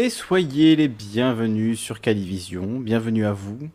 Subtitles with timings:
[0.00, 3.68] Et soyez les bienvenus sur Calivision, bienvenue à vous,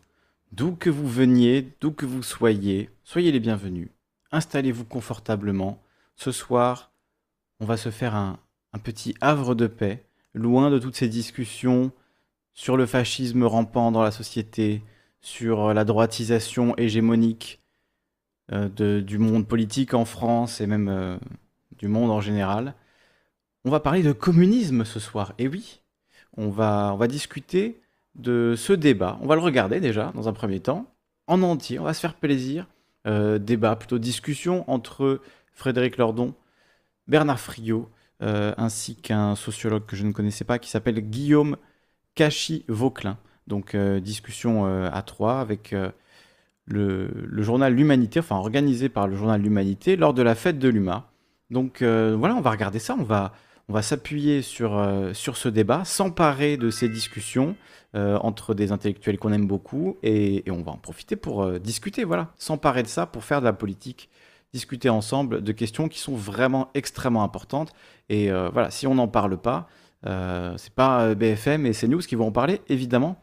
[0.53, 3.89] d'où que vous veniez, d'où que vous soyez, soyez les bienvenus.
[4.31, 5.83] Installez-vous confortablement.
[6.15, 6.93] Ce soir,
[7.59, 8.39] on va se faire un,
[8.85, 11.91] petit havre de paix, loin de toutes ces discussions
[12.53, 14.81] sur le fascisme rampant dans la société,
[15.19, 17.59] sur la droitisation hégémonique
[18.53, 21.17] euh, du monde politique en France et même euh,
[21.77, 22.75] du monde en général.
[23.65, 25.33] On va parler de communisme ce soir.
[25.37, 25.82] Et oui,
[26.37, 27.81] on va, discuter
[28.15, 29.17] de ce débat.
[29.21, 30.85] On va le regarder déjà dans un premier temps,
[31.27, 31.79] en entier.
[31.79, 32.67] On va se faire plaisir.
[33.05, 35.19] Euh, débat, plutôt discussion entre
[35.53, 36.33] Frédéric Lordon,
[37.07, 37.89] Bernard Friot,
[38.21, 41.57] euh, ainsi qu'un sociologue que je ne connaissais pas qui s'appelle Guillaume
[42.15, 43.17] Cachy-Vauclin.
[43.47, 45.75] Donc euh, discussion à trois avec
[46.65, 47.11] le,
[47.43, 51.09] journal L'Humanité, enfin organisé par le journal L'Humanité lors de la fête de l'UMA.
[51.49, 53.33] Donc voilà, on va regarder ça, on va,
[53.69, 57.55] on va s'appuyer sur, euh, sur ce débat, s'emparer de ces discussions
[57.95, 62.03] euh, entre des intellectuels qu'on aime beaucoup et, on va en profiter pour euh, discuter,
[62.03, 64.09] voilà, s'emparer de ça pour faire de la politique,
[64.53, 67.73] discuter ensemble de questions qui sont vraiment extrêmement importantes.
[68.09, 69.67] Et voilà, si on n'en parle pas,
[70.03, 73.19] c'est pas BFM et CNews qui vont en parler, évidemment.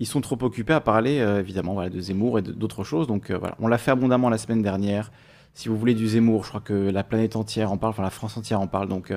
[0.00, 3.06] Ils sont trop occupés à parler, évidemment, voilà, de Zemmour et d'autres choses.
[3.06, 5.12] Donc voilà, on l'a fait abondamment la semaine dernière.
[5.54, 8.10] Si vous voulez du Zemmour, je crois que la planète entière en parle, enfin la
[8.10, 8.88] France entière en parle.
[8.88, 9.12] Donc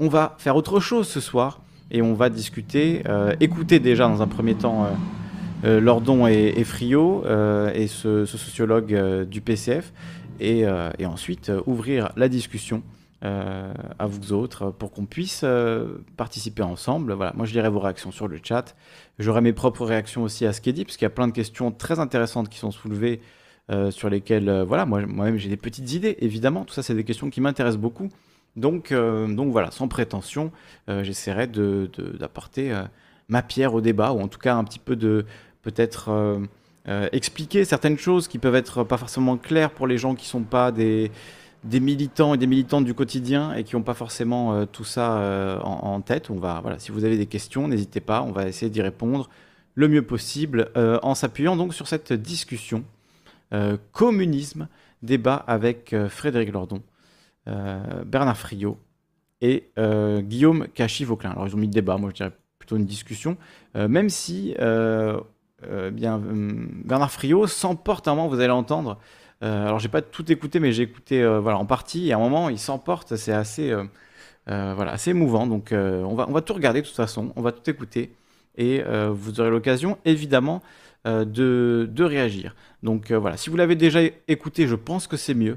[0.00, 1.60] on va faire autre chose ce soir
[1.90, 4.88] et on va discuter, euh, écouter déjà dans un premier temps euh,
[5.64, 7.24] euh, Lordon et, et Friot
[7.74, 9.92] et ce, sociologue du PCF
[10.40, 10.66] et,
[11.04, 12.82] ensuite ouvrir la discussion
[13.22, 15.44] à vous autres pour qu'on puisse
[16.16, 17.12] participer ensemble.
[17.14, 18.76] Voilà, moi je lirai vos réactions sur le chat.
[19.18, 21.26] J'aurai mes propres réactions aussi à ce qui est dit, parce qu'il y a plein
[21.26, 23.20] de questions très intéressantes qui sont soulevées
[23.90, 26.64] sur lesquelles, voilà, moi- moi-même j'ai des petites idées, évidemment.
[26.64, 28.08] Tout ça, c'est des questions qui m'intéressent beaucoup.
[28.58, 30.50] Donc, euh, donc voilà, sans prétention,
[30.88, 32.82] euh, j'essaierai de- de- d'apporter euh,
[33.28, 35.24] ma pierre au débat, ou en tout cas un petit peu de
[35.62, 36.38] peut-être
[37.12, 40.72] expliquer certaines choses qui peuvent être pas forcément claires pour les gens qui sont pas
[40.72, 41.10] des,
[41.62, 46.00] des militants et des militantes du quotidien et qui n'ont pas forcément tout ça en,
[46.00, 46.30] tête.
[46.30, 49.28] On va, voilà, si vous avez des questions, n'hésitez pas, on va essayer d'y répondre
[49.74, 52.82] le mieux possible en s'appuyant donc sur cette discussion.
[53.92, 54.68] Communisme,
[55.02, 56.80] débat avec Frédéric Lordon,
[58.04, 58.78] Bernard Friot
[59.40, 61.30] et euh, Guillaume Cachy-Vauclin.
[61.30, 63.36] Alors ils ont mis débat, moi je dirais plutôt une discussion,
[63.76, 65.20] euh, même si euh,
[65.66, 68.98] euh, bien, hum, Bernard Friot s'emporte un moment, vous allez l'entendre.
[69.44, 72.16] Euh, alors j'ai pas tout écouté, mais j'ai écouté euh, voilà, en partie, et à
[72.16, 73.84] un moment il s'emporte, c'est assez, euh,
[74.50, 75.46] euh, voilà, assez émouvant.
[75.46, 78.12] Donc euh, on, va, on va tout regarder de toute façon, on va tout écouter,
[78.56, 80.62] et euh, vous aurez l'occasion évidemment
[81.06, 82.56] euh, de, de réagir.
[82.82, 85.56] Donc euh, voilà, si vous l'avez déjà écouté, je pense que c'est mieux euh,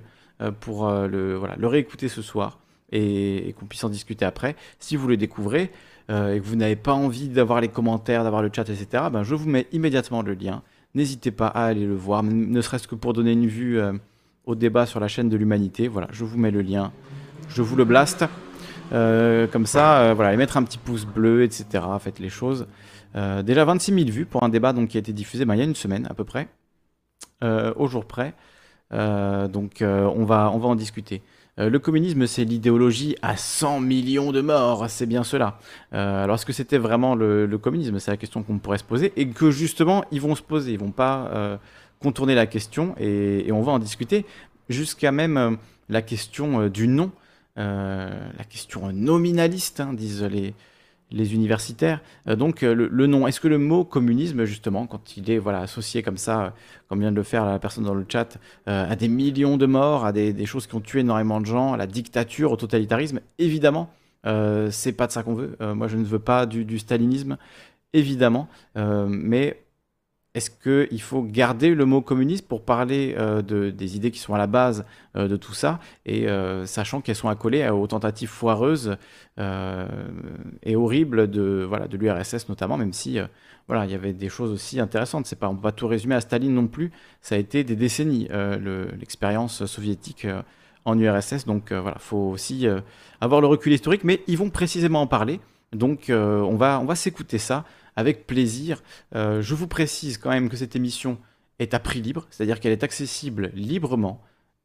[0.49, 2.59] pour euh, le, voilà, le réécouter ce soir
[2.91, 4.55] et, qu'on puisse en discuter après.
[4.79, 5.71] Si vous le découvrez
[6.09, 9.23] euh, et que vous n'avez pas envie d'avoir les commentaires, d'avoir le chat, etc., ben,
[9.23, 10.63] je vous mets immédiatement le lien.
[10.95, 13.93] N'hésitez pas à aller le voir, ne serait-ce que pour donner une vue euh,
[14.45, 15.87] au débat sur la chaîne de l'humanité.
[15.87, 16.91] Voilà, je vous mets le lien,
[17.49, 18.25] je vous le blast.
[18.93, 21.85] Euh, comme ça, euh, voilà, et mettre un petit pouce bleu, etc.
[21.99, 22.67] Faites les choses.
[23.15, 25.61] Euh, déjà 26 000 vues pour un débat qui a été diffusé ben, il y
[25.61, 26.47] a une semaine à peu près,
[27.43, 28.33] euh, au jour près.
[28.93, 31.21] Euh, donc euh, on, va, on va en discuter.
[31.59, 35.59] Euh, le communisme, c'est l'idéologie à 100 millions de morts, c'est bien cela.
[35.91, 37.99] Alors est-ce que c'était vraiment le, communisme?
[37.99, 40.79] C'est la question qu'on pourrait se poser et que justement ils vont se poser, ils
[40.79, 41.59] vont pas
[41.99, 44.25] contourner la question et, on va en discuter
[44.69, 45.57] jusqu'à même
[45.89, 47.11] la question du nom,
[47.57, 50.53] la question nominaliste, hein, disent les,
[51.11, 52.01] les universitaires.
[52.27, 55.59] Euh, donc euh, le, nom, est-ce que le mot communisme, justement, quand il est voilà,
[55.59, 56.49] associé comme ça, euh,
[56.87, 60.05] comme vient de le faire la personne dans le chat, à des millions de morts,
[60.05, 63.21] à des, des choses qui ont tué énormément de gens, à la dictature, au totalitarisme,
[63.39, 63.89] évidemment,
[64.25, 65.55] c'est pas de ça qu'on veut.
[65.73, 67.37] Moi, je ne veux pas du, du stalinisme,
[67.93, 69.61] évidemment, mais
[70.33, 74.33] est-ce qu'il faut garder le mot communiste pour parler euh, de, des idées qui sont
[74.33, 74.85] à la base
[75.17, 78.97] euh, de tout ça, et euh, sachant qu'elles sont accolées aux tentatives foireuses
[79.37, 83.17] et horribles de, voilà, de l'URSS notamment, même si
[83.67, 85.25] voilà, il y avait des choses aussi intéressantes.
[85.25, 86.91] C'est pas, on peut pas tout résumer à Staline non plus,
[87.21, 90.27] ça a été des décennies, le- l'expérience soviétique
[90.85, 92.67] en URSS, donc voilà, faut aussi
[93.19, 95.39] avoir le recul historique, mais ils vont précisément en parler,
[95.73, 98.81] donc on va s'écouter ça avec plaisir.
[99.15, 101.17] Euh, je vous précise quand même que cette émission
[101.59, 104.21] est à prix libre, c'est-à-dire qu'elle est accessible librement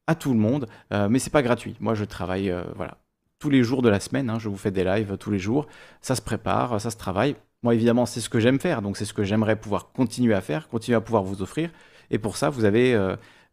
[0.07, 1.77] à tout le monde, euh, mais c'est pas gratuit.
[1.81, 2.99] Moi, je travaille, euh, voilà,
[3.39, 4.31] tous les jours de la semaine.
[4.31, 5.67] hein, je vous fais des lives tous les jours.
[6.01, 7.37] Ça se prépare, ça se travaille.
[7.63, 10.41] Moi, évidemment, c'est ce que j'aime faire, donc c'est ce que j'aimerais pouvoir continuer à
[10.41, 11.71] faire, continuer à pouvoir vous offrir.
[12.11, 12.95] Et pour ça, vous avez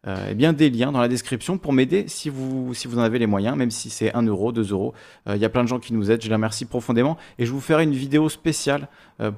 [0.06, 2.98] euh, euh, eh bien des liens dans la description pour m'aider si vous, si vous
[2.98, 4.92] en avez les moyens, même si c'est 1 euro, 2 euros.
[5.26, 7.16] Il y a plein de gens qui nous aident, je les remercie profondément.
[7.38, 8.88] Et je vous ferai une vidéo spéciale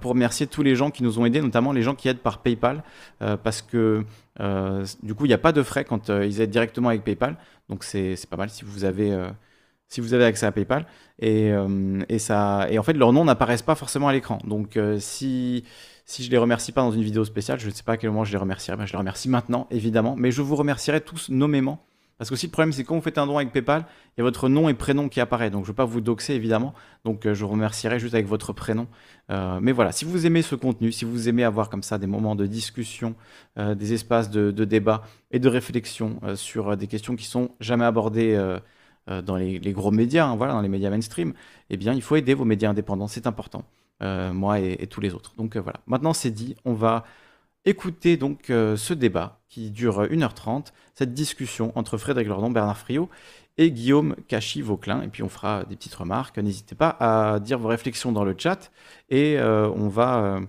[0.00, 2.42] pour remercier tous les gens qui nous ont aidés, notamment les gens qui aident par
[2.42, 2.82] PayPal,
[3.18, 4.04] parce que
[5.02, 7.36] du coup, il n'y a pas de frais quand ils aident directement avec PayPal.
[7.68, 9.16] Donc c'est pas mal si vous avez
[9.88, 10.86] si vous avez accès à PayPal.
[11.18, 14.38] Et, euh, et, ça, et en fait, leurs noms n'apparaissent pas forcément à l'écran.
[14.44, 15.64] Donc, euh, si,
[16.06, 18.10] si je les remercie pas dans une vidéo spéciale, je ne sais pas à quel
[18.10, 18.78] moment je les remercierai.
[18.78, 20.14] Ben, je les remercie maintenant, évidemment.
[20.16, 21.84] Mais je vous remercierai tous nommément.
[22.16, 23.84] Parce que aussi, le problème, c'est quand vous faites un don avec PayPal,
[24.16, 25.50] il y a votre nom et prénom qui apparaît.
[25.50, 26.72] Donc, je ne veux pas vous doxer, évidemment.
[27.04, 28.86] Donc, euh, je vous remercierai juste avec votre prénom.
[29.28, 32.36] mais voilà, si vous aimez ce contenu, si vous aimez avoir comme ça des moments
[32.36, 33.14] de discussion,
[33.56, 38.38] des espaces de, débat et de réflexion sur des questions qui sont jamais abordées
[39.08, 41.32] euh, dans les, gros médias, hein, voilà, dans les médias mainstream,
[41.70, 45.14] eh bien, il faut aider vos médias indépendants, c'est important, euh, moi et, tous les
[45.14, 45.32] autres.
[45.36, 47.04] Donc euh, voilà, maintenant c'est dit, on va
[47.64, 53.08] écouter donc ce débat qui dure 1h30, cette discussion entre Frédéric Lordon, Bernard Friot
[53.58, 55.02] et Guillaume Cachy-Vauclin.
[55.02, 56.38] Et puis on fera des petites remarques.
[56.38, 58.70] N'hésitez pas à dire vos réflexions dans le chat
[59.10, 60.40] et on va.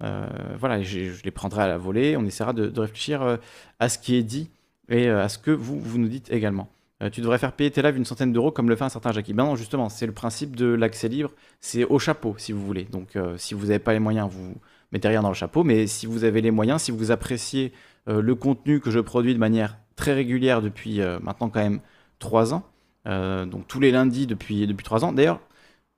[0.00, 2.14] voilà, je, les prendrai à la volée.
[2.18, 3.38] On essaiera de, réfléchir
[3.78, 4.50] à ce qui est dit
[4.90, 6.68] et à ce que vous nous dites également.
[7.02, 9.12] Euh, tu devrais faire payer tes lives une centaine d'euros comme le fait un certain
[9.12, 9.34] Jackie.
[9.34, 12.84] Ben non, justement, c'est le principe de l'accès libre, c'est au chapeau si vous voulez.
[12.84, 14.54] Donc euh, si vous n'avez pas les moyens, vous
[14.92, 17.72] mettez rien dans le chapeau, mais si vous avez les moyens, si vous appréciez
[18.08, 21.80] euh, le contenu que je produis de manière très régulière depuis maintenant quand même
[22.18, 22.64] trois ans,
[23.06, 25.12] donc tous les lundis depuis, depuis 3 ans.
[25.12, 25.40] D'ailleurs,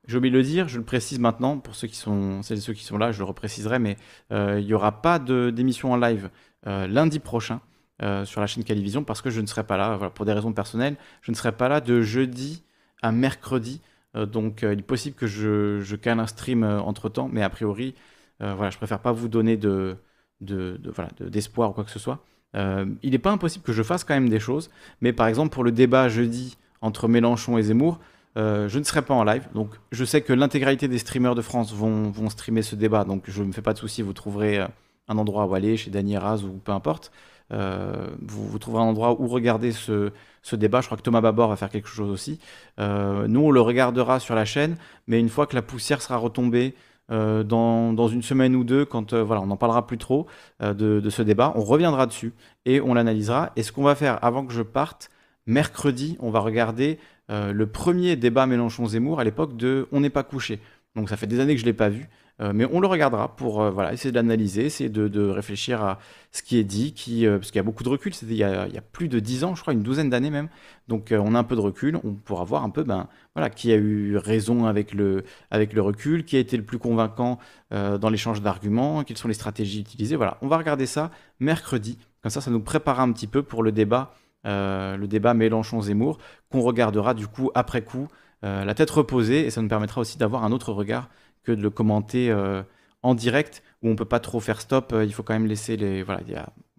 [0.07, 2.61] j'ai oublié de le dire, je le précise maintenant pour ceux qui sont, celles et
[2.61, 3.97] ceux qui sont là, je le repréciserai, mais
[4.31, 6.29] il n'y aura pas d'émission en live
[6.65, 7.59] lundi prochain.
[8.01, 10.31] Euh, sur la chaîne Calivision parce que je ne serai pas là, voilà, pour des
[10.31, 12.63] raisons personnelles, je ne serai pas là de jeudi
[13.01, 13.81] à mercredi.
[14.15, 17.43] Euh, donc euh, il est possible que je, je cale un stream entre temps, mais
[17.43, 17.95] a priori,
[18.39, 19.97] voilà, je préfère pas vous donner de,
[20.39, 22.23] de, voilà, d'espoir ou quoi que ce soit.
[22.55, 24.69] il n'est pas impossible que je fasse quand même des choses,
[25.01, 27.99] mais par exemple pour le débat jeudi entre Mélenchon et Zemmour,
[28.37, 29.45] je ne serai pas en live.
[29.53, 33.23] Donc je sais que l'intégralité des streamers de France vont, vont streamer ce débat, donc
[33.27, 34.65] je ne me fais pas de soucis, vous trouverez
[35.09, 37.11] un endroit où aller, chez Dany Raz ou peu importe.
[37.51, 40.11] Euh, vous, trouverez un endroit où regarder ce,
[40.53, 40.81] débat.
[40.81, 42.39] Je crois que Thomas Babor va faire quelque chose aussi.
[42.79, 46.17] Euh, nous, on le regardera sur la chaîne, mais une fois que la poussière sera
[46.17, 46.75] retombée
[47.11, 50.27] euh, dans, une semaine ou deux, quand voilà, on n'en parlera plus trop
[50.61, 52.33] de, ce débat, on reviendra dessus
[52.65, 53.51] et on l'analysera.
[53.55, 55.09] Et ce qu'on va faire avant que je parte,
[55.47, 56.99] mercredi, on va regarder
[57.29, 60.59] le premier débat Mélenchon-Zemmour à l'époque de On n'est pas couché.
[60.95, 62.09] Donc ça fait des années que je ne l'ai pas vu.
[62.41, 65.99] Euh, mais on le regardera pour euh, voilà, essayer de l'analyser, essayer de, réfléchir à
[66.31, 68.37] ce qui est dit, qui, euh, parce qu'il y a beaucoup de recul, c'était il,
[68.37, 70.47] y a plus de dix ans, je crois, une douzaine d'années même.
[70.87, 73.71] Donc on a un peu de recul, on pourra voir un peu ben, voilà, qui
[73.71, 77.39] a eu raison avec le, avec le recul, qui a été le plus convaincant
[77.71, 80.15] dans l'échange d'arguments, quelles sont les stratégies utilisées.
[80.15, 83.61] Voilà, on va regarder ça mercredi, comme ça ça nous préparera un petit peu pour
[83.61, 84.13] le débat,
[84.45, 86.17] le débat Mélenchon-Zemmour,
[86.49, 88.07] qu'on regardera du coup après coup.
[88.41, 91.09] la tête reposée et ça nous permettra aussi d'avoir un autre regard
[91.43, 92.63] que de le commenter euh,
[93.03, 94.93] en direct où on peut pas trop faire stop.
[94.93, 96.03] Euh, il faut quand même laisser les.
[96.03, 96.21] Voilà,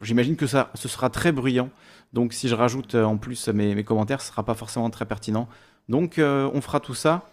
[0.02, 1.70] J'imagine que ça, ce sera très bruyant.
[2.12, 5.48] Donc si je rajoute euh, en plus mes, commentaires, ce sera pas forcément très pertinent.
[5.88, 7.28] Donc on fera tout ça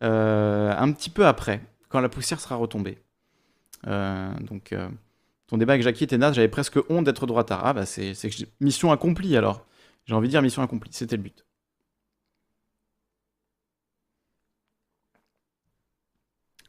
[0.00, 2.98] un petit peu après, quand la poussière sera retombée.
[3.84, 4.74] donc
[5.48, 7.66] ton débat avec Jackie était naze, j'avais presque honte d'être droitard.
[7.66, 8.14] Ah bah c'est
[8.60, 9.66] mission accomplie alors.
[10.06, 11.44] J'ai envie de dire mission accomplie, c'était le but.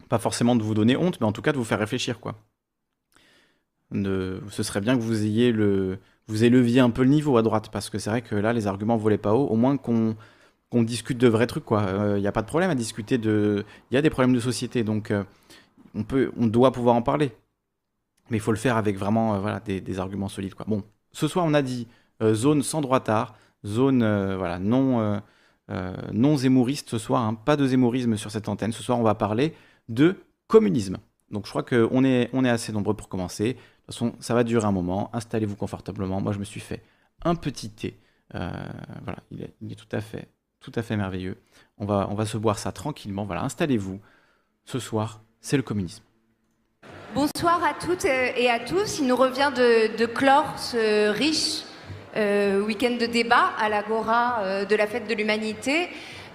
[0.09, 2.35] Pas forcément de vous donner honte, mais en tout cas de vous faire réfléchir, quoi.
[3.91, 5.99] Ce serait bien que vous ayez le,
[6.29, 8.67] vous éleviez un peu le niveau à droite, parce que c'est vrai que là, les
[8.67, 9.47] arguments volaient pas haut.
[9.47, 10.15] Au moins qu'on
[10.83, 11.81] discute de vrais trucs, quoi.
[11.87, 13.65] Il euh, n'y a pas de problème à discuter de.
[13.89, 15.23] Il y a des problèmes de société, donc euh,
[15.95, 17.31] on peut, on doit pouvoir en parler.
[18.29, 20.67] Mais il faut le faire avec vraiment, euh, voilà, des, arguments solides, quoi.
[20.69, 21.87] Bon, ce soir, on a dit
[22.21, 23.35] zone sans droitard,
[23.65, 23.99] zone,
[24.35, 25.21] voilà, non,
[26.13, 27.33] non zémouriste ce soir, hein.
[27.33, 28.71] pas de zémourisme sur cette antenne.
[28.71, 29.55] Ce soir, on va parler
[29.89, 30.15] de
[30.47, 30.97] communisme.
[31.31, 33.53] Donc je crois qu'on est, on est assez nombreux pour commencer.
[33.53, 35.09] De toute façon, ça va durer un moment.
[35.13, 36.21] Installez-vous confortablement.
[36.21, 36.81] Moi, je me suis fait
[37.23, 37.99] un petit thé.
[38.35, 38.51] Euh,
[39.03, 40.29] voilà, il est, tout à fait,
[40.59, 41.37] tout à fait merveilleux.
[41.77, 43.25] On va, on va se boire ça tranquillement.
[43.25, 43.99] Voilà, installez-vous.
[44.65, 46.03] Ce soir, c'est le communisme.
[47.15, 48.99] Bonsoir à toutes et à tous.
[48.99, 51.63] Il nous revient de, clore ce riche
[52.15, 55.89] euh, week-end de débat à l'Agora euh, de la fête de l'humanité.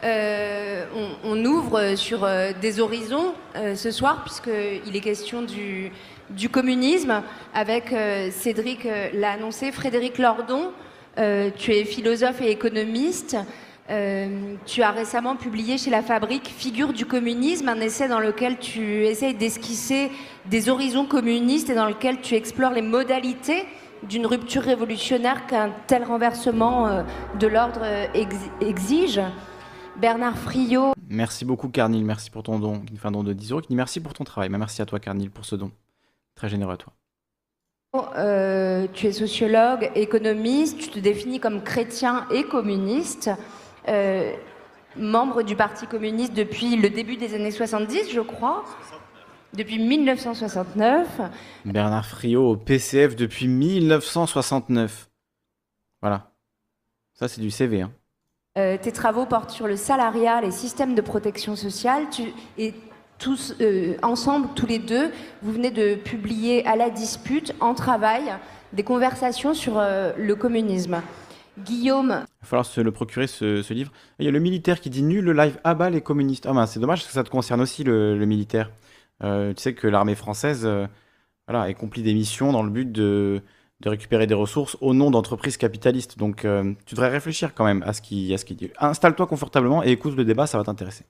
[0.05, 0.85] Euh,
[1.25, 5.91] on, ouvre sur euh, des horizons euh, ce soir, puisqu'il est question du,
[6.29, 7.23] du communisme,
[7.55, 7.95] avec
[8.31, 10.73] Cédric l'a annoncé, Frédéric Lordon.
[11.57, 13.37] tu es philosophe et économiste.
[14.67, 19.07] tu as récemment publié chez La Fabrique Figure du communisme, un essai dans lequel tu
[19.07, 20.11] essayes d'esquisser
[20.47, 23.65] des horizons communistes et dans lequel tu explores les modalités
[24.03, 27.05] d'une rupture révolutionnaire qu'un tel renversement
[27.39, 27.85] de l'ordre
[28.61, 29.21] exige.
[30.01, 30.93] Bernard Friot.
[31.09, 33.69] Merci beaucoup Carnil, merci pour ton don, qui fait un don de 10 euros, qui
[33.69, 34.49] dit merci pour ton travail.
[34.51, 35.71] merci à toi Carnil pour ce don.
[36.35, 36.93] Très généreux à toi.
[38.17, 43.31] Euh, tu es sociologue, économiste, tu te définis comme chrétien et communiste,
[43.89, 44.33] euh,
[44.97, 48.65] membre du Parti communiste depuis le début des années 70, je crois,
[49.53, 51.21] depuis 1969.
[51.65, 55.09] Bernard Friot au PCF depuis 1969.
[56.03, 56.33] Voilà.
[57.13, 57.83] Ça, c'est du CV.
[57.83, 57.93] Hein.
[58.57, 62.05] Euh, tes travaux portent sur le salariat, les systèmes de protection sociale.
[62.57, 62.73] Et
[63.19, 65.11] tous euh, ensemble, tous les deux,
[65.43, 68.23] vous venez de publier à la dispute, en travail,
[68.73, 71.03] des conversations sur euh, le communisme.
[71.59, 72.11] Guillaume.
[72.11, 73.91] Il va falloir se le procurer ce, livre.
[74.21, 76.47] Il y a le militaire qui dit nul le live à bas les communistes.
[76.47, 78.71] Ah ben c'est dommage parce que ça te concerne aussi le, militaire.
[79.21, 80.69] tu sais que l'armée française
[81.47, 83.41] voilà, accomplit des missions dans le but de,
[83.85, 86.19] de récupérer des ressources au nom d'entreprises capitalistes.
[86.19, 88.71] Donc euh, tu devrais réfléchir quand même à ce qu'il dit.
[88.81, 91.05] Installe-toi confortablement et écoute le débat, ça va t'intéresser.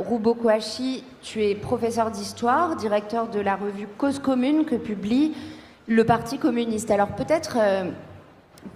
[0.00, 5.34] Roubo Kouachi, tu es professeur d'histoire, directeur de la revue Cause Commune que publie
[5.86, 6.90] le Parti communiste.
[6.90, 7.84] Alors peut-être euh,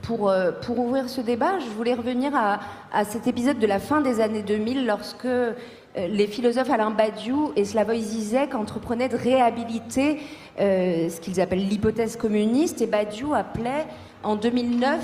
[0.02, 2.60] pour, euh, pour ouvrir ce débat, je voulais revenir à,
[2.92, 5.26] à, cet épisode de la fin des années 2000 lorsque
[5.96, 10.20] les philosophes Alain Badiou et Slavoj Zizek entreprenaient de réhabiliter
[10.58, 12.80] euh, ce qu'ils appellent l'hypothèse communiste.
[12.80, 13.86] Et Badiou appelait
[14.22, 15.00] en 2009,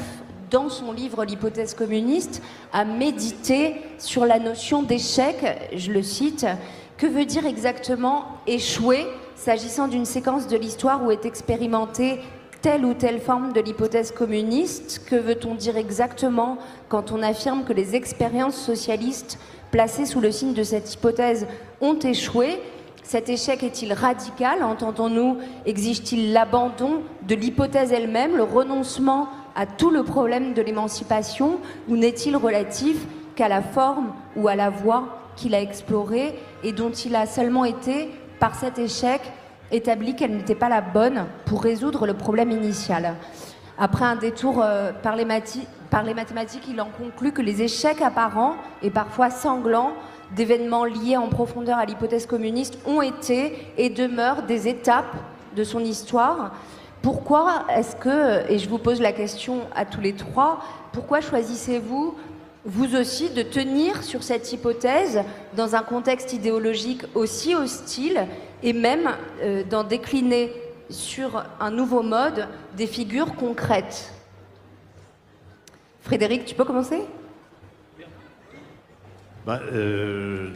[0.51, 2.43] dans son livre L'hypothèse communiste,
[2.73, 5.37] à méditer sur la notion d'échec.
[5.75, 6.47] Je le cite.
[6.97, 12.19] Que veut dire exactement échouer s'agissant d'une séquence de l'histoire où est expérimentée
[12.61, 15.03] telle ou telle forme de l'hypothèse communiste?
[15.09, 19.39] Que veut-on dire exactement quand on affirme que les expériences socialistes
[19.71, 21.47] placés sous le signe de cette hypothèse
[21.81, 22.61] ont échoué.
[23.03, 24.63] Cet échec est-il radical?
[24.63, 25.39] Entendons-nous.
[25.67, 31.59] Exige-t-il l'abandon de l'hypothèse elle-même, le renoncement à tout le problème de l'émancipation?
[31.89, 32.97] Ou n'est-il relatif
[33.35, 37.65] qu'à la forme ou à la voie qu'il a explorée et dont il a seulement
[37.65, 38.11] été,
[38.41, 39.21] par cet échec,
[39.71, 43.15] établi qu'elle n'était pas la bonne pour résoudre le problème initial?
[43.79, 45.25] Après un détour euh, par, les
[45.91, 49.93] par les mathématiques, il en conclut que les échecs apparents et parfois sanglants
[50.37, 55.17] d'événements liés en profondeur à l'hypothèse communiste ont été et demeurent des étapes
[55.57, 56.53] de son histoire.
[57.01, 60.61] Pourquoi est-ce que, et je vous pose la question à tous les trois,
[60.93, 62.15] pourquoi choisissez-vous
[62.65, 65.23] vous aussi de tenir sur cette hypothèse
[65.57, 68.27] dans un contexte idéologique aussi hostile
[68.63, 69.09] et même
[69.41, 70.53] euh, d'en décliner
[70.91, 74.13] sur un nouveau mode des figures concrètes?
[76.01, 77.01] Frédéric, tu peux commencer?
[79.45, 80.51] Bah, euh,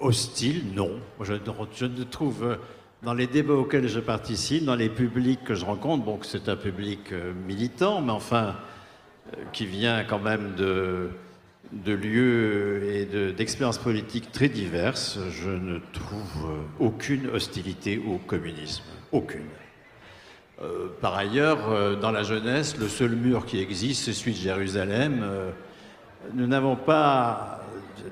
[0.00, 1.00] Hostile, non.
[1.20, 2.58] Je, ne trouve,
[3.02, 6.56] dans les débats auxquels je participe, dans les publics que je rencontre, bon, c'est un
[6.56, 8.56] public euh, militant, mais enfin,
[9.32, 11.10] euh, qui vient quand même de,
[11.84, 18.84] lieux et d'expériences politiques très diverses, je ne trouve euh, aucune hostilité au communisme.
[19.10, 19.46] Aucune.
[20.60, 24.38] Euh, par ailleurs, euh, dans la jeunesse, le seul mur qui existe, c'est celui de
[24.38, 25.24] Jérusalem.
[26.34, 27.60] nous n'avons pas,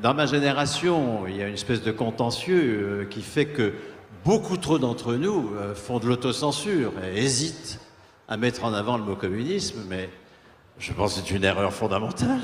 [0.03, 3.73] dans ma génération, il y a une espèce de contentieux qui fait que
[4.25, 7.81] beaucoup trop d'entre nous font de l'autocensure et hésitent
[8.29, 10.09] à mettre en avant le mot communisme, mais
[10.79, 12.41] je pense que c'est une erreur fondamentale.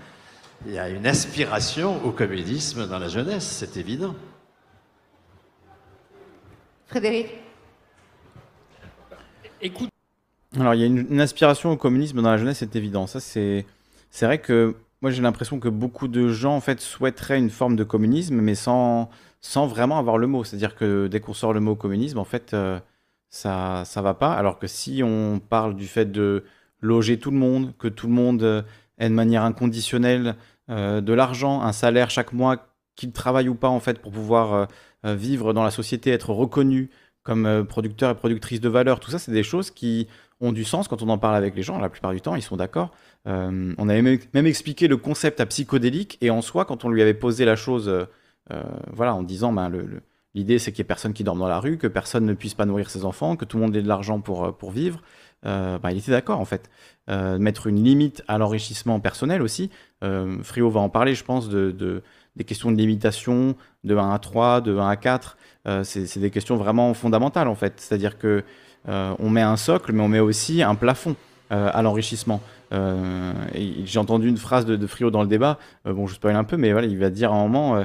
[0.66, 4.16] Il y a une aspiration au communisme dans la jeunesse, c'est évident.
[6.86, 7.45] Frédéric
[10.58, 13.06] Alors, il y a une, aspiration au communisme dans la jeunesse, c'est évident.
[13.06, 13.66] Ça, c'est,
[14.10, 17.76] c'est vrai que moi, j'ai l'impression que beaucoup de gens, en fait, souhaiteraient une forme
[17.76, 19.10] de communisme, mais sans,
[19.40, 20.44] sans vraiment avoir le mot.
[20.44, 22.80] C'est-à-dire que dès qu'on sort le mot communisme, en fait, euh,
[23.28, 24.32] ça ça va pas.
[24.32, 26.44] Alors que si on parle du fait de
[26.80, 28.62] loger tout le monde, que tout le monde euh,
[28.98, 30.36] ait de manière inconditionnelle
[30.70, 32.56] euh, de l'argent, un salaire chaque mois,
[32.96, 34.66] qu'il travaille ou pas en fait pour pouvoir euh,
[35.04, 36.90] euh, vivre dans la société, être reconnu
[37.26, 40.08] comme producteur et productrice de valeur, tout ça c'est des choses qui
[40.40, 42.42] ont du sens quand on en parle avec les gens, la plupart du temps ils
[42.42, 42.90] sont d'accord.
[43.26, 44.02] on avait
[44.32, 47.56] même, expliqué le concept à psychodélique et en soi quand on lui avait posé la
[47.56, 47.92] chose
[48.92, 49.70] voilà, en disant ben,
[50.34, 52.54] l'idée c'est qu'il n'y ait personne qui dorme dans la rue, que personne ne puisse
[52.54, 55.02] pas nourrir ses enfants, que tout le monde ait de l'argent pour, pour vivre,
[55.42, 56.70] ben, il était d'accord en fait.
[57.08, 59.70] mettre une limite à l'enrichissement personnel aussi,
[60.04, 62.02] euh, Frio va en parler, je pense, de,
[62.36, 65.35] des questions de limitation de 1 à 3, de 1 à 4.
[65.66, 67.74] Euh, c'est des questions vraiment fondamentales, en fait.
[67.76, 68.44] C'est-à-dire que
[68.88, 71.16] euh, on met un socle, mais on met aussi un plafond
[71.48, 72.40] à l'enrichissement.
[72.72, 76.56] J'ai entendu une phrase de, de, Frio dans le débat, bon, je spoil un peu,
[76.56, 77.84] mais voilà, il va dire à un moment,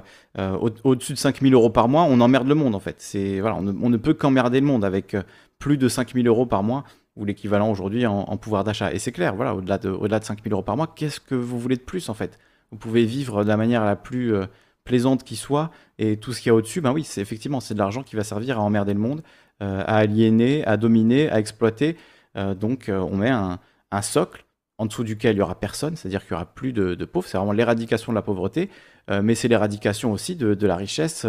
[0.84, 2.98] au-dessus de 5000 euros par mois, on emmerde le monde, en fait.
[3.40, 5.16] Voilà, on ne, peut qu'emmerder le monde avec
[5.60, 6.86] plus de 5000 euros par mois.
[7.16, 8.92] ou l'équivalent aujourd'hui en, pouvoir d'achat.
[8.92, 11.36] Et c'est clair, voilà, au-delà de, au-delà de 5 000 euros par mois, qu'est-ce que
[11.36, 12.40] vous voulez de plus en fait?
[12.72, 14.46] Vous pouvez vivre de la manière la plus euh,
[14.84, 17.74] plaisante qui soit, et tout ce qu'il y a au-dessus, ben oui, c'est effectivement, c'est
[17.74, 19.22] de l'argent qui va servir à emmerder le monde,
[19.62, 21.98] euh, à aliéner, à dominer, à exploiter.
[22.38, 23.60] Euh, donc on met un,
[24.02, 24.46] socle
[24.78, 27.28] en dessous duquel il y aura personne, c'est-à-dire qu'il y aura plus de, pauvres.
[27.28, 28.70] C'est vraiment l'éradication de la pauvreté,
[29.10, 31.28] mais c'est l'éradication aussi de, la richesse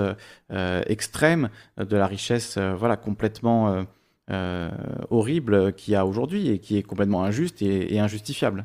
[0.86, 3.84] extrême, de la richesse voilà complètement
[4.30, 4.70] euh,
[5.10, 8.64] horrible qu'il y a aujourd'hui et qui est complètement injuste et, injustifiable.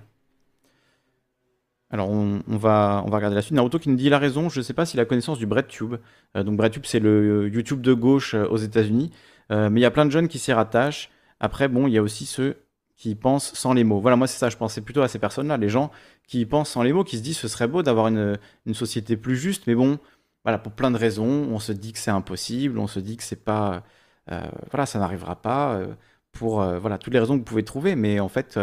[1.90, 3.56] Alors on, va, on va regarder la suite.
[3.56, 5.96] Naruto qui nous dit la raison, je ne sais pas s'il a connaissance du BreadTube.
[6.36, 9.12] Euh, donc BreadTube c'est le YouTube de gauche euh, aux États-Unis.
[9.50, 11.10] mais il y a plein de jeunes qui s'y rattachent.
[11.40, 12.58] Après, bon, il y a aussi ceux
[12.96, 14.00] qui pensent sans les mots.
[14.00, 15.92] Voilà, moi c'est ça, je pensais plutôt à ces personnes-là, les gens
[16.28, 19.16] qui pensent sans les mots, qui se disent ce serait beau d'avoir une, une, société
[19.18, 20.00] plus juste, mais bon,
[20.44, 23.24] voilà, pour plein de raisons, on se dit que c'est impossible, on se dit que
[23.24, 23.84] c'est pas
[24.32, 24.42] euh,
[24.72, 25.96] voilà, ça n'arrivera pas euh,
[26.32, 28.60] pour euh, voilà, toutes les raisons que vous pouvez trouver, mais en fait,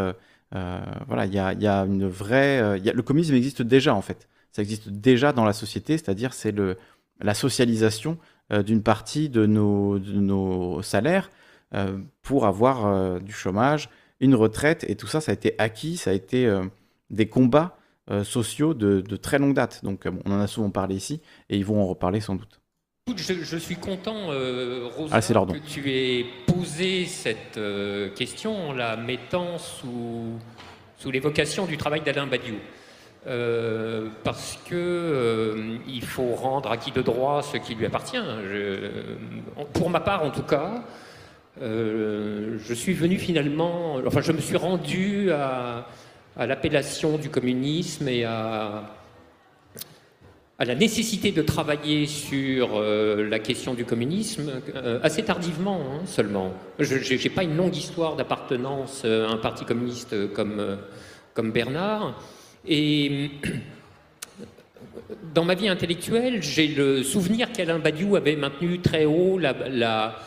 [1.06, 2.78] voilà, il y a, une vraie.
[2.78, 4.28] le communisme existe déjà, en fait.
[4.52, 6.76] Ça existe déjà dans la société, c'est-à-dire c'est le,
[7.20, 8.18] la socialisation
[8.50, 11.30] d'une partie de nos, de nos salaires
[12.22, 13.88] pour avoir du chômage,
[14.20, 16.48] une retraite, et tout ça, ça a été acquis, ça a été
[17.10, 17.76] des combats
[18.22, 19.84] sociaux de, de, très longue date.
[19.84, 22.60] Donc on en a souvent parlé ici, et ils vont en reparler sans doute.
[23.06, 29.58] Je, suis content, euh, ah, que tu aies posé cette euh, question en la mettant
[29.58, 30.38] sous,
[30.98, 32.56] sous l'évocation du travail d'Alain Badiou.
[33.26, 38.18] Euh, parce que euh, il faut rendre à qui de droit ce qui lui appartient.
[39.72, 40.84] pour ma part, en tout cas,
[41.60, 45.86] je suis venu finalement, enfin, je me suis rendu à
[46.36, 48.84] l'appellation du communisme et à
[50.58, 56.02] à la nécessité de travailler sur euh, la question du communisme euh, assez tardivement hein,
[56.06, 56.52] seulement.
[56.78, 60.78] Je n'ai pas une longue histoire d'appartenance euh, à un parti communiste comme,
[61.34, 62.20] comme Bernard.
[62.68, 63.30] Et
[65.34, 70.20] dans ma vie intellectuelle, j'ai le souvenir qu'Alain Badiou avait maintenu très haut la, la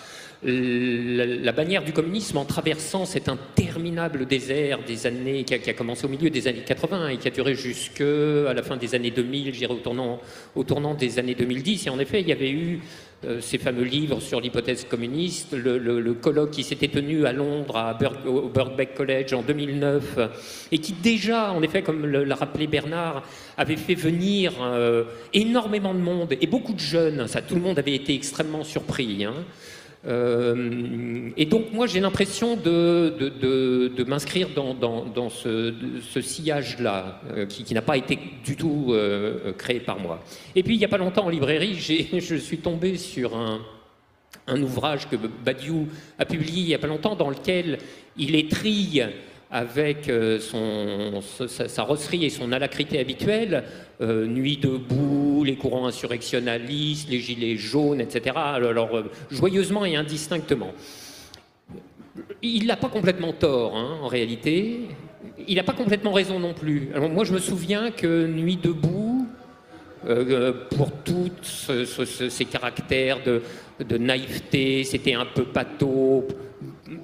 [0.44, 6.10] la, bannière du communisme en traversant cet interminable désert des années qui a, commencé au
[6.10, 9.54] milieu des années 80 et qui a duré jusque à la fin des années 2000,
[9.54, 10.20] j'irai au tournant,
[10.56, 11.88] au tournant des années 2010.
[11.88, 12.80] Et en effet, il y avait eu
[13.26, 17.98] euh, ces fameux livres sur l'hypothèse communiste, le, colloque qui s'était tenu à Londres,
[18.28, 20.20] au Birkbeck College en 2009,
[20.72, 23.24] et qui déjà, en effet, comme l'a rappelé Bernard,
[23.58, 27.28] avait fait venir euh, énormément de monde et beaucoup de jeunes.
[27.28, 29.26] Ça, tout le monde avait été extrêmement surpris.
[29.26, 29.34] Hein.
[30.08, 37.46] Euh, et donc moi j'ai l'impression de, de, m'inscrire dans, dans, ce, ce sillage-là, euh,
[37.46, 40.24] qui, n'a pas été du tout euh, créé par moi.
[40.56, 41.76] Et puis il n'y a pas longtemps en librairie,
[42.20, 43.60] je suis tombé sur un,
[44.48, 47.80] un ouvrage que Badiou a publié il n'y a pas longtemps dans lequel
[48.18, 49.06] il étrille
[49.52, 53.64] avec euh, sa, rosserie et son alacrité habituelle,
[54.02, 60.74] euh, Nuit debout, les courants insurrectionnalistes, les gilets jaunes, etc., alors euh, joyeusement et indistinctement.
[62.42, 64.82] Il n'a pas complètement tort, hein, en réalité.
[65.48, 66.90] Il n'a pas complètement raison non plus.
[66.96, 69.28] Moi, je me souviens que Nuit debout,
[70.72, 71.32] pour tous
[72.30, 73.42] ces caractères de,
[73.84, 76.28] de naïveté, c'était un peu pâteau,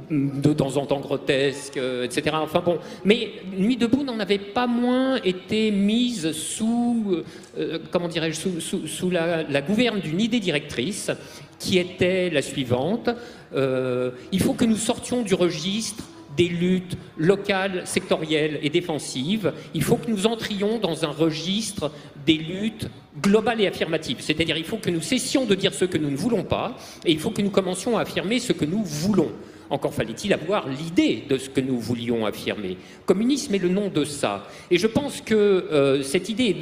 [0.09, 2.35] de temps en temps grotesque, euh, etc.
[2.41, 7.23] Enfin bon, mais Nuit debout n'en avait pas moins été mise sous,
[7.57, 11.11] euh, comment dirais-je, sous, la, gouverne d'une idée directrice
[11.59, 13.09] qui était la suivante
[13.55, 16.03] euh, il faut que nous sortions du registre
[16.35, 19.53] des luttes locales, sectorielles et défensives.
[19.75, 21.91] Il faut que nous entrions dans un registre
[22.25, 22.87] des luttes
[23.21, 24.17] globales et affirmatives.
[24.19, 27.11] C'est-à-dire il faut que nous cessions de dire ce que nous ne voulons pas et
[27.11, 29.31] il faut que nous commencions à affirmer ce que nous voulons.
[29.73, 32.77] Encore fallait-il avoir l'idée de ce que nous voulions affirmer.
[33.07, 34.45] Communisme est le nom de ça.
[34.69, 36.55] Et je pense que euh, cette idée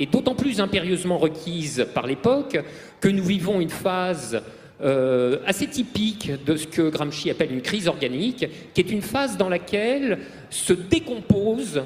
[0.00, 2.58] est, d'autant plus impérieusement requise par l'époque
[2.98, 4.40] que nous vivons une phase
[4.80, 9.36] euh, assez typique de ce que Gramsci appelle une crise organique, qui est une phase
[9.36, 11.82] dans laquelle se décomposent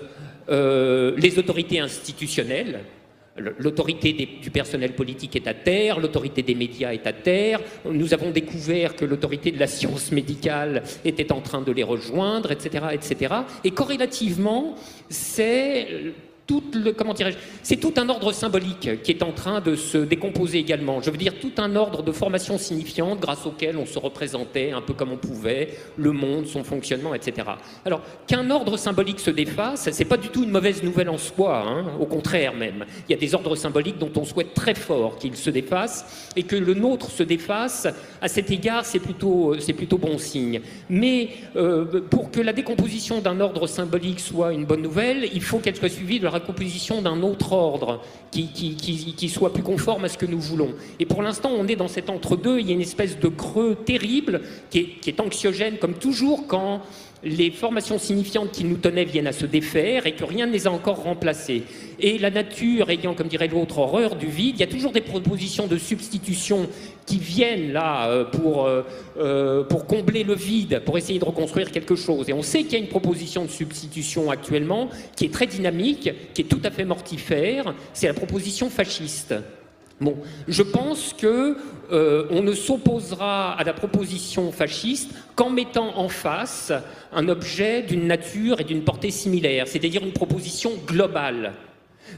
[0.51, 2.79] euh, les autorités institutionnelles,
[3.59, 7.61] L'autorité du personnel politique est à terre, l'autorité des médias est à terre.
[7.85, 12.53] Nous avons découvert que l'autorité de la science médicale était en train de les rejoindre,
[12.53, 13.35] etc., etc.
[13.65, 14.75] Et corrélativement,
[15.09, 15.87] c'est
[17.63, 21.01] c'est tout un ordre symbolique qui est en train de se décomposer également.
[21.03, 24.81] Je veux dire tout un ordre de formation signifiante grâce auquel on se représentait un
[24.81, 27.49] peu comme on pouvait le monde, son fonctionnement, etc.
[27.85, 31.65] Alors qu'un ordre symbolique se défasse, c'est pas du tout une mauvaise nouvelle en soi,
[31.67, 32.85] hein, au contraire même.
[33.09, 36.43] Il y a des ordres symboliques dont on souhaite très fort qu'ils se défassent et
[36.43, 37.87] que le nôtre se défasse.
[38.21, 40.61] À cet égard, c'est plutôt, c'est plutôt bon signe.
[40.89, 45.59] Mais euh, pour que la décomposition d'un ordre symbolique soit une bonne nouvelle, il faut
[45.59, 48.01] qu'elle soit suivie de la composition d'un autre ordre
[48.31, 50.71] qui, soit plus conforme à ce que nous voulons.
[50.99, 53.77] Et pour l'instant, on est dans cet entre-deux, il y a une espèce de creux
[53.85, 56.83] terrible qui est anxiogène, comme toujours quand
[57.23, 60.67] les formations signifiantes qui nous tenaient viennent à se défaire et que rien ne les
[60.67, 61.65] a encore remplacées.
[61.99, 65.03] Et la nature ayant, comme dirait l'autre, horreur du vide, il y a toujours des
[65.03, 66.69] propositions de substitution
[67.05, 68.83] qui viennent là euh, pour, euh,
[69.19, 72.29] euh, pour combler le vide, pour essayer de reconstruire quelque chose.
[72.29, 76.11] Et on sait qu'il y a une proposition de substitution actuellement qui est très dynamique,
[76.33, 79.35] qui est tout à fait mortifère, c'est la proposition fasciste.
[80.01, 80.17] Bon,
[80.49, 81.57] je pense que
[81.93, 86.73] euh, ne s'opposera à la proposition fasciste qu'en mettant en face
[87.13, 91.53] un objet d'une nature et d'une portée similaire, c'est-à-dire une proposition globale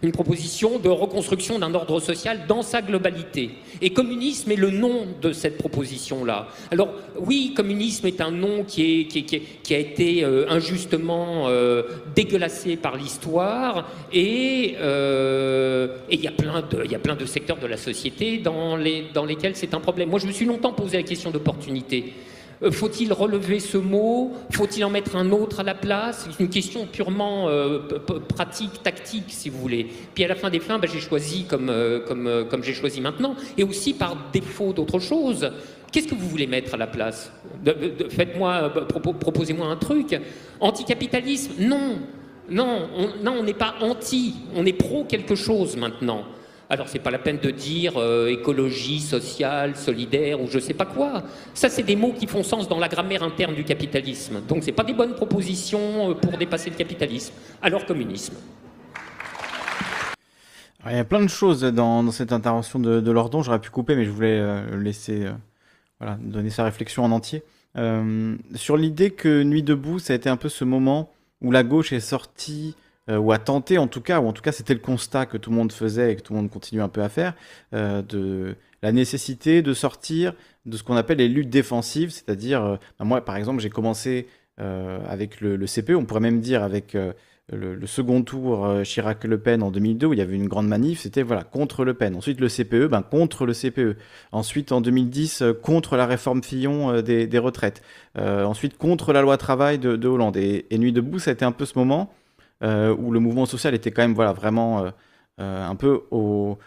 [0.02, 3.50] une proposition de reconstruction d'un ordre social dans sa globalité.
[3.81, 6.48] Et communisme est le nom de cette proposition-là.
[6.70, 9.09] Alors oui, communisme est un nom qui,
[9.70, 11.83] a été euh, injustement euh,
[12.14, 16.31] dégueulassé par l'histoire, euh, et il y, a
[16.98, 20.11] plein de secteurs de la société dans lesquels c'est un problème.
[20.11, 22.12] Moi, je me suis longtemps posé la question d'opportunité.
[22.62, 24.33] Euh, faut-il relever ce mot?
[24.51, 26.29] Faut-il en mettre un autre à la place?
[26.31, 27.81] C'est une question purement euh,
[28.29, 29.87] pratique, tactique, si vous voulez.
[30.14, 33.01] Puis à la fin des fins, ben, j'ai choisi comme, euh, comme, comme j'ai choisi
[33.01, 35.51] maintenant, et aussi par défaut d'autre chose.
[35.90, 37.31] Qu'est-ce que vous voulez mettre à la place?
[38.11, 38.72] Faites-moi,
[39.20, 40.18] proposez-moi un truc.
[40.59, 41.53] Anticapitalisme?
[41.59, 41.98] Non,
[42.48, 42.88] non,
[43.22, 46.25] non, on n'est pas anti, on est pro quelque chose maintenant.
[46.72, 50.87] Alors c'est pas la peine de dire euh, écologie, sociale, solidaire ou je sais pas
[50.87, 51.22] quoi.
[51.52, 54.40] Ça c'est des mots qui font sens dans la grammaire interne du capitalisme.
[54.48, 57.35] Donc c'est pas des bonnes propositions euh, pour dépasser le capitalisme.
[57.61, 58.37] Alors communisme.
[60.87, 63.42] il y a plein de choses dans, cette intervention de, de, Lordon.
[63.42, 65.26] J'aurais pu couper, mais je voulais euh, laisser
[66.00, 67.42] voilà, donner sa réflexion en entier.
[68.54, 71.11] sur l'idée que Nuit debout, ça a été un peu ce moment
[71.42, 72.76] où la gauche est sortie
[73.10, 75.36] euh, ou à tenter en tout cas, ou en tout cas c'était le constat que
[75.36, 77.34] tout le monde faisait et que tout le monde continue un peu à faire,
[77.74, 80.34] euh, de la nécessité de sortir
[80.66, 84.28] de ce qu'on appelle les luttes défensives, c'est-à-dire, euh, bah, moi par exemple j'ai commencé
[84.58, 86.96] avec le, CPE, on pourrait même dire avec
[87.50, 91.24] le, second tour Chirac-Le Pen en 2002 où il y avait une grande manif, c'était
[91.24, 92.14] voilà contre Le Pen.
[92.14, 93.96] Ensuite le CPE, ben, contre le CPE.
[94.30, 97.82] Ensuite en 2010 contre la réforme Fillon des, retraites.
[98.14, 100.36] ensuite contre la loi travail de, Hollande.
[100.36, 102.12] Et Nuit debout, ça a été un peu ce moment
[102.62, 104.90] euh, où le mouvement social était quand même voilà, vraiment euh,
[105.40, 106.59] euh, un peu au,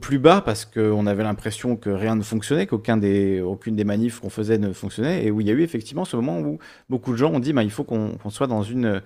[0.00, 4.58] plus bas parce qu'on avait l'impression que rien ne fonctionnait, qu'aucune des, manifs qu'on faisait
[4.58, 7.30] ne fonctionnait, et où il y a eu effectivement ce moment où beaucoup de gens
[7.32, 9.02] ont dit bah, il faut qu'on soit dans une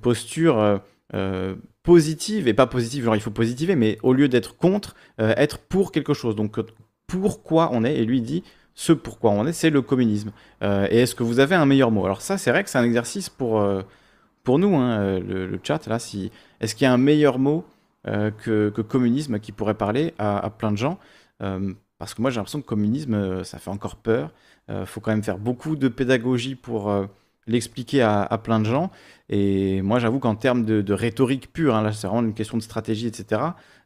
[0.00, 0.80] posture
[1.82, 5.90] positive, et pas positive, genre il faut positiver, mais au lieu d'être contre, être pour
[5.90, 6.36] quelque chose.
[6.36, 6.60] Donc
[7.08, 8.44] pourquoi on est, et lui dit
[8.76, 10.30] ce pourquoi on est, c'est le communisme.
[10.62, 12.04] et est-ce que vous avez un meilleur mot?
[12.04, 13.60] Alors ça, c'est vrai que c'est un exercice pour
[14.42, 17.64] pour nous, hein, euh, le, chat, là, si, est-ce qu'il y a un meilleur mot
[18.06, 20.98] euh, que, communisme qui pourrait parler à, plein de gens?
[21.42, 24.32] Euh, Parce que moi, j'ai l'impression que communisme, ça fait encore peur.
[24.68, 26.92] Il faut quand même faire beaucoup de pédagogie pour
[27.48, 28.90] l'expliquer à, plein de gens.
[29.28, 32.62] Et moi, j'avoue qu'en termes de, rhétorique pure, hein, là, c'est vraiment une question de
[32.62, 33.42] stratégie, etc.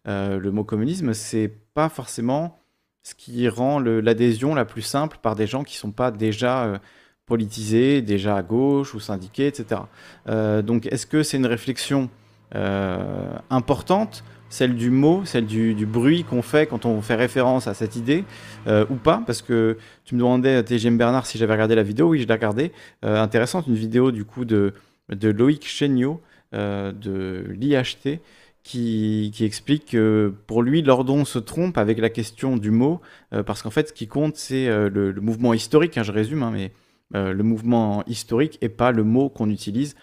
[0.07, 2.59] le mot communisme, c'est pas forcément
[3.03, 6.81] ce qui rend l'adhésion la plus simple par des gens qui sont pas déjà
[7.27, 9.83] politisés, déjà à gauche ou syndiqués, etc.
[10.29, 12.11] Euh, donc est-ce que c'est une réflexion
[12.55, 17.75] euh, importante, celle du mot, celle du, bruit qu'on fait quand on fait référence à
[17.75, 18.25] cette idée,
[18.67, 19.23] euh, ou pas?
[19.27, 22.11] Parce que tu me demandais, TGM Bernard, si j'avais regardé la vidéo.
[22.11, 22.73] Oui, je l'ai regardée.
[23.03, 24.75] intéressante, une vidéo du coup de,
[25.11, 26.21] Loïc Chéniaud
[26.53, 28.21] de l'IHT.
[28.67, 33.03] Qui, qui, explique que pour lui, Lordon se trompe avec la question du mot,
[33.45, 36.73] parce qu'en fait, ce qui compte, c'est le, mouvement historique, hein, je résume, hein, mais
[37.15, 39.95] euh, le mouvement historique et pas le mot qu'on utilise.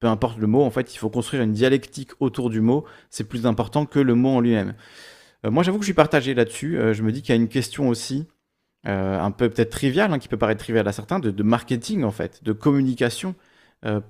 [0.00, 2.84] Peu importe le mot, en fait, il faut construire une dialectique autour du mot.
[3.10, 4.74] C'est plus important que le mot en lui-même.
[5.44, 6.78] Euh, moi, j'avoue que je suis partagé là-dessus.
[6.78, 8.26] Euh, je me dis qu'il y a une question aussi,
[8.84, 12.44] un peu peut-être triviale, hein, qui peut paraître triviale à certains, de, marketing, en fait,
[12.44, 13.34] de communication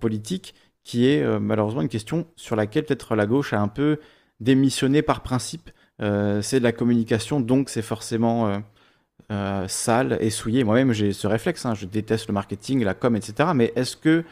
[0.00, 0.54] politique,
[0.84, 3.98] qui est malheureusement une question sur laquelle peut-être la gauche a un peu
[4.40, 5.70] démissionné par principe.
[5.98, 8.62] c'est de la communication, donc c'est forcément
[9.32, 10.62] euh, sale et souillé.
[10.62, 11.74] Moi-même, j'ai ce réflexe, hein.
[11.74, 13.50] je déteste le marketing, la com, etc.
[13.54, 14.24] Mais est-ce que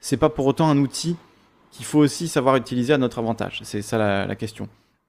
[0.00, 1.16] c'est pas pour autant un outil
[1.70, 3.60] qu'il faut aussi savoir utiliser à notre avantage?
[3.64, 4.68] C'est ça la, question.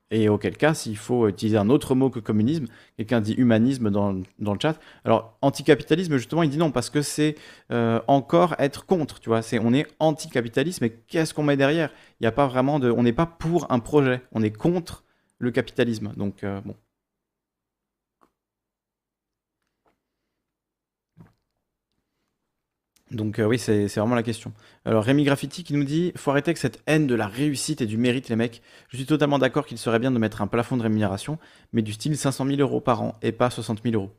[0.10, 4.14] Et auquel cas, s'il faut utiliser un autre mot que communisme, quelqu'un dit humanisme dans,
[4.14, 4.80] le chat.
[5.04, 7.36] Alors, anticapitalisme, justement, il dit non, parce que c'est
[7.74, 9.42] euh, encore être contre, tu vois.
[9.42, 11.90] C'est, on est anticapitaliste, mais qu'est-ce qu'on met derrière?
[12.22, 12.90] Il n'y a pas vraiment de...
[12.90, 15.04] On n'est pas pour un projet, on est contre
[15.40, 16.14] le capitalisme.
[16.16, 16.76] Donc, euh, bon.
[23.12, 24.52] Donc euh, oui, c'est vraiment la question.
[24.84, 27.86] Alors Rémi Graffiti qui nous dit «Faut arrêter avec cette haine de la réussite et
[27.86, 28.64] du mérite, les mecs.
[28.90, 31.38] Je suis totalement d'accord qu'il serait bien de mettre un plafond de rémunération,
[31.72, 34.12] mais du style 500 000 euros par an et pas 60 000 euros.»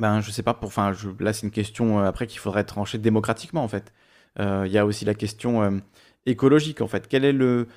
[0.00, 2.64] Ben je sais pas, pour, enfin je, là c'est une question euh, après qu'il faudrait
[2.64, 3.92] trancher démocratiquement en fait.
[4.40, 5.80] Euh, il y a aussi la question
[6.26, 7.06] écologique en fait.
[7.06, 7.68] Quel est le,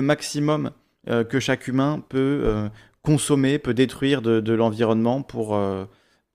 [0.00, 0.70] maximum
[1.06, 2.70] que chaque humain peut
[3.02, 5.58] consommer, peut détruire de l'environnement pour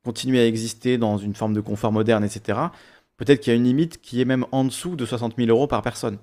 [0.03, 2.57] continuer à exister dans une forme de confort moderne, etc
[3.21, 5.67] peut-être qu'il y a une limite qui est même en dessous de 60 000 euros
[5.67, 6.17] par personne.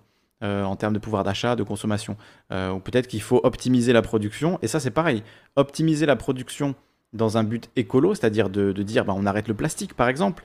[0.44, 2.16] Euh, en termes de pouvoir d'achat, de consommation.
[2.52, 4.60] Euh, ou peut-être qu'il faut optimiser la production.
[4.62, 5.24] Et ça, c'est pareil.
[5.56, 6.76] Optimiser la production
[7.12, 10.44] dans un but écolo, c'est-à-dire de, dire bah, on arrête le plastique, par exemple,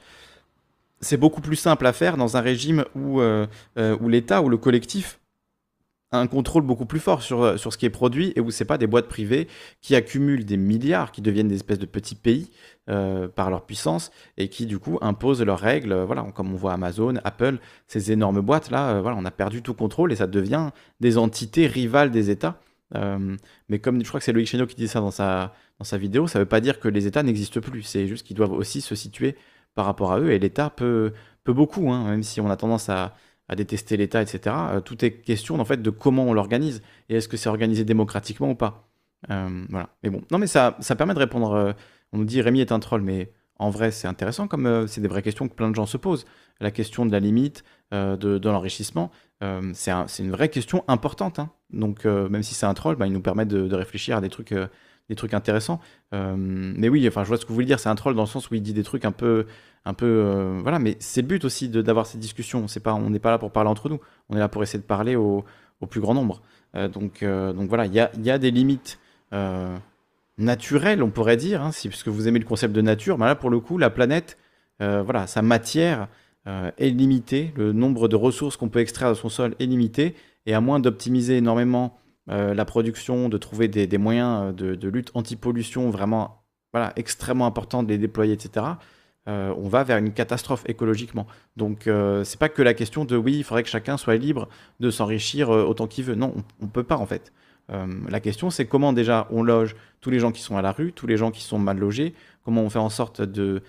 [0.99, 4.57] c'est beaucoup plus simple à faire dans un régime où, euh, où l'État ou le
[4.57, 5.19] collectif
[6.13, 8.65] un contrôle beaucoup plus fort sur, euh, sur ce qui est produit et où c'est
[8.65, 9.47] pas des boîtes privées
[9.81, 12.51] qui accumulent des milliards, qui deviennent des espèces de petits pays
[12.89, 15.93] euh, par leur puissance et qui du coup imposent leurs règles.
[16.03, 19.61] Voilà, comme on voit Amazon, Apple, ces énormes boîtes là, euh, voilà, on a perdu
[19.61, 22.59] tout contrôle et ça devient des entités rivales des États.
[23.69, 25.97] mais comme je crois que c'est Loïc Chéneau qui dit ça dans sa, dans sa
[25.97, 27.81] vidéo, ça veut pas dire que les États n'existent plus.
[27.81, 29.35] C'est juste qu'ils doivent aussi se situer
[29.73, 32.89] par rapport à eux et l'État peut, peut beaucoup, hein, même si on a tendance
[32.89, 33.15] à
[33.49, 34.55] à détester l'État, etc.
[34.71, 37.83] Euh, tout est question en fait de comment on l'organise et est-ce que c'est organisé
[37.83, 38.89] démocratiquement ou pas.
[39.29, 39.89] Euh, voilà.
[40.03, 41.53] Mais bon, non, mais ça, ça permet de répondre.
[41.53, 41.73] Euh,
[42.11, 45.07] on nous dit Rémi est un troll, mais en vrai, c'est intéressant comme c'est des
[45.07, 46.25] vraies questions que plein de gens se posent.
[46.59, 49.11] La question de la limite, de, l'enrichissement,
[49.73, 51.39] c'est une vraie question importante.
[51.39, 51.51] Hein.
[51.71, 54.53] Donc, même si c'est un troll, bah, il nous permet de, réfléchir à des trucs,
[55.09, 55.79] des trucs intéressants.
[56.11, 57.79] mais oui, enfin, je vois ce que vous voulez dire.
[57.79, 59.45] C'est un troll dans le sens où il dit des trucs un peu
[59.85, 63.31] un peu euh, voilà mais c'est le but aussi d'avoir cette discussion on n'est pas
[63.31, 65.45] là pour parler entre nous on est là pour essayer de parler au,
[65.89, 66.41] plus grand nombre
[66.75, 68.99] euh, donc euh, donc voilà il y a, y a, des limites
[70.37, 73.35] naturelles on pourrait dire hein, si puisque vous aimez le concept de nature mais là
[73.35, 74.37] pour le coup la planète
[74.79, 76.07] voilà sa matière
[76.45, 80.53] est limitée le nombre de ressources qu'on peut extraire de son sol est limité et
[80.53, 86.45] à moins d'optimiser énormément la production de trouver des, moyens de, de lutte anti-pollution vraiment
[86.71, 88.75] voilà extrêmement importants de les déployer etc
[89.29, 91.27] euh, on va vers une catastrophe écologiquement.
[91.55, 94.49] Donc euh, c'est pas que la question de oui, il faudrait que chacun soit libre
[94.81, 96.15] de s'enrichir euh, autant qu'il veut.
[96.15, 97.31] Non, on, ne peut pas en fait.
[97.69, 100.91] la question c'est comment déjà on loge tous les gens qui sont à la rue,
[100.91, 103.63] tous les gens qui sont mal logés, comment on fait en sorte de,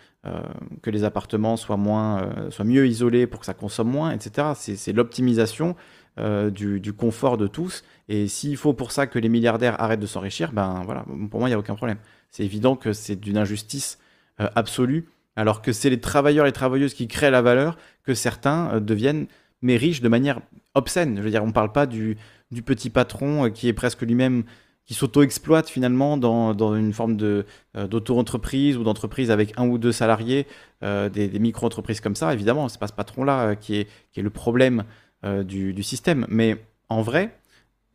[0.83, 4.49] que les appartements soient, moins, soient mieux isolés pour que ça consomme moins, etc.
[4.57, 5.77] C'est l'optimisation
[6.17, 7.83] du, du, confort de tous.
[8.09, 11.49] Et s'il faut pour ça que les milliardaires arrêtent de s'enrichir, ben voilà, pour moi
[11.49, 11.99] il n'y a aucun problème.
[12.31, 13.99] C'est évident que c'est d'une injustice
[14.39, 18.81] absolue alors que c'est les travailleurs et travailleuses qui créent la valeur que certains euh,
[18.81, 19.27] deviennent
[19.63, 20.41] mais riches de manière
[20.75, 21.17] obscène.
[21.17, 22.19] Je veux dire, on ne parle pas du,
[22.65, 24.45] petit patron euh, qui est presque lui-même
[24.85, 29.93] qui s'auto-exploite finalement dans, une forme de euh, d'auto-entreprise ou d'entreprise avec un ou deux
[29.93, 30.47] salariés,
[30.83, 32.35] des, micro-entreprises comme ça.
[32.35, 34.85] Évidemment, c'est pas ce patron-là qui, est, qui est le problème
[35.25, 36.27] du, du, système.
[36.29, 36.59] Mais
[36.89, 37.35] en vrai,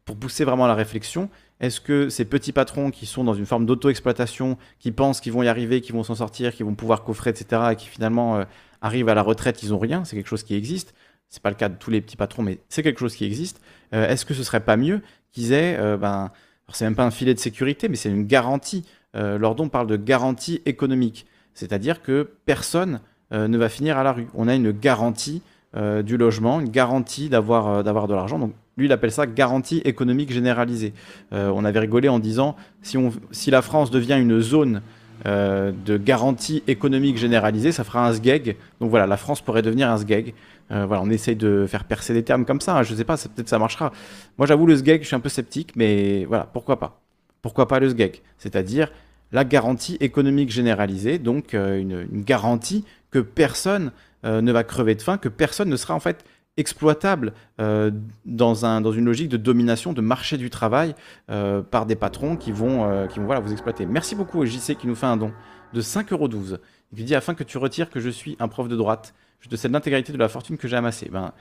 [0.05, 3.65] pour pousser vraiment la réflexion, est-ce que ces petits patrons qui sont dans une forme
[3.65, 7.31] d'auto-exploitation, qui pensent qu'ils vont y arriver, qu'ils vont s'en sortir, qu'ils vont pouvoir coffrer,
[7.31, 8.45] etc., et qui finalement euh,
[8.81, 10.93] arrivent à la retraite, ils n'ont rien, c'est quelque chose qui existe.
[11.27, 13.61] C'est pas le cas de tous les petits patrons, mais c'est quelque chose qui existe.
[13.93, 16.31] Euh, est-ce que ce serait pas mieux qu'ils aient, euh, ben,
[16.71, 18.85] c'est même pas un filet de sécurité, mais c'est une garantie.
[19.15, 24.27] Lordon parle de garantie économique, c'est-à-dire que personne ne va finir à la rue.
[24.35, 25.41] On a une garantie
[25.75, 28.39] du logement, une garantie d'avoir d'avoir de l'argent.
[28.39, 30.93] Donc lui, il appelle ça garantie économique généralisée.
[31.33, 34.81] Euh, on avait rigolé en disant si, on, si la France devient une zone
[35.25, 38.55] euh, de garantie économique généralisée, ça fera un SGEG.
[38.79, 40.33] Donc voilà, la France pourrait devenir un SGEG.
[40.71, 42.77] Euh, voilà, on essaye de faire percer des termes comme ça.
[42.77, 42.83] Hein.
[42.83, 43.91] Je ne sais pas, peut-être ça marchera.
[44.37, 47.01] Moi, j'avoue, le SGEG, je suis un peu sceptique, mais voilà, pourquoi pas?
[47.41, 48.21] Pourquoi pas le SGEG?
[48.37, 48.89] C'est-à-dire
[49.33, 53.91] la garantie économique généralisée, donc une, garantie que personne
[54.23, 56.25] ne va crever de faim, que personne ne sera en fait
[56.59, 57.89] exploitable euh,
[58.25, 60.93] dans, un, dans une logique de domination, de marché du travail
[61.31, 63.85] euh, par des patrons qui vont, euh, qui vont voilà, vous exploiter.
[63.85, 65.31] Merci beaucoup JC qui nous fait un don
[65.73, 66.59] de 5,12€.
[66.91, 69.47] Il lui dit afin que tu retires que je suis un prof de droite, je
[69.47, 71.09] te cède l'intégralité de la fortune que j'ai amassée.
[71.09, 71.31] Ben,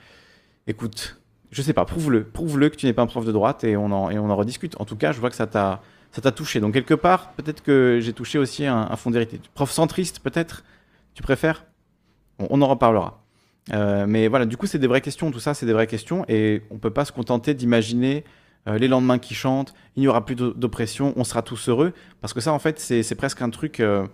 [0.67, 1.19] écoute,
[1.51, 3.91] je sais pas, prouve-le, prouve-le que tu n'es pas un prof de droite et on
[3.91, 4.79] en, et on en rediscute.
[4.79, 6.59] En tout cas, je vois que ça t'a ça t'a touché.
[6.59, 9.39] Donc quelque part, peut-être que j'ai touché aussi un, fond d'hérité.
[9.53, 10.63] Prof centriste, peut-être
[11.13, 11.65] Tu préfères?
[12.39, 13.21] On, en reparlera.
[13.71, 15.31] mais voilà, du coup, c'est des vraies questions.
[15.31, 16.25] Tout ça, c'est des vraies questions.
[16.27, 18.23] Et on ne peut pas se contenter d'imaginer
[18.65, 21.93] les lendemains qui chantent, il n'y aura plus d'oppression, on sera tous heureux.
[22.21, 23.79] Parce que ça, en fait, c'est presque un truc.
[23.79, 24.07] alors,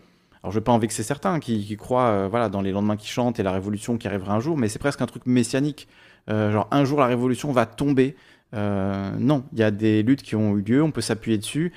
[0.44, 3.08] je ne veux pas en vexer certains qui, qui croient voilà, dans les lendemains qui
[3.08, 5.88] chantent et la révolution qui arrivera un jour, mais c'est presque un truc messianique.
[6.28, 8.16] genre, un jour, la révolution va tomber.
[8.54, 11.74] non, il y a des luttes qui ont eu lieu, on peut s'appuyer dessus,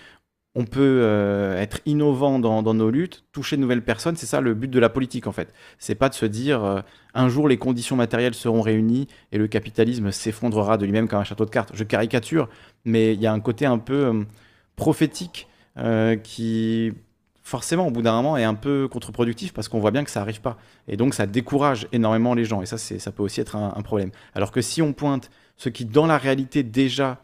[0.58, 4.16] on peut euh, être innovant dans, nos luttes, toucher de nouvelles personnes.
[4.16, 5.54] C'est ça le but de la politique en fait.
[5.78, 6.80] C'est pas de se dire euh,
[7.14, 11.24] un jour les conditions matérielles seront réunies et le capitalisme s'effondrera de lui-même comme un
[11.24, 11.70] château de cartes.
[11.74, 12.48] Je caricature,
[12.84, 14.24] mais il y a un côté un peu euh,
[14.74, 15.46] prophétique
[16.24, 16.92] qui
[17.44, 20.18] forcément au bout d'un moment est un peu contre-productif parce qu'on voit bien que ça
[20.18, 20.58] n'arrive pas.
[20.88, 23.82] Et donc ça décourage énormément les gens et ça, ça peut aussi être un, un,
[23.82, 24.10] problème.
[24.34, 27.22] Alors que si on pointe ce qui dans la réalité déjà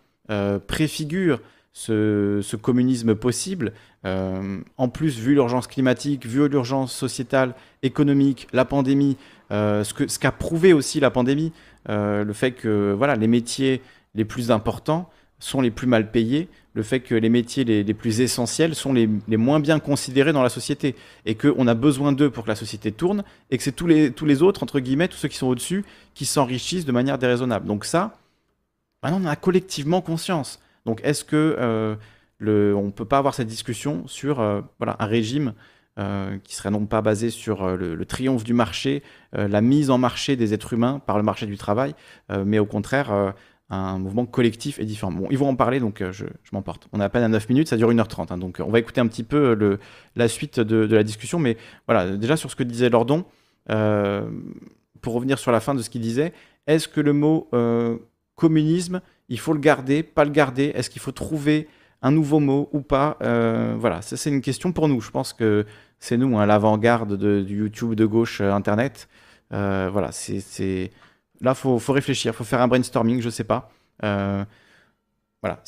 [0.68, 1.40] préfigure
[1.74, 3.72] ce, communisme possible.
[4.06, 9.16] Euh, en plus, vu l'urgence climatique, vu l'urgence sociétale, économique, la pandémie,
[9.50, 11.52] euh, ce qu'a prouvé aussi la pandémie,
[11.90, 13.82] euh, le fait que voilà, les métiers
[14.14, 15.10] les plus importants
[15.40, 19.06] sont les plus mal payés, le fait que les métiers les, plus essentiels sont les,
[19.36, 20.94] moins bien considérés dans la société,
[21.26, 24.12] et qu'on a besoin d'eux pour que la société tourne, et que c'est tous les,
[24.12, 25.84] tous les autres, entre guillemets, tous ceux qui sont au-dessus,
[26.14, 27.66] qui s'enrichissent de manière déraisonnable.
[27.66, 28.16] Donc ça,
[29.02, 30.60] maintenant on a collectivement conscience.
[30.86, 31.96] Donc est-ce que
[32.42, 35.54] euh, on ne peut pas avoir cette discussion sur euh, un régime
[35.98, 40.36] euh, qui serait non pas basé sur le, triomphe du marché, la mise en marché
[40.36, 41.94] des êtres humains par le marché du travail,
[42.44, 43.34] mais au contraire
[43.70, 45.12] un mouvement collectif et différent?
[45.12, 46.88] Bon, ils vont en parler, donc je, m'emporte.
[46.92, 49.00] On a à peine à 9 minutes, ça dure 1h30, hein, donc on va écouter
[49.00, 49.78] un petit peu
[50.16, 53.24] la suite de, de, la discussion, mais voilà, déjà sur ce que disait Lordon,
[53.66, 56.32] pour revenir sur la fin de ce qu'il disait,
[56.66, 57.48] est-ce que le mot
[58.34, 61.68] communisme il faut le garder, pas le garder Est-ce qu'il faut trouver
[62.02, 65.00] un nouveau mot ou pas euh, Voilà, ça c'est une question pour nous.
[65.00, 65.66] Je pense que
[65.98, 69.08] c'est nous, hein, l'avant-garde du YouTube de gauche euh, Internet.
[69.52, 70.90] Euh, voilà, c'est
[71.40, 73.70] là, faut, faut réfléchir, faut faire un brainstorming, je sais pas.
[75.44, 75.62] Voilà.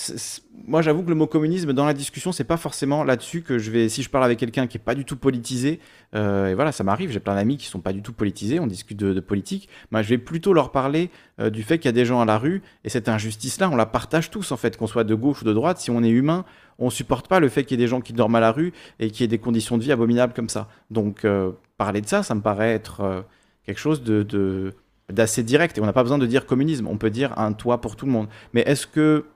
[0.67, 3.71] moi, j'avoue que le mot communisme dans la discussion, c'est pas forcément là-dessus que je
[3.71, 3.91] vais.
[3.91, 5.81] Si je parle avec quelqu'un qui est pas du tout politisé,
[6.15, 7.11] euh, et voilà, ça m'arrive.
[7.11, 8.59] J'ai plein d'amis qui sont pas du tout politisés.
[8.59, 9.69] On discute de, politique.
[9.91, 11.11] Moi, je vais plutôt leur parler
[11.41, 13.77] euh, du fait qu'il y a des gens à la rue et cette injustice-là, on
[13.77, 15.77] la partage tous en fait, qu'on soit de gauche ou de droite.
[15.77, 16.47] Si on est humain,
[16.79, 18.73] on supporte pas le fait qu'il y ait des gens qui dorment à la rue
[18.99, 20.69] et qu'il y ait des conditions de vie abominables comme ça.
[20.91, 23.27] Donc, euh, parler de ça, ça me paraît être
[23.67, 24.73] quelque chose de
[25.13, 27.81] d'assez direct et on n'a pas besoin de dire communisme, on peut dire un toit
[27.81, 28.29] pour tout le monde.
[28.53, 29.27] Mais est-ce que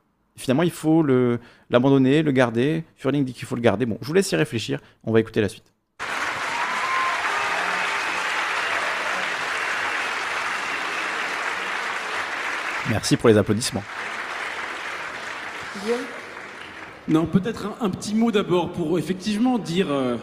[0.40, 1.04] finalement, il faut
[1.70, 2.84] l'abandonner, le, garder.
[2.96, 3.86] Furling dit qu'il faut le garder.
[3.86, 4.80] Bon, je vous laisse y réfléchir.
[5.04, 5.72] On va écouter la suite.
[12.88, 13.84] Merci pour les applaudissements.
[17.08, 20.16] Non, peut-être un, petit mot d'abord pour effectivement dire euh,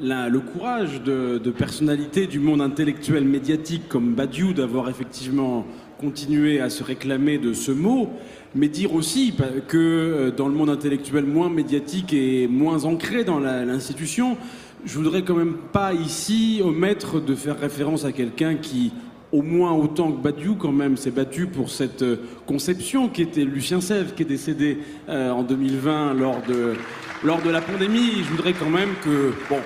[0.00, 5.66] le courage de, de, personnalités du monde intellectuel médiatique comme Badiou d'avoir effectivement
[6.04, 8.10] continué à se réclamer de ce mot
[8.54, 9.34] mais dire aussi
[9.68, 14.36] que euh, dans le monde intellectuel moins médiatique et moins ancré dans l'institution,
[14.84, 18.92] je voudrais quand même pas ici omettre de faire référence à quelqu'un qui,
[19.32, 23.44] au moins autant que Badiou quand même, s'est battu pour cette euh, conception qui était
[23.44, 26.74] Lucien Sèvres, qui est décédé euh, en 2020 lors de,
[27.24, 28.22] lors de la pandémie.
[28.22, 29.58] Je voudrais quand même que, bon,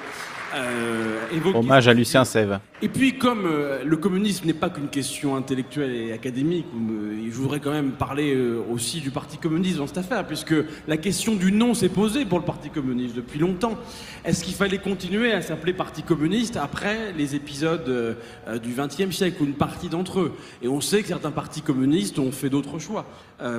[0.55, 2.61] euh, Hommage à Lucien Sève.
[2.81, 7.37] Et puis, comme euh, le communisme n'est pas qu'une question intellectuelle et académique, euh, je
[7.37, 8.37] voudrais quand même parler
[8.71, 10.55] aussi du Parti communiste dans cette affaire, puisque
[10.87, 13.79] la question du nom s'est posée pour le Parti communiste depuis longtemps.
[14.25, 18.17] Est-ce qu'il fallait continuer à s'appeler Parti communiste après les épisodes
[18.63, 20.33] du XXe siècle, ou une partie d'entre eux?
[20.63, 23.05] Et on sait que certains partis communistes ont fait d'autres choix.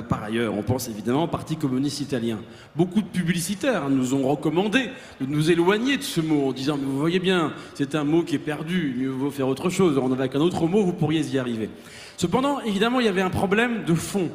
[0.08, 2.38] Par ailleurs, on pense évidemment au Parti communiste italien.
[2.76, 4.90] Beaucoup de publicitaires nous ont recommandé
[5.20, 8.34] de nous éloigner de ce mot en disant vous voyez bien, c'est un mot qui
[8.34, 9.96] est perdu, mieux vaut faire autre chose.
[9.96, 11.70] On avec un autre mot, vous pourriez y arriver.
[12.16, 14.28] Cependant, évidemment, il y avait un problème de fond,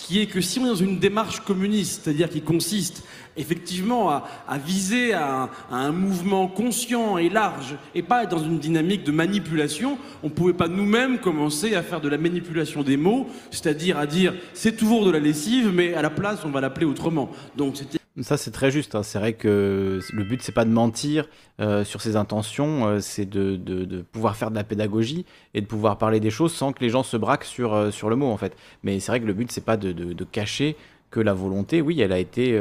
[0.00, 3.04] qui est que si on est dans une démarche communiste, c'est-à-dire qui consiste
[3.36, 9.12] effectivement à, viser à, un mouvement conscient et large, et pas dans une dynamique de
[9.12, 13.98] manipulation, on ne pouvait pas nous-mêmes commencer à faire de la manipulation des mots, c'est-à-dire
[13.98, 17.30] à dire c'est toujours de la lessive, mais à la place on va l'appeler autrement.
[17.56, 18.94] Donc c'était ça, c'est très juste.
[18.94, 19.02] Hein.
[19.02, 21.28] C'est vrai que le but, c'est pas de mentir
[21.60, 25.96] euh, sur ses intentions, euh, c'est de, pouvoir faire de la pédagogie et de pouvoir
[25.96, 28.36] parler des choses sans que les gens se braquent sur, euh, sur le mot, en
[28.36, 28.54] fait.
[28.82, 30.76] Mais c'est vrai que le but, c'est pas de, de, cacher
[31.10, 32.58] que la volonté, oui, elle a été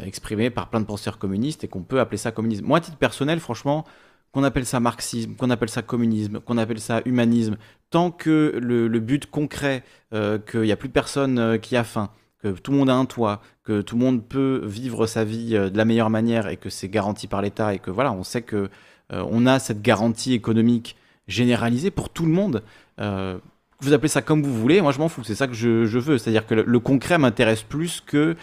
[0.00, 2.64] exprimée par plein de penseurs communistes et qu'on peut appeler ça communisme.
[2.64, 3.84] Moi, à titre personnel, franchement,
[4.32, 7.56] qu'on appelle ça marxisme, qu'on appelle ça communisme, qu'on appelle ça humanisme,
[7.90, 9.82] tant que le, le but concret,
[10.12, 12.10] qu'il n'y a plus personne qui a faim,
[12.42, 15.56] que tout le monde a un toit, que tout le monde peut vivre sa vie
[15.56, 18.24] euh, de la meilleure manière et que c'est garanti par l'État et que voilà, on
[18.24, 18.70] sait que
[19.12, 20.96] euh, on a cette garantie économique
[21.28, 22.62] généralisé pour tout le monde.
[22.98, 26.18] vous appelez ça comme vous voulez, moi je m'en fous, c'est ça que je, veux.
[26.18, 28.36] C'est-à-dire que le, concret m'intéresse plus que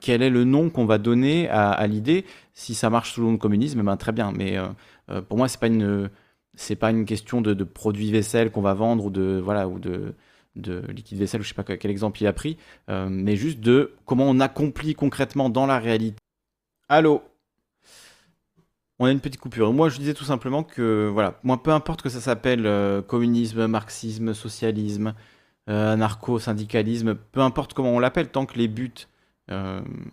[0.00, 2.24] quel est le nom qu'on va donner à, l'idée.
[2.54, 4.32] Si ça marche sous le nom de communisme, ben, très bien.
[4.32, 4.56] Mais
[5.28, 6.08] pour moi, c'est pas une
[6.54, 9.80] c'est pas une question de, de produits vaisselle qu'on va vendre ou de voilà ou
[9.80, 10.14] de
[10.60, 12.56] de liquide vaisselle, ou je sais pas quel exemple il a pris,
[12.88, 16.18] euh, mais juste de comment on accomplit concrètement dans la réalité.
[16.88, 17.22] Allô?
[18.98, 19.72] On a une petite coupure.
[19.72, 23.66] Moi, je disais tout simplement que, voilà, moi, peu importe que ça s'appelle euh, communisme,
[23.68, 25.14] marxisme, socialisme,
[25.68, 29.06] euh, anarcho-syndicalisme, peu importe comment on l'appelle, tant que les buts,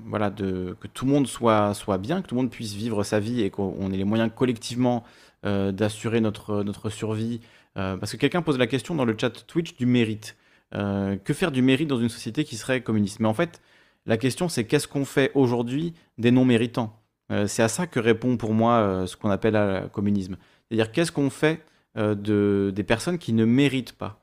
[0.05, 3.03] voilà, de, que tout le monde soit, soit bien, que tout le monde puisse vivre
[3.03, 5.03] sa vie et qu'on ait les moyens collectivement
[5.43, 9.75] d'assurer notre, notre survie euh, parce que quelqu'un pose la question dans le chat Twitch
[9.75, 10.35] du mérite.
[10.73, 13.19] Euh, que faire du mérite dans une société qui serait communiste?
[13.19, 13.61] Mais en fait,
[14.05, 16.99] la question c'est qu'est-ce qu'on fait aujourd'hui des non méritants
[17.31, 20.37] euh, C'est à ça que répond pour moi ce qu'on appelle le communisme.
[20.67, 21.63] C'est-à-dire qu'est-ce qu'on fait
[21.95, 24.21] de, des personnes qui ne méritent pas?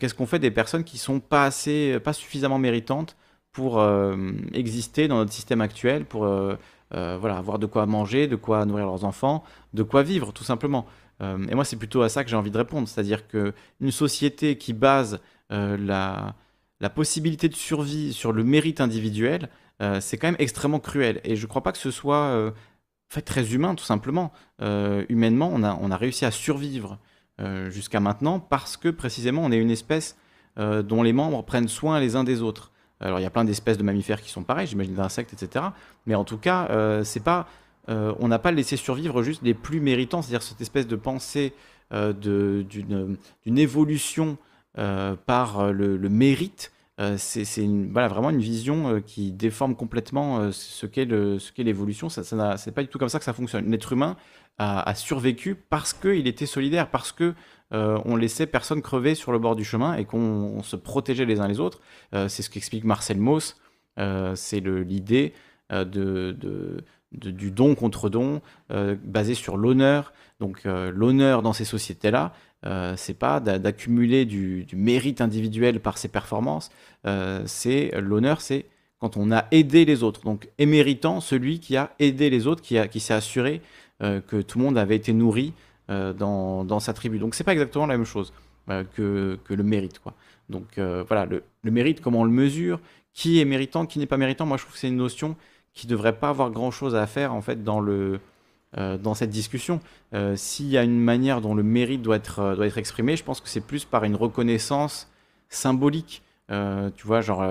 [0.00, 3.16] Qu'est-ce qu'on fait des personnes qui sont pas assez, pas suffisamment méritantes
[3.52, 3.84] pour
[4.52, 6.26] exister dans notre système actuel, pour
[6.90, 10.86] voilà, avoir de quoi manger, de quoi nourrir leurs enfants, de quoi vivre tout simplement?
[11.24, 12.88] Euh, et moi, c'est plutôt à ça que j'ai envie de répondre.
[12.88, 15.20] C'est-à-dire qu'une société qui base
[15.52, 16.34] euh, la,
[16.90, 19.48] possibilité de survie sur le mérite individuel,
[19.80, 21.20] euh, c'est quand même extrêmement cruel.
[21.24, 22.52] Et je ne crois pas que ce soit
[23.24, 24.32] très humain, tout simplement.
[24.60, 26.98] humainement, on a, réussi à survivre
[27.68, 30.16] jusqu'à maintenant parce que précisément, on est une espèce
[30.56, 32.70] dont les membres prennent soin les uns des autres.
[33.00, 35.66] Alors, il y a plein d'espèces de mammifères qui sont pareils, j'imagine d'insectes, etc.
[36.06, 36.68] Mais en tout cas,
[37.04, 37.46] c'est pas
[37.88, 41.52] euh, on n'a pas laissé survivre juste les plus méritants, c'est-à-dire cette espèce de pensée
[41.92, 44.38] euh, d'une évolution
[44.78, 46.72] euh, par le, mérite.
[47.16, 51.04] c'est vraiment une vision qui déforme complètement ce qu'est
[51.58, 52.08] l'évolution.
[52.08, 53.70] Ce n'est pas du tout comme ça que ça fonctionne.
[53.70, 54.16] L'être humain
[54.58, 57.34] a, survécu parce qu'il était solidaire, parce que
[57.70, 61.48] on laissait personne crever sur le bord du chemin et qu'on se protégeait les uns
[61.48, 61.80] les autres.
[62.12, 63.60] c'est ce qu'explique Marcel Mauss.
[63.96, 65.34] c'est l'idée
[65.70, 66.84] de,
[67.14, 68.40] du don contre don,
[68.70, 70.12] euh, basé sur l'honneur.
[70.40, 72.32] Donc euh, l'honneur dans ces sociétés-là,
[72.66, 76.70] euh, c'est pas d'accumuler du, mérite individuel par ses performances.
[77.46, 78.66] c'est l'honneur, c'est
[78.98, 80.22] quand on a aidé les autres.
[80.22, 83.60] Donc éméritant, celui qui a aidé les autres, qui, qui s'est assuré
[84.00, 85.52] que tout le monde avait été nourri
[85.88, 87.18] dans, sa tribu.
[87.18, 88.32] Donc c'est pas exactement la même chose
[88.66, 89.98] que, le mérite.
[89.98, 90.14] Quoi.
[90.48, 92.80] Donc voilà, le, le, mérite, comment on le mesure,
[93.12, 95.36] qui est méritant, qui n'est pas méritant, moi je trouve que c'est une notion
[95.74, 98.20] qui devrait pas avoir grand chose à faire en fait dans le
[98.76, 99.78] euh, dans cette discussion.
[100.14, 103.16] Euh, s'il y a une manière dont le mérite doit être, euh, doit être exprimé,
[103.16, 105.08] je pense que c'est plus par une reconnaissance
[105.48, 106.22] symbolique.
[106.48, 107.44] tu vois, genre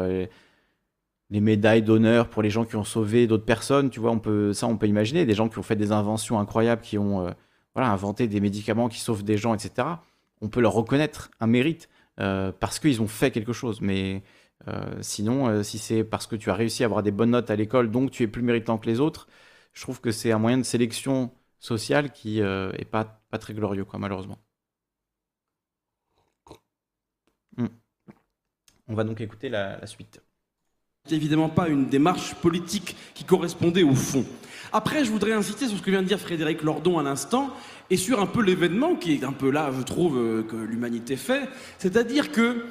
[1.30, 4.52] les médailles d'honneur pour les gens qui ont sauvé d'autres personnes, tu vois, on peut,
[4.52, 7.34] ça on peut imaginer, des gens qui ont fait des inventions incroyables, qui ont
[7.74, 9.88] voilà, inventé des médicaments qui sauvent des gens, etc.
[10.42, 13.80] On peut leur reconnaître un mérite parce qu'ils ont fait quelque chose.
[13.80, 14.24] Mais
[14.68, 17.50] euh, sinon, euh, si c'est parce que tu as réussi à avoir des bonnes notes
[17.50, 19.28] à l'école, donc tu es plus méritant que les autres,
[19.74, 23.54] je trouve que c'est un moyen de sélection sociale qui euh, est pas, pas très
[23.54, 24.38] glorieux, quoi, malheureusement.
[27.58, 27.68] Hmm.
[28.88, 30.22] On va donc écouter la, la suite.
[31.10, 34.26] Évidemment pas une démarche politique qui correspondait au fond.
[34.72, 37.54] Après, je voudrais insister sur ce que vient de dire Frédéric Lordon à l'instant
[37.90, 41.50] et sur un peu l'événement qui est un peu là, je trouve, que l'humanité fait.
[41.78, 42.66] C'est-à-dire que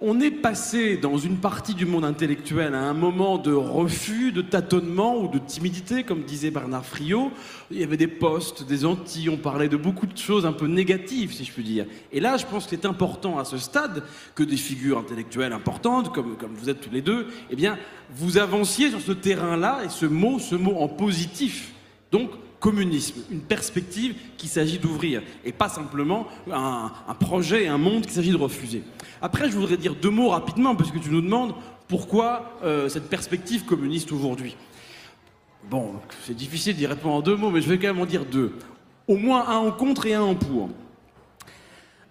[0.00, 4.42] on est passé dans une partie du monde intellectuel à un moment de refus, de
[4.42, 7.32] tâtonnement ou de timidité, comme disait Bernard Friot.
[7.70, 10.66] Il y avait des postes, des anti, on parlait de beaucoup de choses un peu
[10.66, 11.86] négatives, si je puis dire.
[12.12, 14.02] Et là, je pense qu'il est important à ce stade
[14.34, 17.78] que des figures intellectuelles importantes, comme, comme vous êtes tous les deux, eh bien,
[18.10, 21.72] vous avanciez sur ce terrain-là et ce mot, ce mot en positif.
[22.12, 22.30] Donc,
[22.66, 28.10] communisme, une perspective qu'il s'agit d'ouvrir, et pas simplement un, un projet, un monde qu'il
[28.10, 28.82] s'agit de refuser.
[29.22, 31.54] Après, je voudrais dire deux mots rapidement, parce que tu nous demandes
[31.86, 34.56] pourquoi euh, cette perspective communiste aujourd'hui.
[35.70, 35.92] Bon,
[36.24, 38.50] c'est difficile d'y répondre en deux mots, mais je vais quand même en dire deux.
[39.06, 40.68] Au moins un en contre et un en pour.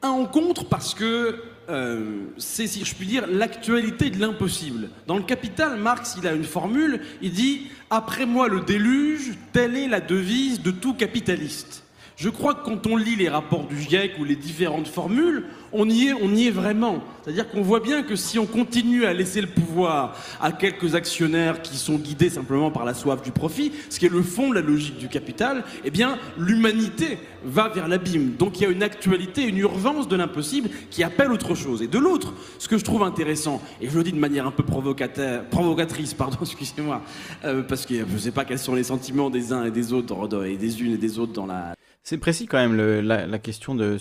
[0.02, 4.90] Un en contre parce que euh, c'est, si je puis dire, l'actualité de l'impossible.
[5.08, 9.76] Dans le Capital, Marx, il a une formule, il dit «Après moi le déluge, telle
[9.76, 11.84] est la devise de tout capitaliste».
[12.18, 15.90] Je crois que quand on lit les rapports du GIEC ou les différentes formules, on
[15.90, 16.08] y
[16.48, 17.04] est, vraiment.
[17.22, 21.62] C'est-à-dire qu'on voit bien que si on continue à laisser le pouvoir à quelques actionnaires
[21.62, 24.56] qui sont guidés simplement par la soif du profit, ce qui est le fond de
[24.56, 28.36] la logique du capital, eh bien, l'humanité va vers l'abîme.
[28.40, 31.82] Donc il y a une actualité, une urgence de l'impossible qui appelle autre chose.
[31.82, 34.52] Et de l'autre, ce que je trouve intéressant, et je le dis de manière un
[34.52, 37.02] peu provocatrice, pardon, excusez-moi,
[37.44, 39.92] euh, parce que je ne sais pas quels sont les sentiments des uns et des
[39.92, 41.76] autres, et des unes et des autres dans la,
[42.08, 43.98] C'est précis quand même la, question de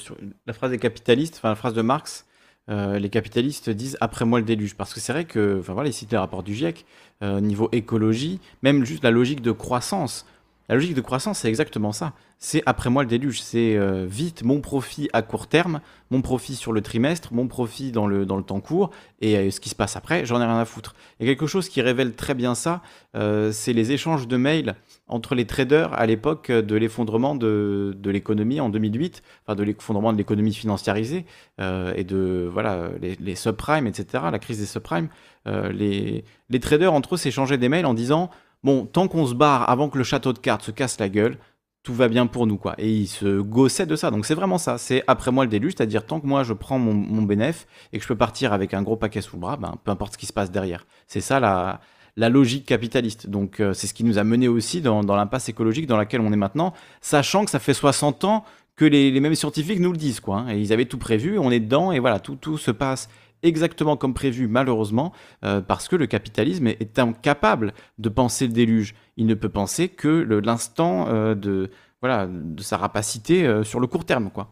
[0.47, 2.27] la phrase des capitalistes, enfin la phrase de Marx.
[2.69, 5.89] Euh, les capitalistes disent après moi le déluge parce que c'est vrai que enfin voilà
[5.89, 6.87] ici le rapport du GIEC
[7.23, 10.25] euh, niveau écologie même juste la logique de croissance
[10.69, 12.15] la logique de croissance, c'est exactement ça.
[12.39, 13.43] C'est après moi le déluge.
[13.43, 17.93] C'est euh, vite mon profit à court terme, mon profit sur le trimestre, mon profit
[17.93, 18.91] dans le, dans le temps court,
[19.21, 20.95] et euh, ce qui se passe après, j'en ai rien à foutre.
[21.21, 22.81] Et quelque chose qui révèle très bien ça,
[23.15, 24.75] euh, c'est les échanges de mails
[25.07, 30.15] entre les traders à l'époque de l'effondrement de, de l'économie en 2008, enfin de l'effondrement
[30.15, 31.27] de l'économie financiarisée,
[31.59, 35.09] et de voilà les, subprimes, etc., la crise des subprimes.
[35.47, 38.31] les, les traders entre eux s'échangeaient des mails en disant
[38.65, 41.39] bon, tant qu'on se barre avant que le château de cartes se casse la gueule,
[41.85, 42.75] tout va bien pour nous, quoi.
[42.79, 44.11] Et il se gossait de ça.
[44.11, 44.79] Donc c'est vraiment ça.
[44.79, 47.99] C'est après moi le déluge, c'est-à-dire tant que moi je prends mon, mon bénéf et
[47.99, 50.19] que je peux partir avec un gros paquet sous le bras, ben, peu importe ce
[50.19, 50.87] qui se passe derrière.
[51.07, 51.81] C'est ça la,
[52.17, 53.29] la logique capitaliste.
[53.29, 56.33] Donc euh, c'est ce qui nous a mené aussi dans, l'impasse écologique dans laquelle on
[56.33, 58.45] est maintenant, sachant que ça fait 60 ans
[58.77, 60.39] que les, mêmes scientifiques nous le disent, quoi.
[60.39, 60.51] Hein.
[60.51, 63.09] et ils avaient tout prévu, on est dedans, et voilà, tout, tout se passe
[63.45, 65.13] exactement comme prévu, malheureusement,
[65.45, 68.95] euh, parce que le capitalisme est incapable de penser le déluge.
[69.17, 71.71] Il ne peut penser que l'instant euh, de,
[72.01, 74.51] voilà, de sa rapacité euh, sur le court terme, quoi.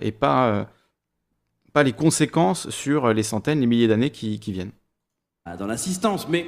[0.00, 0.68] et pas,
[1.72, 4.72] pas les conséquences sur les centaines, les milliers d'années qui, qui viennent.
[5.44, 6.46] Ah, dans l'assistance, mais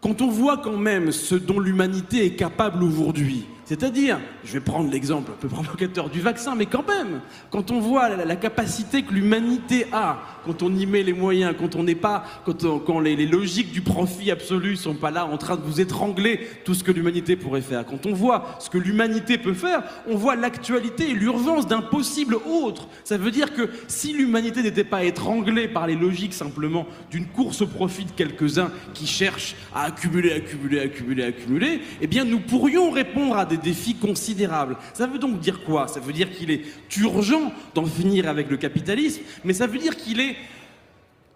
[0.00, 4.90] quand on voit quand même ce dont l'humanité est capable aujourd'hui, c'est-à-dire, je vais prendre
[4.90, 9.12] l'exemple un peu provocateur du vaccin, mais quand même, quand on voit la, capacité que
[9.12, 13.70] l'humanité a, quand on y met les moyens, quand on n'est pas, quand, les, logiques
[13.70, 17.36] du profit absolu sont pas là en train de vous étrangler tout ce que l'humanité
[17.36, 21.66] pourrait faire, quand on voit ce que l'humanité peut faire, on voit l'actualité et l'urgence
[21.66, 22.88] d'un possible autre.
[23.04, 27.60] Ça veut dire que si l'humanité n'était pas étranglée par les logiques simplement d'une course
[27.60, 32.90] au profit de quelques-uns qui cherchent à accumuler, accumuler, accumuler, accumuler, eh bien nous pourrions
[32.90, 34.76] répondre à des défis considérables.
[34.94, 35.88] Ça veut donc dire quoi?
[35.88, 36.62] Ça veut dire qu'il est
[36.96, 40.36] urgent d'en finir avec le capitalisme, mais ça veut dire qu'il est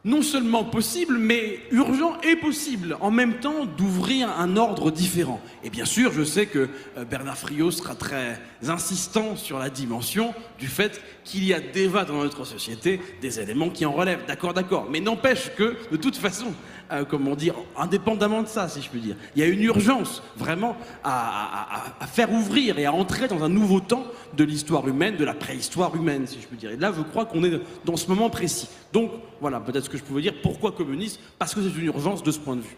[0.05, 5.41] non seulement possible, mais urgent et possible en même temps d'ouvrir un ordre différent.
[5.63, 10.35] Et bien sûr, je sais que euh, Bernard Friot sera très insistant sur la dimension
[10.59, 14.25] du fait qu'il y a déjà dans notre société des éléments qui en relèvent.
[14.27, 14.87] D'accord, d'accord.
[14.91, 16.47] Mais n'empêche que, de toute façon,
[16.93, 19.17] euh, comment dire, indépendamment de ça, si je puis dire.
[19.35, 23.81] Il y a une urgence vraiment à, faire ouvrir et à entrer dans un nouveau
[23.81, 24.05] temps
[24.37, 26.71] de l'histoire humaine, de la préhistoire humaine, si je puis dire.
[26.71, 28.69] Et là, je crois qu'on est dans ce moment précis.
[28.93, 29.11] Donc,
[29.41, 30.35] voilà, peut-être ce que je pouvais dire.
[30.43, 31.19] Pourquoi communiste?
[31.39, 32.77] Parce que c'est une urgence de ce point de vue.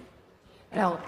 [0.73, 0.99] Alors,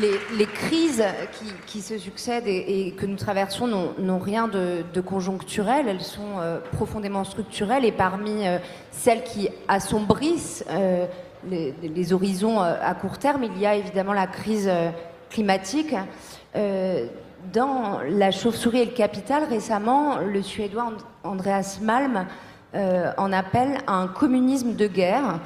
[0.00, 1.04] les, crises
[1.66, 7.24] qui, se succèdent et, que nous traversons n'ont rien de, conjoncturel, elles sont euh, profondément
[7.24, 7.84] structurelles.
[7.84, 8.58] Et parmi euh,
[8.90, 11.06] celles qui assombrissent euh,
[11.48, 14.70] les, horizons à court terme, il y a évidemment la crise
[15.28, 15.94] climatique.
[17.52, 20.92] dans La chauve-souris et le capital, récemment, le Suédois
[21.22, 22.26] Andreas Malm
[22.72, 25.38] en appelle à un communisme de guerre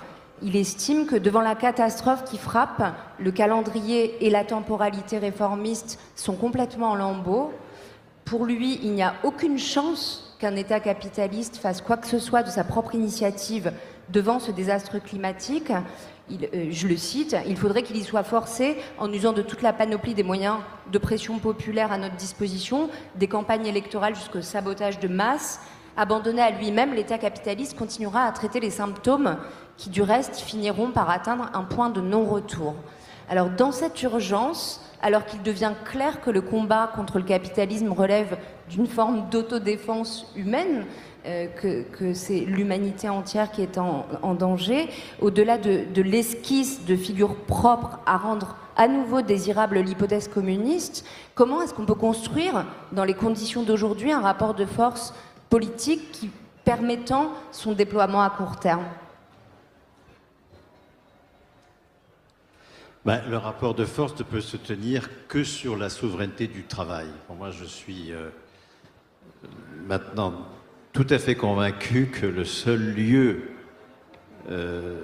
[0.42, 2.82] il estime que devant la catastrophe qui frappe,
[3.18, 7.52] le calendrier et la temporalité réformiste sont complètement en lambeaux.
[8.24, 12.42] Pour lui, il n'y a aucune chance qu'un État capitaliste fasse quoi que ce soit
[12.42, 13.72] de sa propre initiative
[14.10, 15.72] devant ce désastre climatique.
[16.30, 19.72] Euh, je le cite, il faudrait qu'il y soit forcé en usant de toute la
[19.72, 20.58] panoplie des moyens
[20.92, 25.60] de pression populaire à notre disposition, des campagnes électorales jusqu'au sabotage de masse.
[25.98, 29.36] Abandonné à lui-même, l'État capitaliste continuera à traiter les symptômes
[29.76, 32.76] qui du reste finiront par atteindre un point de non-retour.
[33.28, 38.38] Alors dans cette urgence, alors qu'il devient clair que le combat contre le capitalisme relève
[38.70, 40.84] d'une forme d'autodéfense humaine,
[41.26, 44.88] euh, que, c'est l'humanité entière qui est en, danger,
[45.20, 51.60] au-delà de, de l'esquisse de figures propres à rendre à nouveau désirable l'hypothèse communiste, comment
[51.60, 55.12] est-ce qu'on peut construire, dans les conditions d'aujourd'hui, un rapport de force
[55.50, 56.30] politique qui
[56.64, 58.84] permettant son déploiement à court terme
[63.04, 67.06] Ben, le rapport de force ne peut se tenir que sur la souveraineté du travail.
[67.38, 68.28] moi, je suis euh,
[69.86, 70.46] maintenant
[70.92, 73.50] tout à fait convaincu que le seul lieu
[74.50, 75.00] euh,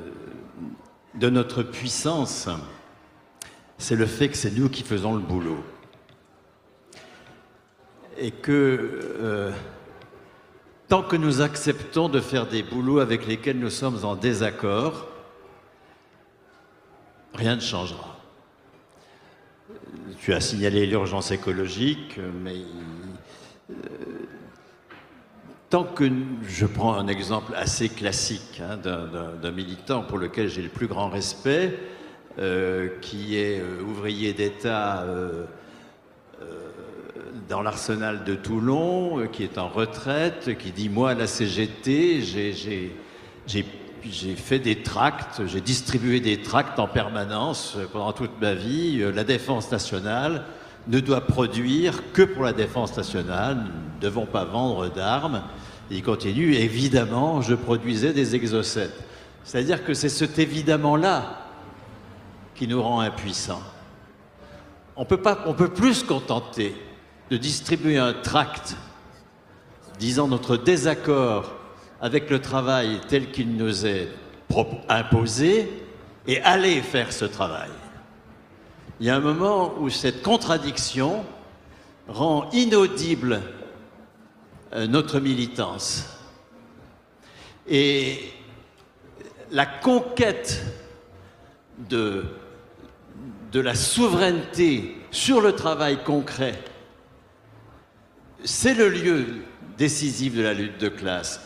[1.14, 2.48] de notre puissance,
[3.78, 5.64] c'est le fait que c'est nous qui faisons le boulot.
[8.18, 9.50] Et que euh,
[10.94, 15.08] tant que nous acceptons de faire des boulots avec lesquels nous sommes en désaccord,
[17.34, 18.16] rien ne changera.
[20.20, 22.58] Tu as signalé l'urgence écologique, mais
[23.70, 23.74] euh,
[25.68, 26.08] tant que
[26.46, 31.08] je prends un exemple assez classique hein, d'un militant pour lequel j'ai le plus grand
[31.08, 31.76] respect,
[32.38, 35.04] euh, qui est euh, ouvrier d'État
[37.48, 42.92] dans l'arsenal de Toulon, qui est en retraite, qui dit Moi, à la CGT, j'ai
[44.36, 49.04] fait des tracts, j'ai distribué des tracts en permanence pendant toute ma vie.
[49.12, 50.44] La défense nationale
[50.88, 53.56] ne doit produire que pour la défense nationale.
[53.56, 55.42] Nous ne devons pas vendre d'armes.
[55.90, 59.04] Il continue Évidemment, je produisais des exocètes.
[59.44, 61.40] C'est-à-dire que c'est cet évidemment-là
[62.54, 63.62] qui nous rend impuissants.
[64.96, 66.74] On on peut plus se contenter
[67.30, 68.76] de distribuer un tract
[69.98, 71.54] disant notre désaccord
[72.00, 74.08] avec le travail tel qu'il nous est
[74.88, 75.70] imposé
[76.26, 77.70] et aller faire ce travail.
[79.00, 81.24] Il y a un moment où cette contradiction
[82.08, 83.40] rend inaudible
[84.72, 86.06] euh, notre militance.
[87.66, 88.20] Et
[89.50, 90.62] la conquête
[91.90, 92.24] de
[93.54, 96.58] de la souveraineté sur le travail concret,
[98.44, 99.26] c'est le lieu
[99.76, 101.40] décisif de la lutte de classe.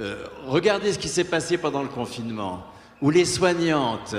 [0.00, 2.66] Euh, regardez ce qui s'est passé pendant le confinement,
[3.00, 4.16] où les soignantes,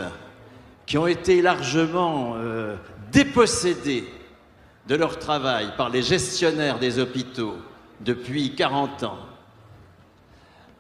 [0.86, 2.76] qui ont été largement euh,
[3.12, 4.06] dépossédées
[4.88, 7.58] de leur travail par les gestionnaires des hôpitaux
[8.02, 9.20] depuis 40 ans,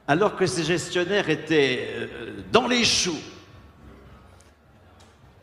[0.07, 2.07] alors que ces gestionnaires étaient euh,
[2.51, 3.19] dans les choux,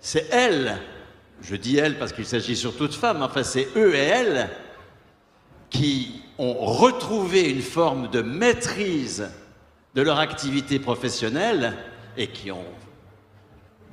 [0.01, 0.79] c'est elles
[1.43, 4.51] je dis elles parce qu'il s'agit surtout de femmes, enfin c'est eux et elles
[5.71, 9.31] qui ont retrouvé une forme de maîtrise
[9.95, 11.77] de leur activité professionnelle
[12.17, 12.65] et qui ont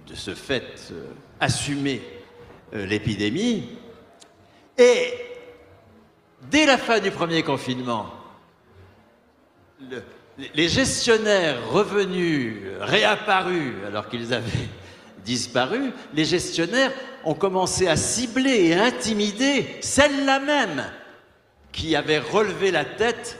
[0.08, 1.06] de ce fait euh,
[1.40, 2.02] assumé
[2.74, 3.70] euh, l'épidémie.
[4.78, 5.14] Et
[6.50, 8.08] dès la fin du premier confinement,
[10.54, 14.70] les gestionnaires revenus, réapparus, alors qu'ils avaient
[15.26, 16.94] disparu, les gestionnaires
[17.26, 20.86] ont commencé à cibler et intimider celles-là même
[21.78, 23.38] qui avaient relevé la tête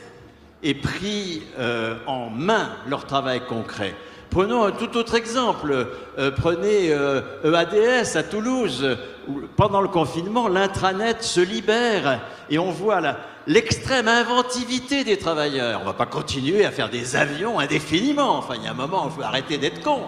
[0.62, 3.94] et pris euh, en main leur travail concret.
[4.30, 5.88] Prenons un tout autre exemple.
[6.18, 8.96] Euh, prenez EADS euh, e à Toulouse.
[9.26, 13.00] Où, pendant le confinement, l'intranet se libère et on voit
[13.46, 15.80] l'extrême inventivité des travailleurs.
[15.80, 18.36] On ne va pas continuer à faire des avions indéfiniment.
[18.38, 20.02] Enfin, il y a un moment, il faut arrêter d'être con.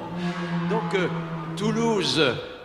[0.71, 0.97] Donc,
[1.57, 2.23] Toulouse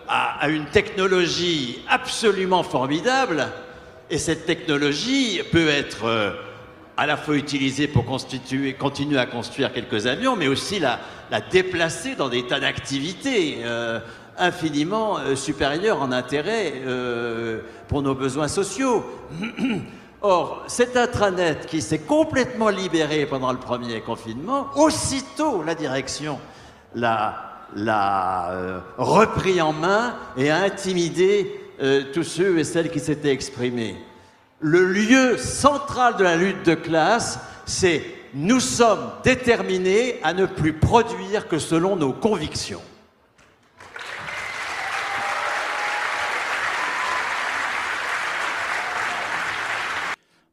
[0.08, 3.48] a, une technologie absolument formidable,
[4.10, 6.32] et cette technologie peut être euh,
[6.98, 11.00] à la fois utilisée pour continuer à construire quelques avions, mais aussi la,
[11.52, 14.00] déplacer dans des tas d'activités euh,
[14.38, 16.74] infiniment euh, supérieures en intérêt
[17.88, 19.04] pour nos besoins sociaux.
[20.22, 26.40] Or, cet intranet qui s'est complètement libéré pendant le premier confinement, aussitôt la direction
[26.96, 27.62] l'a
[28.98, 33.96] repris en main et a intimidé euh, tous ceux et celles qui s'étaient exprimés.
[34.60, 38.04] Le lieu central de la lutte de classe, c'est
[38.34, 42.82] nous sommes déterminés à ne plus produire que selon nos convictions.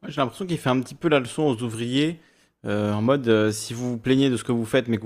[0.07, 2.19] J'ai l'impression qu'il fait un petit peu la leçon aux ouvriers,
[2.65, 5.05] euh, en mode si vous vous plaignez de ce que vous faites mais que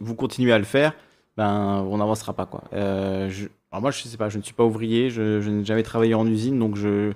[0.00, 0.92] vous continuez à le faire,
[1.36, 2.64] ben on n'avancera pas quoi.
[2.72, 3.30] Euh,
[3.74, 6.28] alors moi je sais pas, je ne suis pas ouvrier, je, n'ai jamais travaillé en
[6.28, 7.14] usine, donc je me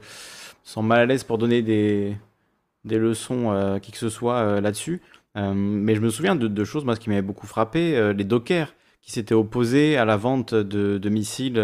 [0.64, 2.16] sens mal à l'aise pour donner des,
[2.84, 5.00] des leçons euh, qui que ce soit euh, là-dessus.
[5.36, 9.12] mais je me souviens de, choses moi ce qui m'avait beaucoup frappé, les dockers qui
[9.12, 11.60] s'étaient opposés à la vente de, missiles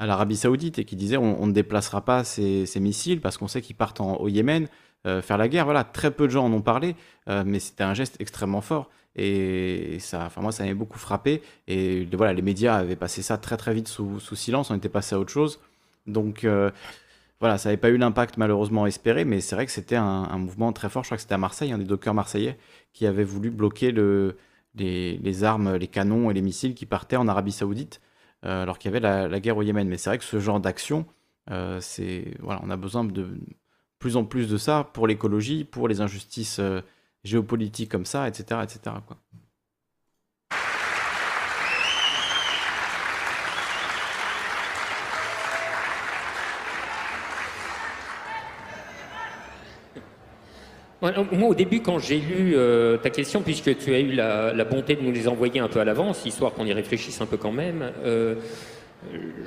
[0.00, 3.62] à l'Arabie Saoudite et qui disaient on, ne déplacera pas ces, missiles parce qu'on sait
[3.62, 4.66] qu'ils partent au Yémen
[5.04, 5.66] faire la guerre.
[5.66, 6.96] Voilà, très peu de gens en ont parlé,
[7.28, 8.90] mais c'était un geste extrêmement fort.
[9.16, 11.42] Et ça, enfin moi, ça m'avait beaucoup frappé.
[11.68, 14.70] Et voilà, les médias avaient passé ça très très vite sous, silence.
[14.70, 15.60] On était passé à autre chose.
[16.06, 16.70] Donc euh,
[17.40, 20.72] voilà, ça n'avait pas eu l'impact malheureusement espéré, mais c'est vrai que c'était un, mouvement
[20.72, 21.02] très fort.
[21.04, 22.58] Je crois que c'était à Marseille, un des dockers marseillais
[22.92, 24.36] qui avait voulu bloquer le,
[24.74, 28.00] les, armes, les canons et les missiles qui partaient en Arabie Saoudite,
[28.44, 29.88] euh, alors qu'il y avait la, guerre au Yémen.
[29.88, 31.06] Mais c'est vrai que ce genre d'action,
[31.50, 33.28] euh, c'est voilà, on a besoin de
[33.98, 36.60] plus en plus de ça pour l'écologie, pour les injustices
[37.24, 38.60] géopolitique comme ça, etc.
[38.62, 38.96] etc.
[51.02, 54.94] Moi, au début, quand j'ai lu euh, ta question, puisque tu as eu la, bonté
[54.94, 57.50] de nous les envoyer un peu à l'avance, histoire qu'on y réfléchisse un peu quand
[57.50, 58.36] même, euh,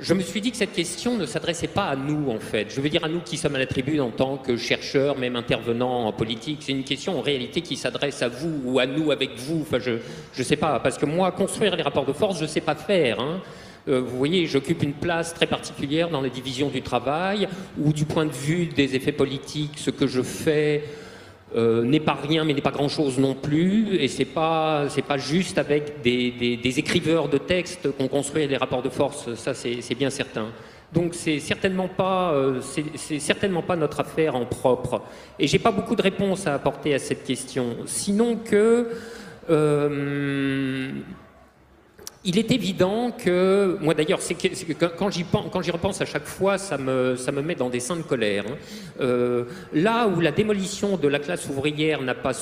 [0.00, 2.66] je me suis dit que cette question ne s'adressait pas à nous, en fait.
[2.70, 5.36] Je veux dire à nous qui sommes à la tribune en tant que chercheurs, même
[5.36, 6.58] intervenants en politique.
[6.60, 9.62] C'est une question en réalité qui s'adresse à vous ou à nous avec vous.
[9.62, 9.92] Enfin, je
[10.38, 10.78] ne sais pas.
[10.80, 13.20] Parce que moi, construire les rapports de force, je ne sais pas faire.
[13.20, 13.40] Hein.
[13.88, 17.48] Euh, vous voyez, j'occupe une place très particulière dans la division du travail,
[17.78, 20.84] où du point de vue des effets politiques, ce que je fais
[21.56, 25.56] euh, n'est pas rien, mais n'est pas grand-chose non plus, et c'est pas pas juste
[25.58, 26.30] avec des,
[26.62, 30.48] des, écriveurs de textes qu'on construit les rapports de force, ça c'est bien certain.
[30.92, 35.02] Donc c'est certainement pas euh, c'est certainement pas notre affaire en propre,
[35.38, 38.88] et j'ai pas beaucoup de réponses à apporter à cette question, sinon que
[39.48, 40.90] euh,
[42.26, 44.18] il est évident que, moi d'ailleurs,
[44.98, 48.02] quand j'y repense à chaque fois, ça me, ça me met dans des seins de
[48.02, 48.44] colère.
[48.48, 48.56] Hein.
[49.00, 52.32] Euh, là où la démolition de la classe ouvrière n'a pas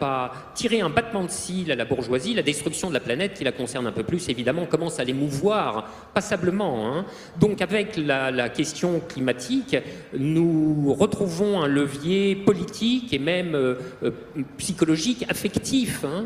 [0.00, 3.44] pas tiré un battement de cils à la bourgeoisie, la destruction de la planète qui
[3.44, 6.86] la concerne un peu plus, évidemment, commence à l'émouvoir passablement.
[6.86, 7.04] Hein.
[7.38, 9.76] Donc avec la, question climatique,
[10.16, 14.10] nous retrouvons un levier politique et même euh, euh,
[14.56, 16.24] psychologique, affectif, hein,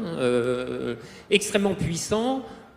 [1.30, 2.15] extrêmement puissant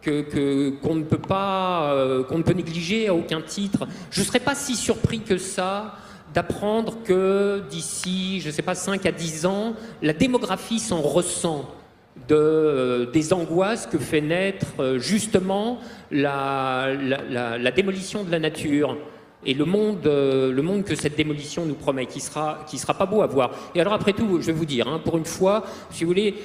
[0.03, 3.87] qu'on ne peut pas, qu'on ne peut négliger à aucun titre.
[4.11, 5.95] Je ne serais pas si surpris que ça
[6.33, 11.69] d'apprendre que d'ici, je ne sais pas, 5 à 10 ans, la démographie s'en ressent
[12.31, 15.79] euh, des angoisses que fait naître euh, justement
[16.11, 18.97] la, la, démolition de la nature
[19.45, 22.93] et le monde, euh, le monde que cette démolition nous promet, qui sera, qui sera
[22.93, 23.51] pas beau à voir.
[23.73, 26.35] Et alors après tout, je vais vous dire, hein, pour une fois, si vous voulez,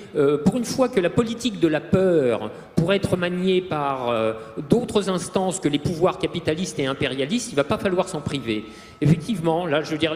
[0.45, 2.51] pour une fois que la politique de la peur
[2.85, 4.15] pourrait être maniée par
[4.69, 8.67] d'autres instances que les pouvoirs capitalistes et impérialistes, il va pas falloir s'en priver.
[9.01, 10.15] Effectivement, là, je veux dire,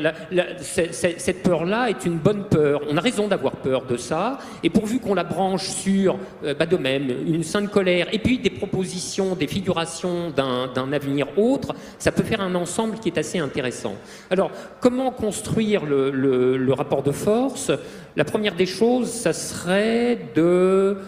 [0.52, 2.82] cette peur-là est une bonne peur.
[2.90, 4.38] On a raison d'avoir peur de ça.
[4.62, 8.38] Et pourvu qu'on la branche sur, euh, bah, de même, une sainte colère, et puis
[8.38, 13.38] des propositions, des figurations d'un avenir autre, ça peut faire un ensemble qui est assez
[13.38, 13.94] intéressant.
[14.30, 14.50] Alors,
[14.80, 17.72] comment construire le, rapport de force?
[18.16, 20.98] La première des choses, ça serait de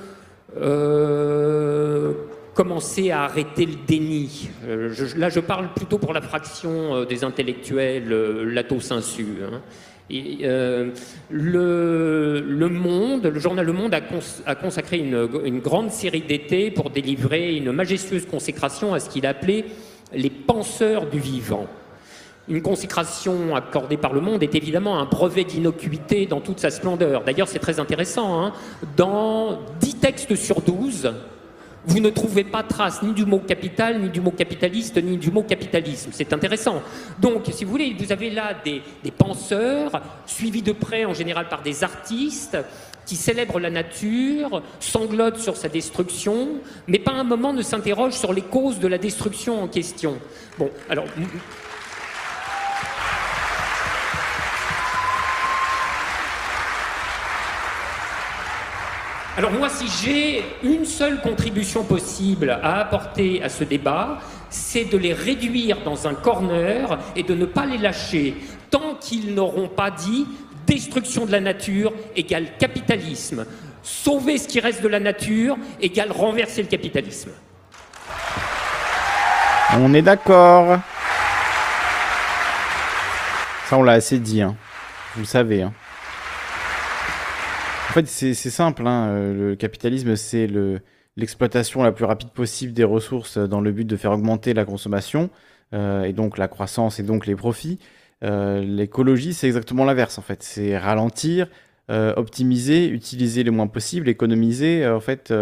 [0.56, 2.12] euh,
[2.54, 4.50] commencer à arrêter le déni.
[4.66, 9.26] Euh, là, je parle plutôt pour la fraction euh, des intellectuels euh, lato-sensu.
[9.50, 9.62] Hein.
[11.30, 12.52] le
[13.36, 18.92] journal Le Monde a, consacré une, une, grande série d'été pour délivrer une majestueuse consécration
[18.92, 19.64] à ce qu'il appelait
[20.12, 21.66] les penseurs du vivant.
[22.48, 27.22] Une consécration accordée par le monde est évidemment un brevet d'innocuité dans toute sa splendeur.
[27.24, 28.42] D'ailleurs, c'est très intéressant.
[28.42, 28.52] Hein.
[28.96, 31.12] Dans 10 textes sur 12,
[31.86, 35.30] vous ne trouvez pas trace ni du mot capital, ni du mot capitaliste, ni du
[35.30, 36.10] mot capitalisme.
[36.12, 36.82] C'est intéressant.
[37.18, 41.62] Donc, si vous voulez, vous avez là des, penseurs, suivis de près en général par
[41.62, 42.58] des artistes,
[43.06, 46.48] qui célèbrent la nature, sanglotent sur sa destruction,
[46.86, 50.18] mais pas un moment ne s'interrogent sur les causes de la destruction en question.
[50.58, 51.06] Bon, alors.
[59.36, 64.18] Alors moi, si j'ai une seule contribution possible à apporter à ce débat,
[64.50, 68.34] c'est de les réduire dans un corner et de ne pas les lâcher
[68.70, 70.26] tant qu'ils n'auront pas dit
[70.66, 73.46] destruction de la nature égale capitalisme.
[73.82, 77.30] Sauver ce qui reste de la nature égale renverser le capitalisme.
[79.74, 80.80] On est d'accord.
[83.68, 84.42] Ça, on l'a assez dit.
[84.42, 84.56] Hein.
[85.14, 85.62] Vous le savez.
[85.62, 85.72] Hein.
[87.90, 88.86] En fait, c'est simple.
[88.86, 89.08] Hein.
[89.08, 90.48] Euh, le capitalisme, c'est
[91.16, 95.28] l'exploitation la plus rapide possible des ressources dans le but de faire augmenter la consommation,
[95.74, 97.80] euh, et donc la croissance et donc les profits.
[98.22, 100.44] Euh, l'écologie, c'est exactement l'inverse, en fait.
[100.44, 101.48] C'est ralentir,
[101.88, 105.34] optimiser, utiliser le moins possible, économiser, en fait,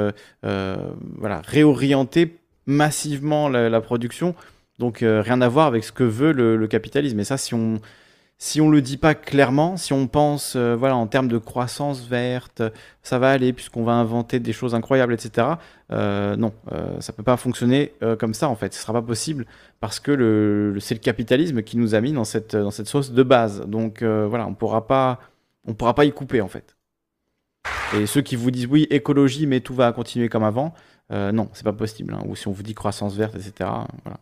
[0.42, 4.34] voilà, réorienter massivement la, production.
[4.78, 7.20] Donc, rien à voir avec ce que veut le, le capitalisme.
[7.20, 7.78] Et ça, si on
[8.41, 12.07] si on le dit pas clairement, si on pense euh, voilà en termes de croissance
[12.07, 12.62] verte,
[13.03, 15.49] ça va aller puisqu'on va inventer des choses incroyables, etc.
[15.91, 18.72] Euh, non, euh, ça peut pas fonctionner euh, comme ça en fait.
[18.74, 19.45] Ce sera pas possible
[19.80, 23.22] parce que c'est le capitalisme qui nous a mis dans cette dans cette sauce de
[23.24, 23.62] base.
[23.66, 25.18] Donc voilà, on pourra pas
[25.66, 26.76] on pourra pas y couper en fait.
[27.97, 30.74] Et ceux qui vous disent oui écologie mais tout va continuer comme avant,
[31.11, 32.14] non, c'est pas possible.
[32.14, 32.22] Hein.
[32.28, 33.70] Ou si on vous dit croissance verte, etc.
[34.05, 34.20] Voilà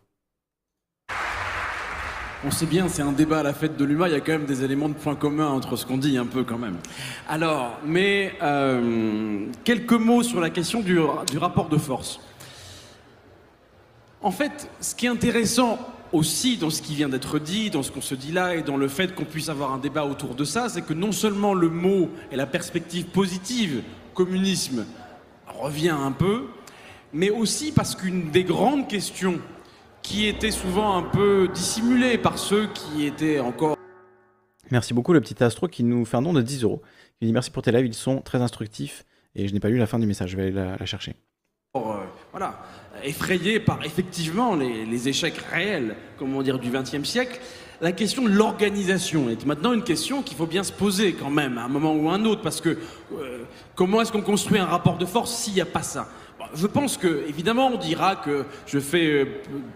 [2.46, 4.32] on sait bien, c'est un débat à la fête de l'humain, il y a quand
[4.32, 6.76] même des éléments de point commun entre ce qu'on dit un peu quand même.
[7.28, 11.00] Alors, mais euh, quelques mots sur la question du,
[11.36, 12.20] rapport de force.
[14.22, 15.78] En fait, ce qui est intéressant
[16.12, 18.76] aussi dans ce qui vient d'être dit, dans ce qu'on se dit là, et dans
[18.76, 21.68] le fait qu'on puisse avoir un débat autour de ça, c'est que non seulement le
[21.68, 23.82] mot et la perspective positive,
[24.14, 24.86] communisme,
[25.48, 26.44] revient un peu,
[27.12, 29.40] mais aussi parce qu'une des grandes questions
[30.06, 33.76] qui était souvent un peu dissimulé par ceux qui étaient encore.
[34.70, 36.80] Merci beaucoup, le petit Astro qui nous fait un don de 10 euros.
[37.20, 39.04] Il dit merci pour tes lives, ils sont très instructifs
[39.34, 41.16] et je n'ai pas lu la fin du message, je vais aller la, chercher.
[41.74, 41.80] Euh,
[42.30, 42.60] voilà,
[43.02, 47.40] effrayé par effectivement les, échecs réels, comment dire, du XXe siècle,
[47.80, 51.58] la question de l'organisation est maintenant une question qu'il faut bien se poser quand même
[51.58, 52.78] à un moment ou à un autre, parce que
[53.12, 53.44] euh,
[53.74, 56.08] comment est-ce qu'on construit un rapport de force s'il n'y a pas ça?
[56.54, 59.26] Je pense que, évidemment, on dira que je fais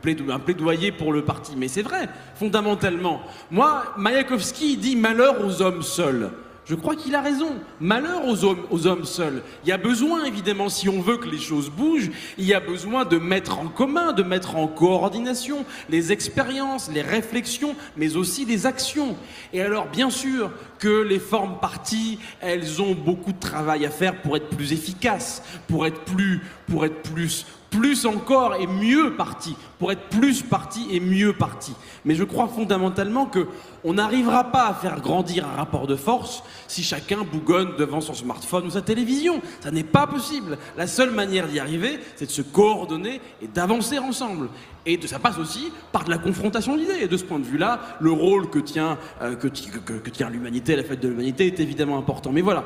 [0.07, 3.23] euh, un plaidoyer pour le parti, mais c'est vrai, fondamentalement.
[3.51, 6.31] Moi, Mayakovsky dit malheur aux hommes seuls.
[6.71, 7.57] Je crois qu'il a raison.
[7.81, 9.43] Malheur aux hommes, seuls.
[9.65, 12.61] Il y a besoin, évidemment, si on veut que les choses bougent, il y a
[12.61, 18.45] besoin de mettre en commun, de mettre en coordination les expériences, les réflexions, mais aussi
[18.45, 19.17] les actions.
[19.53, 24.23] Et alors, bien sûr que les formes parties, elles ont beaucoup de travail à faire
[24.23, 29.57] pour être plus efficaces, pour être plus, pour être plus plus encore et mieux parti,
[29.79, 31.73] pour être plus parti et mieux parti.
[32.05, 33.47] Mais je crois fondamentalement que
[33.85, 38.15] on n'arrivera pas à faire grandir un rapport de force si chacun bougonne devant son
[38.15, 39.41] smartphone ou sa télévision.
[39.61, 40.59] Ça n'est pas possible.
[40.77, 44.49] La seule manière d'y arriver, c'est de se coordonner et d'avancer ensemble.
[44.87, 47.03] Et ça passe aussi par de la confrontation d'idées.
[47.03, 50.77] Et de ce point de vue-là, le rôle que tient, euh, que, que tient l'humanité,
[50.77, 52.33] la fête de l'humanité, est évidemment important.
[52.33, 52.65] Mais voilà,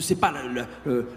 [0.00, 0.32] c'est pas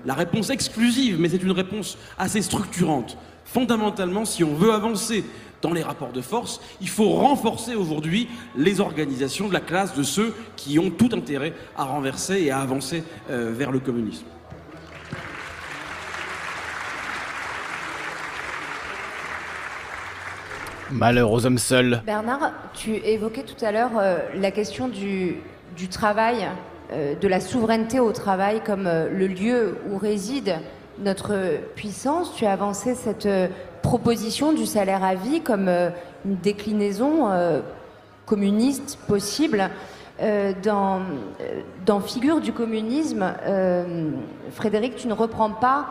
[0.06, 3.18] la, réponse exclusive, mais c'est une réponse assez structurante.
[3.46, 5.24] Fondamentalement, si on veut avancer
[5.62, 10.04] dans les rapports de force, il faut renforcer aujourd'hui les organisations de la classe de
[10.04, 14.26] ceux qui ont tout intérêt à renverser et à avancer euh, vers le communisme.
[20.90, 22.02] Malheur aux hommes seuls.
[22.06, 25.36] Bernard, tu évoquais tout à l'heure euh, la question du,
[25.76, 26.48] du travail
[26.94, 30.56] euh, de la souveraineté au travail comme euh, le lieu où réside
[31.00, 32.34] notre puissance.
[32.34, 33.48] Tu as avancé cette euh,
[33.88, 37.30] proposition du salaire à vie comme une déclinaison
[38.26, 39.70] communiste possible.
[40.20, 41.02] dans,
[41.86, 43.34] dans Figure du communisme,
[44.52, 45.88] Frédéric, tu ne reprends pas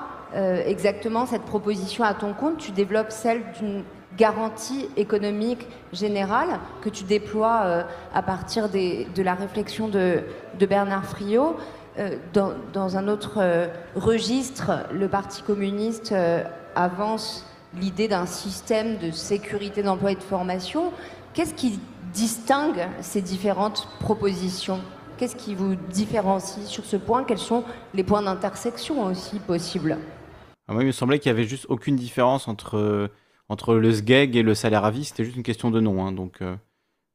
[0.66, 3.82] exactement cette proposition à ton compte, tu développes celle d'une
[4.16, 7.82] garantie économique générale que tu déploies euh,
[8.14, 10.22] à partir de la réflexion de,
[10.58, 11.56] Bernard Friot.
[11.98, 16.14] Euh, dans, un autre euh, registre, le Parti communiste
[16.74, 17.46] avance
[17.80, 20.92] l'idée d'un système de sécurité d'emploi et de formation.
[21.34, 21.78] Qu'est-ce qui
[22.12, 24.80] distingue ces différentes propositions?
[25.18, 27.24] Qu'est-ce qui vous différencie sur ce point?
[27.24, 27.64] Quels sont
[27.94, 29.98] les points d'intersection aussi possibles?
[30.68, 33.10] Ah, Moi, il me semblait qu'il n'y avait juste aucune différence entre
[33.48, 36.04] entre le SGEG et le salaire à vie, c'était juste une question de nom.
[36.04, 36.56] Hein, donc, euh,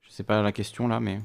[0.02, 1.22] je ne sais pas la question là, mais.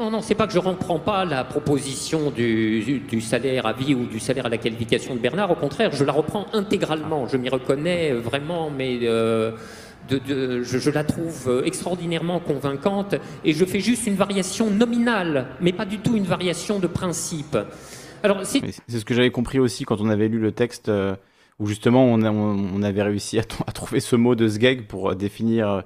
[0.00, 3.94] Non, non, c'est pas que je ne reprends pas la proposition du, salaire à vie
[3.94, 5.50] ou du salaire à la qualification de Bernard.
[5.50, 7.28] Au contraire, je la reprends intégralement.
[7.28, 9.52] Je m'y reconnais vraiment, mais euh,
[10.08, 13.16] je, la trouve extraordinairement convaincante.
[13.44, 17.58] Et je fais juste une variation nominale, mais pas du tout une variation de principe.
[18.22, 20.88] Alors, c'est ce que j'avais compris aussi quand on avait lu le texte.
[20.88, 21.14] Euh,
[21.60, 25.80] où justement on, avait réussi à, trouver ce mot de Sgeg pour euh, définir euh,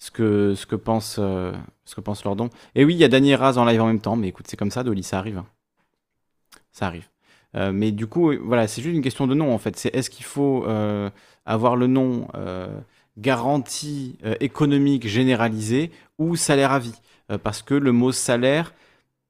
[0.00, 1.52] ce que, ce que, pense, euh,
[1.84, 2.50] ce que pense Lordon.
[2.74, 4.56] Et oui, il y a Daniel Raz en live en même temps, mais écoute, c'est
[4.56, 5.38] comme ça, Dolly, ça arrive.
[5.38, 5.46] Hein.
[6.72, 7.08] Ça arrive.
[7.54, 9.76] mais du coup, voilà, c'est juste une question de nom en fait.
[9.76, 10.64] C'est est-ce qu'il faut
[11.44, 12.28] avoir le nom
[13.18, 16.94] garantie économique généralisée ou salaire à vie?
[17.42, 18.72] Parce que le mot salaire,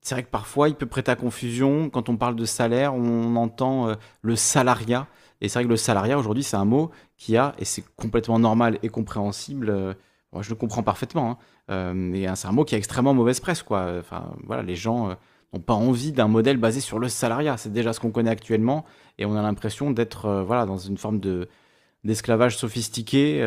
[0.03, 1.89] c'est vrai que parfois il peut prêter à confusion.
[1.89, 5.09] Quand on parle de salaire, on entend le salariat.
[5.41, 8.39] Et c'est vrai que le salariat, aujourd'hui, c'est un mot qui a, et c'est complètement
[8.39, 9.95] normal et compréhensible, euh,
[10.39, 11.39] je le comprends parfaitement, hein,
[11.71, 13.95] euh, mais c'est un mot qui a extrêmement mauvaise presse, quoi.
[13.99, 15.17] Enfin, voilà, les gens n'ont
[15.57, 17.57] euh, pas envie d'un modèle basé sur le salariat.
[17.57, 18.85] C'est déjà ce qu'on connaît actuellement,
[19.19, 21.49] et on a l'impression d'être voilà, dans une forme de,
[22.05, 23.45] d'esclavage sophistiqué.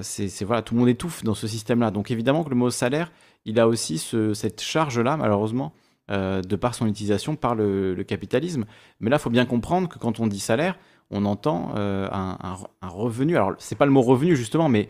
[0.00, 1.90] c'est, voilà, tout le monde étouffe dans ce système-là.
[1.90, 3.12] Donc évidemment que le mot salaire,
[3.44, 5.72] il a aussi cette charge-là, malheureusement,
[6.10, 8.64] euh, de par son utilisation par le, capitalisme.
[8.98, 10.78] Mais là, il faut bien comprendre que quand on dit salaire,
[11.10, 13.36] on entend euh, un, revenu.
[13.36, 14.88] Alors, c'est pas le mot revenu justement, mais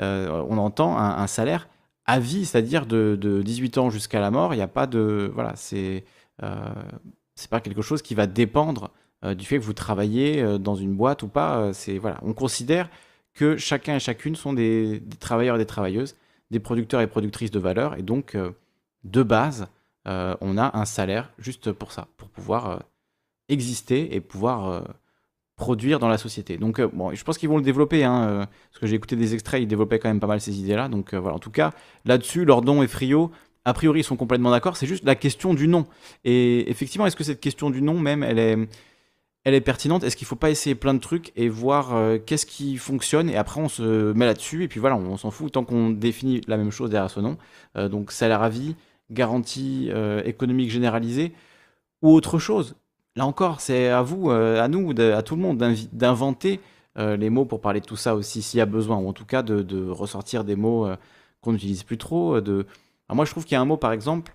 [0.00, 1.68] euh, on entend un, salaire
[2.04, 4.54] à vie, c'est-à-dire de, 18 ans jusqu'à la mort.
[4.54, 6.04] Il n'y a pas de voilà, c'est
[7.34, 8.90] c'est pas quelque chose qui va dépendre
[9.22, 11.72] du fait que vous travaillez dans une boîte ou pas.
[11.72, 12.88] c'est voilà, on considère
[13.34, 16.16] que chacun et chacune sont des, des, travailleurs et des travailleuses,
[16.50, 18.36] des producteurs et productrices de valeur, et donc
[19.04, 19.68] de base,
[20.06, 22.78] euh, on a un salaire juste pour ça, pour pouvoir euh,
[23.48, 24.80] exister et pouvoir euh,
[25.56, 26.58] produire dans la société.
[26.58, 29.62] Donc, bon, je pense qu'ils vont le développer, hein, parce que j'ai écouté des extraits,
[29.62, 30.88] ils développaient quand même pas mal ces idées-là.
[30.88, 31.72] Donc, voilà, en tout cas,
[32.04, 33.30] là-dessus, Lordon et Frio,
[33.64, 34.76] a priori, ils sont complètement d'accord.
[34.76, 35.86] C'est juste la question du nom.
[36.24, 38.38] Et effectivement, est-ce que cette question du nom, même, elle
[39.54, 40.04] est, pertinente?
[40.04, 41.94] Est-ce qu'il ne faut pas essayer plein de trucs et voir
[42.26, 43.30] qu'est-ce qui fonctionne?
[43.30, 46.42] Et après, on se met là-dessus, et puis voilà, on, s'en fout tant qu'on définit
[46.48, 47.38] la même chose derrière ce nom.
[47.74, 48.76] donc, salaire à vie,
[49.10, 51.32] garantie euh, économique généralisée
[52.02, 52.76] ou autre chose.
[53.16, 55.58] Là encore, c'est à vous, euh, à nous, à tout le monde
[55.92, 56.60] d'inventer
[56.98, 59.26] les mots pour parler de tout ça aussi s'il y a besoin, ou en tout
[59.26, 60.88] cas de, ressortir des mots
[61.42, 62.40] qu'on n'utilise plus trop.
[63.12, 64.34] Moi, je trouve qu'il y a un mot, par exemple,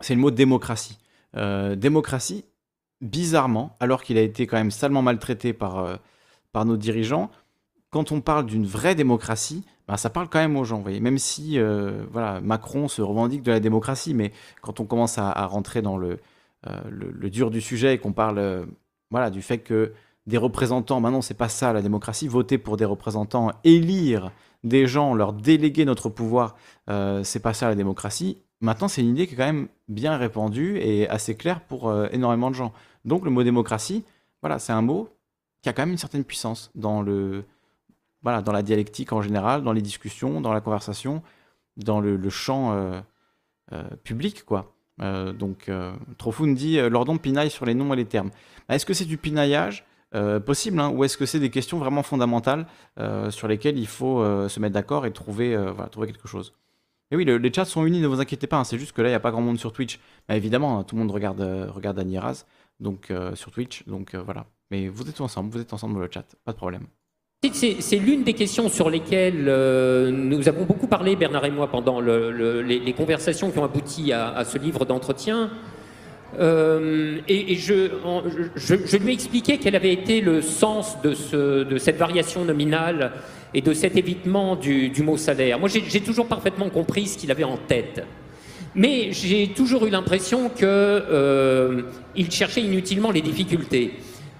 [0.00, 0.96] c'est le mot démocratie.
[1.34, 2.46] démocratie,
[3.02, 5.98] bizarrement, alors qu'il a été quand même salement maltraité par,
[6.52, 7.30] par nos dirigeants,
[7.90, 10.80] quand on parle d'une vraie démocratie, ben, ça parle quand même aux gens.
[10.80, 11.00] Voyez.
[11.00, 11.58] Même si
[12.12, 14.32] voilà, Macron se revendique de la démocratie, mais
[14.62, 16.18] quand on commence à, rentrer dans le,
[16.90, 18.66] le, dur du sujet et qu'on parle
[19.10, 19.92] voilà, du fait que
[20.26, 24.32] des représentants, maintenant c'est pas ça la démocratie, voter pour des représentants, élire
[24.64, 26.56] des gens, leur déléguer notre pouvoir,
[26.90, 28.42] euh, c'est pas ça la démocratie.
[28.60, 32.08] Maintenant c'est une idée qui est quand même bien répandue et assez claire pour euh,
[32.10, 32.72] énormément de gens.
[33.04, 34.04] Donc le mot démocratie,
[34.42, 35.08] voilà, c'est un mot
[35.62, 37.44] qui a quand même une certaine puissance dans le,
[38.22, 41.22] voilà, dans la dialectique en général, dans les discussions, dans la conversation,
[41.76, 43.00] dans le, champ euh,
[44.02, 44.75] public, quoi.
[44.98, 45.70] Donc,
[46.18, 48.30] Trofoun dit Lordon pinaille sur les noms et les termes.
[48.68, 49.84] Est-ce que c'est du pinaillage
[50.14, 52.66] euh, possible hein, ou est-ce que c'est des questions vraiment fondamentales
[52.98, 55.58] euh, sur lesquelles il faut euh, se mettre d'accord et trouver,
[55.90, 56.54] trouver quelque chose?
[57.10, 59.08] Et oui, les chats sont unis, ne vous inquiétez pas, hein, c'est juste que là,
[59.08, 60.00] il n'y a pas grand monde sur Twitch.
[60.28, 61.40] Mais évidemment, hein, tout le monde regarde,
[61.72, 62.46] regarde Raz
[62.80, 64.46] donc, sur Twitch, donc voilà.
[64.70, 66.86] Mais vous êtes ensemble, vous êtes ensemble dans le chat, pas de problème.
[67.52, 69.44] C'est l'une des questions sur lesquelles
[70.10, 74.58] nous avons beaucoup parlé, Bernard et moi, pendant les, conversations qui ont abouti à ce
[74.58, 75.50] livre d'entretien.
[76.38, 77.90] Euh, et, je,
[78.56, 83.12] je, lui ai expliqué quel avait été le sens de, ce, de cette variation nominale
[83.54, 85.58] et de cet évitement du, du mot salaire.
[85.58, 88.04] Moi, j'ai toujours parfaitement compris ce qu'il avait en tête.
[88.74, 91.82] Mais j'ai toujours eu l'impression qu'il euh,
[92.28, 93.92] cherchait inutilement les difficultés.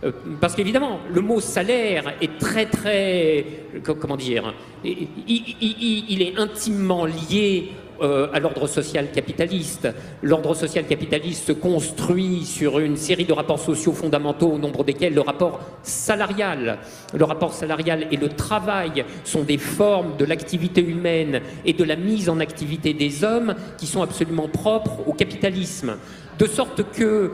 [0.07, 3.45] Euh, parce qu'évidemment, le mot salaire est très très,
[3.85, 4.55] comment dire,
[4.85, 9.89] il, est intimement lié euh, à l'ordre social capitaliste.
[10.23, 15.15] L'ordre social capitaliste se construit sur une série de rapports sociaux fondamentaux, au nombre desquels
[15.15, 16.79] le rapport salarial,
[17.15, 21.97] le rapport salarial et le travail sont des formes de l'activité humaine et de la
[21.97, 25.97] mise en activité des hommes qui sont absolument propres au capitalisme.
[26.39, 27.33] De sorte que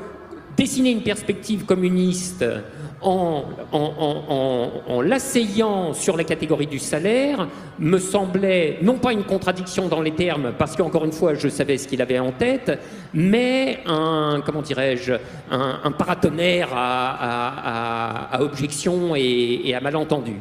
[0.57, 2.45] dessiner une perspective communiste
[3.01, 3.43] en,
[5.03, 7.49] l'asseyant sur la catégorie du salaire
[7.79, 11.79] me semblait non pas une contradiction dans les termes, parce qu'encore une fois, je savais
[11.79, 12.79] ce qu'il avait en tête,
[13.13, 15.15] mais un, comment dirais-je,
[15.51, 20.35] un, paratonnerre à, objection et, et à malentendu.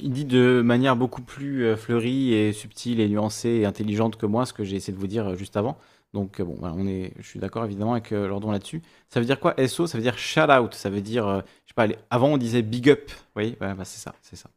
[0.00, 4.24] Il dit de manière beaucoup plus euh, fleurie et subtile et nuancée et intelligente que
[4.24, 5.76] moi ce que j'ai essayé de vous dire euh, juste avant.
[6.14, 8.80] Donc euh, bon, on est, je suis d'accord évidemment avec euh, Lordon là-dessus.
[9.08, 10.72] Ça veut dire quoi SO Ça veut dire shout out.
[10.72, 13.10] Ça veut dire, euh, je sais pas, avant on disait big up.
[13.34, 14.48] Oui, bah, c'est ça, c'est ça.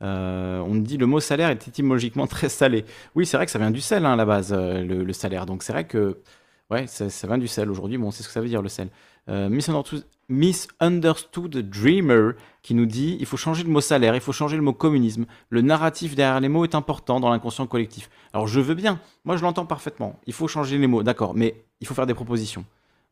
[0.00, 2.86] on dit le mot salaire est étymologiquement très salé.
[3.14, 5.44] Oui, c'est vrai que ça vient du sel hein, à la base, le, salaire.
[5.44, 6.22] Donc c'est vrai que
[6.70, 7.98] ouais, ça, vient du sel aujourd'hui.
[7.98, 8.88] Bon, c'est ce que ça veut dire le sel.
[9.28, 14.56] misunderstood, Misunderstood Dreamer qui nous dit il faut changer le mot salaire, il faut changer
[14.56, 15.26] le mot communisme.
[15.50, 18.10] Le narratif derrière les mots est important dans l'inconscient collectif.
[18.32, 20.18] Alors je veux bien, moi je l'entends parfaitement.
[20.26, 22.64] Il faut changer les mots, d'accord, mais il faut faire des propositions.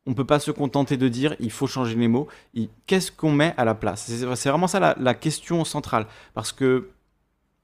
[0.07, 2.27] On ne peut pas se contenter de dire il faut changer les mots.
[2.87, 4.11] Qu'est-ce qu'on met à la place?
[4.35, 6.07] C'est vraiment ça la, la, question centrale.
[6.35, 6.89] Parce que,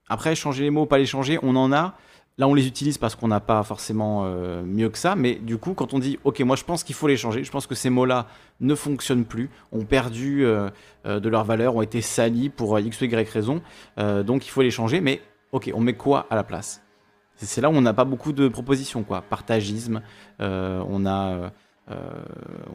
[0.08, 1.96] après, changer les mots, pas les changer, on en a.
[2.38, 5.58] Là, on les utilise parce qu'on n'a pas forcément euh, mieux que ça, mais du
[5.58, 7.74] coup, quand on dit, ok, moi je pense qu'il faut les changer, je pense que
[7.74, 8.28] ces mots-là
[8.60, 10.70] ne fonctionnent plus, ont perdu euh,
[11.04, 13.60] euh, de leur valeur, ont été salis pour x ou y raison,
[13.96, 15.20] donc il faut les changer, mais
[15.50, 16.80] ok, on met quoi à la place?
[17.34, 19.20] C'est là où on n'a pas beaucoup de propositions, quoi.
[19.20, 20.00] Partagisme,
[20.38, 21.52] on a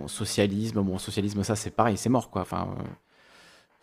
[0.08, 2.42] socialisme, bon, socialisme, ça c'est pareil, c'est mort, quoi.
[2.42, 2.76] Enfin,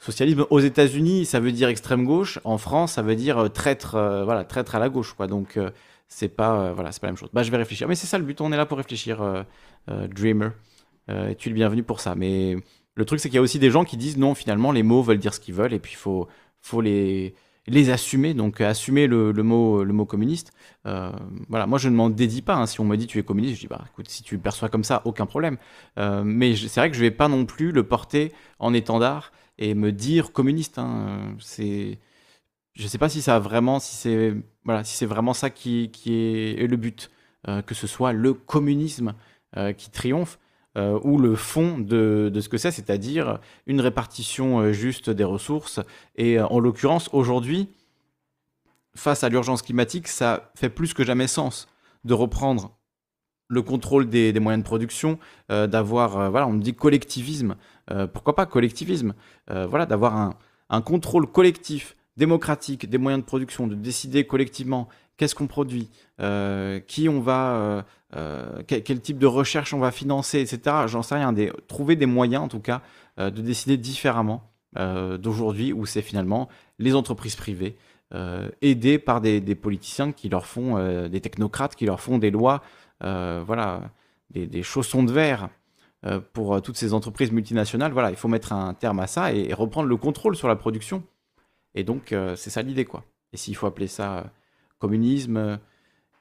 [0.00, 2.38] Socialisme aux États-Unis, ça veut dire extrême gauche.
[2.44, 5.26] En France, ça veut dire euh, traître, euh, voilà, traître à la gauche, quoi.
[5.26, 5.70] Donc, euh,
[6.08, 7.28] c'est pas, voilà, c'est pas la même chose.
[7.34, 7.86] Bah, je vais réfléchir.
[7.86, 8.40] Mais c'est ça le but.
[8.40, 9.44] On est là pour réfléchir,
[9.86, 10.52] Dreamer.
[11.06, 12.14] tu es le bienvenu pour ça?
[12.14, 12.56] Mais
[12.94, 15.02] le truc, c'est qu'il y a aussi des gens qui disent non, finalement, les mots
[15.02, 16.26] veulent dire ce qu'ils veulent, et puis il faut,
[16.62, 17.34] faut les,
[17.68, 18.34] les assumer.
[18.34, 20.52] Donc, assumer le, mot, le mot communiste.
[20.84, 22.56] voilà, moi, je ne m'en dédie pas.
[22.56, 22.66] Hein.
[22.66, 24.70] Si on me dit tu es communiste, je dis bah, écoute, si tu le perçois
[24.70, 25.58] comme ça, aucun problème.
[26.24, 29.30] mais c'est vrai que je vais pas non plus le porter en étendard
[29.60, 30.78] et me dire communiste.
[30.78, 31.98] Hein, c'est,
[32.74, 34.34] je ne sais pas si ça vraiment, si c'est
[34.64, 37.10] voilà, si c'est vraiment ça qui, est, le but,
[37.48, 39.14] euh, que ce soit le communisme
[39.56, 40.38] euh, qui triomphe.
[40.78, 45.80] Euh, ou le fond de, ce que c'est, c'est-à-dire une répartition juste des ressources.
[46.14, 47.68] Et en l'occurrence, aujourd'hui,
[48.94, 51.66] face à l'urgence climatique, ça fait plus que jamais sens
[52.04, 52.78] de reprendre
[53.48, 57.56] le contrôle des, moyens de production, d'avoir, voilà, on me dit collectivisme,
[58.12, 59.14] pourquoi pas collectivisme
[59.50, 60.34] euh, Voilà, d'avoir
[60.68, 66.80] un, contrôle collectif, démocratique des moyens de production, de décider collectivement qu'est-ce qu'on produit, euh,
[66.80, 67.84] qui on va,
[68.66, 70.76] quel, type de recherche on va financer, etc.
[70.86, 71.34] J'en sais rien.
[71.66, 72.82] trouver des moyens, en tout cas,
[73.18, 77.76] de décider différemment d'aujourd'hui où c'est finalement les entreprises privées
[78.62, 82.62] aidées par des, politiciens qui leur font, des technocrates qui leur font des lois,
[83.00, 83.90] voilà,
[84.30, 85.48] des, chaussons de verre
[86.32, 87.92] pour toutes ces entreprises multinationales.
[87.92, 91.02] Voilà, il faut mettre un terme à ça et, reprendre le contrôle sur la production.
[91.74, 93.04] Et donc, c'est ça l'idée, quoi.
[93.32, 94.32] Et s'il faut appeler ça
[94.78, 95.58] communisme,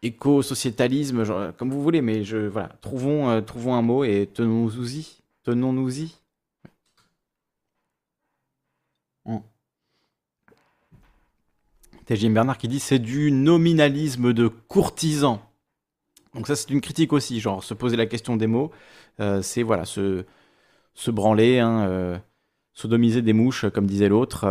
[0.01, 1.23] éco-sociétalisme,
[1.57, 5.17] comme vous voulez, mais je, voilà, trouvons, euh, trouvons un mot et tenons-nous-y.
[5.43, 6.15] Tenons-nous-y.
[12.05, 15.39] TGM Bernard qui dit c'est du nominalisme de courtisan.
[16.33, 18.75] Donc ça c'est une critique aussi, genre se poser la question des mots, euh,
[19.41, 20.25] c'est voilà se,
[20.93, 22.17] se branler, hein, euh,
[22.73, 24.45] sodomiser des mouches comme disait l'autre,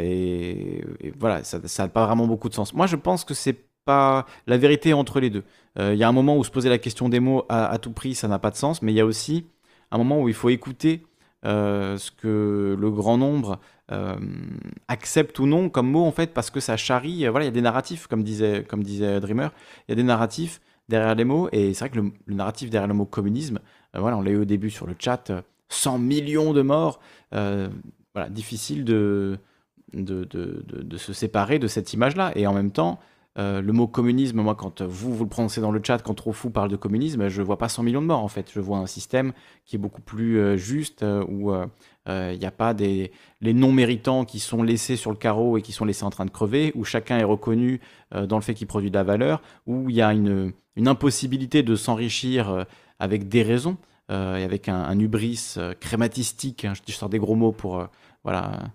[0.00, 0.84] et,
[1.18, 2.74] voilà ça n'a pas vraiment beaucoup de sens.
[2.74, 5.44] Moi je pense que c'est pas la vérité entre les deux.
[5.78, 7.92] Euh, il y a un moment où se poser la question des mots à, tout
[7.92, 9.46] prix, ça n'a pas de sens, mais il y a aussi
[9.90, 11.02] un moment où il faut écouter
[11.44, 13.58] euh, ce que le grand nombre
[13.90, 14.16] euh,
[14.88, 17.26] accepte ou non comme mot en fait, parce que ça charrie.
[17.28, 19.50] voilà, il y a des narratifs, comme disait, comme disait Dreamer,
[19.88, 22.88] il y a des narratifs derrière les mots, et c'est vrai que le, narratif derrière
[22.88, 23.60] le mot communisme,
[23.94, 25.30] voilà, on l'a eu au début sur le chat,
[25.68, 29.38] 100 millions de morts, voilà, difficile de
[29.94, 32.98] de, de, de, se séparer de cette image-là, et en même temps,
[33.38, 36.32] euh, le mot communisme, moi, quand vous, vous le prononcez dans le chat, quand trop
[36.32, 38.50] fou parle de communisme, je vois pas 100 millions de morts, en fait.
[38.52, 39.32] Je vois un système
[39.64, 41.52] qui est beaucoup plus euh, juste, euh, où
[42.08, 45.72] il n'y a pas des, les non-méritants qui sont laissés sur le carreau et qui
[45.72, 47.80] sont laissés en train de crever, où chacun est reconnu
[48.12, 50.52] dans le fait qu'il produit de la valeur, où il y a une,
[50.84, 52.66] impossibilité de s'enrichir
[53.02, 53.76] avec des raisons,
[54.10, 57.88] et avec un, hubris crématistique, hein, je sors des gros mots pour...
[58.24, 58.72] voilà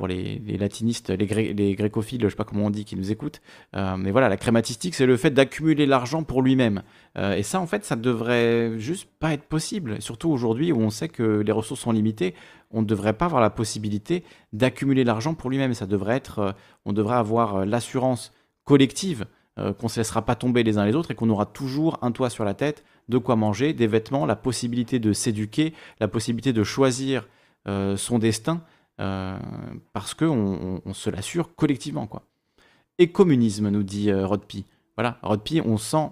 [0.00, 3.42] pour les, latinistes, les, les, grécophiles, je sais pas comment on dit, qui nous écoutent.
[3.76, 6.82] Euh, mais voilà, la crématistique, c'est le fait d'accumuler l'argent pour lui-même.
[7.18, 10.00] Euh, et ça, en fait, ça devrait juste pas être possible.
[10.00, 12.34] Surtout aujourd'hui où on sait que les ressources sont limitées,
[12.70, 15.74] on ne devrait pas avoir la possibilité d'accumuler l'argent pour lui-même.
[15.74, 16.52] Ça devrait être, euh,
[16.86, 18.32] on devrait avoir l'assurance
[18.64, 21.98] collective qu'on ne se laissera pas tomber les uns les autres et qu'on aura toujours
[22.00, 26.08] un toit sur la tête, de quoi manger, des vêtements, la possibilité de s'éduquer, la
[26.08, 27.28] possibilité de choisir
[27.66, 28.62] son destin.
[29.00, 29.38] Euh,
[29.94, 32.06] parce qu'on on, se l'assure collectivement.
[32.06, 32.22] Quoi.
[32.98, 34.66] Et communisme, nous dit euh, Rodpi.
[34.96, 36.10] Voilà, Rodpi, on sent,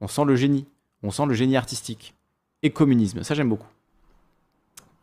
[0.00, 0.66] on sent le génie,
[1.02, 2.14] on sent le génie artistique.
[2.62, 3.66] Et communisme, ça j'aime beaucoup.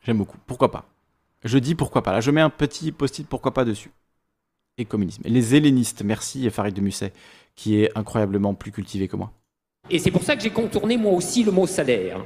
[0.01, 0.37] J'aime beaucoup.
[0.47, 0.85] Pourquoi pas?
[1.43, 2.13] Je dis pourquoi pas.
[2.13, 3.91] Là, je mets un petit post-it pourquoi pas dessus.
[4.77, 5.23] Et communisme.
[5.25, 7.11] les hellénistes, merci Farid de Musset,
[7.57, 9.33] qui est incroyablement plus cultivé que moi.
[9.91, 12.19] Et c'est pour ça que j'ai contourné moi aussi le mot salaire.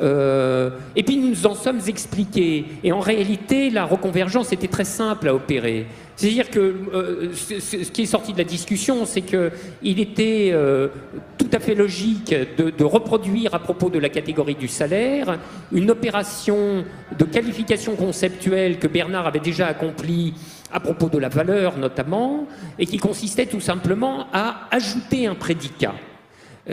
[0.00, 2.64] Euh, et puis nous nous en sommes expliqués.
[2.84, 5.86] Et en réalité, la reconvergence était très simple à opérer.
[6.16, 10.88] C'est-à-dire que euh, ce, qui est sorti de la discussion, c'est qu'il était euh,
[11.36, 15.38] tout à fait logique de, de, reproduire à propos de la catégorie du salaire
[15.70, 16.84] une opération
[17.16, 20.34] de qualification conceptuelle que Bernard avait déjà accomplie
[20.72, 22.46] à propos de la valeur notamment,
[22.78, 25.94] et qui consistait tout simplement à ajouter un prédicat.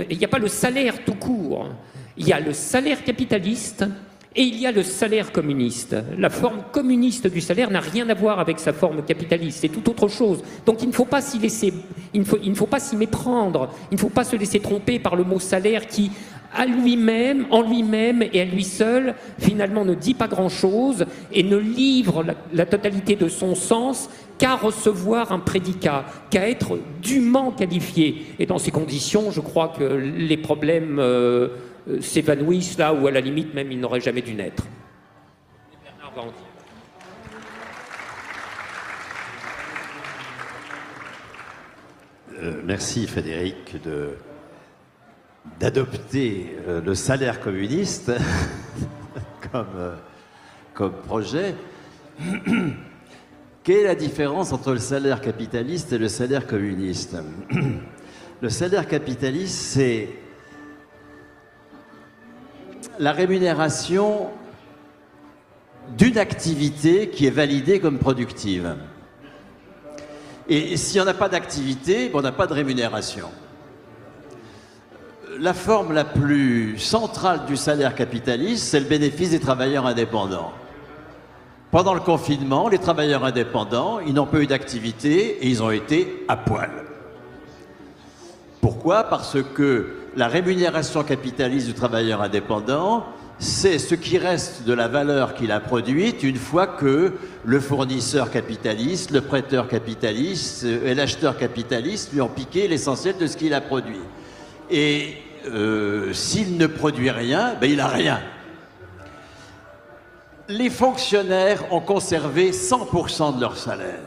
[0.09, 1.69] Il n'y a pas le salaire tout court.
[2.17, 3.85] Il y a le salaire capitaliste
[4.35, 5.95] et il y a le salaire communiste.
[6.17, 9.89] La forme communiste du salaire n'a rien à voir avec sa forme capitaliste, c'est tout
[9.89, 10.43] autre chose.
[10.65, 11.73] Donc il ne faut pas s'y laisser,
[12.13, 14.59] il ne faut, il ne faut pas s'y méprendre, il ne faut pas se laisser
[14.59, 16.11] tromper par le mot salaire qui,
[16.55, 21.57] à lui-même, en lui-même et à lui seul, finalement ne dit pas grand-chose et ne
[21.57, 28.25] livre la, totalité de son sens qu'à recevoir un prédicat, qu'à être dûment qualifié.
[28.39, 31.49] Et dans ces conditions, je crois que les problèmes euh,
[31.89, 34.63] euh, s'évanouissent là où à la limite même ils n'auraient jamais dû naître.
[42.41, 44.09] Euh, merci Frédéric de,
[45.59, 48.11] d'adopter euh, le salaire communiste
[49.51, 49.93] comme,
[50.73, 51.55] comme projet.
[53.63, 57.17] Quelle est la différence entre le salaire capitaliste et le salaire communiste?
[58.41, 60.09] Le salaire capitaliste, c'est
[62.99, 64.27] la rémunération
[65.97, 68.75] d'une activité qui est validée comme productive.
[70.47, 73.29] Et si on n'a pas d'activité, on n'a pas de rémunération.
[75.39, 80.53] La forme la plus centrale du salaire capitaliste, c'est le bénéfice des travailleurs indépendants.
[81.71, 86.23] Pendant le confinement, les travailleurs indépendants, ils n'ont pas eu d'activité et ils ont été
[86.29, 86.71] à poil.
[88.61, 89.03] Pourquoi?
[89.03, 93.05] Parce que la rémunération capitaliste du travailleur indépendant,
[93.37, 97.13] c'est ce qui reste de la valeur qu'il a produite une fois que
[97.43, 103.35] le fournisseur capitaliste, le prêteur capitaliste et l'acheteur capitaliste lui ont piqué l'essentiel de ce
[103.35, 103.99] qu'il a produit.
[104.71, 108.19] Et euh, s'il ne produit rien, ben il n'a rien.
[110.47, 113.99] les fonctionnaires ont conservé 100% de leur salaire.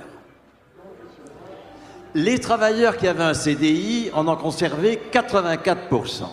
[2.15, 6.24] Les travailleurs qui avaient un CDI en ont conservé 84%.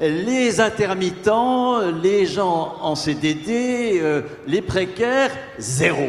[0.00, 6.08] Les intermittents, les gens en CDD, euh, les précaires, zéro.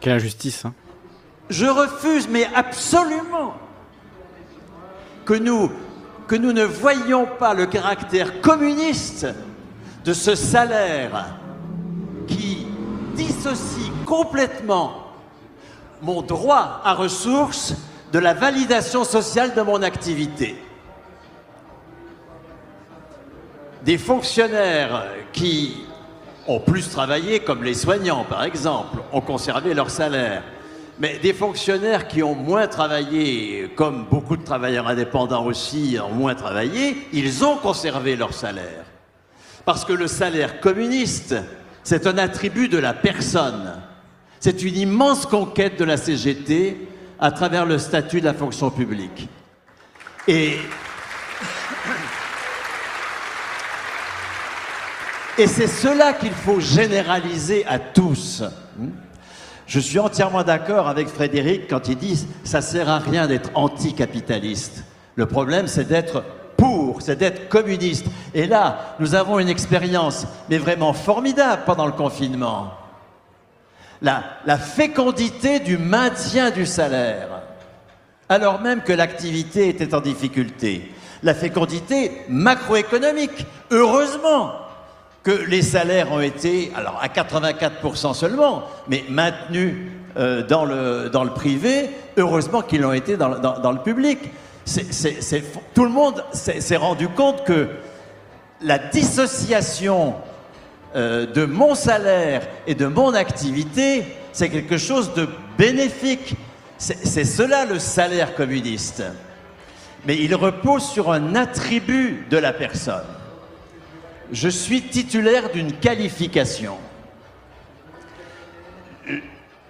[0.00, 0.74] Quelle injustice, hein
[1.50, 3.54] Je refuse, mais absolument,
[5.24, 9.26] que nous, ne voyions pas le caractère communiste
[10.04, 11.36] de ce salaire
[12.26, 12.66] qui
[13.14, 15.12] dissocie complètement
[16.02, 17.74] mon droit à ressources
[18.12, 20.56] de la validation sociale de mon activité.
[23.84, 25.84] Des fonctionnaires qui
[26.46, 30.42] ont plus travaillé, comme les soignants par exemple, ont conservé leur salaire.
[30.98, 36.34] Mais des fonctionnaires qui ont moins travaillé, comme beaucoup de travailleurs indépendants aussi ont moins
[36.34, 38.84] travaillé, ils ont conservé leur salaire.
[39.64, 41.34] Parce que le salaire communiste,
[41.82, 43.82] c'est un attribut de la personne.
[44.38, 46.88] C'est une immense conquête de la CGT
[47.18, 49.28] à travers le statut de la fonction publique.
[50.28, 50.58] Et,
[55.38, 58.44] et c'est cela qu'il faut généraliser à tous.
[59.66, 64.84] Je suis entièrement d'accord avec Frédéric quand il dit ça sert à rien d'être anticapitaliste.
[65.16, 66.22] Le problème, c'est d'être
[66.56, 68.06] pour, c'est d'être communiste.
[68.34, 72.72] Et là, nous avons une expérience, mais vraiment formidable pendant le confinement.
[74.02, 77.28] La fécondité du maintien du salaire,
[78.28, 80.92] alors même que l'activité était en difficulté.
[81.22, 84.52] La fécondité macroéconomique, heureusement,
[85.24, 89.74] que les salaires ont été, alors à 84% seulement, mais maintenus
[90.16, 91.88] euh, dans, le, dans le privé,
[92.18, 94.18] heureusement qu'ils l'ont été dans, dans, le public.
[95.74, 97.68] Tout le monde s'est rendu compte que
[98.60, 100.14] la dissociation
[100.94, 106.36] euh, de mon salaire et de mon activité, c'est quelque chose de bénéfique.
[106.76, 109.02] C'est cela le salaire communiste.
[110.06, 113.04] Mais il repose sur un attribut de la personne.
[114.34, 116.76] Je suis titulaire d'une qualification.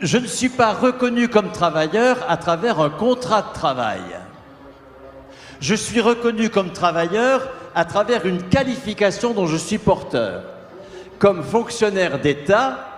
[0.01, 4.01] Je ne suis pas reconnu comme travailleur à travers un contrat de travail.
[5.61, 10.45] Je suis reconnu comme travailleur à travers une qualification dont je suis porteur.
[11.19, 12.89] Comme fonctionnaire d'État,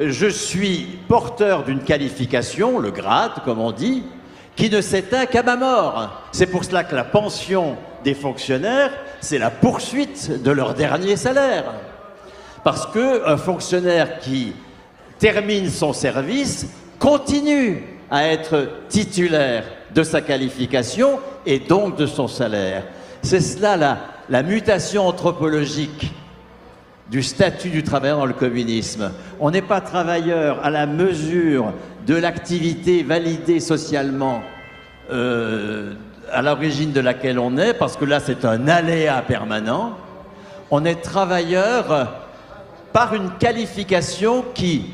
[0.00, 4.02] je suis porteur d'une qualification, le grade, comme on dit,
[4.58, 6.24] qui ne s'éteint qu'à ma mort.
[6.32, 8.90] C'est pour cela que la pension des fonctionnaires,
[9.20, 11.74] c'est la poursuite de leur dernier salaire.
[12.64, 14.52] Parce qu'un fonctionnaire qui
[15.20, 16.66] termine son service
[16.98, 19.62] continue à être titulaire
[19.94, 22.82] de sa qualification et donc de son salaire.
[23.22, 23.98] C'est cela la,
[24.28, 26.12] la mutation anthropologique
[27.08, 29.12] du statut du travailleur dans le communisme.
[29.38, 31.72] On n'est pas travailleur à la mesure
[32.08, 34.42] de l'activité validée socialement
[35.12, 35.92] euh,
[36.32, 39.96] à l'origine de laquelle on est, parce que là c'est un aléa permanent.
[40.70, 42.10] On est travailleur
[42.94, 44.86] par une qualification qui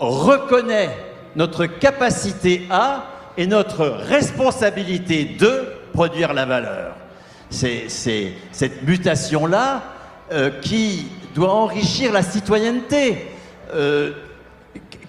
[0.00, 0.96] reconnaît
[1.36, 3.04] notre capacité à
[3.36, 6.96] et notre responsabilité de produire la valeur.
[7.50, 7.88] C'est
[8.50, 9.82] cette mutation-là
[10.32, 13.26] euh, qui doit enrichir la citoyenneté.
[13.74, 14.12] Euh,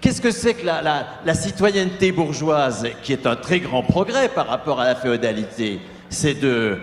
[0.06, 4.80] Qu'est-ce que c'est que la, citoyenneté bourgeoise, qui est un très grand progrès par rapport
[4.80, 5.80] à la féodalité?
[6.12, 6.78] C'est de,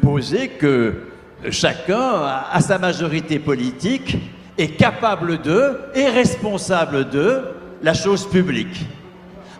[0.00, 0.94] poser que
[1.50, 4.16] chacun, à, sa majorité politique,
[4.56, 7.42] est capable de et responsable de
[7.82, 8.86] la chose publique,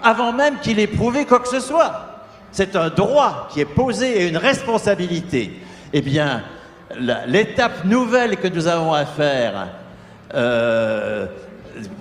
[0.03, 2.25] avant même qu'il ait prouvé quoi que ce soit.
[2.51, 5.61] C'est un droit qui est posé et une responsabilité.
[5.93, 6.45] Eh bien,
[7.27, 9.69] l'étape nouvelle que nous avons à faire
[10.35, 11.27] euh,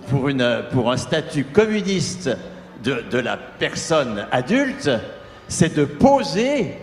[0.09, 2.29] pour, un statut communiste
[2.83, 4.89] de, la personne adulte,
[5.47, 6.77] c'est de poser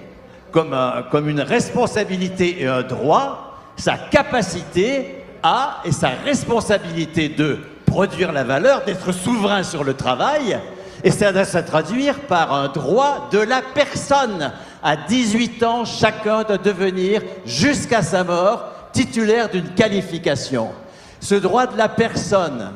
[0.52, 0.77] comme,
[1.10, 3.48] comme une responsabilité et un droit
[3.78, 10.59] sa capacité à et sa responsabilité de produire la valeur, d'être souverain sur le travail,
[11.05, 14.52] et ça doit se traduire par un droit de la personne.
[14.82, 20.70] À 18 ans, chacun doit devenir, jusqu'à sa mort, titulaire d'une qualification.
[21.20, 22.73] Ce droit de la personne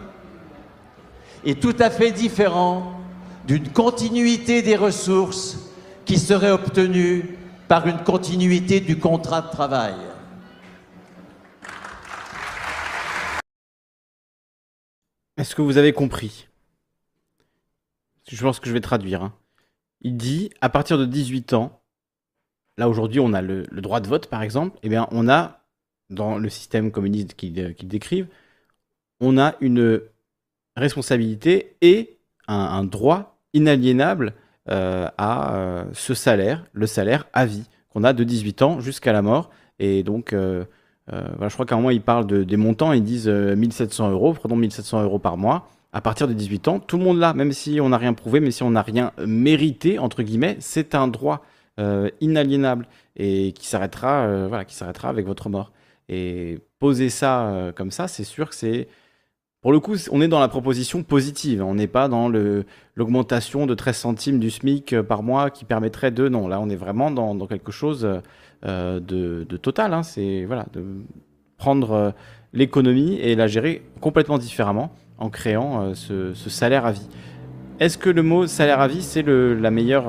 [1.44, 3.00] est tout à fait différent
[3.46, 5.58] d'une continuité des ressources
[6.04, 7.38] qui serait obtenue
[7.68, 9.94] par une continuité du contrat de travail.
[15.36, 16.48] Est-ce que vous avez compris?
[18.28, 19.22] Je pense que je vais traduire.
[19.22, 19.32] hein.
[20.02, 21.80] Il dit, à partir de 18 ans,
[22.76, 25.61] là aujourd'hui on a le, le droit de vote par exemple, eh bien on a
[26.12, 27.52] dans le système communiste qu'ils
[27.88, 28.28] décrivent,
[29.20, 30.00] on a une
[30.76, 32.18] responsabilité et
[32.48, 34.34] un, droit inaliénable
[34.68, 39.12] euh, à euh, ce salaire, le salaire à vie, qu'on a de 18 ans jusqu'à
[39.12, 39.50] la mort.
[39.78, 40.64] Et donc, euh,
[41.10, 44.56] je crois qu'à un moment, ils parlent de, des montants, ils disent 1700 euros, prenons
[44.56, 45.68] 1700 euros par mois.
[45.94, 48.40] À partir de 18 ans, tout le monde là, même si on n'a rien prouvé,
[48.40, 51.44] même si on n'a rien mérité, entre guillemets, c'est un droit
[52.20, 52.86] inaliénable
[53.16, 55.72] et qui s'arrêtera voilà, qui s'arrêtera avec votre mort.
[56.12, 58.88] Et poser ça comme ça, c'est sûr que c'est
[59.62, 61.62] pour le coup, on est dans la proposition positive.
[61.62, 62.28] On n'est pas dans
[62.96, 66.28] l'augmentation de 13 centimes du SMIC euh, par mois qui permettrait de.
[66.28, 68.20] Non, là, on est vraiment dans, quelque chose
[68.66, 69.94] euh, de, total.
[69.94, 70.02] Hein.
[70.02, 70.84] C'est voilà, de
[71.58, 72.10] prendre euh,
[72.52, 77.06] l'économie et la gérer complètement différemment en créant ce, salaire à vie.
[77.78, 80.08] Est-ce que le mot salaire à vie, c'est la meilleure,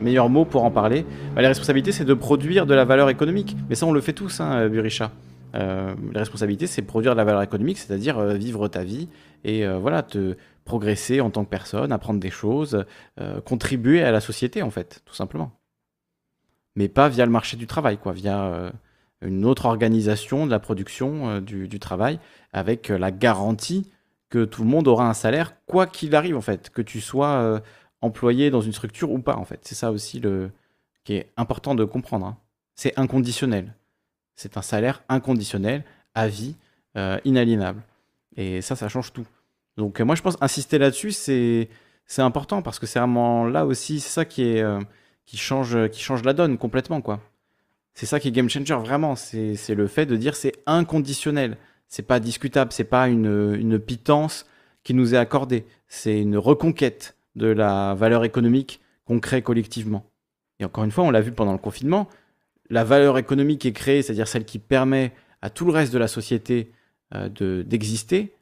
[0.00, 1.04] meilleur mot pour en parler
[1.34, 3.56] bah, La responsabilité, c'est de produire de la valeur économique.
[3.68, 5.10] Mais ça, on le fait tous, hein, Burisha.
[5.54, 9.08] Euh, la responsabilité, c'est produire de la valeur économique, c'est-à-dire euh, vivre ta vie
[9.44, 12.86] et euh, voilà, te progresser en tant que personne, apprendre des choses,
[13.44, 15.52] contribuer à la société en fait, tout simplement.
[16.74, 18.72] Mais pas via le marché du travail, quoi, via
[19.20, 22.18] une autre organisation de la production du, du, travail,
[22.54, 23.90] avec la garantie
[24.30, 27.60] que tout le monde aura un salaire, quoi qu'il arrive en fait, que tu sois
[28.04, 29.60] employé dans une structure ou pas en fait.
[29.62, 30.50] C'est ça aussi le
[31.04, 32.26] qui est important de comprendre.
[32.26, 32.36] Hein.
[32.74, 33.74] C'est inconditionnel.
[34.36, 36.56] C'est un salaire inconditionnel, à vie,
[36.96, 37.82] euh, inaliénable.
[38.36, 39.26] Et ça, ça change tout.
[39.76, 41.68] Donc moi, je pense insister là-dessus, c'est
[42.06, 44.80] c'est important parce que c'est vraiment là aussi, c'est ça qui est euh,
[45.24, 47.20] qui change qui change la donne complètement quoi.
[47.94, 49.16] C'est ça qui est game changer vraiment.
[49.16, 51.56] C'est le fait de dire c'est inconditionnel.
[51.88, 52.72] C'est pas discutable.
[52.72, 54.46] C'est pas une une pitance
[54.82, 55.64] qui nous est accordée.
[55.88, 60.04] C'est une reconquête de la valeur économique qu'on crée collectivement.
[60.60, 62.08] Et encore une fois, on l'a vu pendant le confinement
[62.70, 65.12] la valeur économique est créée, c'est-à-dire celle qui permet
[65.42, 66.72] à tout le reste de la société
[67.14, 67.28] euh,
[67.62, 68.34] d'exister,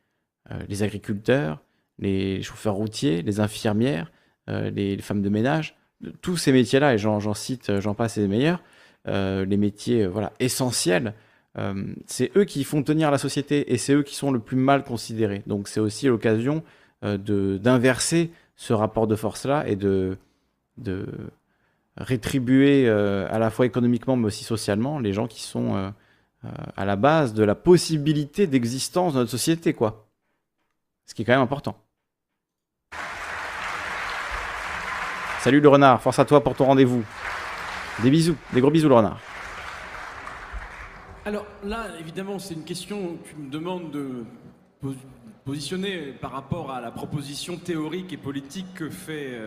[0.50, 1.60] euh, les agriculteurs,
[1.98, 4.12] les chauffeurs routiers, les infirmières,
[4.48, 5.76] euh, les, femmes de ménage,
[6.20, 8.62] tous ces métiers-là, et j'en cite, j'en passe les meilleurs,
[9.06, 11.14] les métiers voilà, essentiels,
[12.06, 14.82] c'est eux qui font tenir la société et c'est eux qui sont le plus mal
[14.82, 15.44] considérés.
[15.46, 16.64] Donc c'est aussi l'occasion
[17.02, 18.32] d'inverser
[18.62, 20.16] ce rapport de force-là et de,
[21.96, 25.90] rétribuer euh, à la fois économiquement mais aussi socialement les gens qui sont euh,
[26.44, 30.06] euh, à la base de la possibilité d'existence de notre société, quoi.
[31.06, 31.76] Ce qui est quand même important.
[35.40, 37.04] Salut le renard, force à toi pour ton rendez-vous.
[38.04, 39.18] Des bisous, des gros bisous le renard.
[41.24, 44.24] Alors là, évidemment, c'est une question que tu me demandes de
[45.44, 49.38] positionner par rapport à la proposition théorique et politique que fait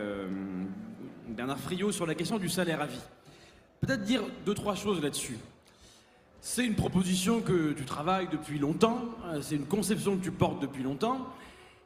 [1.28, 3.02] Bernard Friot sur la question du salaire à vie.
[3.82, 5.38] Peut-être dire deux, trois choses là-dessus.
[6.40, 10.62] C'est une proposition que tu travailles depuis longtemps, euh, c'est une conception que tu portes
[10.62, 11.28] depuis longtemps.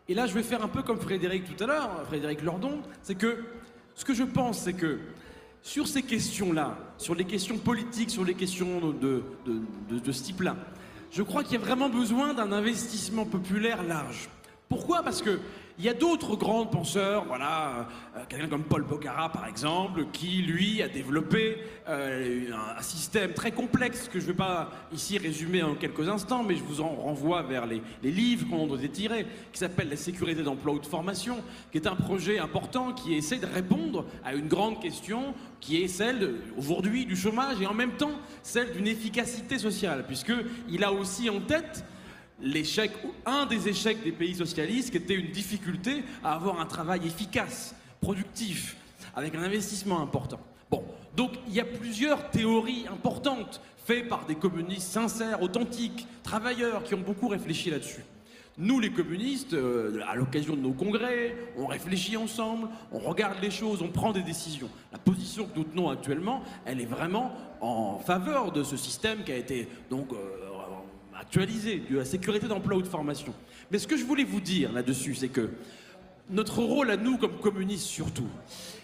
[0.09, 3.15] Et là, je vais faire un peu comme Frédéric tout à l'heure, Frédéric Lordon, c'est
[3.15, 3.45] que
[3.95, 4.99] ce que je pense, c'est que
[5.61, 9.23] sur ces questions-là, sur les questions politiques, sur les questions de,
[9.89, 10.57] de ce type-là,
[11.11, 14.29] je crois qu'il y a vraiment besoin d'un investissement populaire large.
[14.69, 15.01] Pourquoi?
[15.01, 15.39] Parce que
[15.79, 17.87] il y a d'autres grands penseurs, voilà,
[18.17, 23.51] euh, quelqu'un comme Paul Bocara par exemple, qui lui a développé euh, un, système très
[23.51, 26.89] complexe que je ne vais pas ici résumer en quelques instants, mais je vous en
[26.89, 31.37] renvoie vers les, livres qu'on doit tirer, qui s'appelle La sécurité d'emploi ou de formation,
[31.71, 35.87] qui est un projet important qui essaie de répondre à une grande question qui est
[35.87, 41.29] celle aujourd'hui du chômage et en même temps celle d'une efficacité sociale, puisqu'il a aussi
[41.29, 41.85] en tête
[42.41, 46.65] l'échec, ou un des échecs des pays socialistes, qui était une difficulté à avoir un
[46.65, 48.77] travail efficace, productif,
[49.15, 50.39] avec un investissement important.
[50.69, 50.83] Bon,
[51.15, 56.93] donc il y a plusieurs théories importantes faites par des communistes sincères, authentiques, travailleurs, qui
[56.93, 58.03] ont beaucoup réfléchi là-dessus.
[58.61, 63.51] Nous, les communistes, euh, à l'occasion de nos congrès, on réfléchit ensemble, on regarde les
[63.51, 64.69] choses, on prend des décisions.
[64.91, 69.31] La position que nous tenons actuellement, elle est vraiment en faveur de ce système qui
[69.31, 70.48] a été donc euh,
[71.19, 73.33] actualisé de la sécurité d'emploi ou de formation.
[73.71, 75.49] Mais ce que je voulais vous dire là-dessus, c'est que
[76.29, 78.29] notre rôle à nous, comme communistes surtout,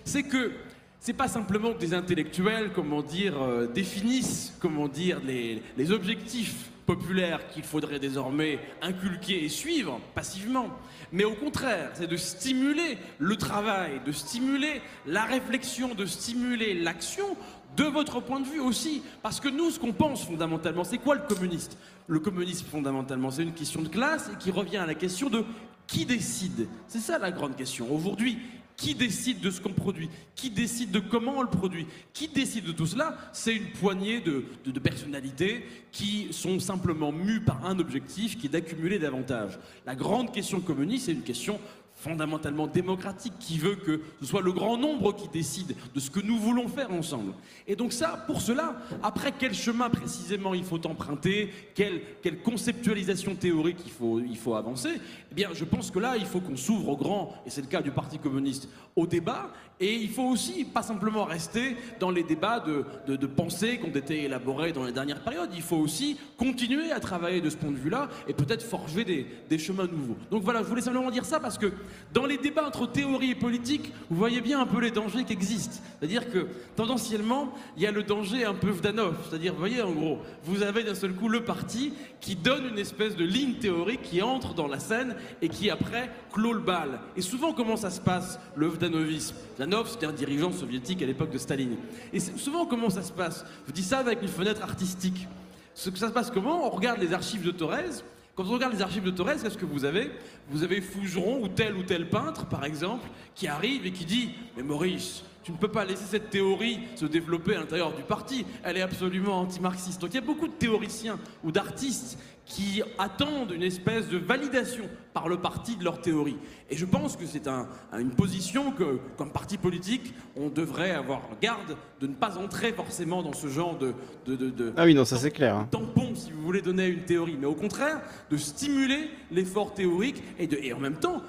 [0.04, 0.52] c'est que
[1.00, 6.72] c'est pas simplement que des intellectuels, comment dire, euh, définissent, comment dire, les, les objectifs
[6.86, 10.70] populaires qu'il faudrait désormais inculquer et suivre passivement,
[11.12, 17.38] mais au contraire, c'est de stimuler le travail, de stimuler la réflexion, de stimuler l'action
[17.76, 19.02] de votre point de vue aussi.
[19.22, 21.78] Parce que nous, ce qu'on pense fondamentalement, c'est quoi le communiste?
[22.08, 25.44] Le communisme, fondamentalement, c'est une question de classe et qui revient à la question de
[25.88, 27.94] qui décide C'est ça la grande question.
[27.94, 28.40] Aujourd'hui,
[28.78, 30.10] Qui décide de ce qu'on produit?
[30.36, 31.88] Qui décide de comment on le produit?
[32.14, 33.18] Qui décide de tout cela?
[33.32, 38.50] C'est une poignée de, de, personnalités qui sont simplement mues par un objectif qui est
[38.50, 39.58] d'accumuler davantage.
[39.86, 41.60] La grande question communiste, c'est une question
[42.06, 46.20] fondamentalement démocratique qui veut que ce soit le grand nombre qui décide de ce que
[46.20, 47.34] nous voulons faire ensemble.
[47.68, 52.02] Et donc ça, pour cela, après quel chemin précisément il faut emprunter, quelle,
[52.44, 55.02] conceptualisation théorique il faut, il faut avancer,
[55.36, 57.82] bien je pense que là, il faut qu'on s'ouvre au grand, et c'est le cas
[57.82, 62.62] du Parti communiste, au débat, et il faut aussi pas simplement rester dans les débats
[62.62, 66.18] de, de, de pensée qui ont été élaborés dans les dernières périodes, il faut aussi
[66.38, 70.16] continuer à travailler de ce point de vue-là, et peut-être forger des, des chemins nouveaux.
[70.32, 71.72] Donc voilà, je voulais simplement dire ça parce que
[72.14, 75.34] dans les débats entre théorie et politique, vous voyez bien un peu les dangers qui
[75.34, 75.82] existent.
[76.00, 79.16] C'est-à-dire que, tendanciellement, il y a le danger un peu Vdanov.
[79.28, 82.80] C'est-à-dire, vous voyez, en gros, vous avez d'un seul coup le parti qui donne une
[82.80, 87.00] espèce de ligne théorique qui entre dans la scène et qui, après, clôt le bal.
[87.16, 89.36] Et souvent, comment ça se passe, le Vdanovisme?
[89.56, 91.78] Vdanov, c'était un dirigeant soviétique à l'époque de Staline.
[92.14, 93.46] Et souvent, comment ça se passe?
[93.68, 95.28] Je dis ça avec une fenêtre artistique.
[95.74, 96.66] Ce que ça se passe comment?
[96.66, 98.04] On regarde les archives de Torres,
[98.36, 100.12] quand on regarde les archives de Torres, qu'est-ce que vous avez?
[100.50, 104.32] Vous avez Fougeron ou tel ou tel peintre, par exemple, qui arrive et qui dit
[104.58, 108.46] Mais Maurice, tu ne peux pas laisser cette théorie se développer à l'intérieur du parti.
[108.64, 110.02] Elle est absolument anti-marxiste.
[110.02, 114.88] Donc il y a beaucoup de théoriciens ou d'artistes qui attendent une espèce de validation
[115.14, 116.38] par le parti de leur théorie.
[116.70, 121.76] Et je pense que c'est une position que, comme parti politique, on devrait avoir garde
[122.00, 123.94] de ne pas entrer forcément dans ce genre de...
[124.28, 125.66] de, ah oui, non, ça c'est clair.
[125.72, 127.38] Tampon, si vous voulez donner une théorie.
[127.40, 131.22] Mais au contraire, de stimuler l'effort théorique et, et en même temps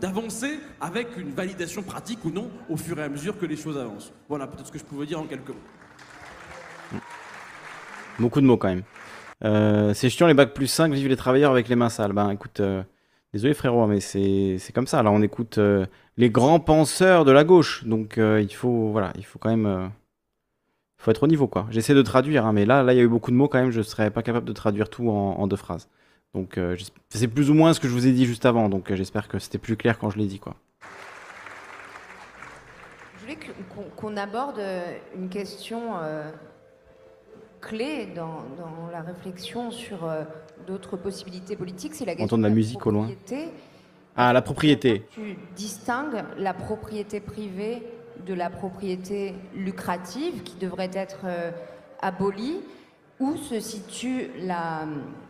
[0.00, 3.76] d'avancer avec une validation pratique ou non au fur et à mesure que les choses
[3.76, 4.10] avancent.
[4.28, 7.00] Voilà peut-être ce que je pouvais dire en quelques mots.
[8.18, 8.82] Beaucoup de mots quand même.
[9.44, 12.12] Euh, c'est chiant les bacs plus 5, vivent les travailleurs avec les mains sales.
[12.12, 12.82] Ben écoute, euh,
[13.32, 15.02] désolé frérot, mais c'est comme ça.
[15.02, 15.86] Là on écoute euh,
[16.16, 17.84] les grands penseurs de la gauche.
[17.84, 19.90] Donc il faut voilà, il faut quand même
[20.98, 21.66] faut être au niveau quoi.
[21.70, 23.60] J'essaie de traduire, hein, mais là là il y a eu beaucoup de mots quand
[23.60, 25.88] même, je serais pas capable de traduire tout en, deux phrases.
[26.34, 26.60] Donc
[27.08, 29.38] c'est plus ou moins ce que je vous ai dit juste avant, donc j'espère que
[29.38, 30.56] c'était plus clair quand je l'ai dit quoi.
[33.16, 33.38] Je voulais
[33.96, 34.60] qu'on aborde
[35.16, 35.94] une question
[37.60, 38.44] clé dans,
[38.92, 40.24] la réflexion sur euh,
[40.66, 43.08] d'autres possibilités politiques, c'est la question de la, musique au loin.
[44.16, 45.06] Ah, la propriété.
[45.10, 47.82] Tu distingues la propriété privée
[48.26, 51.50] de la propriété lucrative qui devrait être euh,
[52.00, 52.58] abolie?
[53.20, 54.86] Où se situe la,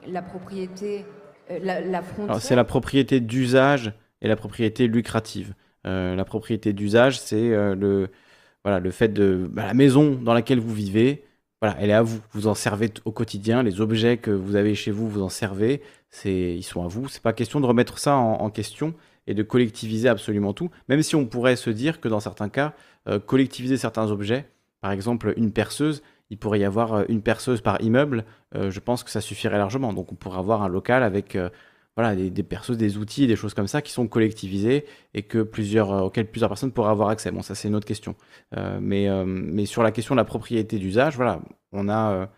[0.07, 1.05] la propriété,
[1.51, 2.41] euh, la, frontière?
[2.41, 3.93] C'est la propriété d'usage
[4.23, 5.55] et la propriété lucrative.
[5.85, 8.09] la propriété d'usage, c'est le,
[8.65, 11.25] voilà, le fait de bah, la maison dans laquelle vous vivez,
[11.61, 12.21] voilà, elle est à vous.
[12.33, 13.63] Vous en servez au quotidien.
[13.63, 15.83] Les objets que vous avez chez vous, vous en servez.
[16.09, 17.09] C'est, ils sont à vous.
[17.09, 18.95] C'est pas question de remettre ça en, question
[19.27, 20.71] et de collectiviser absolument tout.
[20.89, 22.73] Même si on pourrait se dire que dans certains cas,
[23.09, 24.49] euh, collectiviser certains objets,
[24.81, 28.25] par exemple une perceuse, il pourrait y avoir euh, une perceuse par immeuble.
[28.55, 29.93] Euh, je pense que ça suffirait largement.
[29.93, 31.37] Donc on pourrait avoir un local avec
[32.01, 35.43] voilà, des, des, perceuses, des outils, des choses comme ça qui sont collectivisés et que
[35.43, 37.31] plusieurs, euh, auxquelles plusieurs personnes pourraient avoir accès.
[37.31, 38.15] Bon, ça c'est une autre question.
[38.57, 41.41] Euh, mais, euh, mais sur la question de la propriété d'usage, voilà,
[41.73, 42.29] on a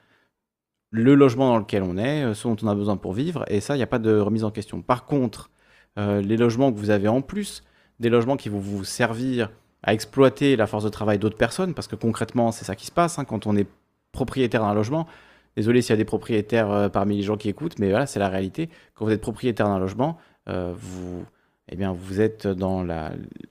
[0.91, 3.75] le logement dans lequel on est, ce dont on a besoin pour vivre, et ça,
[3.75, 4.83] il n'y a pas de remise en question.
[4.83, 5.51] Par contre,
[5.97, 7.63] les logements que vous avez en plus,
[7.99, 9.51] des logements qui vont vous servir
[9.83, 12.93] à exploiter la force de travail d'autres personnes, parce que concrètement, c'est ça qui se
[12.93, 13.67] passe hein, quand on est
[14.13, 15.07] propriétaire d'un logement.
[15.57, 18.19] Désolé s'il y a des propriétaires euh, parmi les gens qui écoutent, mais voilà, c'est
[18.19, 18.71] la réalité.
[18.95, 20.19] Quand vous êtes propriétaire d'un logement,
[20.49, 21.25] euh, vous,
[21.71, 22.87] eh vous êtes dans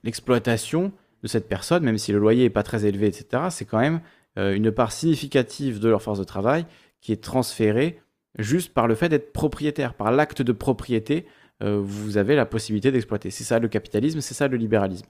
[0.02, 0.92] l'exploitation
[1.22, 3.44] de cette personne, même si le loyer n'est pas très élevé, etc.
[3.50, 4.00] C'est quand même
[4.38, 6.66] euh, une part significative de leur force de travail
[7.00, 8.00] qui est transférée
[8.38, 11.26] juste par le fait d'être propriétaire, par l'acte de propriété.
[11.60, 13.30] vous avez la possibilité d'exploiter.
[13.30, 15.06] C'est ça le capitalisme, c'est ça le libéralisme.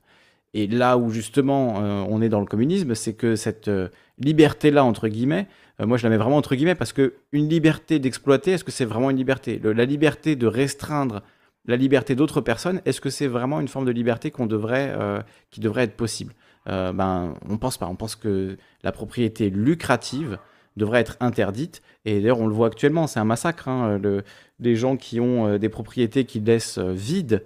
[0.54, 3.70] Et là où justement on est dans le communisme, c'est que cette
[4.18, 5.46] liberté-là, entre guillemets,
[5.80, 8.70] euh, moi je la mets vraiment entre guillemets parce que une liberté d'exploiter, est-ce que
[8.72, 9.60] c'est vraiment une liberté?
[9.62, 11.22] La liberté de restreindre
[11.66, 15.20] la liberté d'autres personnes, est-ce que c'est vraiment une forme de liberté qu'on devrait, euh,
[15.50, 16.34] qui devrait être possible?
[16.68, 17.86] Euh, Ben, on pense pas.
[17.86, 20.38] On pense que la propriété lucrative
[20.76, 21.82] devrait être interdite.
[22.04, 23.68] Et d'ailleurs, on le voit actuellement, c'est un massacre.
[23.68, 24.24] Hein, le,
[24.58, 27.44] les gens qui ont des propriétés qui laissent vides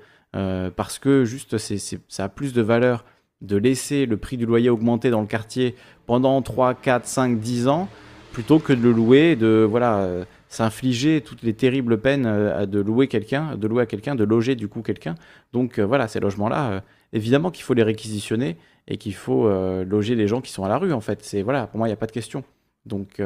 [0.76, 3.04] parce que juste c'est, ça a plus de valeur
[3.42, 5.74] de laisser le prix du loyer augmenter dans le quartier
[6.06, 7.88] pendant 3, 4, 5, 10 ans
[8.32, 12.80] plutôt que de le louer, de voilà, euh, s'infliger toutes les terribles peines euh, de
[12.80, 15.14] louer quelqu'un, de louer à quelqu'un, de loger du coup quelqu'un.
[15.54, 16.82] Donc euh, voilà, ces logements-là,
[17.14, 18.58] évidemment qu'il faut les réquisitionner
[18.88, 19.48] et qu'il faut
[19.84, 21.24] loger les gens qui sont à la rue en fait.
[21.24, 22.44] C'est voilà, pour moi il n'y a pas de question.
[22.84, 23.20] Donc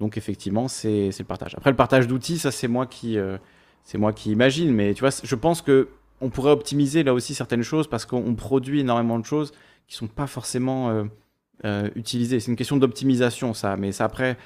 [0.00, 1.54] donc effectivement c'est le partage.
[1.56, 3.18] Après le partage d'outils, ça c'est moi qui
[3.86, 5.88] c'est moi qui imagine, mais tu vois, je pense que
[6.20, 9.52] on pourrait optimiser là aussi certaines choses parce qu'on produit énormément de choses
[9.86, 11.04] qui sont pas forcément euh,
[11.64, 12.40] euh, utilisées.
[12.40, 13.76] C'est une question d'optimisation, ça.
[13.76, 14.36] Mais ça, après,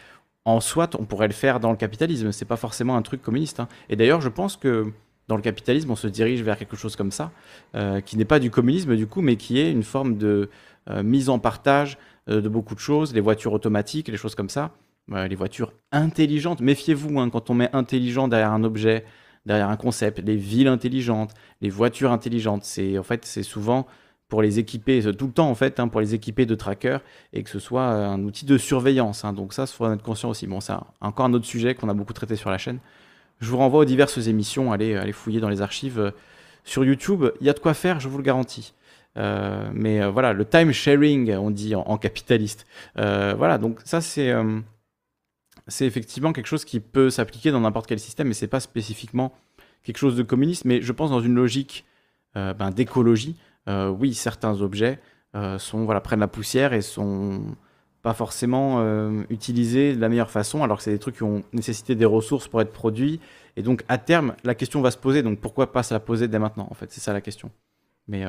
[0.45, 2.33] en soit, on pourrait le faire dans le capitalisme.
[2.33, 3.61] C'est pas forcément un truc communiste.
[3.61, 3.69] hein.
[3.89, 4.93] Et d'ailleurs, je pense que
[5.27, 7.31] dans le capitalisme, on se dirige vers quelque chose comme ça,
[7.75, 10.51] euh, qui n'est pas du communisme du coup, mais qui est une forme de
[11.05, 14.73] mise en partage de beaucoup de choses, les voitures automatiques, les choses comme ça,
[15.13, 16.61] Euh, les voitures intelligentes.
[16.61, 19.05] Méfiez-vous hein, quand on met intelligent derrière un objet,
[19.47, 22.65] derrière un concept, les villes intelligentes, les voitures intelligentes.
[22.65, 23.87] C'est en fait c'est souvent
[24.29, 27.03] pour les équiper tout le temps en fait, hein, pour les équiper de trackers
[27.33, 29.25] et que ce soit euh, un outil de surveillance.
[29.25, 29.33] hein.
[29.35, 30.47] donc ça, il faut en être conscient aussi.
[30.47, 32.79] Bon, c'est encore un autre sujet qu'on a beaucoup traité sur la chaîne.
[33.41, 34.73] Je vous renvoie aux diverses émissions.
[34.73, 36.11] Allez, allez fouiller dans les archives euh,
[36.65, 37.27] sur YouTube.
[37.41, 38.75] Il y a de quoi faire, je vous le garantis.
[39.17, 42.67] Euh, mais voilà, le time sharing, on dit en, capitaliste.
[42.95, 44.33] Voilà, donc ça c'est
[45.71, 49.33] c'est effectivement quelque chose qui peut s'appliquer dans n'importe quel système, mais c'est pas spécifiquement
[49.83, 50.65] quelque chose de communiste.
[50.65, 51.87] Mais je pense dans une logique
[52.37, 53.37] euh, ben, d'écologie,
[53.69, 55.01] euh, oui, certains objets
[55.35, 57.57] euh, sont voilà prennent la poussière et sont
[58.03, 58.83] pas forcément
[59.29, 62.49] utilisés de la meilleure façon, alors que c'est des trucs qui ont nécessité des ressources
[62.49, 63.21] pour être produits.
[63.57, 65.23] Et donc à terme, la question va se poser.
[65.23, 67.51] Donc pourquoi pas se la poser dès maintenant En fait, c'est ça la question.
[68.09, 68.25] Mais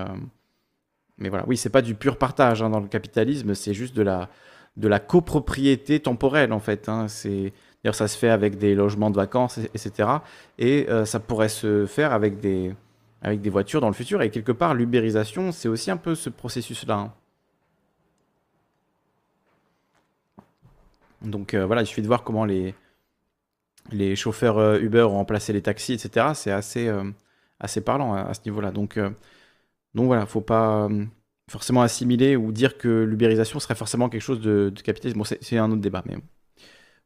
[1.18, 4.02] mais voilà, oui, c'est pas du pur partage hein, dans le capitalisme, c'est juste de
[4.02, 4.30] la
[4.78, 6.90] de la copropriété temporelle en fait.
[6.90, 7.08] hein.
[7.08, 7.54] C'est
[7.84, 10.10] d'ailleurs ça se fait avec des logements de vacances, et- etc.
[10.60, 12.74] Et euh, ça pourrait se faire avec des
[13.50, 14.22] voitures dans le futur.
[14.22, 16.96] Et quelque part, l'ubérisation, c'est aussi un peu ce processus-là.
[16.96, 17.14] hein.
[21.22, 25.62] Donc euh, voilà, il suffit de voir comment les chauffeurs euh, Uber ont remplacé les
[25.62, 26.34] taxis, etc.
[26.36, 26.92] C'est assez
[27.60, 28.72] assez parlant à, à ce niveau-là.
[28.72, 28.98] Donc
[29.96, 30.90] donc voilà, faut pas
[31.52, 35.18] forcément assimiler ou dire que l'ubérisation serait forcément quelque chose de, capitaliste.
[35.18, 36.18] Bon, c'est un autre débat, mais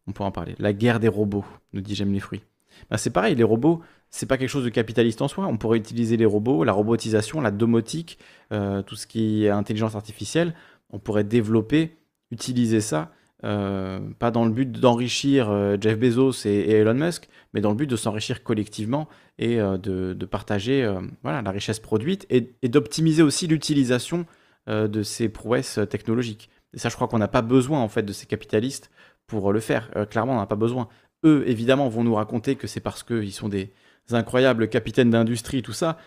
[0.08, 0.56] on pourra en parler.
[0.60, 2.44] La guerre des robots, nous dit J'aime les fruits.
[2.90, 5.48] Ben, c'est pareil, les robots, c'est pas quelque chose de capitaliste en soi.
[5.48, 8.20] On pourrait utiliser les robots, la robotisation, la domotique,
[8.52, 10.54] euh, tout ce qui est intelligence artificielle.
[10.92, 11.98] On pourrait développer,
[12.32, 13.12] utiliser ça,
[13.44, 17.76] euh, pas dans le but d'enrichir euh, Jeff Bezos et Elon Musk, mais dans le
[17.78, 19.08] but de s'enrichir collectivement
[19.40, 24.26] et euh, de, partager euh, voilà, la richesse produite et, d'optimiser aussi l'utilisation
[24.68, 26.50] euh, de ces prouesses technologiques.
[26.74, 28.92] Et ça, je crois qu'on n'a pas besoin en fait de ces capitalistes
[29.26, 29.90] pour le faire.
[30.10, 30.90] Clairement, on n'a pas besoin.
[31.24, 33.72] Eux, évidemment, vont nous raconter que c'est parce qu'ils sont des
[34.12, 35.98] incroyables capitaines d'industrie, tout ça.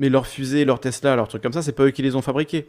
[0.00, 2.22] Mais leurs fusées, leurs Tesla, leurs trucs comme ça, c'est pas eux qui les ont
[2.22, 2.68] fabriqués.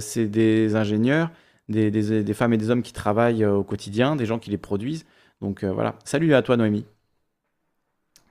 [0.00, 1.30] C'est des ingénieurs,
[1.68, 5.06] des, femmes et des hommes qui travaillent au quotidien, des gens qui les produisent.
[5.40, 5.96] Donc voilà.
[6.04, 6.84] Salut à toi, Noémie.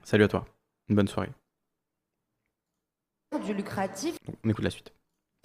[0.08, 0.46] Salut à toi.
[0.88, 1.28] Une bonne soirée.
[3.44, 4.16] Du lucratif.
[4.42, 4.94] On écoute la suite.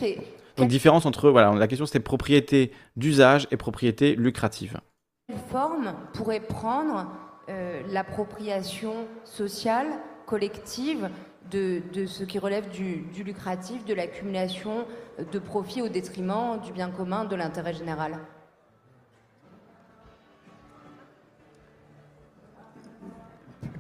[0.02, 0.18] Et
[0.56, 4.80] Donc différence entre voilà, la question c'était propriété d'usage et propriété lucrative.
[5.28, 7.12] quelle forme pourrait prendre
[7.50, 11.10] euh, l'appropriation sociale, collective,
[11.52, 14.88] de, de ce qui relève du, du lucratif, de l'accumulation
[15.30, 18.18] de profits au détriment du bien commun, de l'intérêt général?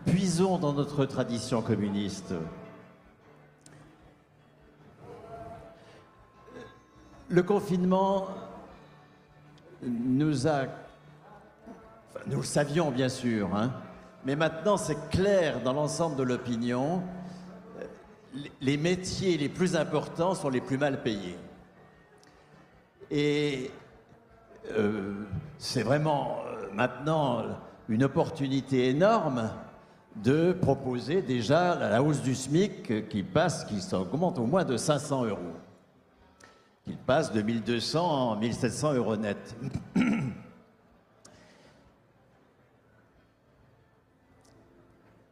[0.05, 2.33] Puisons dans notre tradition communiste.
[7.29, 8.27] Le confinement
[9.81, 10.65] nous a...
[12.27, 13.71] nous le savions bien sûr, hein,
[14.25, 17.01] mais maintenant c'est clair dans l'ensemble de l'opinion,
[18.33, 21.37] les- les métiers les plus importants sont les plus mal payés.
[23.09, 23.71] Et
[24.71, 25.23] euh,
[25.57, 27.43] c'est vraiment euh, maintenant
[27.89, 29.49] une opportunité énorme
[30.15, 34.77] de proposer déjà la hausse du SMIC euh, qui passe, qui augmente au moins de
[34.77, 35.53] 500 euros.
[36.83, 39.55] Qu'il passe de 1200 en 1700 euros net.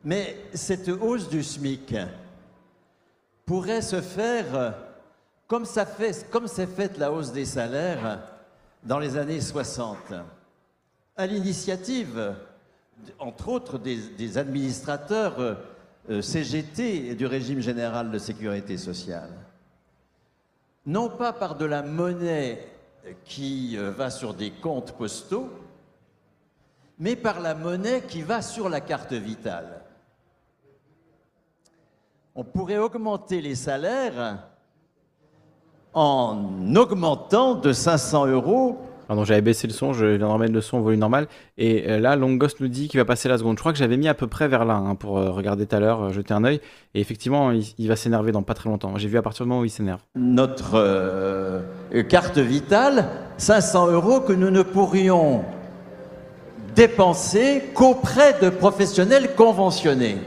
[0.03, 1.95] Mais cette hausse du SMIC
[3.45, 4.71] pourrait se faire euh,
[5.45, 8.19] comme ça fait, comme s'est faite la hausse des salaires
[8.83, 9.97] dans les années 60,
[11.17, 12.33] à l'initiative,
[13.19, 15.55] entre autres, des, administrateurs euh,
[16.09, 19.29] euh, CGT du régime général de sécurité sociale.
[20.85, 22.67] Non pas par de la monnaie
[23.25, 25.49] qui euh, va sur des comptes postaux,
[26.99, 29.81] mais par la monnaie qui va sur la carte vitale.
[32.35, 34.47] On pourrait augmenter les salaires
[35.93, 38.79] en augmentant de 500 euros
[39.23, 41.27] J'avais baissé le son, je viens de remettre le son au volume normal.
[41.57, 43.57] Et euh, là, Longos nous dit qu'il va passer la seconde.
[43.57, 45.75] Je crois que j'avais mis à peu près vers là hein, pour euh, regarder tout
[45.75, 46.61] à l'heure, euh, jeter un œil.
[46.95, 48.93] Et effectivement, il, va s'énerver dans pas très longtemps.
[48.97, 50.01] J'ai vu à partir du moment où il s'énerve.
[50.15, 51.61] notre
[52.09, 53.05] carte vitale,
[53.37, 55.43] 500 euros que nous ne pourrions
[56.75, 60.17] dépenser qu'auprès de professionnels conventionnés.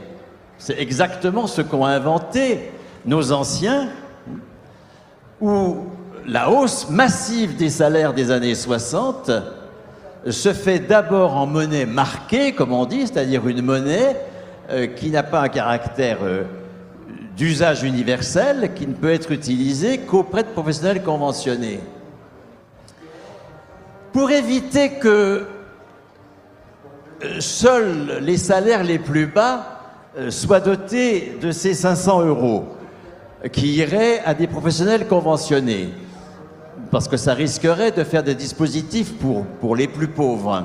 [0.57, 2.71] C'est exactement ce qu'ont inventé
[3.05, 3.89] nos anciens,
[6.27, 9.31] la hausse massive des salaires des années 60
[10.27, 14.15] se fait d'abord en monnaie marquée, comme on dit, c'est-à-dire une monnaie
[14.71, 16.43] euh, qui n'a pas un caractère euh,
[17.37, 21.79] d'usage universel, qui ne peut être utilisée qu'auprès de professionnels conventionnés.
[24.11, 25.45] Pour éviter que
[27.23, 29.71] euh, seuls les salaires les plus bas
[30.29, 32.63] soient dotés de ces 500 euros
[33.51, 35.89] qui iraient à des professionnels conventionnés,
[36.91, 40.63] parce que ça risquerait de faire des dispositifs pour, pour les plus pauvres.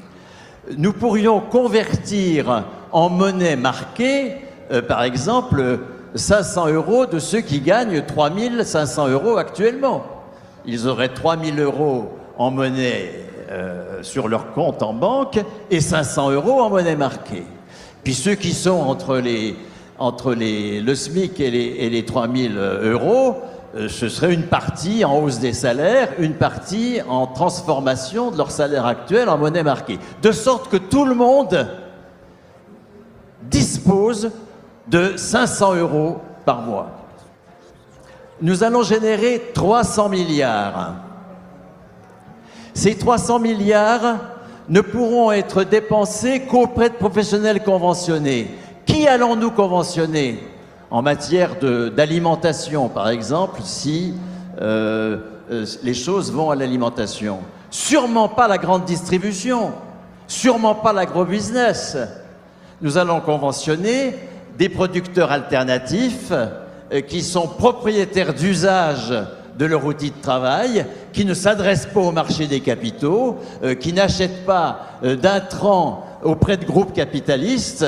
[0.78, 4.36] Nous pourrions convertir en monnaie marquée,
[4.70, 5.80] euh, par exemple,
[6.14, 10.04] 500 euros de ceux qui gagnent 3500 euros actuellement.
[10.66, 13.10] Ils auraient 3000 euros en monnaie
[13.50, 15.40] euh, sur leur compte en banque
[15.70, 17.44] et 500 euros en monnaie marquée.
[18.04, 19.56] Puis ceux qui sont entre, les,
[19.98, 23.36] entre les, le SMIC et les, et les 3000 euros,
[23.74, 28.84] ce serait une partie en hausse des salaires, une partie en transformation de leur salaire
[28.84, 29.98] actuel en monnaie marquée.
[30.20, 31.66] De sorte que tout le monde
[33.42, 34.30] dispose
[34.88, 36.90] de 500 euros par mois.
[38.42, 40.94] Nous allons générer 300 milliards.
[42.74, 44.16] Ces 300 milliards
[44.68, 48.54] ne pourront être dépensés qu'auprès de professionnels conventionnés.
[48.84, 50.51] Qui allons-nous conventionner?
[50.92, 54.12] En matière d'alimentation, par exemple, si
[54.60, 55.16] euh,
[55.50, 57.38] euh, les choses vont à l'alimentation.
[57.70, 59.72] Sûrement pas la grande distribution,
[60.26, 61.96] sûrement pas l'agrobusiness.
[62.82, 64.16] Nous allons conventionner
[64.58, 69.14] des producteurs alternatifs euh, qui sont propriétaires d'usage
[69.58, 73.38] de leur outil de travail, qui ne s'adressent pas au marché des capitaux,
[73.80, 77.86] qui n'achètent pas d'intrants auprès de groupes capitalistes.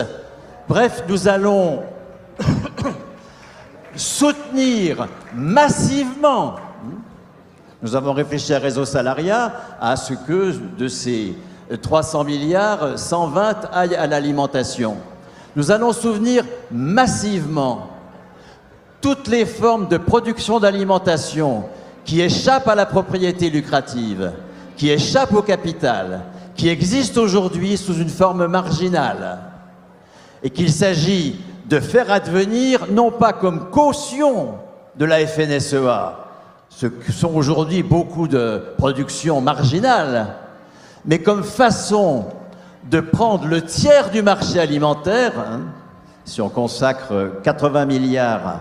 [0.69, 1.81] Bref, nous allons
[3.97, 6.57] soutenir massivement.
[7.83, 11.35] Nous avons réfléchi à Réseau Salariat à ce que de ces
[11.83, 14.97] 300 milliards, 120 aillent à l'alimentation.
[15.57, 17.91] Nous allons soutenir massivement
[19.01, 21.65] toutes les formes de production d'alimentation
[22.05, 24.33] qui échappent à la propriété lucrative,
[24.77, 26.23] qui échappent au capital,
[26.55, 29.39] qui existent aujourd'hui sous une forme marginale,
[30.43, 34.55] et qu'il s'agit de faire advenir, non pas comme caution
[34.97, 36.17] de la FNSEA,
[36.69, 40.35] ce que sont aujourd'hui beaucoup de productions marginales,
[41.05, 42.27] mais comme façon
[42.91, 45.61] de prendre le tiers du marché alimentaire, hein,
[46.25, 48.61] si on consacre 80 milliards,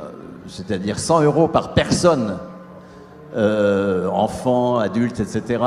[0.00, 0.10] euh,
[0.48, 2.38] c'est-à-dire 100 euros par personne,
[3.36, 5.60] euh, enfants, adultes, etc.,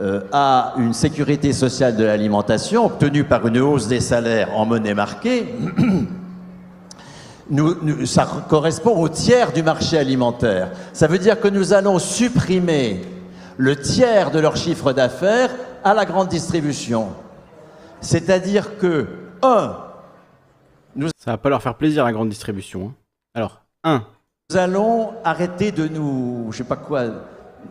[0.00, 4.94] euh, à une sécurité sociale de l'alimentation obtenue par une hausse des salaires en monnaie
[4.94, 5.54] marquée,
[7.50, 10.72] nous, ça correspond au tiers du marché alimentaire.
[10.92, 13.02] Ça veut dire que nous allons supprimer
[13.56, 15.50] le tiers de leur chiffre d'affaires
[15.84, 17.08] à la grande distribution.
[18.00, 19.06] C'est-à-dire que,
[19.42, 19.76] un,
[20.96, 21.08] nous...
[21.18, 22.86] Ça va pas leur faire plaisir, la grande distribution.
[22.86, 22.94] Hein.
[23.34, 24.04] Alors, un,
[24.50, 27.04] nous allons arrêter de nous, je sais pas quoi,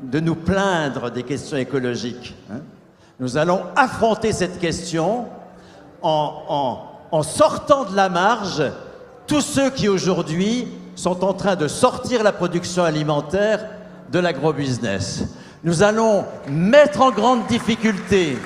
[0.01, 2.35] de nous plaindre des questions écologiques.
[2.51, 2.61] Hein.
[3.19, 5.25] Nous allons affronter cette question
[6.01, 8.63] en, sortant de la marge
[9.27, 13.65] tous ceux qui aujourd'hui sont en train de sortir la production alimentaire
[14.11, 15.23] de l'agrobusiness.
[15.63, 18.37] Nous allons mettre en grande difficulté,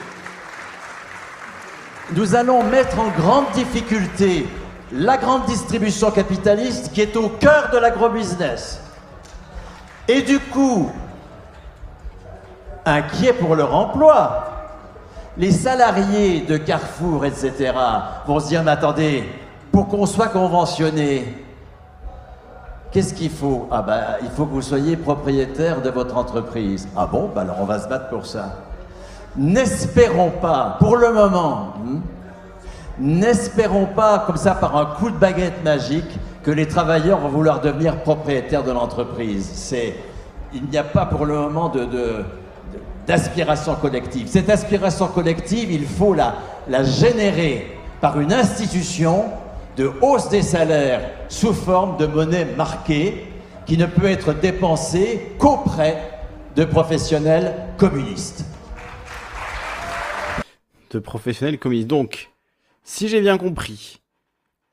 [2.15, 4.48] nous allons mettre en grande difficulté
[4.91, 8.80] la grande distribution capitaliste qui est au cœur de l'agrobusiness.
[10.07, 10.91] Et du coup,
[12.88, 14.45] inquiets pour leur emploi.
[15.38, 17.73] Les salariés de Carrefour, etc.,
[18.26, 19.23] vont se dire, mais attendez,
[19.72, 21.45] pour qu'on soit conventionné,
[22.91, 23.68] qu'est-ce qu'il faut?
[23.69, 26.88] Ah ben, il faut que vous soyez propriétaire de votre entreprise.
[26.97, 27.30] Ah bon?
[27.35, 28.55] Ben Alors on va se battre pour ça.
[29.35, 31.99] N'espérons pas, pour le moment, hmm,
[32.97, 37.61] n'espérons pas, comme ça, par un coup de baguette magique, que les travailleurs vont vouloir
[37.61, 39.47] devenir propriétaires de l'entreprise.
[39.53, 39.95] C'est,
[40.53, 42.23] il n'y a pas pour le moment de
[43.07, 44.27] d'aspiration collective.
[44.27, 46.35] Cette aspiration collective, il faut la,
[46.67, 49.25] la générer par une institution
[49.77, 53.25] de hausse des salaires sous forme de monnaie marquée
[53.65, 56.11] qui ne peut être dépensée qu'auprès
[56.55, 58.45] de professionnels communistes.
[60.91, 61.88] De professionnels communistes.
[61.88, 62.29] Donc,
[62.84, 64.01] si j'ai bien compris,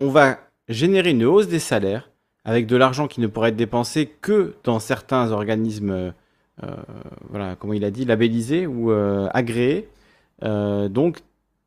[0.00, 0.38] on va
[0.68, 2.10] générer une hausse des salaires
[2.44, 6.10] avec de l'argent qui ne pourrait être dépensé que dans certains organismes euh,
[7.30, 9.88] voilà, comment il a dit, labellisé ou euh, agréé.
[10.42, 11.18] Euh, donc,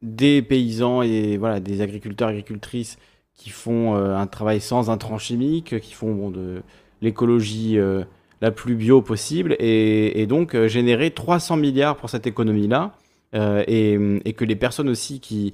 [0.02, 2.98] des paysans et voilà, des agriculteurs, agricultrices
[3.34, 6.64] qui font un travail sans intrants chimiques, qui font de
[7.02, 7.78] l'écologie
[8.42, 12.94] la plus bio possible et, donc générer 300 milliards pour cette économie-là.
[13.34, 15.54] Et, que les personnes aussi qui,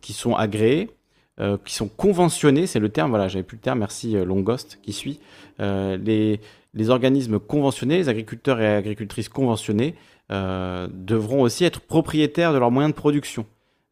[0.00, 0.90] qui sont agréées,
[1.64, 5.18] qui sont conventionnées, c'est le terme, voilà, j'avais plus le terme, merci Longost qui suit,
[5.58, 6.40] les,
[6.74, 9.94] les organismes conventionnés, les agriculteurs et agricultrices conventionnés,
[10.30, 13.46] euh, devront aussi être propriétaires de leurs moyens de production.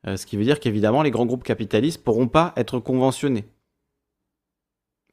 [0.07, 3.45] Euh, ce qui veut dire qu'évidemment, les grands groupes capitalistes ne pourront pas être conventionnés.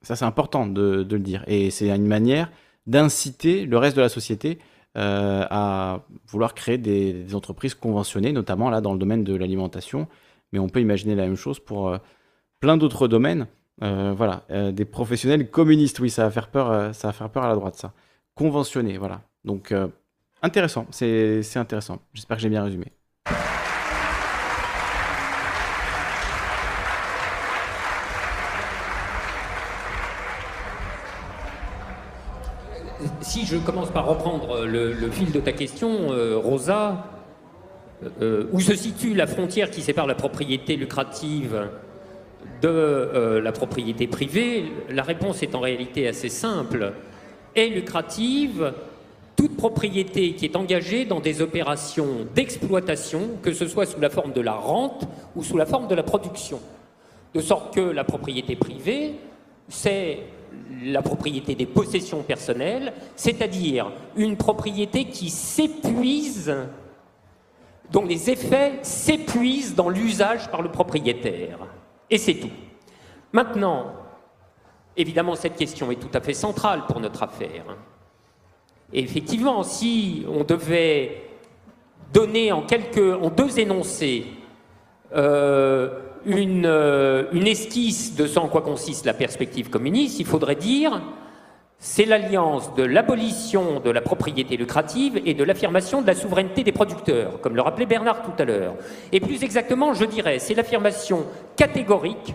[0.04, 1.44] Ça, c'est important de, le dire.
[1.48, 2.52] Et c'est une manière
[2.86, 4.60] d'inciter le reste de la société
[4.98, 10.08] euh, à vouloir créer des, des, entreprises conventionnées, notamment là dans le domaine de l'alimentation.
[10.54, 11.98] Mais on peut imaginer la même chose pour
[12.60, 13.48] plein d'autres domaines.
[13.84, 17.30] Euh, voilà, euh, des professionnels communistes, oui, ça va faire peur, euh, ça va faire
[17.30, 17.94] peur à la droite, ça.
[18.34, 19.22] Conventionnés, voilà.
[19.44, 19.74] Donc,
[20.42, 22.00] intéressant, c'est intéressant.
[22.14, 22.88] J'espère que j'ai bien résumé.
[33.22, 36.08] Si je commence par reprendre le, fil de ta question,
[36.42, 37.06] Rosa,
[38.52, 41.70] où se situe la frontière qui sépare la propriété lucrative
[42.62, 46.94] de euh, la propriété privée, la réponse est en réalité assez simple.
[47.56, 48.74] Est lucrative
[49.36, 54.34] toute propriété qui est engagée dans des opérations d'exploitation, que ce soit sous la forme
[54.34, 56.60] de la rente ou sous la forme de la production.
[57.34, 59.16] De sorte que la propriété privée,
[59.68, 60.20] c'est
[60.84, 66.56] la propriété des possessions personnelles, c'est-à-dire une propriété qui s'épuise,
[67.92, 71.60] dont les effets s'épuisent dans l'usage par le propriétaire.
[72.10, 72.52] Et c'est tout.
[73.32, 73.94] Maintenant,
[74.96, 77.66] évidemment, cette question est tout à fait centrale pour notre affaire.
[78.94, 81.24] Et effectivement, si on devait
[82.14, 84.26] donner en, quelques, en deux énoncés
[85.16, 91.02] euh, euh, une esquisse de ce en quoi consiste la perspective communiste, il faudrait dire
[91.88, 96.72] c'est l'alliance de l'abolition de la propriété lucrative et de l'affirmation de la souveraineté des
[96.72, 98.74] producteurs, comme le rappelait Bernard tout à l'heure.
[99.12, 102.34] Et plus exactement, je dirais, c'est l'affirmation catégorique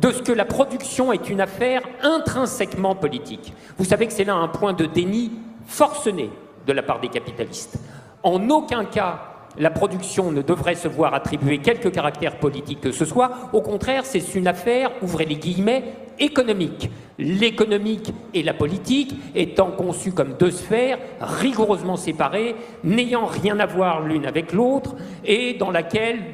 [0.00, 3.54] de ce que la production est une affaire intrinsèquement politique.
[3.78, 5.30] Vous savez que c'est là un point de déni
[5.68, 6.30] forcené
[6.66, 7.78] de la part des capitalistes.
[8.24, 13.04] En aucun cas, la production ne devrait se voir attribuer quelque caractère politique que ce
[13.04, 13.30] soit.
[13.52, 15.84] Au contraire, c'est une affaire, ouvrez les guillemets,
[16.18, 16.90] économique.
[17.18, 24.02] L'économique et la politique étant conçues comme deux sphères rigoureusement séparées, n'ayant rien à voir
[24.02, 26.32] l'une avec l'autre, et dans laquelle,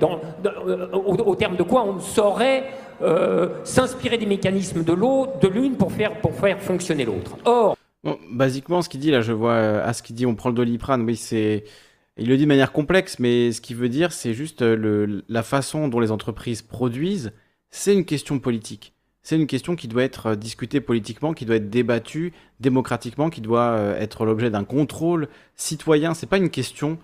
[0.67, 2.65] euh, au, terme de quoi on ne saurait
[3.03, 7.37] euh, s'inspirer des mécanismes de l'une pour faire, pour faire fonctionner l'autre.
[7.45, 7.77] Or,
[8.33, 10.55] basiquement, ce qu'il dit là, je vois euh, à ce qu'il dit, on prend le
[10.55, 11.65] doliprane, oui, c'est
[12.21, 15.43] il le dit de manière complexe, mais ce qu'il veut dire, c'est juste le, la
[15.43, 17.33] façon dont les entreprises produisent,
[17.71, 18.93] c'est une question politique.
[19.23, 23.71] C'est une question qui doit être discutée politiquement, qui doit être débattue démocratiquement, qui doit
[23.71, 26.15] euh, être l'objet d'un contrôle citoyen.
[26.15, 26.99] C'est pas une question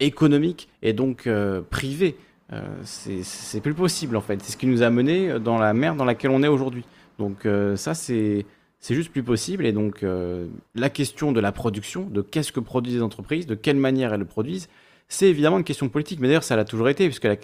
[0.00, 2.16] économique et donc euh, privée.
[2.52, 4.42] Euh, c'est plus possible en fait.
[4.42, 6.84] C'est ce qui nous a mené dans la merde dans laquelle on est aujourd'hui.
[7.18, 7.46] Donc
[7.76, 8.44] ça, c'est
[8.84, 9.64] c'est juste plus possible.
[9.64, 13.54] Et donc, euh, la question de la production, de qu'est-ce que produisent les entreprises, de
[13.54, 14.68] quelle manière elles le produisent,
[15.08, 16.20] c'est évidemment une question politique.
[16.20, 17.36] Mais d'ailleurs, ça l'a toujours été, puisque la,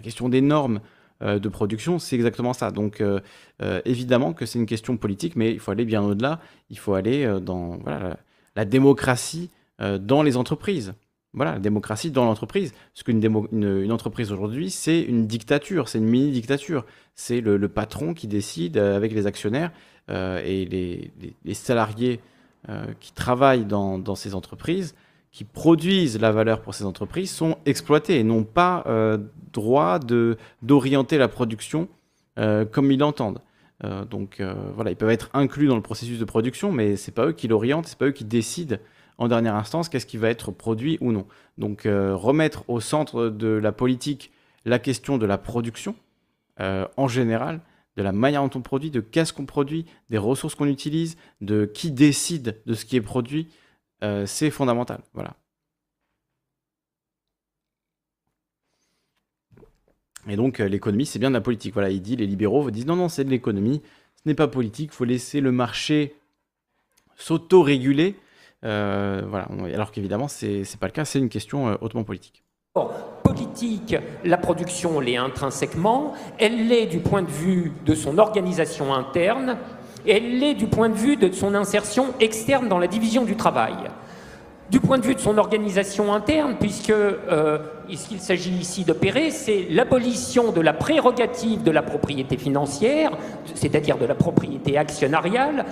[0.00, 0.80] question des normes
[1.22, 2.70] euh, de production, c'est exactement ça.
[2.70, 3.20] Donc, euh,
[3.84, 6.40] évidemment que c'est une question politique, mais il faut aller bien au-delà.
[6.70, 7.78] Il faut aller dans
[8.54, 10.94] la, démocratie dans les entreprises.
[11.34, 12.72] Voilà, la démocratie dans l'entreprise.
[12.94, 16.86] Parce qu'une une, entreprise aujourd'hui, c'est une dictature, c'est une mini-dictature.
[17.14, 19.72] C'est le, patron qui décide avec les actionnaires
[20.08, 21.10] et
[21.44, 22.20] les, salariés
[22.68, 24.96] euh, qui travaillent dans, ces entreprises,
[25.30, 29.18] qui produisent la valeur pour ces entreprises, sont exploités et n'ont pas euh,
[29.52, 30.00] droit
[30.62, 31.88] d'orienter la production
[32.72, 33.40] comme ils l'entendent.
[34.10, 34.42] donc
[34.74, 37.48] voilà, ils peuvent être inclus dans le processus de production, mais c'est pas eux qui
[37.48, 38.76] l'orientent, c'est pas eux qui décident
[39.16, 41.24] en dernière instance qu'est-ce qui va être produit ou non.
[41.56, 44.32] Donc remettre au centre de la politique
[44.66, 45.94] la question de la production
[46.58, 47.62] en général,
[47.96, 51.64] de la manière dont on produit, de qu'est-ce qu'on produit, des ressources qu'on utilise, de
[51.64, 53.48] qui décide de ce qui est produit,
[54.04, 55.00] euh, c'est fondamental.
[55.14, 55.36] Voilà.
[60.28, 61.72] Et donc euh, l'économie, c'est bien de la politique.
[61.72, 63.80] Voilà, il dit, les libéraux disent non, non, c'est de l'économie,
[64.16, 66.16] ce n'est pas politique, il faut laisser le marché
[67.16, 68.16] s'auto-réguler.
[68.64, 72.45] Euh, voilà, alors qu'évidemment, ce n'est pas le cas, c'est une question hautement politique
[73.22, 79.56] politique, la production l'est intrinsèquement, elle l'est du point de vue de son organisation interne,
[80.06, 83.74] elle l'est du point de vue de son insertion externe dans la division du travail.
[84.70, 87.58] Du point de vue de son organisation interne, puisque euh,
[87.94, 93.12] ce qu'il s'agit ici d'opérer, c'est l'abolition de la prérogative de la propriété financière,
[93.54, 95.64] c'est-à-dire de la propriété actionnariale,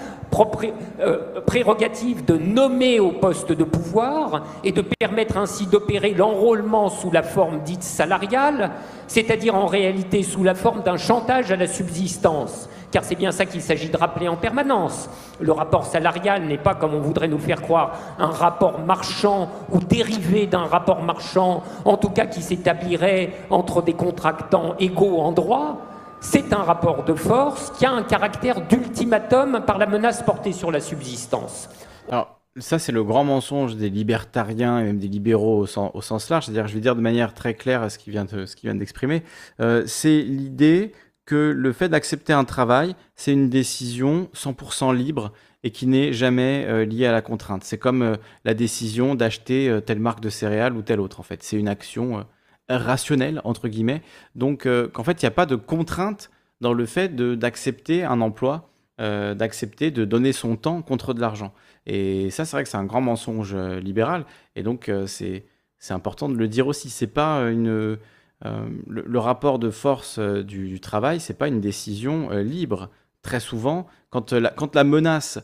[1.01, 7.11] euh, prérogative de nommer au poste de pouvoir et de permettre ainsi d'opérer l'enrôlement sous
[7.11, 8.71] la forme dite salariale,
[9.09, 13.45] c'est-à-dire en réalité sous la forme d'un chantage à la subsistance car c'est bien ça
[13.45, 15.11] qu'il s'agit de rappeler en permanence.
[15.41, 19.81] Le rapport salarial n'est pas, comme on voudrait nous faire croire, un rapport marchand ou
[19.81, 25.81] dérivé d'un rapport marchand, en tout cas qui s'établirait entre des contractants égaux en droit.
[26.21, 30.71] C'est un rapport de force qui a un caractère d'ultimatum par la menace portée sur
[30.71, 31.69] la subsistance.
[32.09, 36.45] Alors, ça, c'est le grand mensonge des libertariens et même des libéraux au sens, large.
[36.45, 38.25] C'est-à-dire, je vais dire de manière très claire ce qu'il vient
[38.77, 39.25] d'exprimer.
[39.59, 40.93] Euh, c'est l'idée
[41.27, 45.33] que le fait d'accepter un travail, c'est une décision 100% libre
[45.65, 47.65] et qui n'est jamais euh, liée à la contrainte.
[47.65, 51.23] C'est comme euh, la décision d'acheter euh, telle marque de céréales ou telle autre, en
[51.23, 51.43] fait.
[51.43, 52.25] C'est une action
[52.69, 54.03] rationnelle, entre guillemets.
[54.35, 56.31] Donc, qu'en fait, il n'y a pas de contrainte
[56.63, 61.53] dans le fait d'accepter un emploi, d'accepter de donner son temps contre de l'argent.
[61.85, 64.25] Et ça, c'est vrai que c'est un grand mensonge libéral.
[64.57, 65.45] Et donc, c'est
[65.91, 66.89] important de le dire aussi.
[66.89, 67.99] C'est pas une
[68.47, 72.91] euh, le, rapport de force euh, du, du travail, c'est pas une décision euh, libre.
[73.23, 75.39] Très souvent, quand la, menace,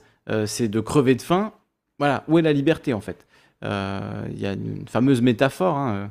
[0.44, 1.54] c'est de crever de faim,
[1.98, 3.26] voilà, où est la liberté en fait?
[3.62, 6.10] Il y a une, fameuse métaphore, hein,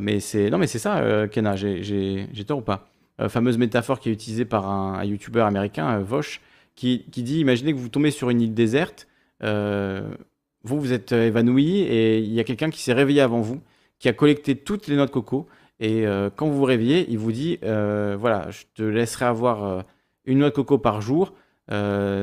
[0.00, 2.88] mais c'est non mais c'est ça, Kenna, j'ai tort ou pas?
[3.28, 6.40] Fameuse métaphore qui est utilisée par un, un YouTuber américain, Vosh,
[6.74, 9.06] qui, qui, dit imaginez que vous tombez sur une île déserte,
[9.40, 13.60] vous vous êtes évanoui et il y a quelqu'un qui s'est réveillé avant vous,
[14.00, 15.46] qui a collecté toutes les noix de coco
[15.80, 19.64] et euh, quand vous vous réveillez, il vous dit euh, voilà, je te laisserai avoir
[19.64, 19.82] euh,
[20.26, 21.32] une noix de coco par jour.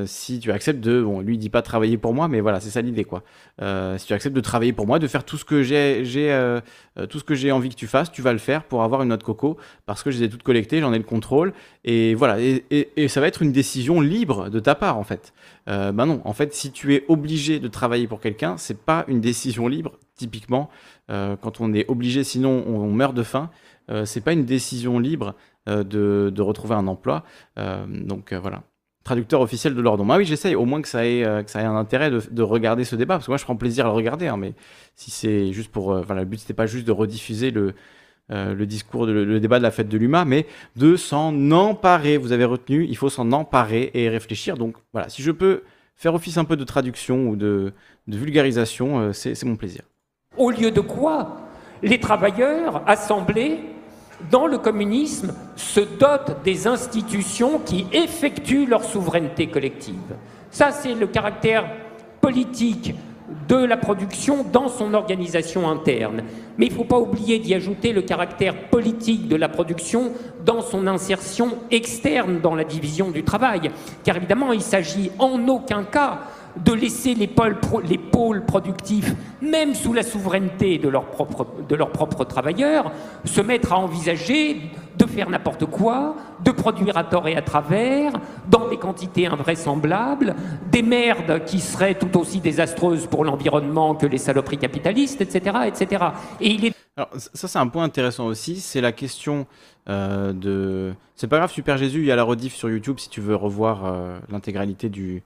[0.06, 2.70] Si tu acceptes de, bon, lui il dit pas travailler pour moi, mais voilà, c'est
[2.70, 3.24] ça l'idée quoi.
[3.98, 6.60] si tu acceptes de travailler pour moi, de faire tout ce que j'ai, j'ai
[7.10, 9.10] tout ce que j'ai envie que tu fasses, tu vas le faire pour avoir une
[9.10, 11.54] noix de coco parce que je les ai toutes collectées, j'en ai le contrôle
[11.86, 12.38] et voilà.
[12.40, 15.34] Et, ça va être une décision libre de ta part en fait.
[15.68, 19.22] ben non, en fait, si tu es obligé de travailler pour quelqu'un, c'est pas une
[19.22, 19.98] décision libre.
[20.16, 20.70] Typiquement,
[21.12, 23.50] euh, quand on est obligé, sinon on, meurt de faim.
[23.90, 25.36] Euh, c'est pas une décision libre
[25.70, 27.24] euh, de, retrouver un emploi.
[27.56, 28.64] donc voilà
[29.08, 30.04] traducteur officiel de l'ordre.
[30.04, 32.84] Moi, oui, j'essaye au moins que ça ait, que ça ait un intérêt de, regarder
[32.84, 34.54] ce débat, parce que moi, je prends plaisir à le regarder, hein, mais
[34.96, 35.90] si c'est juste pour...
[35.90, 37.74] Enfin, le but, c'était pas juste de rediffuser le,
[38.30, 42.18] le discours, le, débat de la fête de l'UMA, mais de s'en emparer.
[42.18, 44.58] Vous avez retenu, il faut s'en emparer et réfléchir.
[44.58, 45.64] Donc voilà, si je peux
[45.96, 47.74] faire office un peu de traduction ou de
[48.08, 49.82] vulgarisation, c'est mon plaisir.
[50.38, 51.38] Au lieu de quoi
[51.82, 53.60] les travailleurs assemblés
[54.32, 60.16] dans le communisme se dotent des institutions qui effectuent leur souveraineté collective.
[60.52, 61.66] Ça, c'est le caractère
[62.22, 62.96] politique
[63.48, 66.24] de la production dans son organisation interne.
[66.58, 70.14] Mais il ne faut pas oublier d'y ajouter le caractère politique de la production
[70.46, 73.72] dans son insertion externe dans la division du travail.
[74.04, 76.22] Car évidemment, il s'agit en aucun cas
[76.64, 77.58] de laisser les pôles,
[77.88, 82.92] les pôles, productifs, même sous la souveraineté de leurs propres, travailleurs,
[83.26, 84.62] se mettre à envisager
[84.98, 88.14] de faire n'importe quoi, de produire à tort et à travers,
[88.50, 90.36] dans des quantités invraisemblables,
[90.72, 95.58] des merdes qui seraient tout aussi désastreuses pour l'environnement que les saloperies capitalistes, etc.
[95.68, 96.06] etc.
[96.42, 96.74] Et il est...
[97.16, 99.46] Ça, c'est un point intéressant aussi, c'est la question
[99.88, 100.94] euh, de...
[101.16, 103.36] C'est pas grave, Super Jésus, il y a la rediff sur YouTube si tu veux
[103.36, 105.22] revoir euh, l'intégralité du,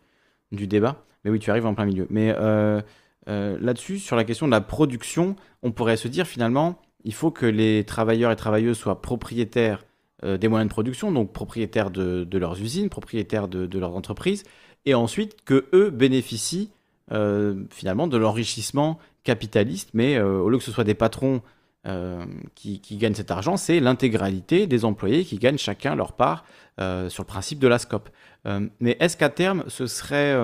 [0.51, 0.97] du débat.
[1.23, 2.07] Mais oui, tu arrives en plein milieu.
[2.10, 2.81] Mais euh,
[3.30, 7.31] euh, là-dessus, sur la question de la production, on pourrait se dire finalement, il faut
[7.31, 9.85] que les travailleurs et travailleuses soient propriétaires
[10.23, 14.43] euh, des moyens de production, donc propriétaires de, leurs usines, propriétaires de, leurs entreprises,
[14.85, 16.72] et ensuite que eux bénéficient
[17.72, 21.41] finalement de l'enrichissement capitaliste, mais au lieu que ce soit des patrons
[22.56, 26.45] qui, gagnent cet argent, c'est l'intégralité des employés qui gagnent chacun leur part
[26.80, 28.07] sur le principe de la SCOP.
[28.80, 30.38] mais est-ce qu'à terme, ce serait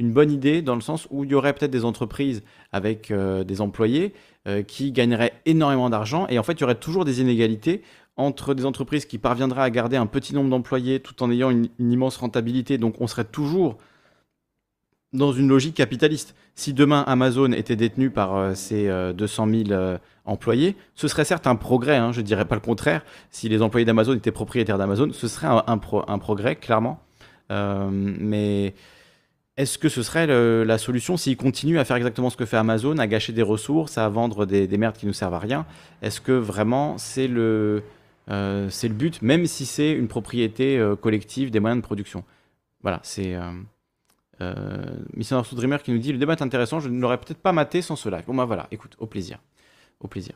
[0.00, 3.44] une bonne idée dans le sens où il y aurait peut-être des entreprises avec euh,
[3.44, 4.14] des employés
[4.48, 7.82] euh, qui gagneraient énormément d'argent et en fait il y aurait toujours des inégalités
[8.16, 11.68] entre des entreprises qui parviendraient à garder un petit nombre d'employés tout en ayant une,
[11.78, 12.78] immense rentabilité.
[12.78, 13.76] Donc on serait toujours
[15.12, 16.34] dans une logique capitaliste.
[16.54, 21.56] Si demain Amazon était détenu par euh, ses 200 000 employés, ce serait certes un
[21.56, 23.04] progrès, hein, je ne dirais pas le contraire.
[23.30, 27.02] Si les employés d'Amazon étaient propriétaires d'Amazon, ce serait un, un progrès, clairement.
[27.50, 28.74] mais
[29.56, 32.98] est-ce que ce serait la solution s'ils continuent à faire exactement ce que fait Amazon,
[32.98, 35.66] à gâcher des ressources, à vendre des, merdes qui ne servent à rien?
[36.02, 37.82] Est-ce que vraiment c'est le,
[38.30, 42.24] euh, le but, même si c'est une propriété euh, collective des moyens de production?
[42.82, 43.50] Voilà, c'est euh,
[44.40, 47.52] euh Mission Dreamer qui nous dit le débat est intéressant, je ne l'aurais peut-être pas
[47.52, 48.22] maté sans cela.
[48.26, 49.40] Bon bah voilà, écoute, au plaisir.
[50.00, 50.34] Au plaisir.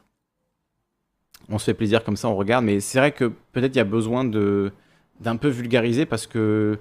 [1.49, 2.65] on se fait plaisir comme ça, on regarde.
[2.66, 6.78] Mais c'est vrai que peut-être il y a besoin d'un peu vulgariser parce que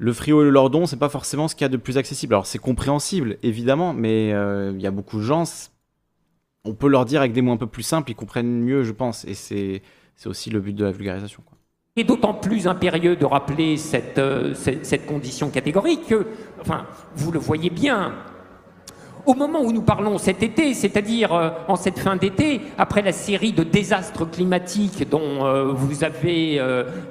[0.00, 2.32] le frio et le lordon, c'est pas forcément ce qu'il y a de plus accessible.
[2.32, 5.44] Alors c'est compréhensible, évidemment, mais euh, il y a beaucoup de gens,
[6.64, 8.92] on peut leur dire avec des mots un peu plus simples, ils comprennent mieux, je
[8.92, 9.26] pense.
[9.26, 9.82] Et c'est
[10.24, 11.42] aussi le but de la vulgarisation.
[11.96, 16.28] Et d'autant plus impérieux de rappeler cette, euh, cette, cette, condition catégorique que,
[16.62, 18.14] enfin, vous le voyez bien,
[19.26, 23.12] au moment où nous parlons cet été, c'est-à-dire euh, en cette fin d'été, après la
[23.12, 26.58] série de désastres climatiques dont vous avez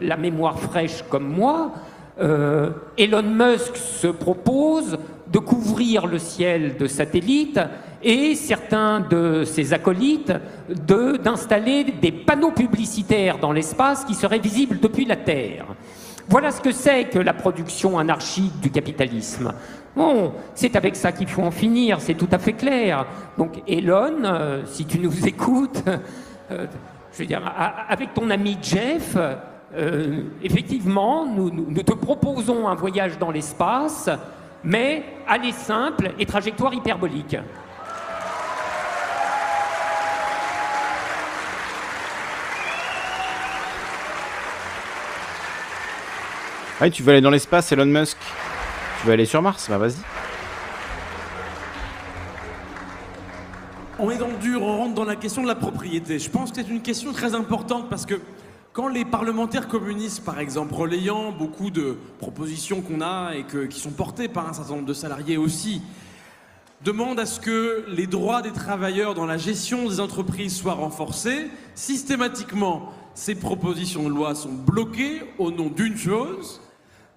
[0.02, 1.72] la mémoire fraîche comme moi,
[2.20, 4.98] Elon Musk se propose
[5.32, 7.60] de couvrir le ciel de satellites
[8.02, 10.34] et certains de ses acolytes
[10.70, 15.66] d'installer des panneaux publicitaires dans l'espace qui seraient visibles depuis la Terre.
[16.28, 19.52] Voilà ce que c'est que la production anarchique du capitalisme.
[19.96, 23.06] Bon, c'est avec ça qu'il faut en finir, c'est tout à fait clair.
[23.38, 25.84] Donc Elon, euh, si tu nous écoutes,
[26.52, 26.68] euh,
[27.12, 27.42] je veux dire,
[27.90, 29.18] avec ton ami Jeff,
[29.76, 34.10] euh, effectivement, nous, nous, te proposons un voyage dans l'espace,
[34.64, 37.38] mais aller simple et trajectoire hyperbolique.
[46.82, 48.18] Ah, tu veux aller dans l'espace, Elon Musk
[49.00, 49.96] tu veux aller sur Mars Bah vas-y.
[53.98, 56.20] On est dans le dur, on rentre dans la question de la propriété.
[56.20, 58.16] Je pense que c'est une question très importante parce que
[58.80, 63.92] quand les parlementaires communistes, par exemple, relayant beaucoup de propositions qu'on a et qui sont
[63.92, 65.82] portées par un certain nombre de salariés aussi,
[66.86, 71.48] demandent à ce que les droits des travailleurs dans la gestion des entreprises soient renforcés,
[71.76, 76.62] systématiquement, ces propositions de loi sont bloquées au nom d'une chose,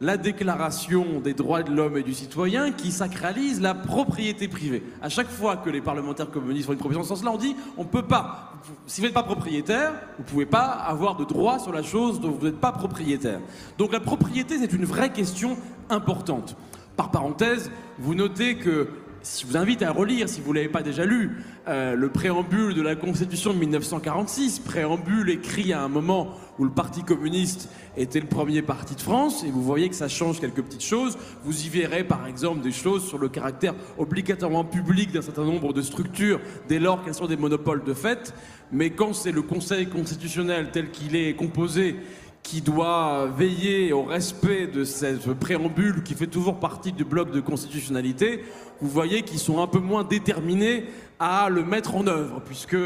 [0.03, 4.83] la déclaration des droits de l'homme et du citoyen qui sacralise la propriété privée.
[5.01, 7.55] À chaque fois que les parlementaires communistes font une proposition dans ce sens-là, on dit
[7.79, 8.53] on peut pas,
[8.87, 12.21] si vous n'êtes pas propriétaire, vous ne pouvez pas avoir de droit sur la chose
[12.21, 13.39] dont vous n'êtes pas propriétaire.
[13.79, 15.57] Donc la propriété, c'est une vraie question
[15.89, 16.57] importante.
[16.97, 17.71] Par parenthèse,
[18.01, 18.89] vous notez que
[19.23, 21.39] si vous invite à relire, si vous ne l'avez pas déjà lu,
[21.69, 26.71] euh, le préambule de la Constitution de 1946, préambule écrit à un moment où le
[26.71, 30.63] Parti communiste était le premier parti de France, et vous voyez que ça change quelques
[30.63, 31.17] petites choses.
[31.45, 35.73] Vous y verrez par exemple des choses sur le caractère obligatoirement public d'un certain nombre
[35.73, 38.35] de structures, dès lors qu'elles sont des monopoles de fait.
[38.73, 41.97] Mais quand c'est le Conseil constitutionnel tel qu'il est composé
[42.43, 47.41] qui doit veiller au respect de cette préambule qui fait toujours partie du bloc de
[47.41, 48.45] constitutionnalité,
[48.81, 50.85] vous voyez qu'ils sont un peu moins déterminés
[51.21, 52.77] à le mettre en œuvre, puisque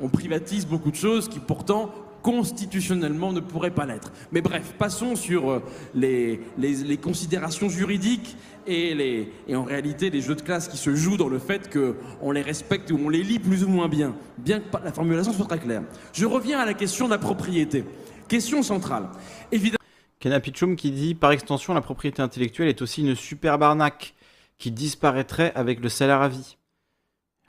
[0.00, 1.90] on privatise beaucoup de choses qui pourtant
[2.26, 4.10] constitutionnellement ne pourraient pas l'être.
[4.32, 5.62] Mais bref, passons sur euh,
[5.94, 8.36] les, considérations juridiques
[8.66, 12.32] et, et en réalité les jeux de classe qui se jouent dans le fait qu'on
[12.32, 15.46] les respecte ou on les lit plus ou moins bien, bien que la formulation soit
[15.46, 15.82] très claire.
[16.12, 17.84] Je reviens à la question de la propriété.
[18.28, 19.08] Question centrale.
[19.52, 19.76] Évidemment.
[20.20, 24.14] Kenapichum qui dit par extension, la propriété intellectuelle est aussi une superbe arnaque
[24.58, 26.56] qui disparaîtrait avec le salaire à vie.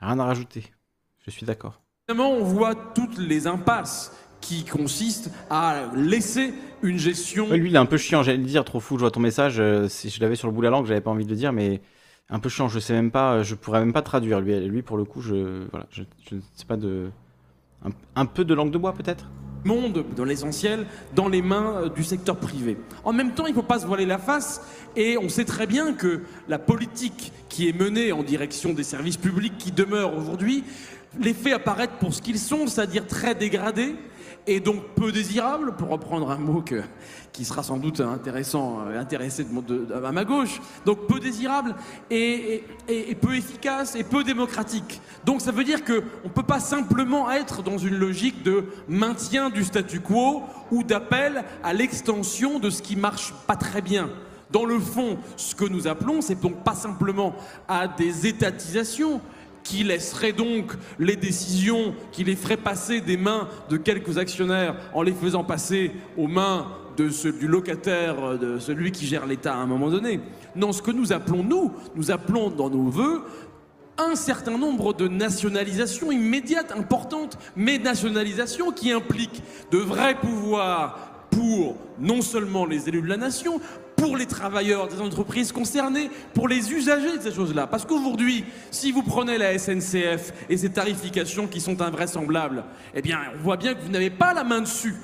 [0.00, 0.64] Rien à rajouter.
[1.24, 1.80] Je suis d'accord.
[2.08, 7.50] Évidemment, on voit toutes les impasses qui consistent à laisser une gestion.
[7.50, 8.96] lui, il est un peu chiant, j'allais le dire, trop fou.
[8.96, 9.58] Je vois ton message.
[9.58, 11.36] Euh, si je l'avais sur le bout de la langue, j'avais pas envie de le
[11.36, 11.80] dire, mais
[12.28, 12.68] un peu chiant.
[12.68, 14.40] Je sais même pas, je pourrais même pas traduire.
[14.40, 16.02] Lui, lui pour le coup, je, voilà, je,
[16.32, 17.10] ne sais pas de.
[18.14, 19.26] un peu de langue de bois, peut-être?
[19.64, 22.76] Monde, dans l'essentiel, dans les mains euh, du secteur privé.
[23.04, 24.60] En même temps, il ne faut pas se voiler la face,
[24.96, 29.16] et on sait très bien que la politique qui est menée en direction des services
[29.16, 30.64] publics qui demeurent aujourd'hui
[31.18, 33.96] les fait apparaître pour ce qu'ils sont, c'est-à-dire très dégradés,
[34.46, 36.62] et donc peu désirables, pour reprendre un mot
[37.32, 39.46] qui sera sans doute intéressant, euh, intéressé
[39.94, 41.74] à ma gauche, donc peu désirable
[42.10, 42.64] et,
[43.20, 45.00] peu efficace et peu démocratique.
[45.24, 49.50] Donc ça veut dire qu'on ne peut pas simplement être dans une logique de maintien
[49.50, 54.10] du statu quo ou d'appel à l'extension de ce qui marche pas très bien.
[54.50, 57.36] Dans le fond, ce que nous appelons, c'est donc pas simplement
[57.68, 59.20] à des étatisations,
[59.68, 65.02] qui laisserait donc les décisions, qui les ferait passer des mains de quelques actionnaires en
[65.02, 66.68] les faisant passer aux mains
[66.98, 70.20] de du locataire, de celui qui gère l'État à un moment donné.
[70.56, 73.22] Non, ce que nous appelons, nous, nous appelons dans nos voeux
[73.98, 81.76] un certain nombre de nationalisations immédiates, importantes, mais nationalisations qui impliquent de vrais pouvoirs pour
[81.98, 83.60] non seulement les élus de la nation,
[83.96, 87.66] pour les travailleurs des entreprises concernées, pour les usagers de ces choses-là.
[87.66, 92.64] Parce qu'aujourd'hui, si vous prenez la SNCF et ses tarifications qui sont invraisemblables,
[92.94, 94.94] eh bien, on voit bien que vous n'avez pas la main dessus.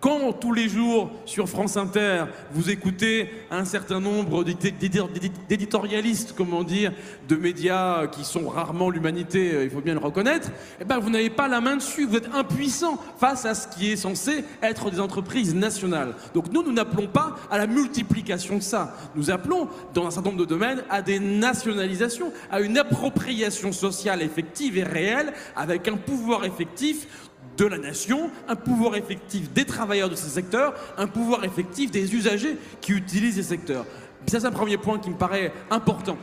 [0.00, 6.92] Quand tous les jours sur France Inter, vous écoutez un certain nombre d'éditorialistes, comment dire,
[7.28, 11.10] de médias qui sont rarement l'humanité, euh, il faut bien le reconnaître, eh ben vous
[11.10, 14.88] n'avez pas la main dessus, vous êtes impuissant face à ce qui est censé être
[14.92, 16.14] des entreprises nationales.
[16.32, 18.96] Donc nous, nous n'appelons pas à la multiplication de ça.
[19.16, 24.22] Nous appelons, dans un certain nombre de domaines, à des nationalisations, à une appropriation sociale
[24.22, 27.27] effective et réelle, avec un pouvoir effectif
[27.58, 32.14] de la nation, un pouvoir effectif des travailleurs de ces secteurs, un pouvoir effectif des
[32.14, 33.84] usagers qui utilisent ces secteurs.
[34.26, 36.16] Ça, c'est un premier point qui me paraît important.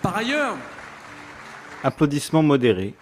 [0.00, 0.56] Par ailleurs...
[1.82, 2.94] Applaudissements modérés.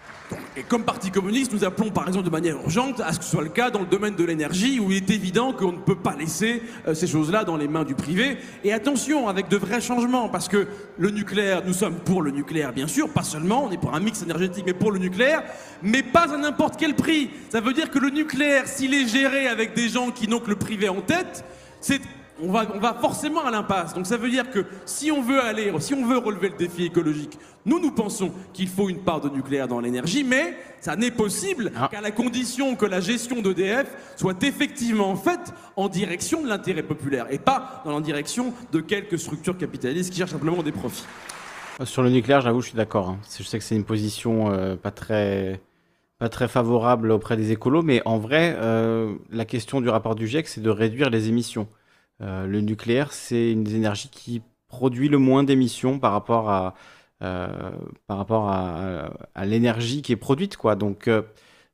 [0.55, 3.31] Et comme Parti communiste, nous appelons par exemple de manière urgente à ce que ce
[3.31, 5.95] soit le cas dans le domaine de l'énergie, où il est évident qu'on ne peut
[5.95, 8.37] pas laisser euh, ces choses-là dans les mains du privé.
[8.63, 10.67] Et attention, avec de vrais changements, parce que
[10.97, 13.99] le nucléaire, nous sommes pour le nucléaire, bien sûr, pas seulement, on est pour un
[13.99, 15.43] mix énergétique, mais pour le nucléaire,
[15.81, 17.29] mais pas à n'importe quel prix.
[17.49, 20.49] Ça veut dire que le nucléaire, s'il est géré avec des gens qui n'ont que
[20.49, 21.45] le privé en tête,
[21.79, 22.01] c'est
[22.41, 23.93] on va, on va forcément à l'impasse.
[23.93, 26.85] Donc ça veut dire que si on veut aller, si on veut relever le défi
[26.85, 31.11] écologique, nous, nous pensons qu'il faut une part de nucléaire dans l'énergie, mais ça n'est
[31.11, 31.89] possible ah.
[31.91, 37.27] qu'à la condition que la gestion d'EDF soit effectivement faite en direction de l'intérêt populaire
[37.29, 41.05] et pas dans la direction de quelques structures capitalistes qui cherchent simplement des profits.
[41.83, 43.09] Sur le nucléaire, j'avoue, je suis d'accord.
[43.09, 43.19] Hein.
[43.37, 45.59] Je sais que c'est une position euh, pas très
[46.19, 50.27] pas très favorable auprès des écolos, mais en vrai, euh, la question du rapport du
[50.27, 51.67] GIEC, c'est de réduire les émissions.
[52.21, 56.73] Euh, le nucléaire, c'est une des énergies qui produit le moins d'émissions par rapport à,
[57.23, 57.71] euh,
[58.07, 60.75] par rapport à, l'énergie qui est produite, quoi.
[60.75, 61.21] Donc euh,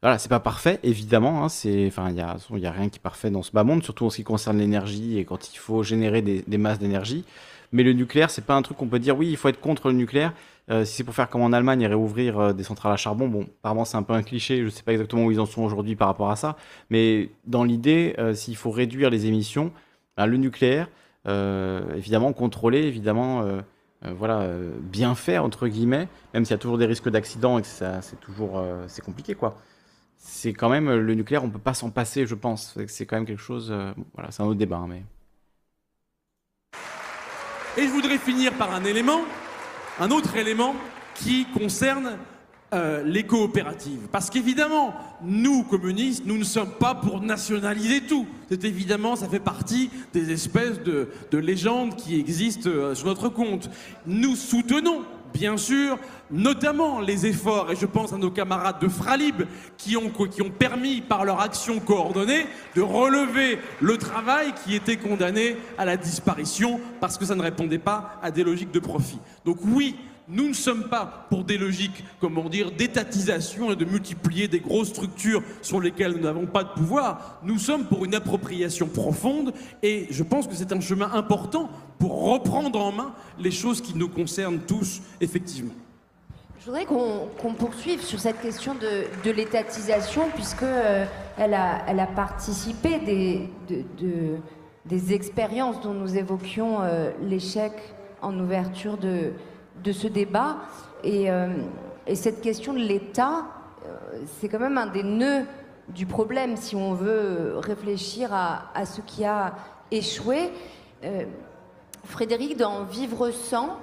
[0.01, 1.45] voilà, c'est pas parfait, évidemment.
[1.45, 4.09] Hein, il y a, a rien qui est parfait dans ce bas monde, surtout en
[4.09, 7.23] ce qui concerne l'énergie et quand il faut générer des, masses d'énergie.
[7.71, 9.87] Mais le nucléaire, c'est pas un truc qu'on peut dire oui, il faut être contre
[9.87, 10.33] le nucléaire.
[10.83, 13.85] si c'est pour faire comme en Allemagne et réouvrir des centrales à charbon, bon, apparemment
[13.85, 16.07] c'est un peu un cliché, je sais pas exactement où ils en sont aujourd'hui par
[16.09, 16.55] rapport à ça,
[16.91, 19.71] mais dans l'idée, s'il faut réduire les émissions,
[20.17, 20.87] le nucléaire,
[21.27, 23.61] euh, évidemment contrôlé, évidemment euh,
[24.05, 24.47] euh, voilà,
[24.81, 28.19] bien fait entre guillemets, même s'il y a toujours des risques d'accident et que c'est
[28.19, 29.55] toujours c'est compliqué quoi.
[30.17, 32.77] C'est quand même le nucléaire, on peut pas s'en passer, je pense.
[32.87, 33.73] C'est quand même quelque chose.
[34.13, 35.03] voilà, c'est un autre débat, hein, mais.
[37.75, 39.21] Et je voudrais finir par un élément,
[39.99, 40.75] un autre élément
[41.15, 42.17] qui concerne
[42.73, 44.07] euh, les coopératives.
[44.11, 48.25] Parce qu'évidemment, nous, communistes, nous ne sommes pas pour nationaliser tout.
[48.49, 53.69] C'est évidemment, ça fait partie des espèces de, légendes qui existent euh, sur notre compte.
[54.07, 55.03] Nous soutenons,
[55.35, 55.99] bien sûr,
[56.31, 59.43] notamment les efforts, et je pense à nos camarades de Fralib,
[59.77, 64.97] qui ont, qui ont permis, par leur action coordonnée, de relever le travail qui était
[64.97, 69.19] condamné à la disparition parce que ça ne répondait pas à des logiques de profit.
[69.45, 69.95] Donc oui,
[70.27, 74.89] nous ne sommes pas pour des logiques, comment dire, d'étatisation et de multiplier des grosses
[74.89, 77.39] structures sur lesquelles nous n'avons pas de pouvoir.
[77.43, 81.69] Nous sommes pour une appropriation profonde et je pense que c'est un chemin important
[81.99, 85.73] pour reprendre en main les choses qui nous concernent tous, effectivement.
[86.59, 91.05] Je voudrais qu'on poursuive sur cette question de, l'étatisation, puisque euh,
[91.37, 93.49] elle, a, participé
[94.85, 97.73] des, expériences dont nous évoquions euh, l'échec
[98.21, 99.33] en ouverture de,
[99.83, 100.57] de ce débat.
[101.05, 101.47] Euh,
[102.07, 103.45] et, cette question de l'État,
[103.85, 103.97] euh,
[104.39, 105.45] c'est quand même un des nœuds
[105.89, 109.53] du problème si on veut réfléchir à, ce qui a
[109.91, 110.51] échoué.
[111.03, 111.25] Euh,
[112.05, 113.77] Frédéric, dans Vivre sans,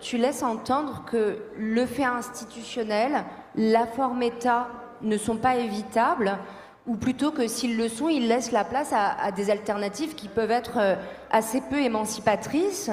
[0.00, 3.24] tu laisses entendre que le fait institutionnel,
[3.56, 4.68] la forme État
[5.00, 6.38] ne sont pas évitables,
[6.86, 10.50] ou plutôt que s'ils le sont, ils laissent la place à des alternatives qui peuvent
[10.50, 10.96] être
[11.30, 12.90] assez peu émancipatrices.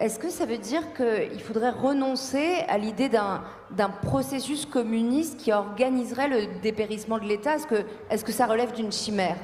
[0.00, 6.28] Est-ce que ça veut dire qu'il faudrait renoncer à l'idée d'un processus communiste qui organiserait
[6.28, 7.54] le dépérissement de l'État?
[7.54, 9.36] Est-ce que, est que, ça relève d'une chimère?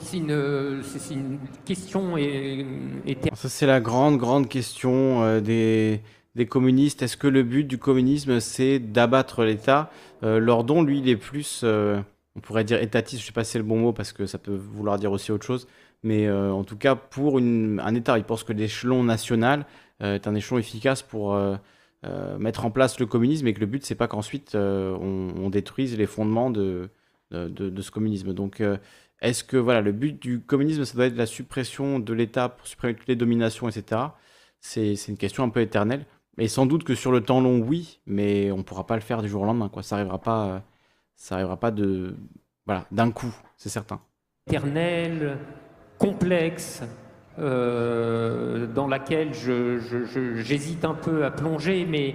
[0.00, 2.16] C'est une, question
[3.34, 6.00] c'est la grande, grande question euh, des,
[6.34, 7.02] des, communistes.
[7.02, 9.90] Est-ce que le but du communisme, c'est d'abattre l'État?
[10.22, 12.00] Euh, Lordon, lui, il est plus, euh,
[12.36, 14.26] on pourrait dire étatiste, je ne sais pas si c'est le bon mot, parce que
[14.26, 15.66] ça peut vouloir dire aussi autre chose
[16.02, 18.18] mais euh, en tout cas pour un État.
[18.18, 19.66] Il pense que l'échelon national
[20.02, 21.56] euh, est un échelon efficace pour euh,
[22.38, 26.06] mettre en place le communisme et que le but, c'est pas qu'ensuite on, détruise les
[26.06, 26.90] fondements de,
[27.32, 28.32] ce communisme.
[28.32, 28.62] Donc,
[29.20, 32.66] est-ce que voilà, le but du communisme, ça doit être la suppression de l'État pour
[32.66, 34.02] supprimer toutes les dominations, etc.
[34.60, 36.06] C'est une question un peu éternelle.
[36.40, 39.00] Et sans doute que sur le temps long, oui, mais on ne pourra pas le
[39.00, 39.68] faire du jour au lendemain.
[39.82, 40.62] Ça n'arrivera pas,
[41.16, 42.14] ça arrivera pas de,
[42.64, 44.00] voilà, d'un coup, c'est certain.
[44.46, 45.38] Éternel,
[45.98, 46.82] complexe
[47.38, 52.14] euh, dans laquelle j'hésite un peu à plonger, mais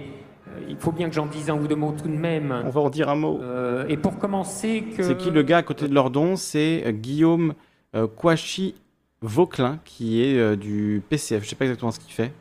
[0.68, 2.52] il faut bien que j'en dise un ou deux mots tout de même.
[2.64, 3.40] On va en dire un mot.
[3.42, 5.02] Euh, et pour commencer, que...
[5.02, 6.36] C'est qui le gars à côté de Lordon?
[6.36, 7.54] C'est euh, Guillaume
[7.94, 8.74] euh, Kouachi
[9.20, 12.32] Vauclin, qui est euh, du PCF, je sais pas exactement ce qu'il fait.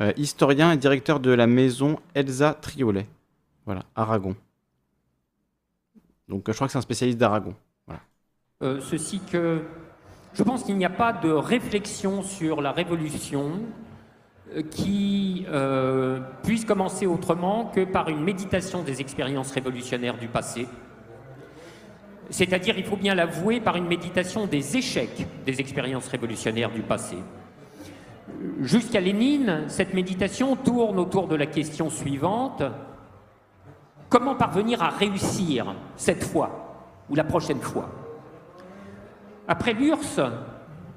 [0.00, 3.06] Euh, historien et directeur de la maison Elsa Triolet.
[3.64, 4.34] Voilà, Aragon.
[6.28, 7.54] Donc euh, je crois que c'est un spécialiste d'Aragon.
[8.62, 9.62] Euh, ceci que
[10.34, 13.60] je pense qu'il n'y a pas de réflexion sur la révolution
[14.54, 20.66] euh, qui euh, puisse commencer autrement que par une méditation des expériences révolutionnaires du passé.
[22.30, 27.16] C'est-à-dire, il faut bien l'avouer, par une méditation des échecs des expériences révolutionnaires du passé.
[28.60, 32.62] Jusqu'à Lénine, cette méditation tourne autour de la question suivante
[34.08, 36.78] comment parvenir à réussir cette fois
[37.10, 38.03] ou la prochaine fois?
[39.48, 40.20] Après l'URSS,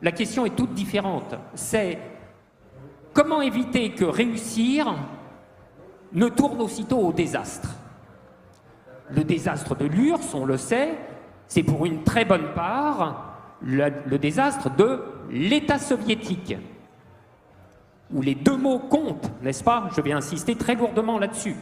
[0.02, 1.36] la question est toute différente.
[1.56, 2.00] C'est
[3.14, 4.94] comment éviter que réussir
[6.14, 7.70] ne tourne aussitôt au désastre.
[9.10, 10.98] Le désastre de l'URSS, on le sait,
[11.48, 13.28] c'est pour une très bonne part
[13.62, 16.56] le, désastre de l'État soviétique,
[18.14, 19.90] où les deux mots comptent, n'est-ce pas?
[19.96, 21.56] Je vais insister très lourdement là-dessus.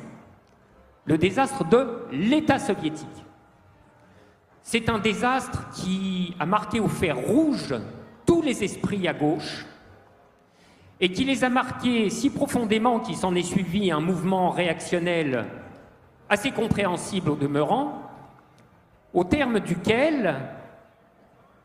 [1.06, 3.25] Le désastre de l'État soviétique.
[4.68, 7.76] C'est un désastre qui a marqué au fer rouge
[8.26, 9.64] tous les esprits à gauche
[11.00, 15.46] et qui les a marqués si profondément qu'il s'en est suivi un mouvement réactionnel
[16.30, 18.10] assez compréhensible au demeurant,
[19.14, 20.36] au terme duquel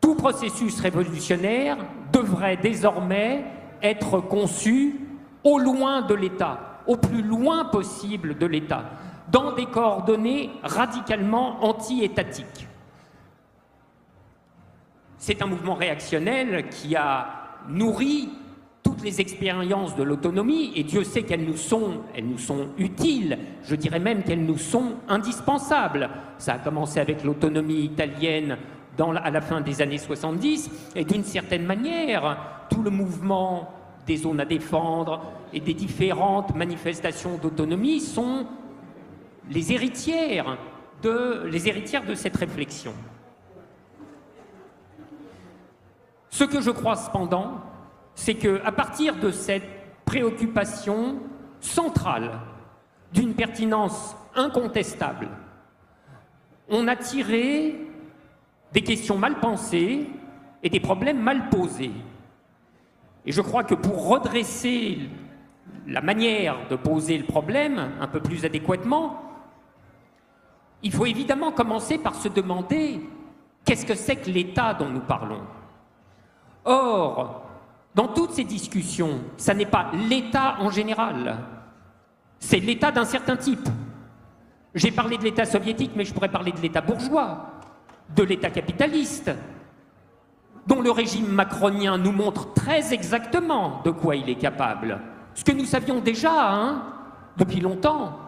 [0.03, 1.79] tout processus révolutionnaire
[2.13, 3.45] devrait désormais
[3.83, 5.01] être conçu
[5.43, 8.85] au loin de l'État, au plus loin possible de l'État,
[9.33, 12.67] dans des coordonnées radicalement anti-étatiques.
[15.23, 18.31] C'est un mouvement réactionnel qui a nourri
[18.83, 22.01] toutes les expériences de l'autonomie, et Dieu sait qu'elles nous sont,
[22.79, 26.09] utiles, je dirais même qu'elles nous sont indispensables.
[26.39, 28.57] Ça a commencé avec l'autonomie italienne
[28.99, 33.75] à la fin des années 70, et d'une certaine manière, tout le mouvement
[34.07, 35.21] des zones à défendre
[35.53, 38.47] et des différentes manifestations d'autonomie sont
[39.51, 40.57] les héritières
[41.47, 42.93] les héritières de cette réflexion.
[46.31, 47.61] Ce que je crois cependant,
[48.15, 51.19] c'est que à partir de cette préoccupation
[51.61, 52.31] centrale
[53.13, 55.29] d'une pertinence incontestable,
[56.69, 57.75] on a tiré
[58.73, 60.09] des questions mal pensées
[60.63, 61.93] et des problèmes mal posés.
[63.27, 64.99] Et je crois que pour redresser
[65.87, 69.23] la manière de poser le problème un peu plus adéquatement,
[70.83, 73.01] il faut évidemment commencer par se demander
[73.65, 75.43] qu'est-ce que c'est que l'État dont nous parlons
[76.65, 77.43] Or,
[77.95, 81.39] dans toutes ces discussions, ça n'est pas l'État en général,
[82.39, 83.69] c'est l'État d'un certain type.
[84.75, 87.51] J'ai parlé de l'État soviétique, mais je pourrais parler de l'État bourgeois,
[88.15, 89.31] de l'État capitaliste,
[90.67, 95.01] dont le régime macronien nous montre très exactement de quoi il est capable.
[95.35, 96.83] Ce que nous savions déjà, hein,
[97.37, 98.19] depuis longtemps,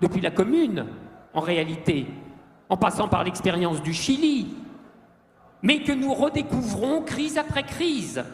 [0.00, 0.86] depuis la Commune,
[1.34, 2.06] en réalité,
[2.68, 4.54] en passant par l'expérience du Chili,
[5.62, 8.24] mais que nous redécouvrons crise après crise.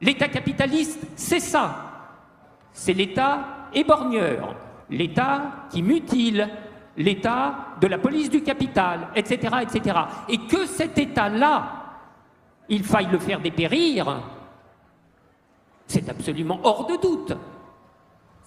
[0.00, 1.86] L'État capitaliste, c'est ça.
[2.72, 4.54] C'est l'État éborgneur,
[4.88, 6.48] l'État qui mutile,
[6.96, 9.98] l'État de la police du capital, etc., etc.
[10.28, 11.76] Et que cet État-là,
[12.68, 14.22] il faille le faire dépérir,
[15.86, 17.36] c'est absolument hors de doute.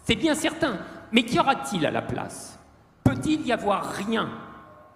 [0.04, 0.78] C'est bien certain.
[1.12, 2.60] Mais qu'y aura-t-il à la place?
[3.04, 4.30] Peut-il y avoir rien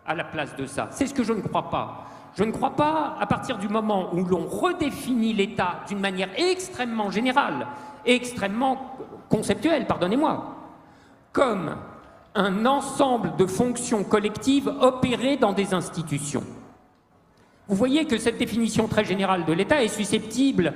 [0.05, 0.87] à la place de ça?
[0.91, 2.05] C'est ce que je ne crois pas.
[2.37, 7.09] Je ne crois pas, à partir du moment où l'on redéfinit l'État d'une manière extrêmement
[7.09, 7.65] générale,
[8.05, 8.95] extrêmement
[9.27, 10.55] conceptuelle, pardonnez-moi,
[11.33, 11.75] comme
[12.35, 16.43] un ensemble de fonctions collectives opérées dans des institutions.
[17.67, 20.75] Vous voyez que cette définition très générale de l'État est susceptible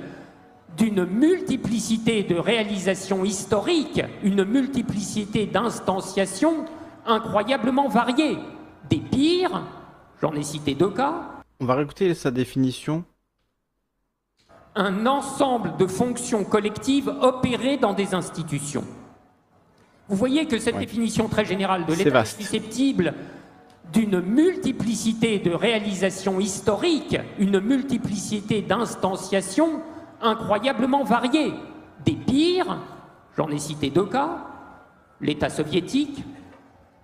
[0.76, 6.64] d'une multiplicité de réalisations historiques, une multiplicité d'instanciations
[7.06, 8.38] incroyablement variées.
[8.90, 9.62] Des pires,
[10.20, 13.04] j'en ai cité deux cas, On va réécouter sa définition.
[14.74, 18.82] un ensemble de fonctions collectives opérées dans des institutions.
[20.08, 20.80] Vous voyez que cette Ouais.
[20.80, 23.14] définition très générale de l'État est susceptible
[23.92, 29.82] d'une multiplicité de réalisations historiques, une multiplicité d'instanciations
[30.20, 31.52] incroyablement variées.
[32.04, 32.78] Des pires,
[33.36, 34.46] j'en ai cité deux cas,
[35.20, 36.24] l'État soviétique,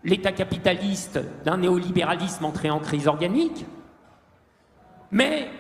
[0.03, 3.67] l'État capitaliste d'un néolibéralisme entré en crise organique,
[5.11, 5.51] mais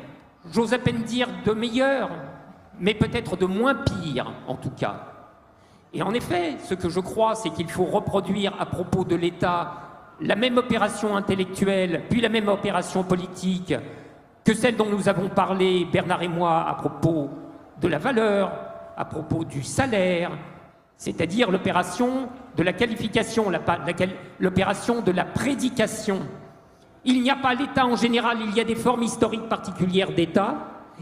[0.52, 2.10] j'ose à peine dire de meilleur,
[2.78, 5.04] mais peut-être de moins pire en tout cas.
[5.92, 9.88] Et en effet, ce que je crois, c'est qu'il faut reproduire à propos de l'État
[10.20, 13.74] la même opération intellectuelle, puis la même opération politique
[14.44, 17.28] que celle dont nous avons parlé, Bernard et moi, à propos
[17.80, 18.50] de la valeur,
[18.96, 20.30] à propos du salaire,
[20.96, 23.52] c'est-à-dire l'opération de la qualification,
[24.40, 26.20] l'opération de la prédication.
[27.10, 30.56] Il n'y a pas l'État en général, il y a des formes historiques particulières d'État,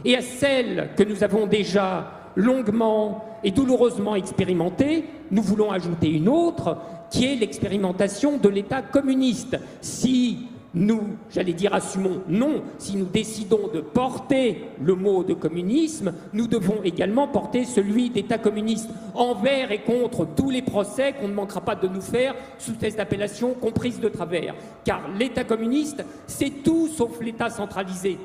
[0.04, 6.28] et à celles que nous avons déjà longuement et douloureusement expérimentées, nous voulons ajouter une
[6.28, 6.78] autre,
[7.10, 9.58] qui est l'expérimentation de l'État communiste.
[9.80, 10.46] Si
[10.78, 16.46] nous, j'allais dire, assumons non, si nous décidons de porter le mot de communisme, nous
[16.46, 21.62] devons également porter celui d'État communiste, envers et contre tous les procès qu'on ne manquera
[21.62, 24.54] pas de nous faire sous cette appellation comprise de travers.
[24.84, 28.18] Car l'État communiste, c'est tout sauf l'État centralisé.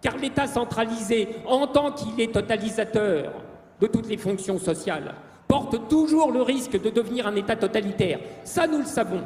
[0.00, 3.34] Car l'État centralisé, en tant qu'il est totalisateur
[3.78, 5.14] de toutes les fonctions sociales,
[5.46, 8.18] porte toujours le risque de devenir un État totalitaire.
[8.44, 9.20] Ça, nous le savons.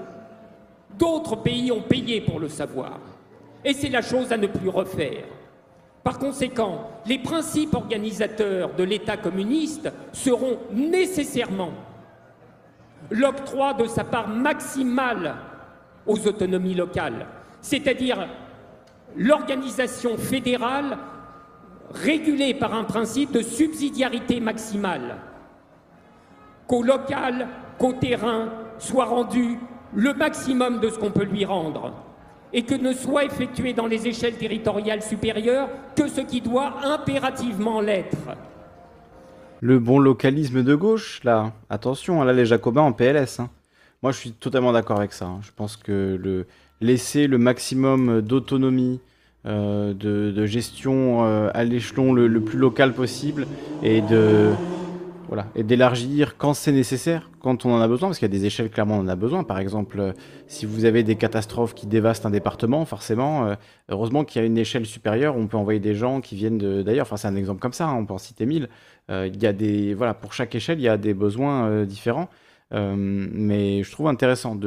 [0.99, 3.01] D'autres pays ont payé pour le savoir.
[3.65, 5.25] Et c'est la chose à ne plus refaire.
[6.03, 11.73] Par conséquent, les principes organisateurs de l'État communiste seront nécessairement
[13.11, 15.35] l'octroi de sa part maximale
[16.07, 17.27] aux autonomies locales,
[17.63, 18.29] c'est-à-dire
[19.17, 20.99] l'organisation fédérale
[21.93, 25.17] régulée par un principe de subsidiarité maximale,
[26.67, 27.49] qu'au local,
[27.79, 28.49] qu'au terrain
[28.79, 29.59] soit rendu
[29.95, 31.93] le maximum de ce qu'on peut lui rendre
[32.53, 37.81] et que ne soit effectué dans les échelles territoriales supérieures que ce qui doit impérativement
[37.81, 38.37] l'être.
[39.61, 43.41] Le bon localisme de gauche, là, attention, hein, là les Jacobins en PLS.
[43.41, 43.51] Hein.
[44.03, 45.27] Moi je suis totalement d'accord avec ça.
[45.27, 45.41] Hein.
[45.43, 46.47] Je pense que le,
[46.81, 49.01] laisser le maximum d'autonomie,
[49.47, 53.47] euh, de, gestion euh, à l'échelon le, plus local possible
[53.83, 54.53] et de,
[55.55, 58.47] et d'élargir quand c'est nécessaire, quand on en a besoin, parce qu'il y a des
[58.47, 59.45] échelles, clairement, on en a besoin.
[59.45, 60.13] Par exemple, euh,
[60.47, 63.55] si vous avez des catastrophes qui dévastent un département, forcément, euh,
[63.89, 66.83] heureusement qu'il y a une échelle supérieure, on peut envoyer des gens qui viennent.
[66.83, 68.69] D'ailleurs, enfin, c'est un exemple comme ça, hein, on peut en citer mille.
[69.11, 69.95] Euh, y a des.
[69.95, 72.29] Voilà, pour chaque échelle, il y a des besoins différents.
[72.73, 74.59] mais je trouve intéressant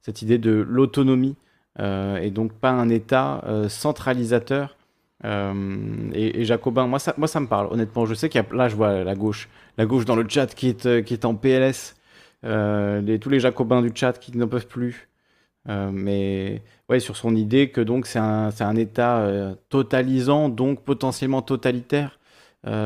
[0.00, 1.36] cette idée de l'autonomie,
[1.78, 4.78] et donc pas un État centralisateur
[5.24, 8.06] et, Jacobin, moi ça, moi ça me parle, honnêtement.
[8.06, 9.48] Je sais qu'il y a, là je vois la gauche,
[9.78, 11.96] la gauche dans le chat qui est, euh, qui est en PLS,
[12.44, 15.08] euh, tous les Jacobins du chat qui n'en peuvent plus.
[15.66, 22.18] mais ouais, sur son idée que donc c'est un, un, État totalisant, donc potentiellement totalitaire.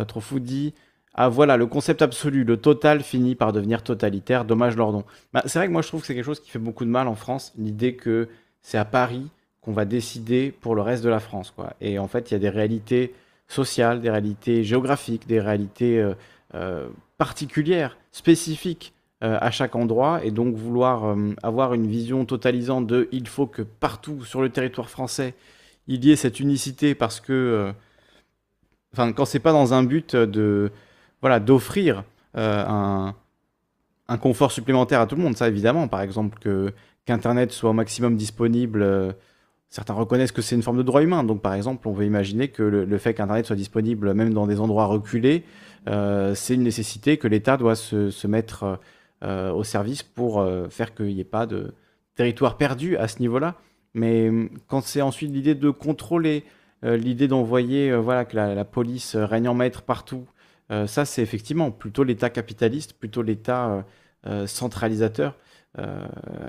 [0.08, 0.74] trop fou dit.
[1.14, 5.04] Ah voilà, le concept absolu, le total finit par devenir totalitaire, dommage Lordon.
[5.32, 6.90] Bah, c'est vrai que moi je trouve que c'est quelque chose qui fait beaucoup de
[6.90, 8.28] mal en France, l'idée que
[8.62, 9.28] c'est à Paris
[9.62, 11.52] qu'on va décider pour le reste de la France.
[11.54, 11.74] Quoi.
[11.80, 13.14] Et en fait, il y a des réalités
[13.46, 16.14] sociales, des réalités géographiques, des réalités euh,
[16.54, 16.88] euh,
[17.18, 18.92] particulières, spécifiques
[19.22, 20.24] euh, à chaque endroit.
[20.24, 24.88] Et donc vouloir avoir une vision totalisante de il faut que partout sur le territoire
[24.88, 25.34] français,
[25.88, 27.72] il y ait cette unicité parce que,
[28.92, 30.70] enfin, quand c'est pas dans un but de,
[31.20, 32.04] voilà, d'offrir
[32.34, 33.14] un,
[34.20, 36.72] confort supplémentaire à tout le monde, ça évidemment, par exemple que
[37.06, 39.14] qu'Internet soit au maximum disponible
[39.72, 41.24] certains reconnaissent que c'est une forme de droit humain.
[41.24, 44.60] Donc, par exemple, on veut imaginer que le, fait qu'Internet soit disponible même dans des
[44.60, 48.78] endroits reculés, euh, c'est une nécessité que l'État doit se, mettre
[49.22, 51.74] euh, au service pour euh, faire qu'il n'y ait pas de
[52.14, 53.56] territoire perdu à ce niveau-là.
[53.94, 54.30] Mais
[54.68, 56.44] quand c'est ensuite l'idée de contrôler,
[56.82, 60.24] l'idée d'envoyer voilà, que la, police règne en maître partout,
[60.86, 63.84] ça, c'est effectivement plutôt l'État capitaliste, plutôt l'État
[64.46, 65.36] centralisateur,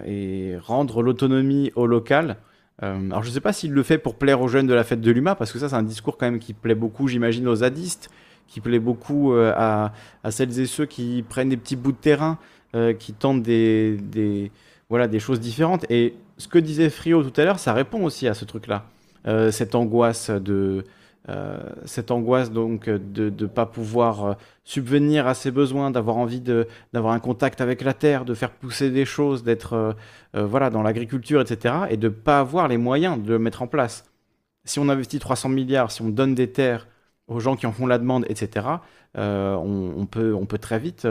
[0.05, 2.37] et rendre l'autonomie au local.
[2.81, 4.83] Euh, alors je ne sais pas s'il le fait pour plaire aux jeunes de la
[4.83, 7.47] fête de l'UMA, parce que ça c'est un discours quand même qui plaît beaucoup, j'imagine,
[7.47, 8.09] aux zadistes,
[8.47, 9.91] qui plaît beaucoup euh, à,
[10.31, 12.37] celles et ceux qui prennent des petits bouts de terrain,
[12.75, 14.51] euh, qui tentent des,
[14.89, 15.85] voilà, des choses différentes.
[15.89, 18.85] Et ce que disait Frio tout à l'heure, ça répond aussi à ce truc-là,
[19.51, 20.83] cette angoisse de
[21.29, 24.33] euh, cette angoisse donc de ne pas pouvoir euh,
[24.65, 28.89] subvenir à ses besoins, d'avoir envie d'avoir un contact avec la terre, de faire pousser
[28.89, 29.73] des choses, d'être
[30.35, 31.75] euh, voilà dans l'agriculture, etc.
[31.89, 34.05] Et de ne pas avoir les moyens de le mettre en place.
[34.65, 36.87] Si on investit 300 milliards, si on donne des terres
[37.27, 38.67] aux gens qui en font la demande, etc.,
[39.15, 41.07] on, peut, on peut très vite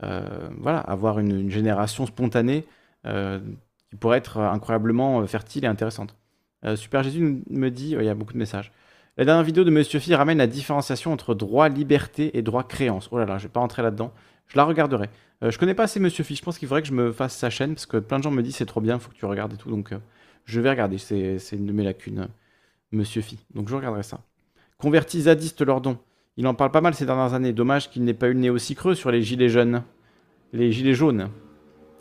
[0.00, 2.64] voilà, avoir une, génération spontanée
[3.04, 6.16] qui pourrait être incroyablement fertile et intéressante.
[6.76, 8.72] Super Jésus me dit, il y a beaucoup de messages.
[9.16, 13.08] La dernière vidéo de Monsieur Phi ramène la différenciation entre droit liberté et droit créance.
[13.12, 14.12] Oh là là, je vais pas rentrer là-dedans.
[14.48, 15.08] Je la regarderai.
[15.44, 16.34] Euh, je connais pas assez Monsieur Phi.
[16.34, 18.32] Je pense qu'il faudrait que je me fasse sa chaîne parce que plein de gens
[18.32, 19.70] me disent c'est trop bien, il faut que tu regardes et tout.
[19.70, 19.98] Donc euh,
[20.46, 20.98] je vais regarder.
[20.98, 22.26] C'est une de mes lacunes, euh,
[22.90, 23.38] Monsieur Phi.
[23.54, 24.20] Donc je regarderai ça.
[24.84, 25.96] Converti zadiste Lordon.
[26.36, 27.54] Il en parle pas mal ces dernières années.
[27.54, 29.82] Dommage qu'il n'ait pas eu le nez aussi creux sur les gilets jaunes.
[30.52, 31.30] les gilets jaunes.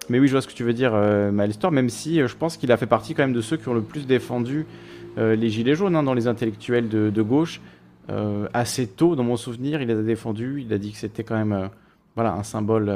[0.10, 2.36] Mais oui, je vois ce que tu veux dire, euh, Malestor, même si euh, je
[2.36, 4.66] pense qu'il a fait partie quand même de ceux qui ont le plus défendu
[5.18, 7.62] euh, les gilets jaunes hein, dans les intellectuels de, de gauche.
[8.10, 10.62] Euh, assez tôt, dans mon souvenir, il les a défendus.
[10.68, 11.70] Il a dit que c'était quand même
[12.16, 12.94] voilà, un symbole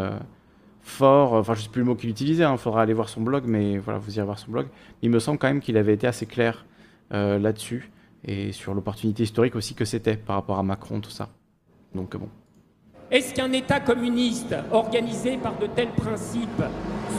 [0.81, 1.31] fort.
[1.31, 3.45] Enfin, je ne sais plus le mot qu'il utilisait, il faudra aller voir son blog,
[3.47, 4.67] mais voilà, vous irez voir son blog.
[5.01, 6.65] Il me semble quand même qu'il avait été assez clair
[7.09, 7.89] là-dessus
[8.23, 11.29] et sur l'opportunité historique aussi que c'était par rapport à Macron, tout ça.
[11.93, 12.29] Donc bon.
[13.09, 16.63] Est-ce qu'un État communiste organisé par de tels principes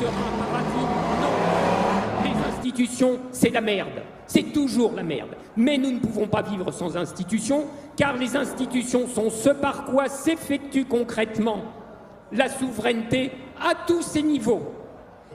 [0.00, 0.86] sera un paradis
[1.22, 2.24] Non.
[2.24, 4.02] Les institutions, c'est la merde.
[4.26, 5.30] C'est toujours la merde.
[5.56, 7.64] Mais nous ne pouvons pas vivre sans institutions,
[7.96, 11.62] car les institutions sont ce par quoi s'effectue concrètement
[12.32, 14.74] la souveraineté à tous ses niveaux.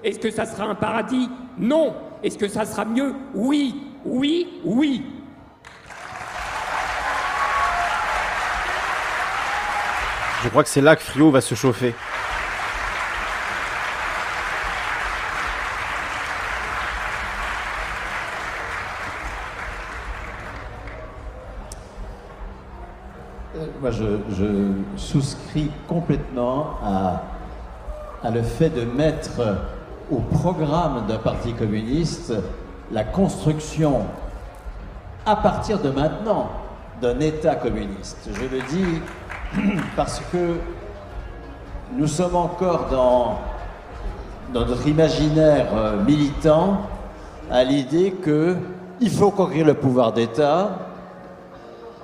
[0.04, 1.30] Est-ce que ça sera un paradis?
[1.58, 1.96] Non.
[2.22, 3.16] Est-ce que ça sera mieux?
[3.34, 3.76] Oui,
[4.06, 5.04] oui, oui.
[10.44, 11.96] Je crois que c'est là que Frio va se chauffer.
[23.56, 27.24] Euh, Moi, je, souscris complètement à,
[28.22, 29.40] à le fait de mettre
[30.12, 32.34] au programme d'un parti communiste
[32.92, 34.02] la construction,
[35.26, 36.50] à partir de maintenant,
[37.02, 38.30] d'un État communiste.
[38.34, 39.02] Je le dis
[39.96, 40.56] parce que
[41.96, 43.40] nous sommes encore dans,
[44.54, 46.82] notre imaginaire euh, militant
[47.50, 50.80] à l'idée qu'il faut conquérir le pouvoir d'État,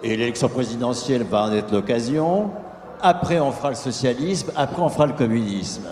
[0.01, 2.51] et l'élection présidentielle va en être l'occasion.
[3.01, 4.51] Après, on fera le socialisme.
[4.55, 5.88] Après, on fera le communisme.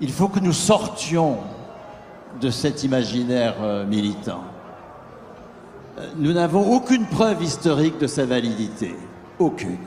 [0.00, 1.38] Il faut que nous sortions
[2.40, 4.42] de cet imaginaire euh, militant.
[5.98, 8.94] Euh, Nous n'avons aucune preuve historique de sa validité.
[9.38, 9.78] Aucune.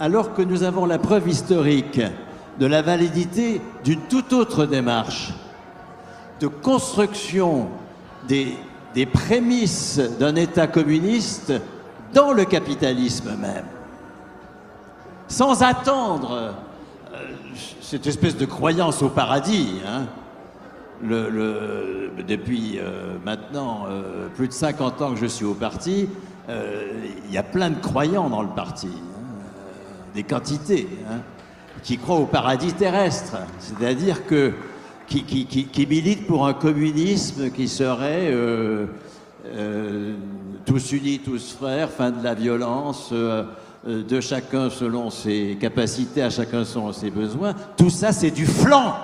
[0.00, 2.00] Alors que nous avons la preuve historique
[2.60, 5.32] de la validité d'une toute autre démarche
[6.40, 7.68] de construction
[8.28, 8.56] des,
[9.12, 11.52] prémices d'un État communiste
[12.14, 13.64] dans le capitalisme même.
[15.26, 16.54] Sans attendre
[17.12, 17.18] euh,
[17.80, 19.80] cette espèce de croyance au paradis.
[19.86, 20.06] hein.
[21.02, 26.08] Depuis euh, maintenant euh, plus de 50 ans que je suis au parti,
[26.48, 29.17] il y a plein de croyants dans le parti, hein,
[30.14, 31.20] des quantités, hein,
[31.82, 34.52] qui croient au paradis terrestre, c'est-à-dire que
[35.08, 38.86] qui, militent pour un communisme qui serait euh,
[39.46, 40.14] euh,
[40.66, 43.44] tous unis, tous frères, fin de la violence, euh,
[43.86, 47.54] de chacun selon ses capacités, à chacun selon ses besoins.
[47.76, 48.94] Tout ça, c'est du flanc.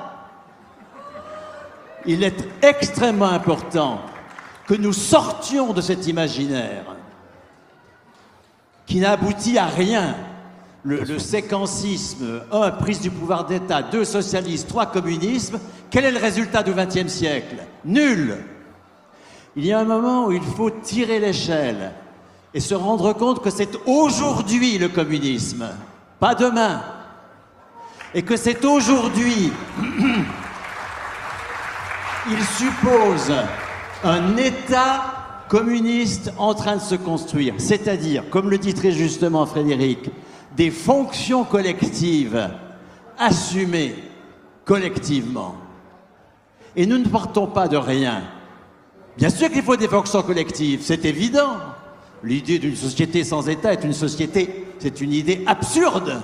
[2.07, 4.01] Il est extrêmement important
[4.67, 6.85] que nous sortions de cet imaginaire
[8.87, 10.15] qui n'aboutit à rien.
[10.85, 15.59] Le, séquencisme, un, prise du pouvoir d'État, deux, socialisme, trois, communisme,
[15.91, 17.57] quel est le résultat du XXe siècle?
[17.87, 18.37] Nul.
[19.57, 21.93] Il y a un moment où il faut tirer l'échelle
[22.53, 25.67] et se rendre compte que c'est aujourd'hui le communisme,
[26.21, 26.83] pas demain.
[28.13, 29.53] Et que c'est aujourd'hui
[32.31, 33.33] il suppose
[34.03, 35.15] un État
[35.49, 40.11] communiste en train de se construire, c'est-à-dire, comme le dit très justement Frédéric,
[40.57, 42.51] des fonctions collectives
[43.19, 43.95] assumées
[44.65, 45.57] collectivement.
[46.77, 48.23] Et nous ne partons pas de rien.
[49.17, 51.57] Bien sûr qu'il faut des fonctions collectives, c'est évident.
[52.23, 56.23] L'idée d'une société sans État est une société, c'est une idée absurde.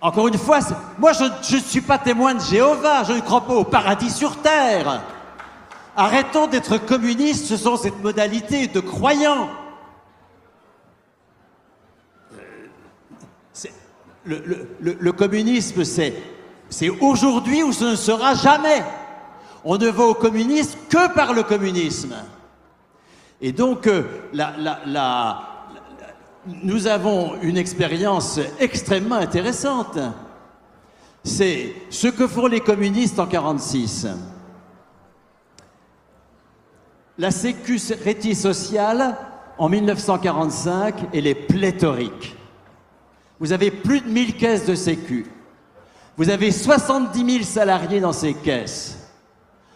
[0.00, 0.58] Encore une fois,
[0.98, 1.24] moi je
[1.54, 5.02] ne suis pas témoin de Jéhovah, je ne crois pas au paradis sur terre.
[5.96, 9.48] Arrêtons d'être communistes, ce sont cette modalité de croyants.
[12.34, 12.66] Euh,
[13.52, 13.72] c'est-
[14.26, 16.14] Le, communisme, c'est,
[17.00, 18.82] aujourd'hui ou ce ne sera jamais.
[19.64, 22.14] On ne va au communisme que par le communisme.
[23.40, 24.02] Et donc, euh,
[26.62, 29.98] nous avons une expérience extrêmement intéressante.
[31.24, 34.06] C'est ce que font les communistes en 1946.
[37.18, 39.16] La sécurité sociale,
[39.58, 42.36] en 1945, elle est pléthorique.
[43.38, 45.26] Vous avez plus de 1000 caisses de sécu.
[46.16, 48.98] Vous avez 70 000 salariés dans ces caisses.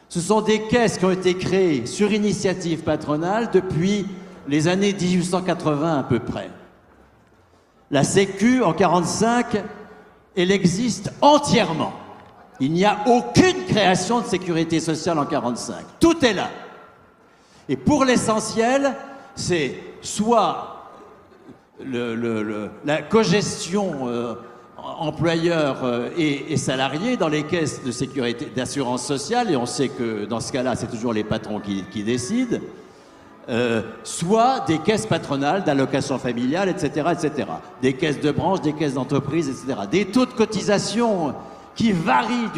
[0.08, 4.06] Ce sont des caisses qui ont été créées sur initiative patronale depuis
[4.48, 6.50] les années 1880 à peu près.
[7.90, 9.62] La Sécu, en 45,
[10.36, 11.92] elle existe entièrement.
[12.60, 15.76] Il n'y a aucune création de sécurité sociale en 45.
[15.98, 16.50] Tout est là.
[17.68, 18.94] Et pour l'essentiel,
[19.34, 20.79] c'est soit
[22.84, 24.34] la cogestion euh,
[24.76, 30.24] employeurs euh, et, salariés dans les caisses de sécurité d'assurance sociale, et on sait que
[30.24, 32.58] dans ce cas-là, c'est toujours les patrons qui, décident,
[33.48, 37.48] euh, soit des caisses patronales d'allocation familiale, etc., etc.
[37.82, 39.80] Des caisses de branche, des caisses d'entreprise, etc.
[39.90, 41.34] Des taux de cotisation
[41.74, 42.50] qui varient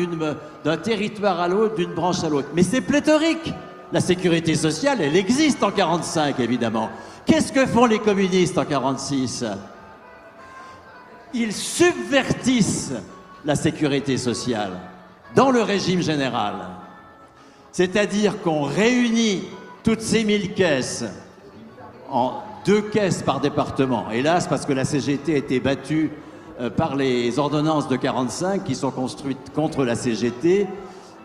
[0.65, 2.49] d'un territoire à l'autre, d'une branche à l'autre.
[2.55, 3.55] Mais c'est pléthorique.
[3.93, 6.89] La sécurité sociale, elle existe en 45, évidemment.
[7.27, 9.45] Qu'est-ce que font les communistes en 46
[11.35, 12.95] Ils subvertissent
[13.45, 14.73] la sécurité sociale
[15.35, 16.55] dans le régime général.
[17.71, 19.45] C'est-à-dire qu'on réunit
[19.83, 21.05] toutes ces mille caisses
[22.11, 24.11] en deux caisses par département.
[24.11, 26.11] Hélas, parce que la CGT a été battue
[26.61, 30.67] euh, par les ordonnances de 45 qui sont construites contre la CGT,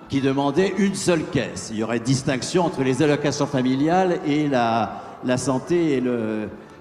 [0.10, 1.70] qui demandaient une seule caisse.
[1.72, 5.02] Il y aurait distinction entre les allocations familiales et la,
[5.38, 6.02] santé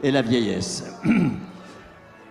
[0.03, 0.85] et, la vieillesse.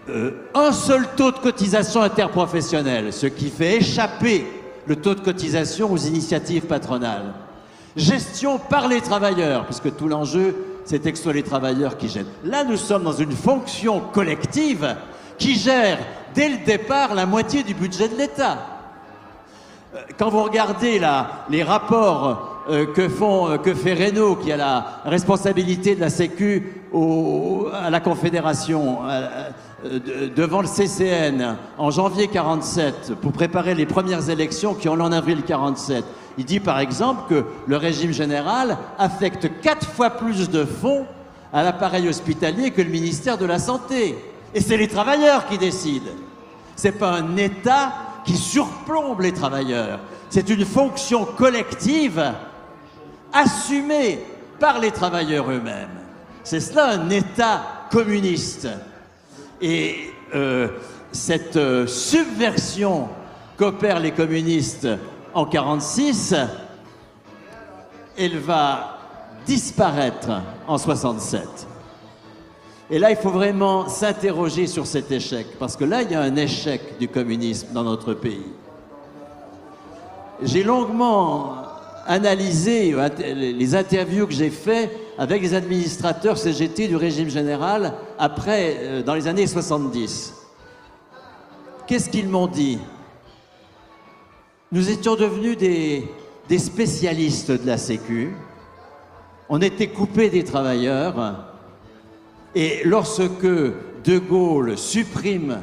[0.08, 4.46] Euh, un seul taux de cotisation interprofessionnelle, ce qui fait échapper
[4.86, 7.34] le taux de cotisation aux initiatives patronales.
[7.96, 10.56] Gestion par les travailleurs, puisque tout l'enjeu,
[10.86, 12.26] c'est soit les travailleurs qui gèrent.
[12.44, 14.96] Là, nous sommes dans une fonction collective
[15.40, 15.98] qui gère
[16.36, 18.75] dès le départ la moitié du budget de l'État.
[19.96, 21.02] Euh, quand vous regardez
[21.50, 26.82] les rapports euh, euh, que fait Renault, qui a la responsabilité de la Sécu
[27.74, 29.00] à la Confédération,
[30.36, 35.12] devant le CCN en janvier 47 pour préparer les premières élections qui ont lieu en
[35.12, 36.06] avril 47.
[36.38, 41.06] Il dit par exemple que le régime général affecte quatre fois plus de fonds
[41.52, 44.18] à l'appareil hospitalier que le ministère de la Santé.
[44.54, 46.12] Et c'est les travailleurs qui décident.
[46.78, 47.92] C'est pas un État
[48.26, 50.00] qui surplombe les travailleurs.
[50.30, 52.34] C'est une fonction collective
[53.32, 54.20] assumé
[54.60, 56.00] par les travailleurs eux-mêmes.
[56.44, 58.68] C'est cela un État communiste.
[59.62, 60.68] Et euh,
[61.12, 63.08] cette euh, subversion
[63.58, 64.88] qu'opèrent les communistes
[65.34, 66.36] en 1946,
[68.18, 68.98] elle va
[69.46, 71.68] disparaître en 67.
[72.92, 76.22] Et là, il faut vraiment s'interroger sur cet échec, parce que là, il y a
[76.22, 78.46] un échec du communisme dans notre pays.
[80.44, 81.56] J'ai longuement
[82.06, 82.96] analysé
[83.34, 89.16] les interviews que j'ai faites avec les administrateurs CGT du régime général après, euh, dans
[89.16, 90.34] les années 70.
[91.88, 92.78] Qu'est-ce qu'ils m'ont dit?
[94.72, 96.08] Nous étions devenus des,
[96.48, 98.36] des spécialistes de la Sécu.
[99.50, 101.55] On était coupés des travailleurs.
[102.56, 105.60] Et lorsque De Gaulle supprime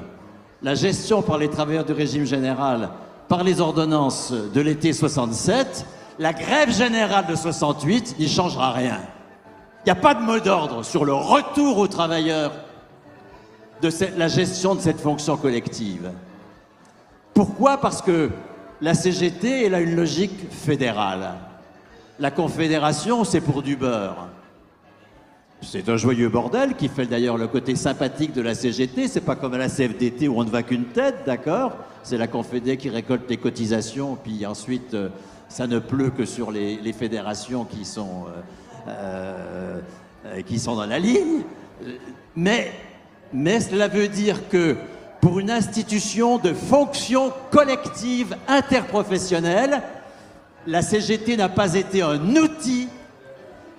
[0.62, 2.90] la gestion par les travailleurs du régime général
[3.28, 5.86] par les ordonnances de l'été 67,
[6.18, 8.98] la grève générale de 68 n'y changera rien.
[9.80, 12.52] Il n'y a pas de mot d'ordre sur le retour aux travailleurs
[13.80, 13.88] de
[14.18, 16.12] la gestion de cette fonction collective.
[17.32, 17.78] Pourquoi?
[17.78, 18.30] Parce que
[18.82, 21.30] la CGT, elle a une logique fédérale.
[22.18, 24.28] La Confédération, c'est pour du beurre.
[25.64, 29.06] C'est un joyeux bordel qui fait d'ailleurs le côté sympathique de la CGT.
[29.06, 31.76] C'est pas comme la CFDT où on ne va qu'une tête, d'accord?
[32.02, 35.08] C'est la Confédé qui récolte les cotisations, puis ensuite euh,
[35.48, 38.24] ça ne pleut que sur les, fédérations qui sont,
[38.88, 39.80] euh,
[40.26, 41.42] euh, qui sont dans la ligne.
[42.34, 42.72] Mais,
[43.32, 44.76] mais cela veut dire que
[45.20, 49.80] pour une institution de fonction collective interprofessionnelle,
[50.66, 52.88] la CGT n'a pas été un outil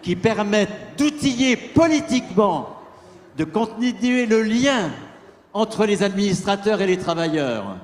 [0.03, 2.77] qui permette d'outiller politiquement,
[3.37, 4.91] de continuer le lien
[5.53, 7.77] entre les administrateurs et les travailleurs.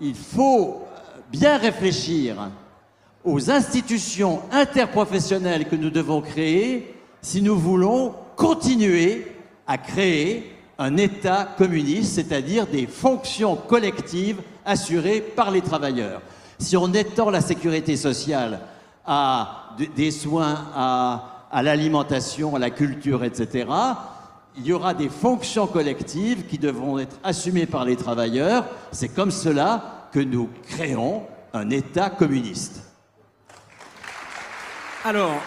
[0.00, 0.84] Il faut
[1.30, 2.50] bien réfléchir
[3.24, 9.26] aux institutions interprofessionnelles que nous devons créer si nous voulons continuer
[9.66, 16.22] à créer un État communiste, c'est-à-dire des fonctions collectives assurées par les travailleurs.
[16.58, 18.60] Si on étend la sécurité sociale
[19.04, 23.66] à des soins, à, à l'alimentation, à la culture, etc.,
[24.58, 28.64] il y aura des fonctions collectives qui devront être assumées par les travailleurs.
[28.90, 32.82] C'est comme cela que nous créons un État communiste.
[35.04, 35.42] Alors.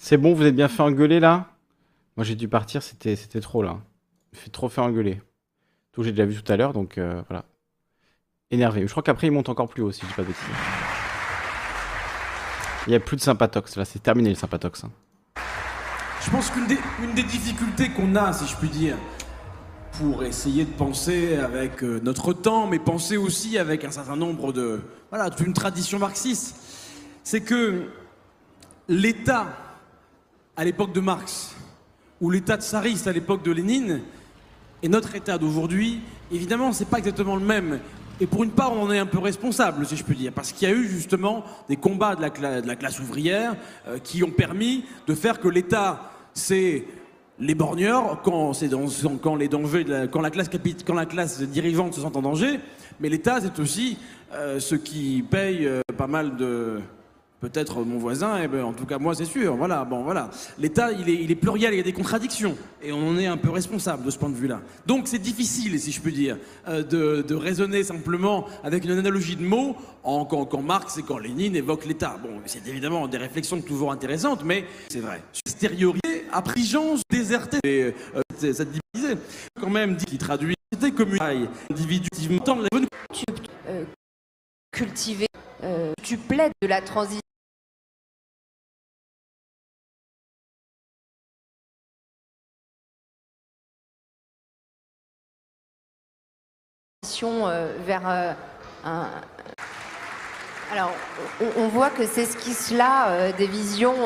[0.00, 1.46] C'est bon, vous êtes bien fait engueuler là?
[2.16, 3.78] Moi j'ai dû partir, c'était trop là.
[4.32, 5.22] Je fait trop fait engueuler.
[5.92, 7.44] Tout j'ai déjà vu tout à l'heure, donc euh, voilà.
[8.50, 8.82] Énervé.
[8.82, 10.97] Je crois qu'après il monte encore plus haut si je dis pas de bêtises.
[12.88, 14.82] Il n'y a plus de sympatox là, c'est terminé le sympatox.
[14.82, 14.90] Hein.
[16.24, 18.96] Je pense qu'une des, difficultés qu'on a, si je puis dire,
[19.92, 24.54] pour essayer de penser avec euh, notre temps, mais penser aussi avec un certain nombre
[24.54, 24.80] de.
[25.10, 26.56] Voilà, toute une tradition marxiste,
[27.24, 27.90] c'est que
[28.88, 29.48] l'État
[30.56, 31.54] à l'époque de Marx
[32.22, 34.00] ou l'État tsariste à l'époque de Lénine
[34.82, 36.00] et notre État d'aujourd'hui
[36.32, 37.80] évidemment, c'est pas exactement le même.
[38.20, 40.50] Et pour une part, on en est un peu responsable, si je peux dire, parce
[40.52, 43.54] qu'il y a eu justement des combats de la, la classe ouvrière
[43.86, 46.84] euh, qui ont permis de faire que l'État, c'est
[47.38, 48.52] les borgneurs quand,
[49.36, 50.50] les dangers quand, la classe
[50.84, 52.58] quand la classe dirigeante se sent en danger,
[52.98, 53.98] mais l'État, c'est aussi
[54.32, 56.80] euh, ce qui paye euh, pas mal de,
[57.40, 59.54] Peut-être mon voisin, eh ben, en tout cas moi c'est sûr.
[59.56, 60.30] Voilà, bon voilà.
[60.58, 63.50] L'État il est, pluriel, il y a des contradictions et on en est un peu
[63.50, 64.60] responsable de ce point de vue-là.
[64.86, 66.36] Donc c'est difficile, si je puis dire,
[66.66, 71.54] euh, de, raisonner simplement avec une analogie de mots en, quand, Marx et quand Lénine
[71.54, 72.16] évoquent l'État.
[72.20, 75.22] Bon, c'est évidemment des réflexions toujours intéressantes, mais c'est vrai.
[75.46, 78.64] Stériorier, apprigence, déserté, et, euh, ça.
[79.60, 80.54] Quand même qu'il traduit
[80.96, 82.64] comme une individuellement
[83.68, 83.84] euh,
[84.72, 85.26] cultiver,
[85.62, 87.20] euh, tu plaides de la transition
[97.22, 98.32] Euh, vers euh,
[98.84, 99.08] un...
[100.72, 100.92] Alors,
[101.56, 103.96] on, voit que c'est ce qui cela euh, des visions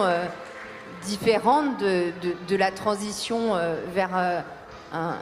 [1.02, 3.58] différentes de, la transition
[3.92, 4.14] vers
[4.92, 5.16] un,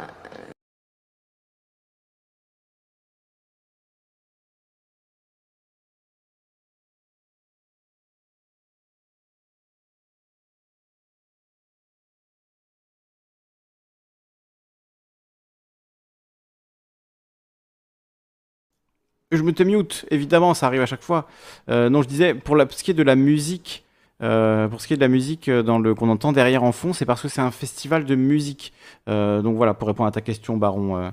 [19.33, 21.29] Je me te mute, évidemment, ça arrive à chaque fois.
[21.69, 23.85] Euh, non, je disais, pour, ce qui est de la musique,
[24.23, 27.05] euh, pour ce qui est de la musique euh, qu'on entend derrière en fond, c'est
[27.05, 28.73] parce que c'est un festival de musique.
[29.07, 31.13] donc voilà, pour répondre à ta question, Baron.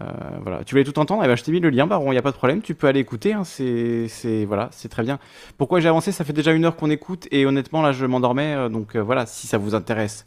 [0.00, 0.64] voilà.
[0.64, 1.22] Tu voulais tout entendre?
[1.24, 2.74] Eh ben, Je t'ai mis le lien, Baron, il n'y a pas de problème, tu
[2.74, 5.18] peux aller écouter, hein, c'est voilà, très bien.
[5.58, 6.10] Pourquoi j'ai avancé?
[6.10, 9.46] Ça fait déjà une heure qu'on écoute, et honnêtement, là, je m'endormais, donc voilà, si
[9.46, 10.26] ça vous intéresse,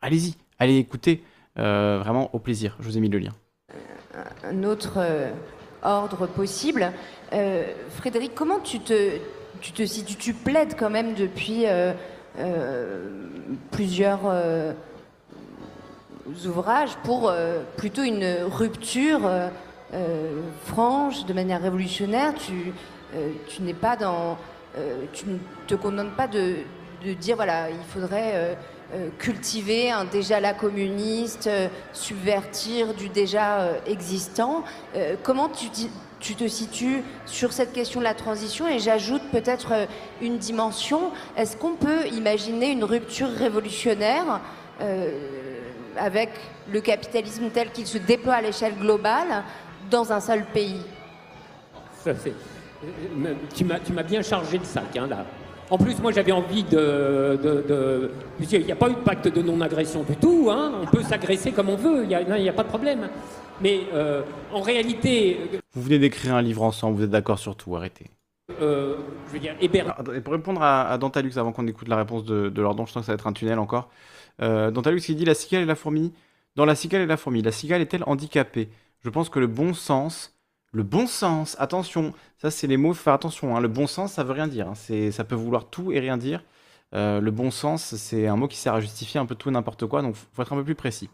[0.00, 1.24] allez-y, allez écouter,
[1.56, 3.32] vraiment au plaisir, je vous ai mis le lien.
[4.44, 5.00] Un autre
[5.86, 6.92] ordre possible.
[7.32, 9.18] Euh, Frédéric, comment tu te,
[9.60, 11.92] tu te situes Tu plaides quand même depuis euh,
[12.38, 13.08] euh,
[13.70, 14.20] plusieurs
[16.46, 17.32] ouvrages pour
[17.76, 19.30] plutôt une rupture
[20.64, 22.34] franche, de manière révolutionnaire?
[22.34, 22.72] Tu,
[23.62, 24.36] n'es pas dans.
[25.12, 26.56] tu ne te condamnes pas de,
[27.04, 28.56] de dire voilà, il faudrait
[29.18, 34.62] cultiver un déjà-là communiste, euh, subvertir du déjà euh, existant.
[35.22, 39.86] comment tu, te situes sur cette question de la transition Et j'ajoute peut-être
[40.20, 41.12] une dimension.
[41.36, 44.40] Est-ce qu'on peut imaginer une rupture révolutionnaire
[45.96, 46.30] avec
[46.72, 49.44] le capitalisme tel qu'il se déploie à l'échelle globale
[49.90, 50.82] dans un seul pays?
[52.02, 52.12] Ça,
[53.54, 55.24] Tu m'as bien chargé de sac, hein, là.
[55.70, 57.38] En plus, moi, j'avais envie de.
[57.42, 60.48] de, Il n'y a pas eu de pacte de non-agression du tout.
[60.50, 60.72] Hein.
[60.82, 62.04] On peut s'agresser comme on veut.
[62.04, 63.08] Il n'y a, pas de problème.
[63.60, 64.22] Mais euh,
[64.52, 65.40] en réalité.
[65.74, 66.98] Vous venez d'écrire un livre ensemble.
[66.98, 67.74] Vous êtes d'accord sur tout.
[67.74, 68.06] Arrêtez.
[68.60, 68.96] Euh,
[69.26, 72.48] je veux dire, ah, Et pour répondre à, Dantalux, avant qu'on écoute la réponse de,
[72.48, 73.88] de Lordon, je sens que ça va être un tunnel encore.
[74.42, 76.12] Euh, Dantalux, il dit la cigale et la fourmi.
[76.54, 78.68] Dans la cigale et la fourmi, la cigale est-elle handicapée?
[79.04, 80.35] Je pense que le bon sens
[80.76, 83.56] le bon sens, attention, ça c'est les mots, faire attention.
[83.56, 83.60] Hein.
[83.60, 84.68] Le bon sens, ça veut rien dire.
[84.68, 85.10] Hein.
[85.10, 86.44] ça peut vouloir tout et rien dire.
[86.94, 89.52] Euh, le bon sens, c'est un mot qui sert à justifier un peu tout et
[89.52, 91.08] n'importe quoi, donc faut être un peu plus précis.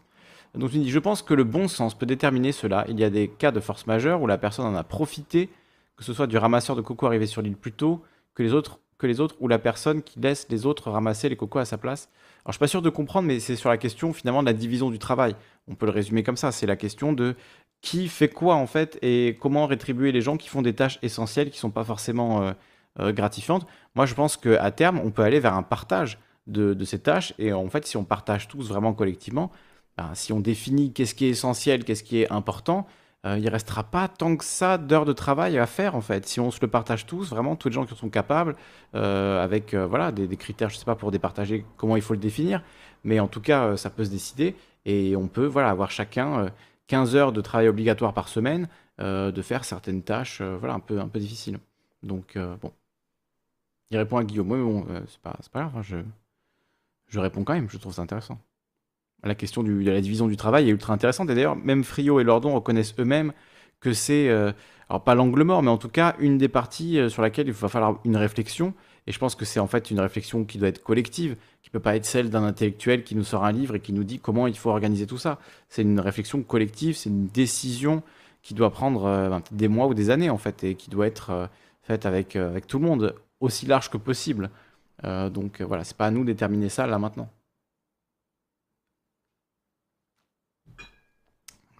[0.53, 2.83] Donc tu dis, je pense que le bon sens peut déterminer cela.
[2.89, 5.49] Il y a des cas de force majeure où la personne en a profité,
[5.95, 8.03] que ce soit du ramasseur de coco arrivé sur l'île plus tôt
[8.35, 11.37] que les autres, que les autres, ou la personne qui laisse les autres ramasser les
[11.37, 12.09] cocos à sa place.
[12.43, 14.53] Alors je suis pas sûr de comprendre, mais c'est sur la question finalement de la
[14.53, 15.37] division du travail.
[15.69, 16.51] On peut le résumer comme ça.
[16.51, 17.35] C'est la question de
[17.83, 21.51] qui fait quoi en fait et comment rétribuer les gens qui font des tâches essentielles
[21.51, 22.53] qui sont pas forcément euh,
[22.99, 23.67] euh, gratifiantes.
[23.93, 27.51] Moi, je pense qu'à terme, on peut aller vers un partage de, ces tâches et
[27.53, 29.51] en fait, si on partage tous vraiment collectivement,
[29.97, 32.87] ben, si on définit qu'est-ce qui est essentiel, qu'est-ce qui est important,
[33.25, 36.25] euh, il restera pas tant que ça d'heures de travail à faire en fait.
[36.25, 38.55] Si on se le partage tous, vraiment tous les gens qui sont capables,
[38.93, 42.63] avec voilà des, des, critères, je sais pas pour départager comment il faut le définir,
[43.03, 44.55] mais en tout cas, ça peut se décider
[44.85, 46.49] et on peut voilà avoir chacun
[46.87, 48.67] 15 heures de travail obligatoire par semaine,
[48.99, 51.59] euh, de faire certaines tâches euh, voilà, un, peu, un peu difficiles.
[52.03, 52.71] Donc, euh, bon.
[53.89, 54.51] Il répond à Guillaume.
[54.51, 55.97] Oui, mais bon, c'est pas, pas, grave, hein, je,
[57.07, 58.39] je réponds quand même, je trouve ça intéressant.
[59.23, 61.29] La question de la division du travail est ultra intéressante.
[61.29, 63.33] Et d'ailleurs, même Frio et Lordon reconnaissent eux-mêmes
[63.79, 64.29] que c'est,
[64.89, 67.69] alors pas l'angle mort, mais en tout cas, une des parties sur laquelle il va
[67.69, 68.73] falloir une réflexion.
[69.07, 71.79] Et je pense que c'est en fait une réflexion qui doit être collective, qui peut
[71.79, 74.47] pas être celle d'un intellectuel qui nous sort un livre et qui nous dit comment
[74.47, 75.39] il faut organiser tout ça.
[75.69, 78.03] C'est une réflexion collective, c'est une décision
[78.41, 81.07] qui doit prendre euh, ben, des mois ou des années en fait et qui doit
[81.07, 81.47] être euh,
[81.81, 84.49] faite avec, euh, avec tout le monde, aussi large que possible.
[85.03, 87.29] donc voilà, c'est pas à nous de déterminer ça là maintenant.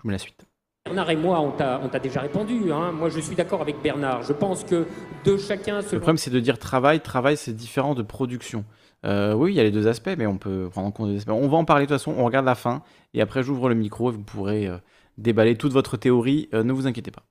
[0.03, 0.45] Je mets la suite.
[0.85, 1.51] Bernard et moi, on
[1.87, 2.71] t'a déjà répondu.
[2.71, 2.91] Hein.
[2.91, 4.21] Moi, je suis d'accord avec Bernard.
[4.23, 4.85] Je pense que
[5.23, 5.79] de chacun...
[5.79, 6.99] Le problème, c'est de dire travail.
[6.99, 8.65] Travail, c'est différent de production.
[9.05, 11.17] Euh, oui, il y a les deux aspects, mais on peut prendre en compte les
[11.17, 11.31] aspects.
[11.31, 13.75] On va en parler de toute façon, on regarde la fin, et après j'ouvre le
[13.75, 14.77] micro et vous pourrez euh,
[15.17, 17.23] déballer toute votre théorie, euh, ne vous inquiétez pas.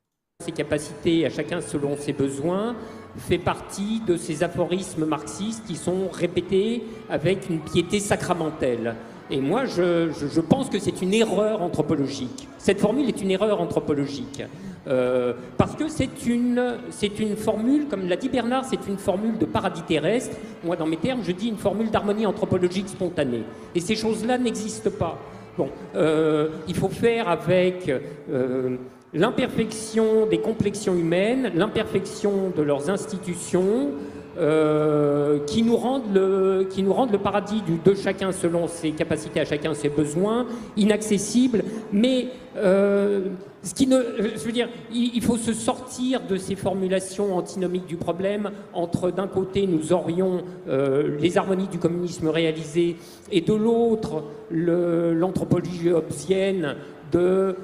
[0.45, 2.75] Ses capacités, à chacun selon ses besoins,
[3.17, 8.97] fait partie de ces aphorismes marxistes qui sont répétés avec une piété sacramentelle.
[9.33, 12.47] Et moi, je, pense que c'est une erreur anthropologique.
[12.59, 14.43] Cette formule est une erreur anthropologique.
[14.87, 19.39] Euh, parce que c'est une, c'est une formule, comme l'a dit Bernard, c'est une formule
[19.39, 20.37] de paradis terrestre.
[20.63, 23.45] Moi, dans mes termes, je dis une formule d'harmonie anthropologique spontanée.
[23.75, 25.19] Et ces choses-là n'existent pas.
[25.57, 27.91] Bon, euh, il faut faire avec
[28.31, 28.77] euh,
[29.15, 33.93] l'imperfection des complexions humaines, l'imperfection de leurs institutions,
[34.39, 38.93] euh, qui, nous rendent le, qui nous rendent le paradis du de chacun selon ses
[38.93, 40.47] capacités, à chacun ses besoins,
[40.77, 41.65] inaccessible.
[41.93, 43.29] Mais euh,
[43.63, 43.99] ce qui ne,
[44.35, 48.51] je veux dire, il, faut se sortir de ces formulations antinomiques du problème.
[48.73, 52.97] Entre d'un côté, nous aurions euh, les harmonies du communisme réalisées,
[53.31, 56.77] et de l'autre, l'anthropologie hobbesienne
[57.13, 57.55] de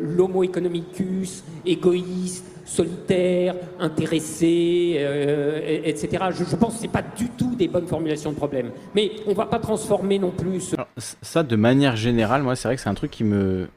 [0.00, 6.24] l'homo economicus, égoïste, solitaire, intéressé, euh, etc.
[6.32, 8.70] Je, pense que ce pas du tout des bonnes formulations de problème.
[8.94, 10.74] Mais on ne va pas transformer non plus...
[10.98, 13.68] ça, de manière générale, moi, c'est vrai que c'est un truc qui me,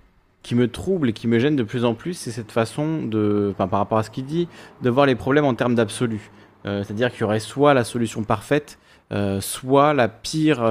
[0.41, 3.53] qui me trouble et qui me gêne de plus en plus, c'est cette façon de,
[3.57, 4.47] par rapport à ce qu'il dit,
[4.81, 6.31] de voir les problèmes en termes d'absolu.
[6.65, 8.79] Euh, c'est-à-dire qu'il y aurait soit la solution parfaite,
[9.11, 10.63] euh, soit la pire,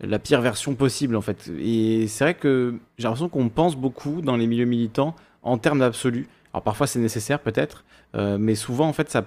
[0.00, 1.50] la pire version possible en fait.
[1.60, 5.80] Et c'est vrai que j'ai l'impression qu'on pense beaucoup dans les milieux militants en termes
[5.80, 6.28] d'absolu.
[6.52, 9.24] Alors parfois c'est nécessaire peut-être, euh, mais souvent en fait ça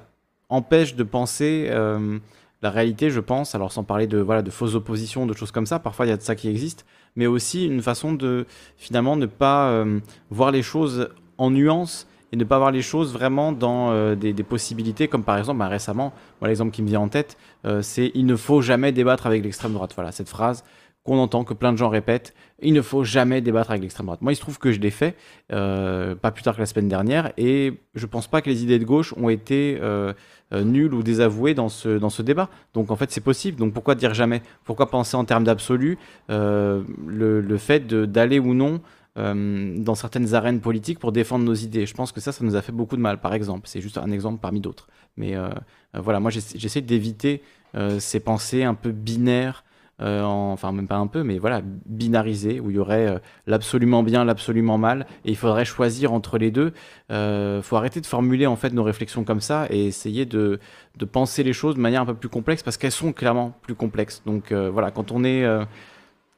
[0.50, 2.20] empêche de penser euh,
[2.62, 3.56] la réalité, je pense.
[3.56, 5.80] Alors sans parler de voilà de fausses oppositions, de choses comme ça.
[5.80, 6.86] Parfois il y a de ça qui existe,
[7.16, 8.46] mais aussi une façon de
[8.78, 13.12] finalement ne pas euh, voir les choses en nuances et ne pas voir les choses
[13.12, 17.36] vraiment dans des, possibilités, comme par exemple bah, récemment, l'exemple qui me vient en tête,
[17.82, 19.92] c'est il ne faut jamais débattre avec l'extrême droite.
[19.94, 20.64] Voilà cette phrase
[21.04, 24.22] qu'on entend, que plein de gens répètent, il ne faut jamais débattre avec l'extrême droite.
[24.22, 25.16] Moi, il se trouve que je l'ai fait,
[25.52, 28.80] euh, pas plus tard que la semaine dernière, et je pense pas que les idées
[28.80, 30.14] de gauche ont été euh,
[30.54, 32.50] euh, nulles ou désavouées dans ce, dans ce débat.
[32.74, 33.58] Donc en fait, c'est possible.
[33.58, 34.42] Donc pourquoi dire jamais?
[34.64, 35.98] Pourquoi penser en termes d'absolu
[36.30, 38.82] le, le, fait d'aller ou non
[39.16, 41.86] dans certaines arènes politiques pour défendre nos idées?
[41.86, 43.68] Je pense que ça, ça nous a fait beaucoup de mal, par exemple.
[43.68, 44.88] C'est juste un exemple parmi d'autres.
[45.18, 45.36] Mais
[45.94, 47.42] voilà, moi, j'essaie d'éviter
[48.00, 49.64] ces pensées un peu binaires,
[50.02, 54.02] euh, enfin même pas un peu, mais voilà, binarisé, où il y aurait euh, l'absolument
[54.04, 56.74] bien, l'absolument mal, et il faudrait choisir entre les deux.
[57.10, 60.60] Il euh, faut arrêter de formuler en fait nos réflexions comme ça et essayer de,
[60.98, 63.76] de penser les choses de manière un peu plus complexe, parce qu'elles sont clairement plus
[63.76, 64.24] complexes.
[64.26, 65.46] Donc voilà, quand on est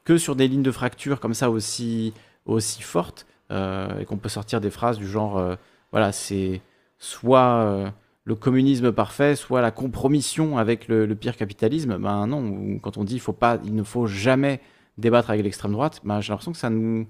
[0.03, 2.13] que sur des lignes de fracture comme ça aussi,
[2.45, 5.57] aussi fortes, et qu'on peut sortir des phrases du genre,
[5.91, 6.61] voilà, c'est
[6.97, 7.93] soit
[8.25, 13.19] le communisme parfait, soit la compromission avec le, pire capitalisme, ben non, quand on dit
[13.19, 14.61] faut pas, il ne faut jamais
[14.97, 17.07] débattre avec l'extrême droite, ben j'ai l'impression que ça nous,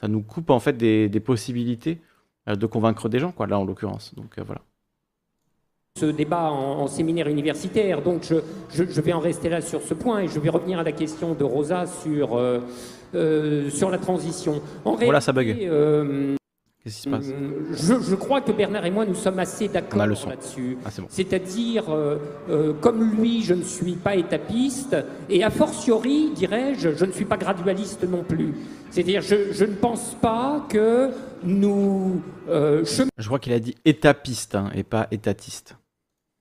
[0.00, 2.00] ça nous coupe en fait des, possibilités
[2.48, 4.14] euh, de convaincre des gens, quoi, là en l'occurrence.
[4.14, 4.62] Donc euh, voilà.
[5.98, 8.36] Ce débat en, séminaire universitaire, donc je,
[8.70, 11.32] je, vais en rester là sur ce point et je vais revenir à la question
[11.32, 14.60] de Rosa sur, euh, sur la transition.
[14.84, 15.56] En voilà, ça bug.
[16.86, 17.24] Qu'est-ce qui se passe?
[18.08, 20.78] Je, crois que Bernard et moi, nous sommes assez d'accord là-dessus.
[20.84, 24.96] Ah, C'est-à-dire, euh, euh, comme lui, je ne suis pas étapiste,
[25.28, 28.54] et a fortiori, dirais-je, je ne suis pas gradualiste non plus.
[28.90, 31.10] C'est-à-dire, je, je, ne pense pas que
[31.42, 32.22] nous...
[32.48, 35.74] Euh, je crois qu'il a dit étapiste hein, et pas étatiste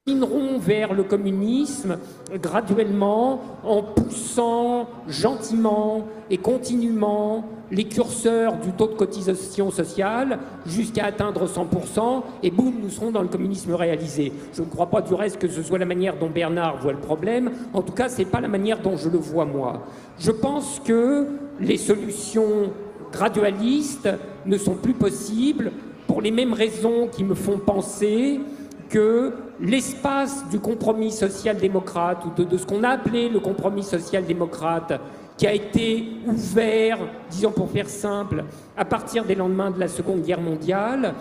[0.08, 1.98] chemineront vers le communisme
[2.40, 11.48] graduellement en poussant gentiment et continuellement les curseurs du taux de cotisation sociale jusqu'à atteindre
[11.48, 14.32] 100% et boum, nous serons dans le communisme réalisé.
[14.54, 17.00] Je ne crois pas du reste que ce soit la manière dont Bernard voit le
[17.00, 17.50] problème.
[17.74, 19.88] En tout cas, ce n'est pas la manière dont je le vois moi.
[20.20, 22.72] Je pense que les solutions
[23.12, 24.10] gradualistes
[24.46, 25.72] ne sont plus possibles
[26.06, 28.40] pour les mêmes raisons qui me font penser
[28.90, 35.00] que l'espace du compromis social-démocrate ou de, ce qu'on a appelé le compromis social-démocrate
[35.38, 37.00] qui a été ouvert,
[37.30, 38.46] disons pour faire simple,
[38.78, 41.14] à partir des lendemains de la Seconde Guerre mondiale,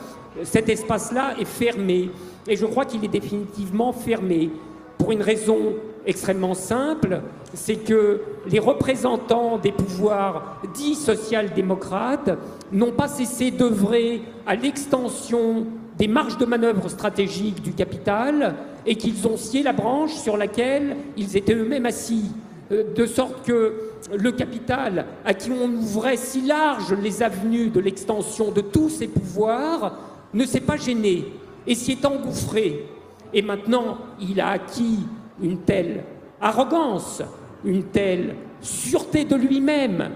[0.42, 2.10] cet espace-là est fermé.
[2.46, 4.50] Et je crois qu'il est définitivement fermé
[4.98, 5.74] pour une raison
[6.06, 7.20] extrêmement simple,
[7.54, 12.30] c'est que les représentants des pouvoirs dits social-démocrates
[12.72, 15.66] n'ont pas cessé d'œuvrer à l'extension
[15.98, 18.54] des marges de manœuvre stratégiques du capital
[18.86, 22.30] et qu'ils ont scié la branche sur laquelle ils étaient eux-mêmes assis.
[22.72, 23.74] euh, de sorte que
[24.16, 29.08] le capital, à qui on ouvrait si large les avenues de l'extension de tous ses
[29.08, 29.98] pouvoirs,
[30.32, 31.26] ne s'est pas gêné
[31.66, 32.86] et s'y est engouffré.
[33.32, 35.00] Et maintenant, il a acquis
[35.42, 36.04] une telle
[36.40, 37.22] arrogance,
[37.64, 40.10] une telle sûreté de lui-même,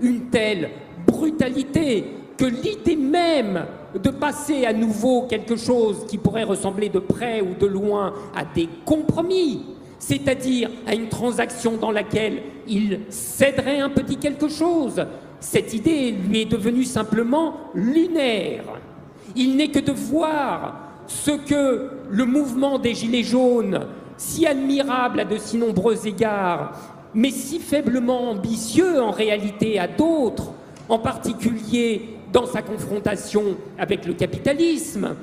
[0.00, 0.70] une telle
[1.06, 2.04] brutalité
[2.36, 7.54] que l'idée même de passer à nouveau quelque chose qui pourrait ressembler de près ou
[7.58, 9.64] de loin à des compromis,
[9.98, 15.04] c'est-à-dire à une transaction dans laquelle il céderait un petit quelque chose,
[15.40, 18.64] cette idée lui est devenue simplement lunaire.
[19.36, 23.86] Il n'est que de voir ce que le mouvement des Gilets jaunes,
[24.16, 26.72] si admirable à de si nombreux égards,
[27.14, 30.52] mais si faiblement ambitieux en réalité à d'autres,
[30.88, 35.16] en particulier dans sa confrontation avec le capitalisme,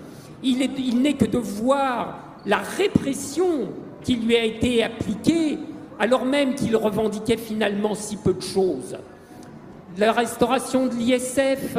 [0.43, 3.69] il n'est que de voir la répression
[4.03, 5.57] qui lui a été appliquée
[5.99, 8.97] alors même qu'il revendiquait finalement si peu de choses.
[9.97, 11.77] La restauration de l'ISF,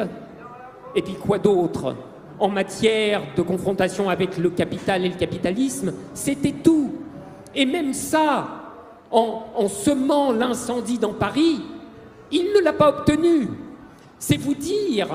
[0.94, 1.94] et puis quoi d'autre
[2.40, 6.92] en matière de confrontation avec le capital et le capitalisme, c'était tout.
[7.55, 8.48] Et même ça,
[9.10, 11.60] en, semant l'incendie dans Paris,
[12.31, 13.48] il ne l'a pas obtenu.
[14.18, 15.08] C'est vous dire,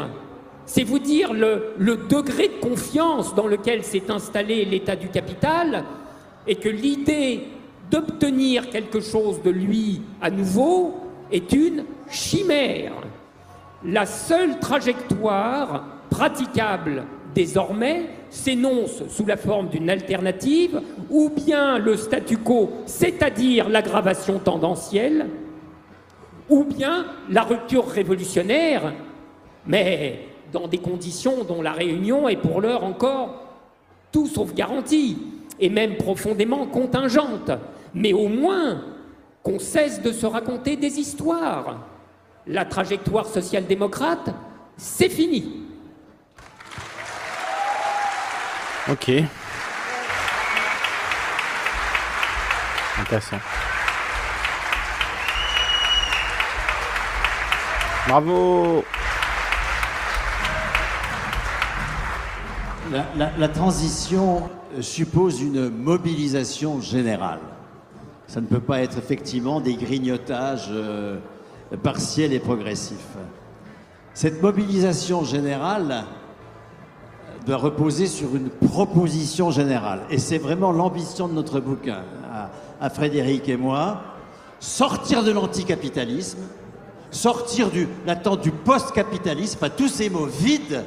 [1.34, 5.84] le, degré de confiance dans lequel s'est installé l'état du capital
[6.48, 7.48] et que l'idée
[7.92, 10.96] d'obtenir quelque chose de lui à nouveau
[11.32, 12.94] est une chimère.
[13.86, 17.04] La seule trajectoire praticable
[17.36, 25.28] désormais s'énonce sous la forme d'une alternative, ou bien le statu quo, c'est-à-dire l'aggravation tendancielle,
[26.54, 28.94] ou bien la rupture révolutionnaire,
[29.66, 30.20] mais
[30.52, 33.42] dans des conditions dont la réunion est pour l'heure encore
[34.12, 35.18] tout sauf garantie,
[35.60, 37.50] et même profondément contingente,
[37.96, 38.84] mais au moins
[39.42, 41.80] qu'on cesse de se raconter des histoires.
[42.46, 44.30] La trajectoire social-démocrate,
[44.78, 45.64] c'est fini.
[48.92, 49.12] Ok.
[53.00, 53.38] Intéressant.
[58.08, 58.84] Bravo
[63.16, 64.50] la, transition
[64.82, 67.40] suppose une mobilisation générale.
[68.28, 71.18] Ça ne peut pas être effectivement des grignotages euh,
[71.82, 73.18] partiels et progressifs.
[74.14, 76.06] Cette mobilisation générale,
[77.46, 80.02] doit reposer sur une proposition générale.
[80.10, 82.04] Et c'est vraiment l'ambition de notre bouquin,
[82.80, 84.02] à, Frédéric et moi,
[84.60, 86.40] sortir de l'anticapitalisme,
[87.14, 90.84] sortir du l'attente du post-capitalisme, à tous ces mots vides,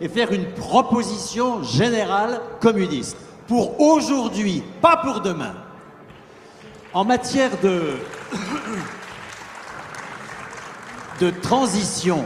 [0.00, 3.16] et faire une proposition générale communiste.
[3.46, 5.54] Pour aujourd'hui, pas pour demain.
[6.92, 7.94] En matière de,
[11.20, 12.24] de transition,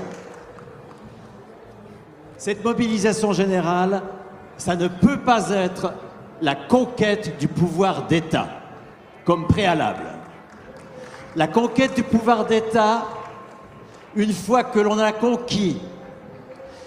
[2.36, 4.02] cette mobilisation générale,
[4.56, 5.92] ça ne peut pas être
[6.40, 8.48] la conquête du pouvoir d'État
[9.24, 10.19] comme préalable.
[11.36, 13.06] La conquête du pouvoir d'État,
[14.16, 15.80] une fois que l'on a conquis,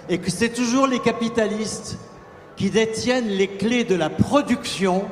[0.09, 1.97] et que c'est toujours les capitalistes
[2.57, 5.05] qui détiennent les clés de la production,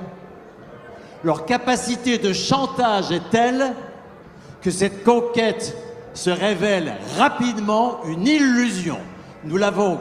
[1.23, 3.73] leur capacité de chantage est telle
[4.61, 5.77] que cette conquête
[6.13, 8.97] se révèle rapidement une illusion.
[9.43, 9.99] Nous l'avons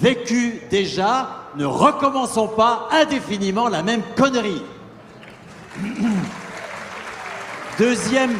[0.00, 4.62] vécu déjà, ne recommençons pas indéfiniment la même connerie.
[7.78, 8.32] Deuxième,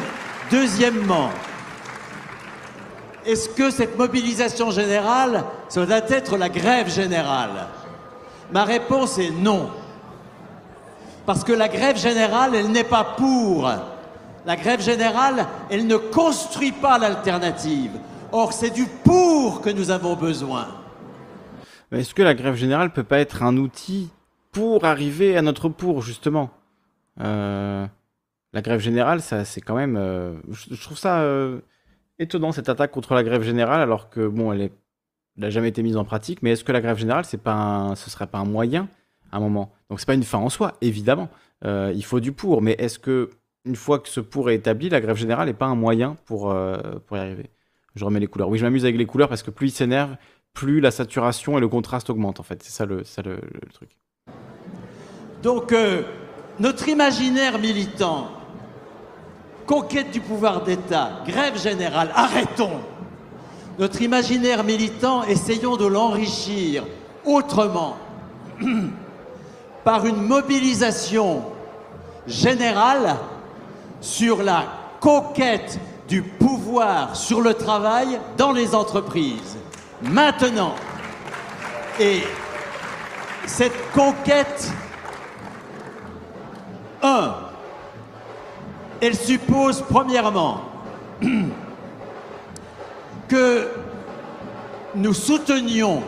[0.49, 1.29] deuxièmement,
[3.25, 7.67] est-ce que cette mobilisation générale, ça doit être la grève générale?
[8.53, 9.69] Ma réponse est non.
[11.25, 13.69] Parce que la grève générale, elle n'est pas pour.
[14.45, 17.91] La grève générale, elle ne construit pas l'alternative.
[18.31, 20.67] Or, c'est du pour que nous avons besoin.
[21.91, 24.09] Est-ce que la grève générale peut pas être un outil
[24.51, 26.51] pour arriver à notre pour, justement?
[27.21, 27.87] Euh,
[28.55, 29.97] La grève générale, ça, c'est quand même.
[29.97, 31.59] Euh, je, trouve ça euh,
[32.19, 34.71] étonnant cette attaque contre la grève générale, alors que bon, elle
[35.35, 36.41] n'a jamais été mise en pratique.
[36.41, 38.87] Mais est-ce que la grève générale, c'est pas, ce serait pas un moyen
[39.33, 39.73] à un moment?
[39.89, 41.27] Donc c'est pas une fin en soi, évidemment.
[41.65, 43.29] il faut du pour, mais est-ce que
[43.65, 46.55] une fois que ce pour est établi, la grève générale n'est pas un moyen pour,
[47.07, 47.49] pour y arriver?
[47.95, 48.47] Je remets les couleurs.
[48.47, 50.15] Oui, je m'amuse avec les couleurs parce que plus il s'énerve,
[50.53, 52.63] plus la saturation et le contraste augmentent en fait.
[52.63, 53.03] C'est ça le,
[53.73, 53.89] truc.
[55.43, 56.03] Donc euh,
[56.57, 58.29] notre imaginaire militant,
[59.65, 62.79] conquête du pouvoir d'État, grève générale, arrêtons.
[63.77, 66.83] Notre imaginaire militant, essayons de l'enrichir
[67.25, 67.97] autrement,
[69.83, 71.43] par une mobilisation
[72.27, 73.17] générale
[74.01, 74.65] sur la
[74.99, 79.57] conquête du pouvoir sur le travail dans les entreprises.
[80.01, 80.75] Maintenant,
[81.99, 82.21] et
[83.45, 84.71] cette conquête,
[87.01, 87.35] un,
[89.05, 90.61] elle suppose premièrement
[93.27, 93.67] que
[94.95, 96.01] nous soutenions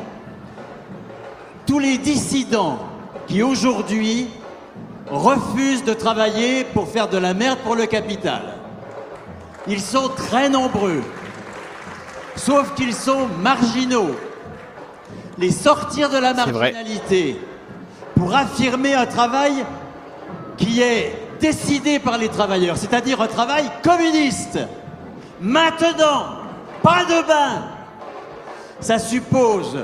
[1.68, 2.80] tous les dissidents
[3.28, 4.30] qui aujourd'hui
[5.10, 8.56] refusent de travailler pour faire de la merde pour le capital.
[9.68, 11.04] Ils sont très nombreux,
[12.36, 14.16] sauf qu'ils sont marginaux.
[15.38, 17.40] Les sortir de la marginalité
[18.16, 19.66] pour affirmer un travail
[20.58, 24.60] qui est décidé par les travailleurs, c'est-à-dire un travail communiste.
[25.40, 26.26] Maintenant,
[26.82, 27.64] pas de bain.
[28.80, 29.78] Ça suppose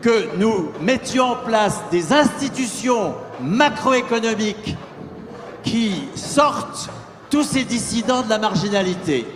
[0.00, 4.76] que nous mettions en place des institutions macroéconomiques
[5.62, 6.90] qui sortent
[7.30, 9.26] tous ces dissidents de la marginalité.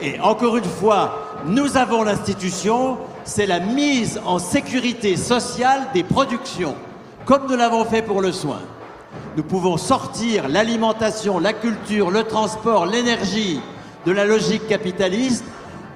[0.00, 6.74] Et encore une fois, nous avons l'institution, c'est la mise en sécurité sociale des productions,
[7.26, 8.60] comme nous l'avons fait pour le soin.
[9.36, 13.60] Nous pouvons sortir l'alimentation, la culture, le transport, l'énergie
[14.04, 15.44] de la logique capitaliste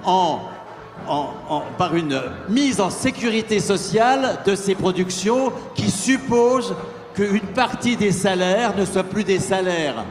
[0.05, 6.77] par une mise en sécurité sociale de ces productions qui suppose
[7.15, 10.05] qu'une partie des salaires ne soit plus des salaires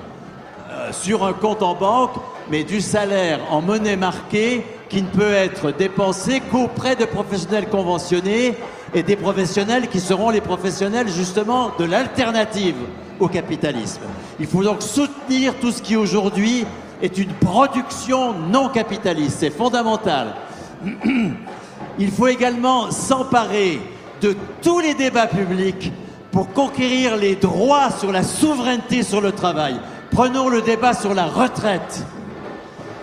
[0.71, 2.15] euh, sur un compte en banque,
[2.49, 8.57] mais du salaire en monnaie marquée qui ne peut être dépensé qu'auprès de professionnels conventionnés
[8.93, 12.75] et des professionnels qui seront les professionnels justement de l'alternative
[13.19, 14.01] au capitalisme.
[14.39, 16.65] Il faut donc soutenir tout ce qui aujourd'hui
[17.01, 19.37] est une production non capitaliste.
[19.39, 20.35] C'est fondamental.
[21.99, 23.79] Il faut également s'emparer
[24.21, 25.91] de tous les débats publics
[26.31, 29.75] pour conquérir les droits sur la souveraineté sur le travail.
[30.11, 32.05] Prenons le débat sur la retraite.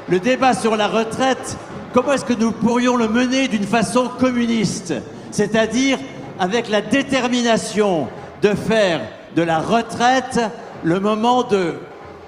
[0.08, 1.56] Le débat sur la retraite,
[1.92, 4.94] comment est-ce que nous pourrions le mener d'une façon communiste
[5.30, 5.98] C'est-à-dire
[6.40, 8.08] avec la détermination
[8.42, 9.02] de faire
[9.36, 10.40] de la retraite
[10.82, 11.74] le moment de,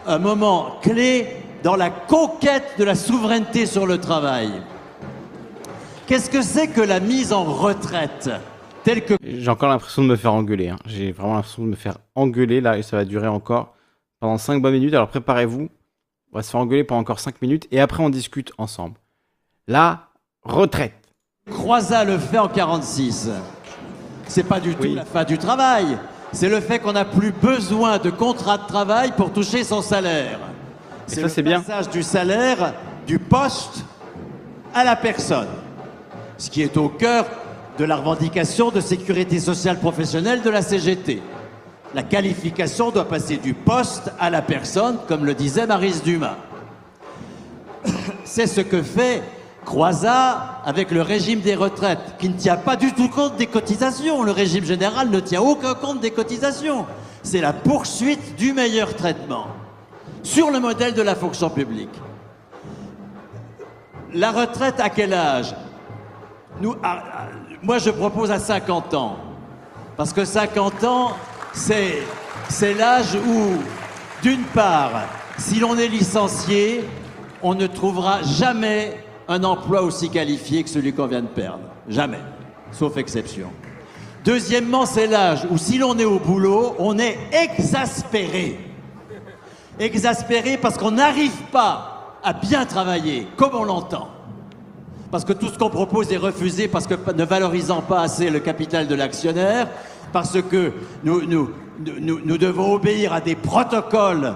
[0.07, 1.27] un moment clé
[1.63, 4.51] dans la conquête de la souveraineté sur le travail.
[6.07, 8.31] Qu'est-ce que c'est que la mise en retraite
[8.85, 9.15] telle que...
[9.23, 10.71] J'ai encore l'impression de me faire engueuler.
[10.71, 10.79] Hein.
[10.87, 13.75] J'ai vraiment l'impression de me faire engueuler là et ça va durer encore
[14.21, 14.95] pendant 5 bonnes minutes.
[14.95, 15.69] Alors préparez-vous.
[16.33, 18.95] On va se faire engueuler pendant encore 5 minutes et après on discute ensemble.
[19.69, 20.09] La
[20.43, 20.95] retraite.
[21.49, 23.31] Croisa le fait en 46.
[24.27, 25.99] C'est pas du tout la fin du travail.
[26.33, 30.39] C'est le fait qu'on n'a plus besoin de contrat de travail pour toucher son salaire.
[31.07, 32.75] C'est le passage du salaire
[33.07, 33.85] du poste
[34.75, 35.49] à la personne
[36.43, 37.27] ce qui est au cœur
[37.79, 41.23] de la revendication de sécurité sociale professionnelle de la CGT.
[41.95, 46.37] La qualification doit passer du poste à la personne, comme le disait Maris Dumas.
[48.25, 49.23] C'est ce que fait
[49.65, 54.23] Croizat avec le régime des retraites, qui ne tient pas du tout compte des cotisations.
[54.23, 56.87] Le régime général ne tient aucun compte des cotisations.
[57.23, 59.47] C'est la poursuite du meilleur traitement,
[60.23, 61.95] sur le modèle de la fonction publique.
[64.13, 65.55] La retraite à quel âge?
[66.65, 67.29] Ah, ah,
[67.63, 69.17] moi, je propose à 50 ans.
[69.97, 71.13] Parce que 50 ans,
[71.53, 72.03] c'est,
[72.49, 73.59] c'est l'âge où,
[74.23, 75.03] d'une part,
[75.39, 76.85] si l'on est licencié,
[77.43, 78.97] on ne trouvera jamais
[79.29, 81.65] un emploi aussi qualifié que celui qu'on vient de perdre.
[81.89, 82.21] Jamais.
[82.73, 83.49] Sauf exception.
[84.25, 88.59] Deuxièmement, c'est l'âge où si l'on est au boulot, on est exaspéré.
[89.79, 94.09] Exaspéré parce qu'on n'arrive pas à bien travailler comme on l'entend
[95.13, 98.41] parce que tout ce qu'on propose est refusé parce que ne valorisant pas assez le
[98.41, 99.69] capital de l'actionnaire,
[100.11, 100.73] parce que
[101.05, 101.51] nous, nous,
[102.01, 104.35] nous, devons obéir à des protocoles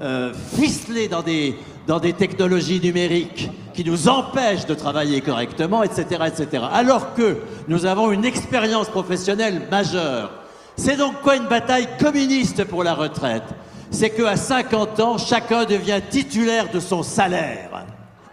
[0.00, 6.24] euh, ficelés dans des, dans des technologies numériques qui nous empêchent de travailler correctement, etc.,
[6.26, 6.64] etc.
[6.72, 7.38] Alors que
[7.68, 10.30] nous avons une expérience professionnelle majeure.
[10.76, 13.44] C'est donc quoi une bataille communiste pour la retraite?
[13.90, 17.84] C'est qu'à 50 ans, chacun devient titulaire de son salaire.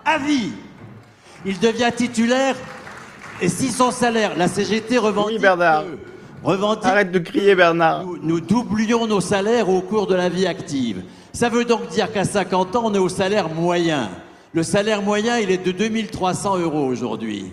[0.05, 0.51] À vie
[1.45, 2.55] il devient titulaire.
[3.41, 5.37] Et si son salaire, la CGT revendique.
[5.37, 5.85] Oui, Bernard.
[6.83, 8.05] Arrête de crier, Bernard.
[8.21, 11.03] Nous, doublions nos salaires au cours de la vie active.
[11.33, 14.09] Ça veut donc dire qu'à 50 ans, on est au salaire moyen.
[14.53, 17.51] Le salaire moyen, il est de 2300 euros aujourd'hui.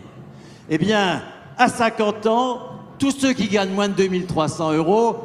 [0.71, 1.23] Eh bien,
[1.59, 2.61] à 50 ans,
[2.99, 5.17] tous ceux qui gagnent moins de 2300 euros,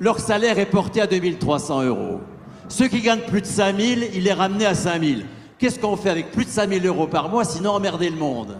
[0.00, 2.20] leur salaire est porté à 2300 euros.
[2.68, 5.26] Ceux qui gagnent plus de 5000, il est ramené à 5000.
[5.58, 8.58] Qu'est-ce qu'on fait avec plus de 5000 euros par mois sinon emmerder le monde?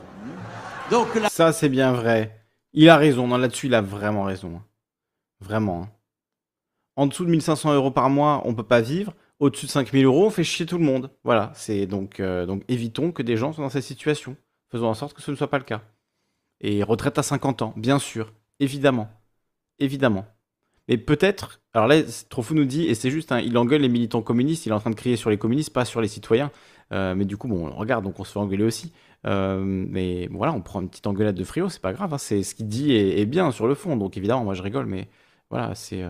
[0.91, 2.39] Donc Ça, c'est bien vrai.
[2.73, 3.27] Il a raison.
[3.37, 4.61] Là-dessus, il a vraiment raison.
[5.41, 5.83] Vraiment.
[5.83, 5.89] Hein.
[6.95, 9.15] En dessous de 1500 euros par mois, on peut pas vivre.
[9.43, 11.11] Au-dessus de 5000 euros, on fait chier tout le monde.
[11.25, 14.37] Voilà, c'est donc, euh, donc évitons que des gens soient dans cette situation.
[14.71, 15.83] Faisons en sorte que ce ne soit pas le cas.
[16.61, 19.11] Et retraite à 50 ans, bien sûr, évidemment.
[19.81, 20.27] Évidemment.
[20.87, 21.97] Mais peut-être, alors là,
[22.29, 24.79] Trofou nous dit, et c'est juste, hein, il engueule les militants communistes, il est en
[24.79, 26.53] train de crier sur les communistes, pas sur les citoyens.
[26.93, 28.93] Euh, mais du coup, bon, on regarde, donc on se fait engueuler aussi.
[29.27, 32.45] Euh, mais voilà, on prend une petite engueulade de frio, c'est pas grave, hein, c'est
[32.45, 33.97] ce qu'il dit est, bien sur le fond.
[33.97, 35.09] Donc évidemment, moi je rigole, mais
[35.51, 36.05] voilà, c'est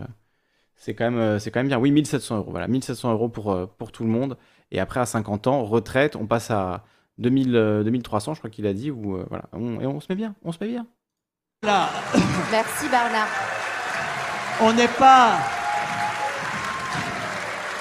[0.83, 1.79] c'est quand, même, c'est quand même bien.
[1.79, 4.37] Oui, 1700 euros, voilà, 1700 euros pour, pour tout le monde.
[4.73, 6.83] Et après, à 50 ans, retraite, on passe à
[7.19, 10.51] 2000, 2300, je crois qu'il a dit, ou voilà, et on se met bien, on
[10.51, 10.87] se met bien.
[11.63, 11.89] Là.
[12.51, 13.29] Merci Bernard.
[14.61, 15.39] On n'est pas.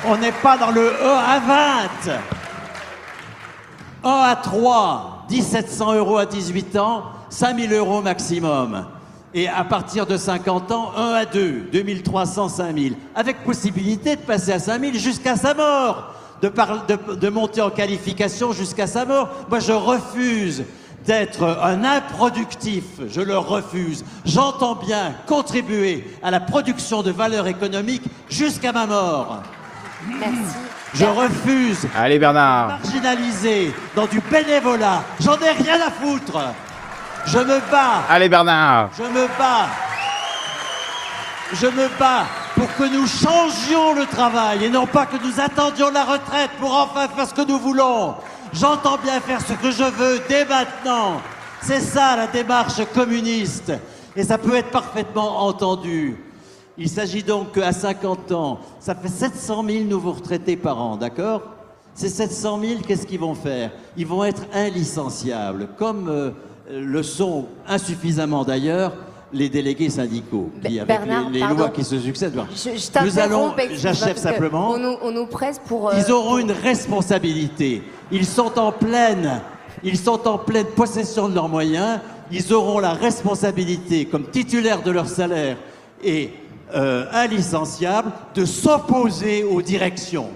[0.06, 1.40] On n'est pas dans le E à
[2.06, 2.14] 20.
[4.04, 8.86] 1 à 3, 1700 euros à 18 ans, 5000 euros maximum.
[9.34, 12.96] Et à partir de 50 ans, 1 à 2, 2300, 5000.
[13.16, 16.14] Avec possibilité de passer à 5000 jusqu'à sa mort.
[16.42, 19.30] De, de, de monter en qualification jusqu'à sa mort.
[19.50, 20.64] Moi, je refuse
[21.06, 24.04] d'être un improductif, je le refuse.
[24.26, 29.42] J'entends bien contribuer à la production de valeur économique jusqu'à ma mort.
[30.20, 30.36] Merci.
[30.94, 31.88] Je refuse.
[31.96, 32.68] Allez Bernard.
[32.68, 35.04] Marginalisé dans du bénévolat.
[35.22, 36.38] J'en ai rien à foutre.
[37.26, 38.04] Je me bats.
[38.10, 38.90] Allez Bernard.
[38.98, 39.68] Je me bats.
[41.54, 42.26] Je me bats
[42.56, 46.74] pour que nous changions le travail et non pas que nous attendions la retraite pour
[46.74, 48.16] enfin faire ce que nous voulons.
[48.54, 51.22] J'entends bien faire ce que je veux dès maintenant.
[51.62, 53.72] C'est ça la démarche communiste.
[54.16, 56.18] Et ça peut être parfaitement entendu.
[56.78, 61.44] Il s'agit donc qu'à 50 ans, ça fait 700 000 nouveaux retraités par an, d'accord?
[61.94, 63.72] Ces 700 000, qu'est-ce qu'ils vont faire?
[63.98, 66.32] Ils vont être inlicenciables, comme euh,
[66.72, 68.94] le sont insuffisamment d'ailleurs
[69.34, 71.00] les délégués syndicaux, qui, avec
[71.32, 72.40] les, lois qui se succèdent.
[72.54, 74.72] Je, nous allons, j'achève simplement.
[74.72, 75.90] On nous, on nous, presse pour.
[75.90, 77.82] Euh, ils auront une responsabilité.
[78.12, 79.42] Ils sont en pleine,
[79.84, 82.00] ils sont en pleine possession de leurs moyens.
[82.32, 85.58] Ils auront la responsabilité, comme titulaires de leur salaire
[86.04, 86.32] et
[86.74, 90.30] euh, inlicenciables, de s'opposer aux directions,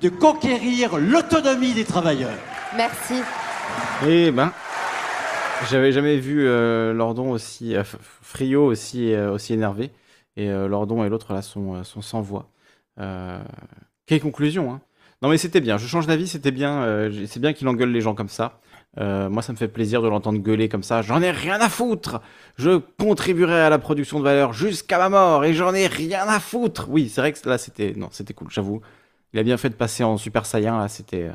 [0.00, 2.38] de conquérir l'autonomie des travailleurs.
[2.76, 3.14] Merci.
[4.06, 4.52] Eh ben,
[5.66, 9.90] j'avais jamais vu euh, Lordon aussi, euh, Frio aussi, euh, aussi énervé.
[10.36, 12.48] Et Lordon et l'autre là sont, sont sans voix.
[14.06, 14.80] quelle conclusion, hein
[15.20, 17.10] Non mais c'était bien, je change d'avis, c'était bien.
[17.26, 18.60] c'est bien qu'il engueule les gens comme ça.
[18.96, 21.02] moi, ça me fait plaisir de l'entendre gueuler comme ça.
[21.02, 22.20] J'en ai rien à foutre.
[22.56, 26.38] Je contribuerai à la production de valeur jusqu'à ma mort et j'en ai rien à
[26.38, 26.86] foutre.
[26.88, 28.48] Oui, c'est vrai que là, c'était non, c'était cool.
[28.48, 28.80] J'avoue,
[29.32, 30.78] il a bien fait de passer en Super Saiyan.
[30.78, 31.32] Là, c'était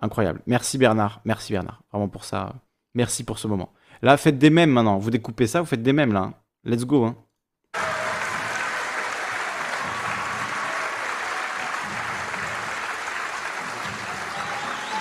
[0.00, 0.40] incroyable.
[0.46, 2.54] Merci Bernard, merci Bernard, vraiment pour ça.
[2.96, 3.74] Merci pour ce moment.
[4.00, 4.96] Là, faites des mèmes maintenant.
[4.96, 6.20] Vous découpez ça, vous faites des mèmes là.
[6.20, 6.34] Hein.
[6.64, 7.04] Let's go.
[7.04, 7.14] Hein.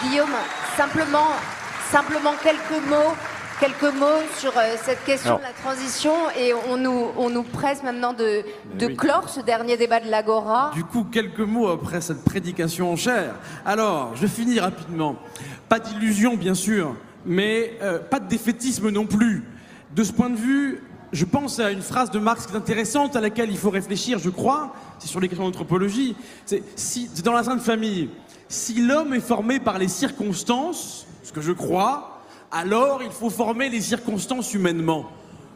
[0.03, 0.27] Guillaume,
[0.75, 1.29] simplement,
[1.89, 3.15] simplement quelques mots,
[3.61, 7.81] quelques mots sur euh, cette question de la transition et on nous, on nous presse
[7.81, 8.43] maintenant de,
[8.73, 10.71] de clore ce dernier débat de l'Agora.
[10.73, 13.35] Du coup, quelques mots après cette prédication en chair.
[13.65, 15.15] Alors, je finis rapidement.
[15.69, 16.93] Pas d'illusion, bien sûr
[17.25, 19.43] mais euh, pas de défaitisme non plus.
[19.95, 23.15] De ce point de vue, je pense à une phrase de Marx qui est intéressante,
[23.15, 27.43] à laquelle il faut réfléchir, je crois, c'est sur les questions d'anthropologie, c'est dans la
[27.43, 28.09] Sainte Famille.
[28.47, 32.21] Si l'homme est formé par les circonstances, ce que je crois,
[32.51, 35.09] alors il faut former les circonstances humainement.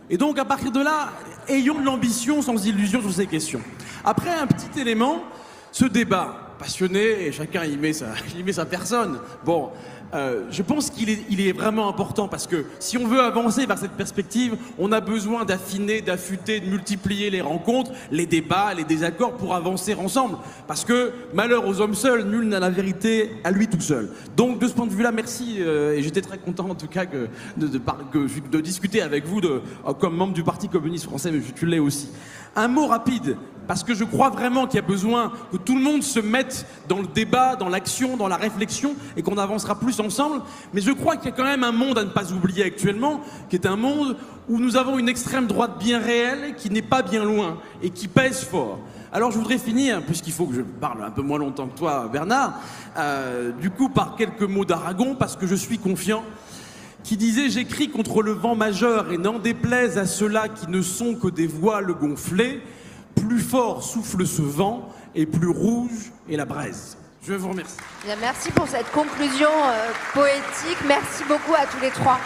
[0.10, 1.10] Et donc, à partir de là,
[1.48, 3.62] ayons de l'ambition sans illusion sur ces questions.
[4.04, 5.24] Après, un petit élément,
[5.72, 8.08] ce débat passionné, et chacun y met sa,
[8.38, 9.20] y met sa personne.
[9.46, 9.70] Bon,
[10.14, 13.66] euh, je pense qu'il est, il est vraiment important parce que si on veut avancer
[13.66, 18.84] vers cette perspective, on a besoin d'affiner, d'affûter, de multiplier les rencontres, les débats, les
[18.84, 20.38] désaccords pour avancer ensemble.
[20.68, 24.10] Parce que malheur aux hommes seuls, nul n'a la vérité à lui tout seul.
[24.36, 27.06] Donc de ce point de vue-là, merci euh, et j'étais très content en tout cas
[27.06, 27.80] que, de, de,
[28.52, 29.62] de, discuter avec vous de,
[30.00, 32.10] comme membre du Parti communiste français, mais tu l'es aussi.
[32.56, 33.38] Un mot rapide
[33.70, 36.66] parce que je crois vraiment qu'il y a besoin que tout le monde se mette
[36.88, 40.42] dans le débat, dans l'action, dans la réflexion, et qu'on avancera plus ensemble.
[40.74, 43.22] Mais je crois qu'il y a quand même un monde à ne pas oublier actuellement,
[43.48, 44.18] qui est un monde
[44.50, 48.08] où nous avons une extrême droite bien réelle, qui n'est pas bien loin, et qui
[48.08, 48.80] pèse fort.
[49.14, 52.10] Alors je voudrais finir, puisqu'il faut que je parle un peu moins longtemps que toi,
[52.12, 52.54] Bernard,
[52.98, 56.24] euh, du coup par quelques mots d'Aragon, parce que je suis confiant
[57.04, 61.16] qui disait J'écris contre le vent majeur et n'en déplaise à ceux-là qui ne sont
[61.16, 62.62] que des voiles gonflées,
[63.16, 66.98] plus fort souffle ce vent et plus rouge est la braise.
[67.28, 67.78] Je vous remercie.
[68.22, 70.78] merci pour cette conclusion euh, poétique.
[70.88, 72.20] Merci beaucoup à tous les trois.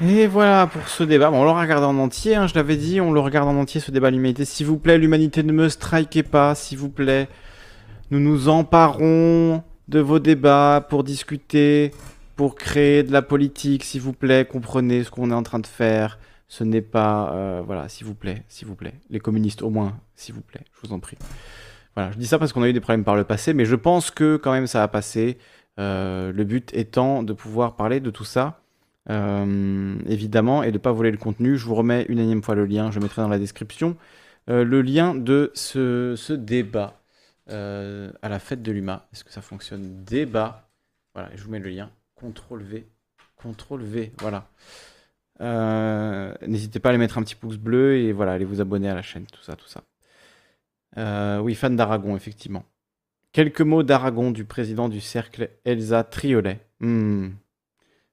[0.00, 1.30] Et voilà pour ce débat.
[1.30, 3.80] Bon, on le regarde en entier, hein, je l'avais dit, on le regarde en entier
[3.80, 4.44] ce débat l'humanité.
[4.44, 7.28] S'il vous plaît, l'humanité ne me strikez pas, s'il vous plaît.
[8.12, 11.90] Nous nous emparons de vos débats pour discuter,
[12.38, 14.44] pour créer de la politique, s'il vous plaît.
[14.44, 16.20] Comprenez ce qu'on est en train de faire.
[16.46, 17.34] Ce n'est pas...
[17.34, 18.94] euh, voilà, s'il vous plaît, s'il vous plaît.
[19.10, 21.18] Les communistes au moins, s'il vous plaît, je vous en prie.
[21.96, 23.74] Voilà, je dis ça parce qu'on a eu des problèmes par le passé, mais je
[23.74, 25.36] pense que quand même ça va passer.
[25.80, 28.62] Euh, le but étant de pouvoir parler de tout ça,
[29.10, 31.58] euh, évidemment, et de ne pas voler le contenu.
[31.58, 33.96] Je vous remets une énième fois le lien, je mettrai dans la description
[34.46, 37.00] le lien de ce, ce débat
[37.48, 39.08] à la fête de l'UMA.
[39.12, 40.04] Est-ce que ça fonctionne?
[40.04, 40.70] Débat.
[41.14, 41.90] Voilà, je vous mets le lien.
[42.20, 42.86] CTRL V.
[43.40, 44.48] CTRL V, voilà.
[45.40, 48.88] Euh, N'hésitez pas à aller mettre un petit pouce bleu et voilà, allez vous abonner
[48.88, 49.84] à la chaîne, tout ça, tout ça.
[50.96, 52.64] Euh, oui, fan d'Aragon, effectivement.
[53.32, 56.60] Quelques mots d'Aragon du président du cercle Elsa Triolet.
[56.80, 57.28] Hmm.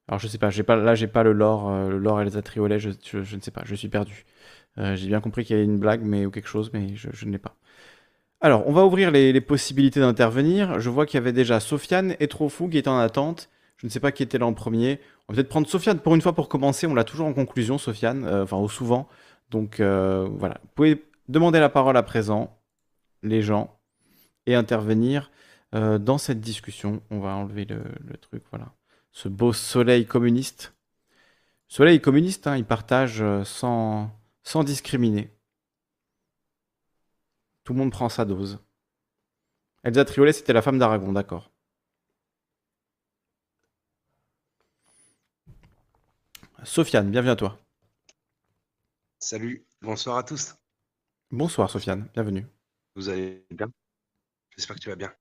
[0.07, 2.77] Alors je sais pas, pas là j'ai pas le lore, euh, le lore Elsa Triolet,
[2.77, 4.25] je, ne sais pas, je suis perdu.
[4.77, 7.31] J'ai bien compris qu'il y avait une blague mais ou quelque chose, mais je, ne
[7.31, 7.55] l'ai pas.
[8.41, 10.81] Alors on va ouvrir les, les possibilités d'intervenir.
[10.81, 13.49] Je vois qu'il y avait déjà Sofiane et Trofou qui étaient en attente.
[13.85, 14.99] Je ne sais pas qui était là en premier.
[15.27, 16.87] On va peut-être prendre Sofiane pour une fois pour commencer.
[16.87, 19.07] On l'a toujours en conclusion, Sofiane, euh, enfin au souvent.
[19.51, 22.59] Donc euh, voilà, vous pouvez demander la parole à présent,
[23.21, 23.79] les gens,
[24.47, 25.29] et intervenir
[25.75, 27.03] euh, dans cette discussion.
[27.11, 27.83] On va enlever le,
[28.17, 28.73] truc, voilà.
[29.11, 30.73] Ce beau soleil communiste.
[31.67, 34.09] Soleil communiste, hein, il partage sans,
[34.41, 35.29] sans discriminer.
[37.63, 38.57] Tout le monde prend sa dose.
[39.83, 41.51] Elsa Triolet, c'était la femme d'Aragon, d'accord.
[46.65, 47.57] Sofiane, bienvenue à toi.
[49.19, 50.55] Salut, bonsoir à tous.
[51.29, 52.47] Bonsoir Sofiane, bienvenue.
[52.95, 53.71] Vous allez bien?
[54.57, 55.13] J'espère que tu vas bien.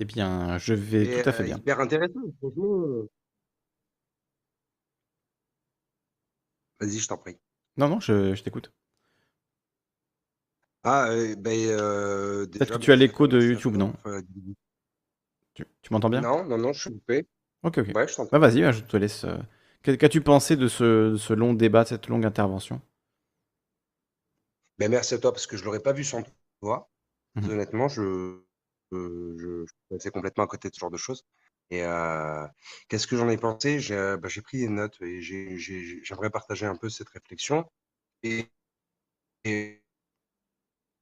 [0.00, 1.58] Eh bien, je vais Et, tout à fait euh, bien.
[1.58, 2.82] Hyper intéressant, franchement.
[2.86, 3.08] euh.
[6.80, 7.38] Vas-y, je t'en prie.
[7.78, 8.70] Non, non, je, je t'écoute.
[10.84, 13.94] Ah, euh, ben, euh, Peut-être que tu as merci l'écho de YouTube, non?
[14.06, 14.22] euh,
[15.54, 16.22] Tu, tu m'entends bien?
[16.22, 17.26] Non, non, non, je suis coupé.
[17.62, 17.94] Ok, ok.
[17.94, 18.30] Ouais, je t'entends.
[18.32, 19.24] Bah vas-y, bah, je te laisse.
[19.82, 22.80] Qu'as- Qu'as-tu pensé de ce, de ce long débat, de cette longue intervention?
[24.78, 26.22] Ben, merci à toi parce que je l'aurais pas vu sans
[26.60, 26.90] toi.
[27.34, 27.48] Mhm.
[27.48, 28.02] Honnêtement, je,
[28.92, 31.24] euh, je, je passais complètement à côté de ce genre de choses.
[31.70, 32.46] Et euh,
[32.88, 33.80] qu'est-ce que j'en ai pensé?
[33.80, 37.08] J'ai euh, ben, j'ai pris des notes et j'ai- j'ai- j'aimerais partager un peu cette
[37.10, 37.66] réflexion.
[38.24, 38.46] Et,
[39.44, 39.82] et,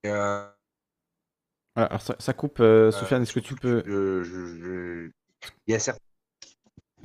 [0.07, 0.51] euh,
[1.75, 3.23] Voilà, alors ça, ça coupe, euh, Sofiane.
[3.23, 3.87] Est-ce que tu peux,
[5.67, 6.06] il y a certains.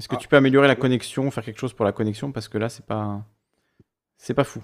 [0.02, 0.18] Est-ce que Ah.
[0.20, 2.32] tu peux améliorer la connexion, faire quelque chose pour la connexion?
[2.32, 3.24] Parce que là, c'est pas,
[4.18, 4.64] c'est pas fou.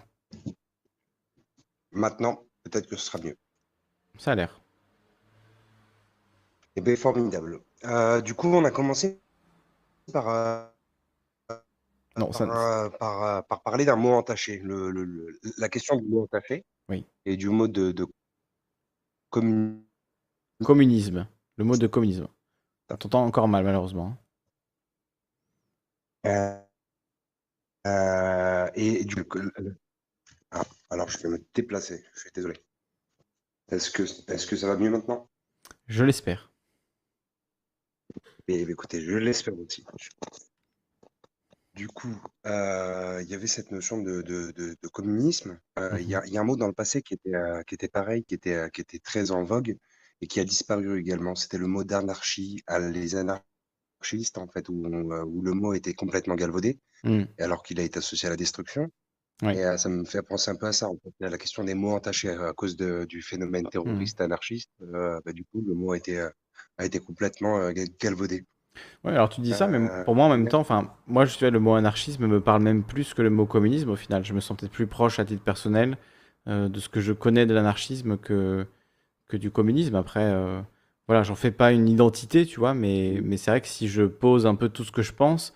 [1.91, 3.38] Maintenant, peut-être que ce sera mieux.
[4.17, 4.59] Ça a l'air.
[6.75, 7.59] Eh bien, formidable.
[7.85, 9.22] Euh, du coup, on a commencé
[10.11, 10.66] par, euh,
[12.17, 14.57] Non, par, ça, euh, par, par parler d'un mot entaché.
[14.57, 17.06] Le, le- le- la question du mot entaché Oui.
[17.25, 18.07] et du mot de, de
[19.30, 19.80] commun-
[20.64, 21.27] communisme.
[21.57, 22.27] Le mot de communisme.
[22.88, 24.17] T'entends encore mal, malheureusement.
[26.27, 26.61] Euh,
[27.88, 29.15] euh, et du
[30.51, 32.03] Ah, alors, je vais me déplacer.
[32.14, 32.61] Je suis désolé.
[33.72, 35.30] Est-ce que, est-ce que ça va mieux maintenant?
[35.88, 36.51] Je l'espère.
[38.47, 39.85] Et écoutez, je l'espère aussi.
[41.75, 42.15] Du coup,
[42.47, 45.59] euh, il y avait cette notion de, de- de- de communisme.
[45.99, 47.33] Il y a, il y a un mot dans le passé qui était,
[47.67, 49.77] qui était pareil, qui était, qui était très en vogue
[50.22, 51.35] et qui a disparu également.
[51.35, 53.45] C'était le mot d'anarchie, à les anarchistes,
[54.38, 57.24] en fait, où, euh, où le mot était complètement galvaudé, Hmm.
[57.40, 58.90] alors qu'il a été associé à la destruction.
[59.43, 59.53] Oui.
[59.53, 61.64] Et euh, ça me fait penser un peu à ça, en fait, à la question
[61.64, 64.72] des mots entachés à cause de- du phénomène terroriste anarchiste.
[64.82, 66.19] euh, bah, du coup, le mot a été,
[66.77, 68.45] a été complètement gal- galvaudé.
[69.03, 71.50] Ouais, alors tu dis ça, mais pour moi en même temps, enfin, moi je suis
[71.50, 74.26] le mot anarchisme me parle même plus que le mot communisme au final.
[74.26, 75.98] Je me sens peut-être plus proche à titre personnel
[76.48, 78.66] de ce que je connais de l'anarchisme que,
[79.27, 79.95] que du communisme.
[79.95, 80.34] Après,
[81.08, 84.03] voilà, j'en fais pas une identité, tu vois, mais, mais c'est vrai que si je
[84.03, 85.53] pose un peu tout ce que je pense,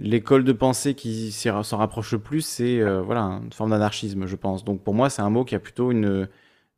[0.00, 4.36] l'école de pensée qui s'en rapproche le plus, c'est euh, voilà, une forme d'anarchisme, je
[4.36, 4.64] pense.
[4.64, 6.28] Donc pour moi, c'est un mot qui a plutôt une,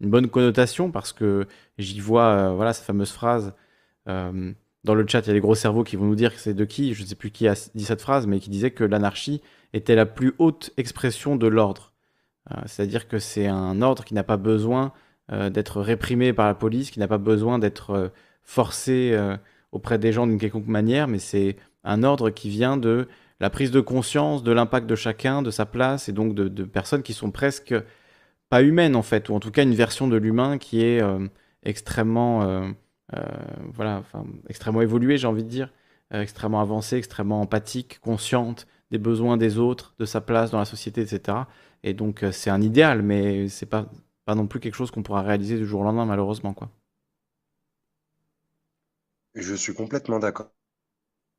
[0.00, 1.46] bonne connotation parce que
[1.78, 3.54] j'y vois euh, voilà, cette fameuse phrase.
[4.08, 4.52] euh,
[4.84, 6.54] dans le chat, il y a des gros cerveaux qui vont nous dire que c'est
[6.54, 8.84] de qui, je ne sais plus qui a dit cette phrase, mais qui disait que
[8.84, 9.40] l'anarchie
[9.74, 11.92] était la plus haute expression de l'ordre.
[12.66, 14.92] C'est-à-dire que c'est un ordre qui n'a pas besoin
[15.50, 18.08] d'être réprimé par la police, qui n'a pas besoin d'être euh,
[18.42, 19.36] forcé euh,
[19.72, 23.08] auprès des gens d'une quelconque manière, mais c'est un ordre qui vient de
[23.40, 27.02] la prise de conscience de l'impact de chacun, de sa place, et donc de, personnes
[27.02, 27.74] qui sont presque
[28.48, 31.26] pas humaines en fait, ou en tout cas une version de l'humain qui est euh,
[31.62, 32.68] extrêmement, euh,
[33.14, 33.22] euh,
[33.72, 34.02] voilà,
[34.48, 35.72] extrêmement évoluée, j'ai envie de dire,
[36.14, 40.66] euh, extrêmement avancée, extrêmement empathique, consciente des besoins des autres, de sa place dans la
[40.66, 41.38] société, etc.
[41.82, 43.86] Et donc, c'est un idéal, mais c'est pas,
[44.24, 46.70] pas non plus quelque chose qu'on pourra réaliser du jour au lendemain, malheureusement, quoi.
[49.34, 50.54] Je suis complètement d'accord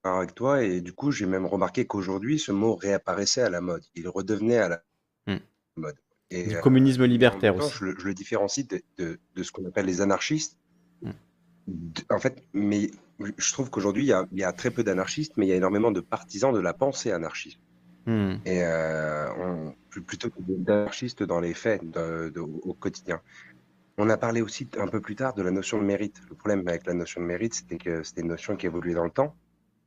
[0.04, 3.84] avec toi et du coup, j'ai même remarqué qu'aujourd'hui, ce mot réapparaissait à la mode.
[3.96, 4.84] Il redevenait à la
[5.28, 5.40] Hmm.
[5.78, 5.98] mode.
[6.46, 7.72] Du Et, communisme libertaire temps, aussi.
[7.72, 10.58] je le, je le différencie de, de- de ce qu'on appelle les anarchistes.
[11.02, 11.14] Hmm.
[11.68, 12.90] De- en fait, mais
[13.38, 16.00] je trouve qu'aujourd'hui, il y a très peu d'anarchistes, mais il y a énormément de
[16.00, 17.60] partisans de la pensée anarchiste.
[18.06, 18.34] Hmm.
[18.46, 23.22] Et euh, on- plutôt que d'anarchistes dans les faits, de- de- au quotidien.
[23.98, 26.20] On a parlé aussi un peu plus tard de la notion de mérite.
[26.30, 29.04] Le problème avec la notion de mérite, c'était que c'était une notion qui évoluait dans
[29.06, 29.36] le temps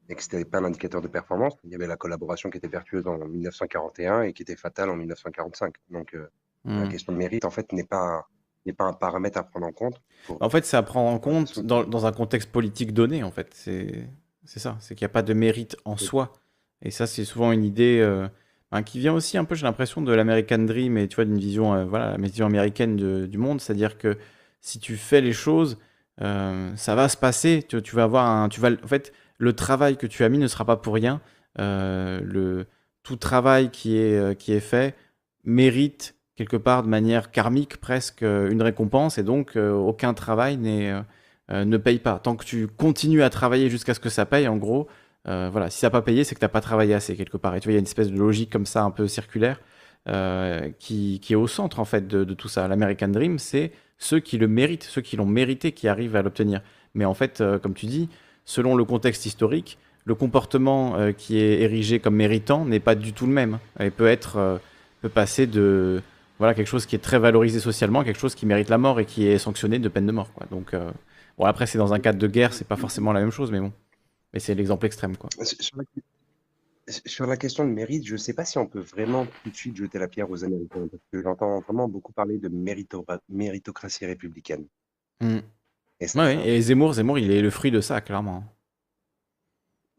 [0.08, 1.54] et que c'était pas un indicateur de performance.
[1.64, 4.96] Il y avait la collaboration qui était vertueuse en 1941 et qui était fatale en
[4.96, 5.74] 1945.
[5.90, 6.28] Donc euh,
[6.64, 6.88] la Hmm.
[6.88, 8.26] question de mérite, en fait, n'est pas
[8.64, 10.00] n'est pas un paramètre à prendre en compte.
[10.26, 13.30] pour- En fait, c'est à prendre en compte dans, dans un contexte politique donné, en
[13.30, 13.48] fait.
[13.54, 14.08] C'est
[14.44, 16.32] c'est ça, c'est qu'il n'y a pas de mérite en soi.
[16.82, 18.28] Et ça, c'est souvent une idée euh,
[18.72, 21.38] hein, qui vient aussi un peu, j'ai l'impression, de l'American Dream et tu vois, d'une
[21.38, 23.60] vision, euh, voilà, la vision américaine du monde.
[23.60, 24.16] C'est-à-dire que
[24.60, 25.78] si tu fais les choses,
[26.20, 27.62] euh, ça va se passer.
[27.62, 30.48] Tu, vas avoir un, tu vas, en fait, le travail que tu as mis ne
[30.48, 31.20] sera pas pour rien.
[31.58, 32.66] Le,
[33.02, 34.94] tout travail qui est, qui est fait
[35.44, 40.92] mérite quelque part de manière karmique presque une récompense et donc aucun travail n'est,
[41.48, 42.18] ne paye pas.
[42.18, 44.88] Tant que tu continues à travailler jusqu'à ce que ça paye, en gros,
[45.28, 47.36] euh, voilà, si ça n'a pas payé, c'est que tu n'as pas travaillé assez quelque
[47.36, 47.54] part.
[47.56, 49.60] Et tu vois, il y a une espèce de logique comme ça un peu circulaire
[50.08, 52.68] euh, qui, est au centre en fait de, tout ça.
[52.68, 56.60] L'American Dream, c'est ceux qui le méritent, ceux qui l'ont mérité, qui arrivent à l'obtenir.
[56.94, 58.08] Mais en fait, euh, comme tu dis,
[58.44, 63.26] selon le contexte historique, le comportement qui est érigé comme méritant n'est pas du tout
[63.26, 63.58] le même.
[63.80, 64.60] Et peut être,
[65.02, 66.00] peut passer de
[66.38, 69.04] voilà quelque chose qui est très valorisé socialement, quelque chose qui mérite la mort et
[69.04, 70.28] qui est sanctionné de peine de mort.
[70.52, 70.76] Donc
[71.38, 73.58] bon, après c'est dans un cadre de guerre, c'est pas forcément la même chose, mais
[73.58, 73.72] bon,
[74.32, 75.30] mais c'est l'exemple extrême quoi.
[75.42, 75.84] Sur la,
[77.04, 79.56] sur la question de mérite, je ne sais pas si on peut vraiment tout de
[79.56, 84.06] suite jeter la pierre aux Américains, parce que j'entends vraiment beaucoup parler de mérito- méritocratie
[84.06, 84.66] républicaine.
[85.20, 85.38] Mm.
[86.00, 88.44] Et ça, Ouais, Zemmour, Zemmour, il est le fruit de ça clairement.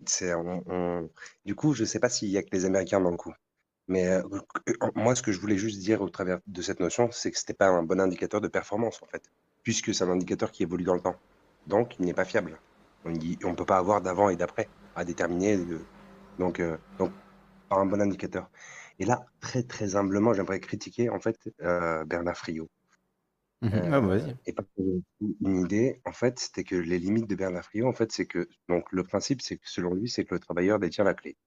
[0.06, 1.09] c'est- on- on-
[1.45, 3.33] Du coup, je ne sais pas s'il y a que les Américains dans le coup.
[3.88, 4.22] Mais euh,
[4.95, 7.43] moi, ce que je voulais juste dire au travers de cette notion, c'est que ce
[7.43, 9.23] n'était pas un bon indicateur de performance, en fait,
[9.64, 11.15] puisque c'est un indicateur qui évolue dans le temps.
[11.67, 12.59] Donc, il n'est pas fiable.
[13.06, 15.58] On ne peut pas avoir d'avant et d'après à déterminer.
[15.58, 15.90] de-
[16.38, 17.17] Donc, euh, donc,
[17.69, 18.50] pas un bon indicateur.
[19.00, 22.69] Et là, très, très humblement, j'aimerais critiquer, en fait, euh, Bernard Friot.
[23.61, 23.74] Mhm.
[23.76, 24.38] Euh, Ouais, bah, vas-y.
[24.45, 24.64] et pas
[25.42, 28.48] une idée, en fait, c'était que les limites de Bernard Friot, en fait, c'est que,
[28.69, 31.38] donc, le principe, c'est que selon lui, c'est que le travailleur détient la clé.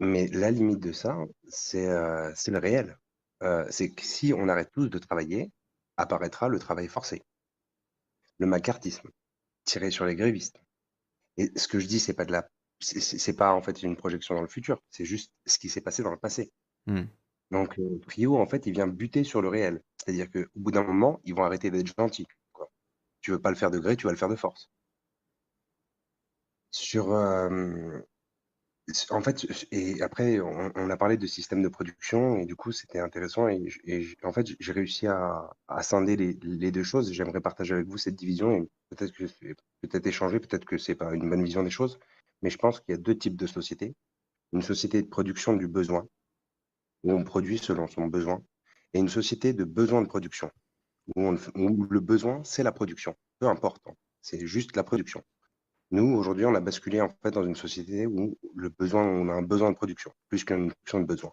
[0.00, 2.98] Mais la limite de ça, c'est euh, le réel.
[3.42, 5.52] Euh, c'est que si on arrête tous de travailler,
[5.98, 7.22] apparaîtra le travail forcé,
[8.38, 9.10] le macartisme,
[9.66, 10.58] tiré sur les grévistes.
[11.36, 12.48] Et ce que je dis, c'est pas de la,
[12.80, 16.02] c'est- pas en fait une projection dans le futur, c'est juste ce qui s'est passé
[16.02, 16.52] dans le passé.
[16.86, 17.02] Mm.
[17.52, 19.82] Donc, euh, Friot, en fait, il vient buter sur le réel.
[19.98, 22.26] C'est-à-dire qu'au bout d'un moment, ils vont arrêter d'être gentils.
[22.52, 22.70] Quoi.
[23.22, 24.70] Tu veux pas le faire de gré, tu vas le faire de force.
[26.70, 28.00] Sur, euh,
[29.10, 33.00] en fait, et après, on, a parlé de système de production, et du coup, c'était
[33.00, 33.48] intéressant.
[33.48, 33.68] Et,
[34.22, 35.50] en fait, j'ai réussi à,
[35.82, 37.12] scinder les, deux choses.
[37.12, 39.24] J'aimerais partager avec vous cette division, et peut-être que
[39.82, 41.98] peut-être échanger, peut-être que c'est pas une bonne vision des choses,
[42.42, 43.94] mais je pense qu'il y a deux types de sociétés.
[44.52, 46.06] Une société de production du besoin,
[47.02, 48.42] où on produit selon son besoin,
[48.94, 50.50] et une société de besoin de production,
[51.16, 53.16] où, on, où le besoin, c'est la production.
[53.40, 53.94] Peu importe, hein.
[54.22, 55.24] c'est juste la production.
[55.92, 59.32] Nous, aujourd'hui, on a basculé en fait dans une société où le besoin, on a
[59.32, 61.32] un besoin de production, plus qu'une production de besoin.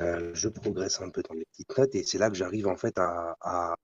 [0.00, 2.76] Euh, je progresse un peu dans les petites notes et c'est là que j'arrive en
[2.76, 3.76] fait à, à,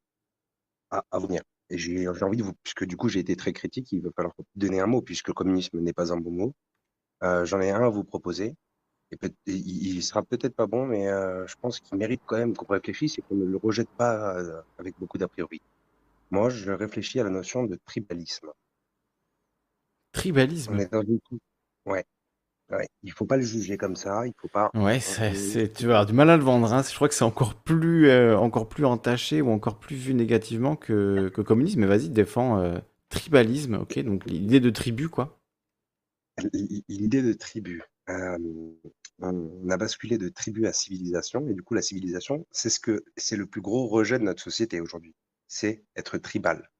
[0.91, 1.43] à, venir.
[1.71, 4.35] Et j'ai envie de vous, puisque du coup j'ai été très critique, il va falloir
[4.57, 6.55] donner un mot, puisque le communisme n'est pas un bon mot.
[7.23, 8.57] Euh, J'en ai un à vous proposer.
[9.13, 12.57] Et il, il sera peut-être pas bon, mais euh, je pense qu'il mérite quand même
[12.57, 14.39] qu'on réfléchisse et qu'on ne le rejette pas
[14.79, 15.61] avec beaucoup d'a priori.
[16.31, 18.51] Moi, je réfléchis à la notion de tribalisme.
[20.15, 20.79] On Tribalisme.
[20.79, 21.19] est dans une...
[21.87, 22.05] Ouais,
[22.71, 22.89] ouais.
[23.03, 24.27] Il faut pas le juger comme ça.
[24.27, 24.71] Il faut pas.
[24.75, 26.73] Ouais, c'est, c'est- tu vas avoir du mal à le vendre.
[26.73, 26.83] hein.
[26.83, 30.77] Je crois que c'est encore plus, euh, encore plus entaché ou encore plus vu négativement
[30.77, 31.81] que, que communisme.
[31.81, 32.79] Mais vas-y, défends euh,
[33.11, 33.75] tribalisme.
[33.75, 35.39] Ok, donc l'idée de tribu, quoi.
[36.39, 37.83] L- L'idée de tribu.
[38.09, 38.37] Euh,
[39.21, 43.05] on a basculé de tribu à civilisation, et du coup, la civilisation, c'est ce que
[43.17, 45.15] c'est le plus gros rejet de notre société aujourd'hui.
[45.47, 46.71] C'est être tribal.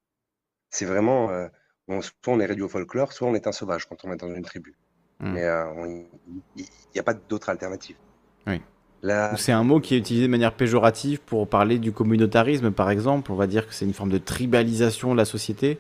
[0.71, 1.31] C'est vraiment,
[1.89, 4.17] on, soit on est réduit au folklore, soit on est un sauvage quand on est
[4.17, 4.75] dans une tribu.
[5.21, 5.33] Hmm.
[5.33, 6.03] Mais euh,
[6.57, 7.97] il n'y a pas d'autre alternative.
[8.47, 8.61] Oui.
[9.37, 13.33] C'est un mot qui est utilisé de manière péjorative pour parler du communautarisme, par exemple.
[13.33, 15.79] On va dire que c'est une forme de tribalisation de la société.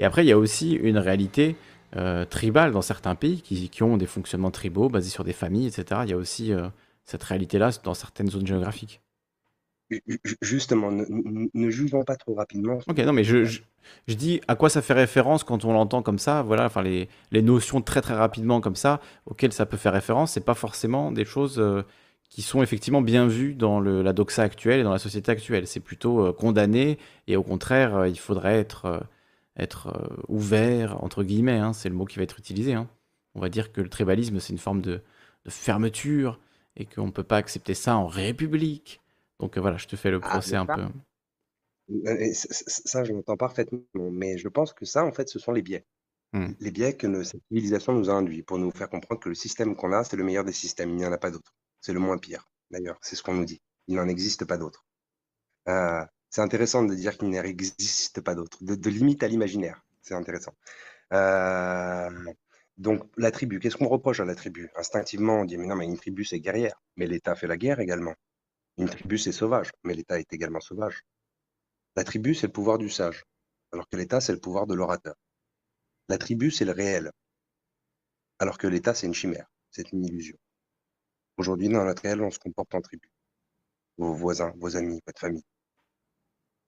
[0.00, 1.56] Et après, il y a aussi une réalité
[1.94, 5.68] euh, tribales dans certains pays qui, qui ont des fonctionnements tribaux basés sur des familles,
[5.68, 6.00] etc.
[6.04, 6.66] Il y a aussi euh,
[7.04, 9.00] cette réalité-là dans certaines zones géographiques.
[9.90, 12.78] Ju- ju- Justement, ne, ne- ne jugeons pas trop rapidement.
[12.88, 13.60] Ok, non, mais je, je,
[14.08, 17.08] je dis à quoi ça fait référence quand on l'entend comme ça, voilà, enfin les,
[17.32, 21.12] les notions très très rapidement comme ça, auxquelles ça peut faire référence, c'est pas forcément
[21.12, 21.82] des choses euh,
[22.30, 25.66] qui sont effectivement bien vues dans le, la doxa actuelle et dans la société actuelle.
[25.66, 26.98] C'est plutôt euh, condamné
[27.28, 29.06] et au contraire, euh, il faudrait être,
[29.58, 29.92] être
[30.28, 32.72] ouvert, entre guillemets, hein, c'est le mot qui va être utilisé.
[32.74, 32.88] hein.
[33.34, 35.02] On va dire que le tribalisme, c'est une forme de,
[35.44, 36.40] de fermeture
[36.76, 39.00] et qu'on ne peut pas accepter ça en république.
[39.40, 40.82] Donc euh, voilà, je te fais le Ah, procès un ça, peu.
[40.82, 43.80] euh, ça, je l'entends parfaitement.
[43.94, 45.84] Mais je pense que ça, en fait, ce sont les biais.
[46.32, 46.52] Hmm.
[46.60, 49.34] Les biais que nos- cette civilisation nous a induits pour nous faire comprendre que le
[49.34, 50.90] système qu'on a, c'est le meilleur des systèmes.
[50.90, 51.54] Il n'y en a pas d'autre.
[51.80, 52.98] C'est le moins pire, d'ailleurs.
[53.02, 53.60] C'est ce qu'on nous dit.
[53.88, 54.84] Il n'en existe pas d'autre.
[55.68, 58.58] Euh, c'est intéressant de dire qu'il n'existe pas d'autre.
[58.62, 59.84] De, de limite à l'imaginaire.
[60.02, 60.54] C'est intéressant.
[61.12, 62.10] Euh,
[62.78, 64.70] donc, la tribu, qu'est-ce qu'on reproche à la tribu?
[64.76, 66.80] Instinctivement, on dit, mais non, mais une tribu, c'est guerrière.
[66.96, 68.14] Mais l'État fait la guerre également.
[68.78, 69.70] Une tribu, c'est sauvage.
[69.84, 71.02] Mais l'État est également sauvage.
[71.96, 73.24] La tribu, c'est le pouvoir du sage,
[73.72, 75.14] alors que l'État, c'est le pouvoir de l'orateur.
[76.08, 77.10] La tribu, c'est le réel,
[78.38, 80.36] alors que l'État, c'est une chimère, c'est une illusion.
[81.36, 83.08] Aujourd'hui, dans notre réel, on se comporte en tribu.
[83.96, 85.44] Vos voisins, vos amis, votre famille.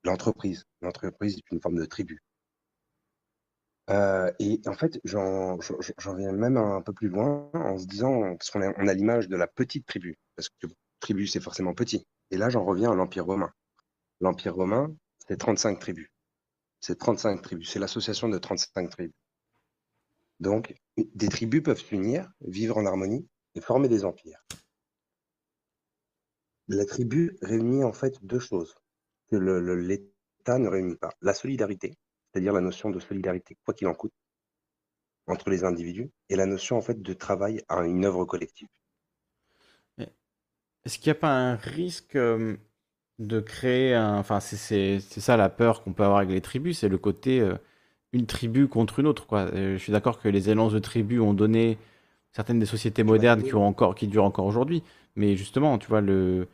[0.05, 2.23] L'entreprise, l'entreprise est une forme de tribu.
[3.91, 5.59] Euh, et en fait, j'en
[6.17, 9.37] viens même un peu plus loin en se disant, parce qu'on a, a l'image de
[9.37, 10.67] la petite tribu, parce que
[11.01, 12.07] tribu, c'est forcément petit.
[12.31, 13.53] Et là, j'en reviens à l'Empire romain.
[14.21, 14.95] L'Empire romain,
[15.29, 16.09] c'est 35 tribus.
[16.81, 17.71] C'est 35 tribus.
[17.71, 19.15] C'est l'association de 35 tribus.
[20.41, 24.45] Donc, des tribus peuvent s'unir, vivre en harmonie et former des empires.
[26.69, 28.75] La tribu réunit en fait deux choses
[29.29, 31.11] que l'État ne réunit pas.
[31.23, 31.97] La solidarité,
[32.33, 34.13] c'est-à-dire la notion de solidarité, quoi qu'il en coûte,
[35.27, 38.69] entre les individus, et la notion en fait de travail à une œuvre collective.
[40.87, 42.57] Est-ce qu'il n'y a pas un risque euh,
[43.21, 44.19] de créer un...
[44.19, 46.99] Enfin, c'est c'est- c'est ça la peur qu'on peut avoir avec les tribus, c'est le
[46.99, 47.57] côté euh,
[48.13, 49.41] une tribu contre une autre, quoi.
[49.55, 51.79] Euh, je suis d'accord que les élances de tribus ont donné
[52.33, 54.83] certaines des sociétés modernes qui ont encore, qui durent encore aujourd'hui,
[55.17, 56.49] mais justement, tu vois, le...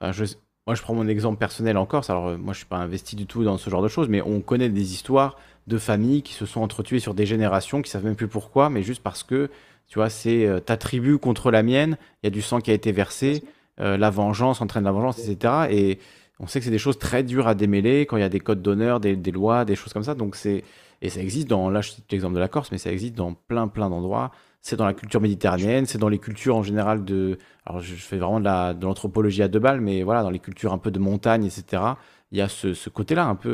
[0.00, 0.24] enfin, je-
[0.66, 2.10] Moi, je prends mon exemple personnel en Corse.
[2.10, 4.40] Alors, moi, je suis pas investi du tout dans ce genre de choses, mais on
[4.40, 5.36] connaît des histoires
[5.66, 8.82] de familles qui se sont entretuées sur des générations, qui savent même plus pourquoi, mais
[8.82, 9.50] juste parce que,
[9.88, 12.74] tu vois, c'est ta tribu contre la mienne, il y a du sang qui a
[12.74, 13.42] été versé,
[13.82, 15.66] euh, la vengeance entraîne la vengeance, etc.
[15.70, 15.98] Et
[16.40, 18.40] on sait que c'est des choses très dures à démêler quand il y a des
[18.40, 20.14] codes d'honneur, des, lois, des choses comme ça.
[20.14, 20.64] Donc c'est
[21.02, 23.34] et ça existe dans là je cite l'exemple de la Corse, mais ça existe dans
[23.34, 24.30] plein plein d'endroits.
[24.60, 27.38] C'est dans la culture méditerranéenne, c'est dans les cultures en général de.
[27.66, 30.38] Alors je fais vraiment de la de l'anthropologie à deux balles, mais voilà dans les
[30.38, 31.82] cultures un peu de montagne, etc.
[32.30, 33.50] Il y a ce, côté-là un peu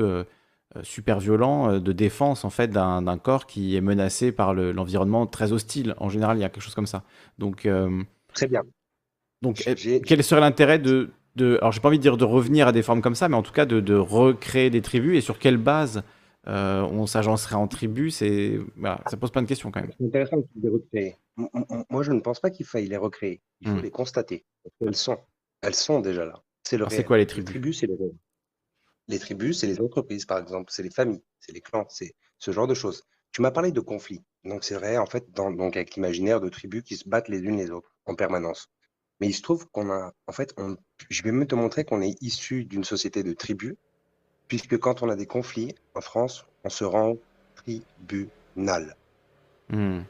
[0.76, 4.72] euh, super violent euh, de défense en fait d'un corps qui est menacé par le-
[4.72, 5.94] l'environnement très hostile.
[5.98, 7.02] En général, il y a quelque chose comme ça.
[7.38, 7.66] Donc
[8.34, 8.62] Très bien.
[9.42, 9.62] Donc,
[10.06, 12.82] quel serait l'intérêt de, de, alors j'ai pas envie de dire de revenir à des
[12.82, 15.56] formes comme ça, mais en tout cas de, de recréer des tribus et sur quelle
[15.58, 16.02] base
[16.46, 19.90] euh, on s'agencerait en tribus, c'est, voilà, ça pose plein de questions quand même.
[19.98, 21.16] C'est intéressant tu les recréer.
[21.90, 23.40] Moi, je ne pense pas qu'il faille les recréer.
[23.60, 23.80] Il faut Hmm.
[23.80, 24.44] les constater.
[24.80, 25.18] Qu'elles sont.
[25.60, 26.42] Elles sont déjà là.
[26.62, 27.96] C'est quoi les tribus tribus, c'est le.
[29.08, 30.70] Les tribus, c'est les entreprises, par exemple.
[30.70, 33.04] C'est les familles, c'est les clans, c'est ce genre de choses.
[33.32, 34.22] Tu m'as parlé de conflits.
[34.44, 37.40] Donc, c'est vrai, en fait, dans, donc avec l'imaginaire de tribus qui se battent les
[37.40, 38.68] unes les autres en permanence.
[39.20, 40.76] Mais il se trouve qu'on a, en fait, on,
[41.10, 43.74] je vais même te montrer qu'on est issu d'une société de tribus,
[44.46, 47.20] puisque quand on a des conflits en France, on se rend au
[47.56, 48.94] tribunal.
[49.70, 50.00] Hmm.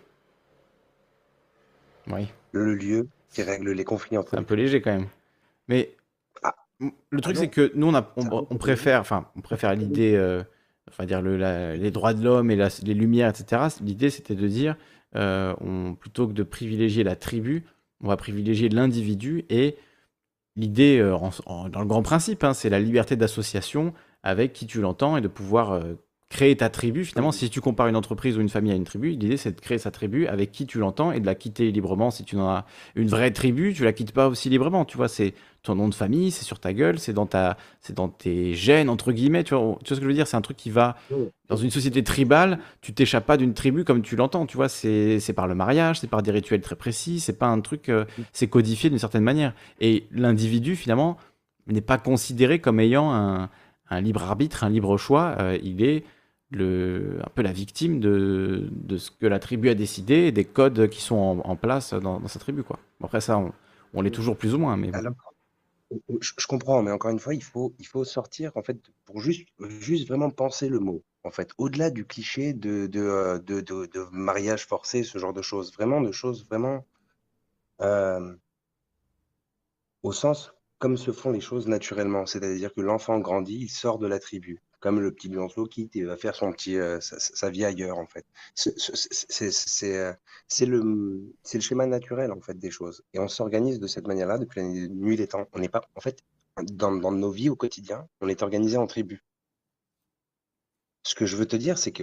[2.10, 5.08] Oui, le lieu qui règle les conflits entre c'est un peu léger quand même.
[5.68, 5.90] Mais
[6.42, 6.54] Ah.
[6.80, 10.42] le truc Ah c'est que nous on, a, on, préfère, enfin on préfère l'idée, euh,
[10.88, 13.62] enfin dire le, la- les droits de l'homme et la- les lumières, etc.
[13.82, 14.76] L'idée c'était de dire,
[15.16, 17.64] euh, on, plutôt que de privilégier la tribu,
[18.02, 19.76] on va privilégier l'individu et
[20.58, 21.16] L'idée, euh,
[21.68, 23.94] dans le grand principe, hein, c'est la liberté d'association
[24.24, 25.94] avec qui tu l'entends et de pouvoir euh,
[26.28, 27.04] créer ta tribu.
[27.04, 29.60] Finalement, si tu compares une entreprise ou une famille à une tribu, l'idée c'est de
[29.60, 32.10] créer sa tribu avec qui tu l'entends et de la quitter librement.
[32.10, 32.66] Si tu en as
[32.96, 34.84] une vraie tribu, tu la quittes pas aussi librement.
[34.84, 35.32] Tu vois, c'est
[35.62, 38.90] ton nom de famille, c'est sur ta gueule, c'est dans ta, c'est dans tes gènes
[38.90, 39.42] entre guillemets.
[39.42, 40.26] Tu vois, tu vois ce que je veux dire?
[40.26, 40.96] C'est un truc qui va
[41.48, 42.58] dans une société tribale.
[42.82, 44.44] Tu t'échappes pas d'une tribu comme tu l'entends.
[44.44, 47.20] Tu vois, c'est c'est par le mariage, c'est par des rituels très précis.
[47.20, 49.54] C'est pas un truc, euh, c'est codifié d'une certaine manière.
[49.80, 51.16] Et l'individu, finalement,
[51.66, 53.48] n'est pas considéré comme ayant un,
[53.88, 55.36] un libre arbitre, un libre choix.
[55.38, 56.04] Euh, il est
[56.52, 61.00] un peu la victime de, de ce que la tribu a décidé des codes qui
[61.00, 62.62] sont en, place dans, sa tribu.
[62.62, 62.78] Quoi.
[63.02, 63.52] Après, ça, on,
[63.94, 64.76] on l'est toujours plus ou moins.
[64.76, 64.90] Mais
[66.20, 69.48] je, comprends, mais encore une fois, il faut, il faut sortir, en fait, pour juste,
[69.80, 71.02] juste vraiment penser le mot.
[71.24, 75.72] en fait, au-delà du cliché de, de, de- de mariage forcé, ce genre de choses.
[75.74, 76.84] Vraiment, de choses vraiment
[77.80, 78.34] euh,
[80.02, 82.26] au sens comme se font les choses naturellement.
[82.26, 84.62] C'est-à-dire que l'enfant grandit, il sort de la tribu.
[84.80, 88.24] Comme le petit Bionceau quitte va faire son petit, euh, sa, vie ailleurs, en fait.
[88.66, 90.14] Euh,
[90.46, 93.02] c'est le, le schéma naturel, en fait, des choses.
[93.12, 95.46] Et on s'organise de cette manière-là depuis la nuit des temps.
[95.52, 96.22] On n'est pas, en fait,
[96.62, 99.20] dans, dans nos vies au quotidien, on est organisé en tribus.
[101.04, 102.02] Ce que je veux te dire, c'est que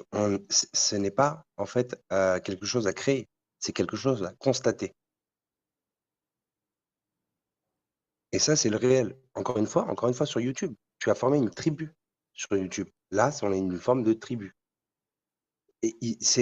[0.50, 3.30] ce n'est pas, en fait, euh, quelque chose à créer.
[3.60, 4.96] C'est quelque chose à constater.
[8.32, 9.18] Et ça, c'est le réel.
[9.34, 10.74] Encore une fois, encore une fois sur YouTube.
[11.00, 11.94] Tu as formé une tribu
[12.36, 12.88] sur YouTube.
[13.12, 14.56] Là, on une forme de tribu.
[15.82, 15.96] Et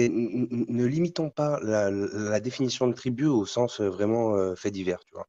[0.08, 5.14] ne limitons pas la, définition de tribu au sens euh, vraiment euh, fait divers, tu
[5.14, 5.28] vois.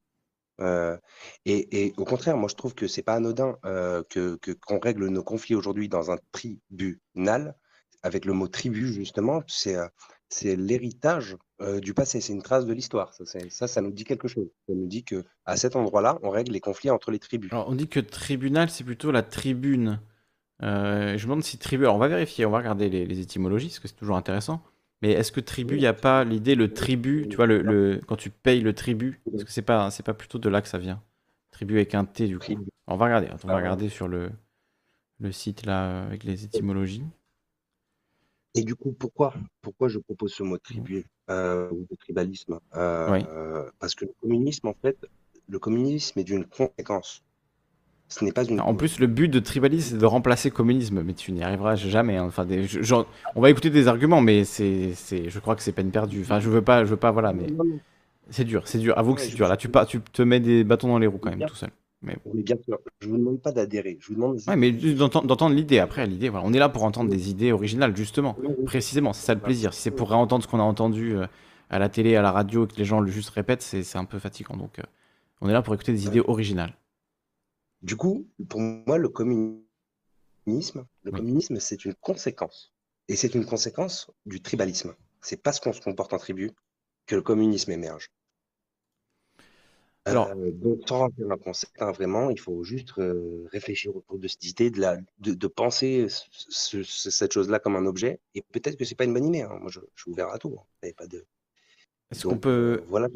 [0.62, 0.98] Euh,
[1.44, 3.58] et, et au contraire, moi, je trouve que c'est pas anodin
[4.10, 7.56] que, qu'on règle nos conflits aujourd'hui dans un tribunal.
[8.04, 9.78] Avec le mot tribu, justement, c'est
[10.30, 11.38] c'est l'héritage
[11.82, 13.14] du passé, c'est une trace de l'histoire.
[13.14, 14.48] Ça, ça, ça nous dit quelque chose.
[14.68, 17.52] Ça nous dit que à cet endroit-là, on règle les conflits entre les tribus.
[17.52, 20.00] Alors, on dit que tribunal, c'est plutôt la tribune.
[20.64, 21.84] Euh, je me demande si tribu.
[21.84, 24.64] Alors, on va vérifier, on va regarder les, les étymologies, parce que c'est toujours intéressant.
[25.02, 28.02] Mais est-ce que tribu, il n'y a pas l'idée, le tribut, tu vois, le, le-
[28.08, 30.68] quand tu payes le tribut, est-ce que c'est pas, c'est pas plutôt de là que
[30.68, 31.04] ça vient
[31.52, 32.56] Tribut avec un T, du coup.
[32.56, 32.70] Tribu.
[32.88, 34.32] On va regarder, on va Ah regarder sur le,
[35.20, 37.04] le site, là, avec les étymologies.
[38.56, 43.12] Et du coup, pourquoi, pourquoi je propose ce mot tribu euh, ou de tribalisme Euh,
[43.12, 43.28] Oui.
[43.28, 44.98] euh, Parce que le communisme, en fait,
[45.50, 47.24] le communisme est d'une conséquence.
[48.18, 48.62] Ce n'est pas une.
[48.62, 52.16] En plus, le but de tribalisme, c'est de remplacer communisme, mais tu n'y arriveras jamais.
[52.16, 52.24] hein.
[52.26, 55.62] Enfin, des- je- genre, on va écouter des arguments, mais c'est, c'est, je crois que
[55.62, 56.22] c'est peine perdue.
[56.22, 57.48] Enfin, je veux pas, je veux pas, voilà, mais
[58.30, 58.98] c'est dur, c'est dur.
[58.98, 59.50] Avoue que Ouais, c'est je dur.
[59.50, 61.48] Là, tu, pas, tu te mets des bâtons dans les roues quand même, Bien.
[61.48, 61.72] tout seul.
[62.02, 63.98] Mais bien sûr, je vous demande pas d'adhérer.
[64.00, 64.38] Je vous demande.
[64.48, 65.80] ouais, mais d'entendre, l'idée.
[65.80, 69.12] Après, l'idée, voilà, on est là pour entendre des idées originales, justement, précisément.
[69.12, 69.74] C'est ça le plaisir.
[69.74, 71.26] Si c'est pour réentendre ce qu'on a entendu euh,
[71.70, 73.98] à la télé, à la radio, et que les gens le juste répètent, c'est, c'est
[73.98, 74.56] un peu fatigant.
[74.56, 74.84] Donc, euh,
[75.42, 76.74] on est là pour écouter des idées originales.
[77.82, 79.66] Du coup, pour moi, le communisme,
[81.04, 81.18] le Oui.
[81.20, 82.74] communisme, c'est une conséquence.
[83.08, 84.96] Et c'est une conséquence du tribalisme.
[85.22, 86.52] C'est parce qu'on se comporte en tribu
[87.06, 88.10] que le communisme émerge.
[90.06, 93.96] Alors- Euh, donc, sans rentrer dans le concept, hein, vraiment, il faut juste euh, réfléchir
[93.96, 97.86] autour de cette idée, de, la, de, de penser ce- ce- cette chose-là comme un
[97.88, 98.20] objet.
[98.36, 99.42] Et peut-être que c'est pas une bonne idée.
[99.42, 99.58] hein.
[99.62, 100.56] Moi, je, je suis ouvert à tout.
[100.60, 100.90] hein.
[100.96, 101.26] Pas de...
[102.12, 103.08] Est-ce qu'on peut, euh, voilà.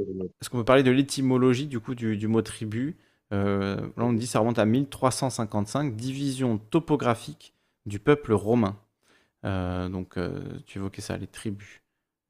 [0.42, 2.98] Est-ce qu'on peut parler de l'étymologie du coup du, du mot tribu?
[3.34, 7.54] Euh, Là, on dit ça remonte à 1355, division topographique
[7.86, 8.78] du peuple romain.
[9.46, 11.82] Euh, donc, euh, tu évoquais ça, les tribus,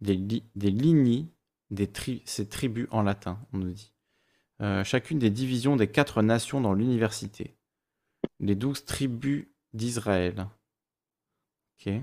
[0.01, 1.27] des, des lignées,
[1.71, 3.93] des tri- ces tribus en latin, on nous dit.
[4.61, 7.55] Euh, chacune des divisions des quatre nations dans l'université.
[8.39, 10.47] Les douze tribus d'Israël.
[11.79, 11.93] Ok.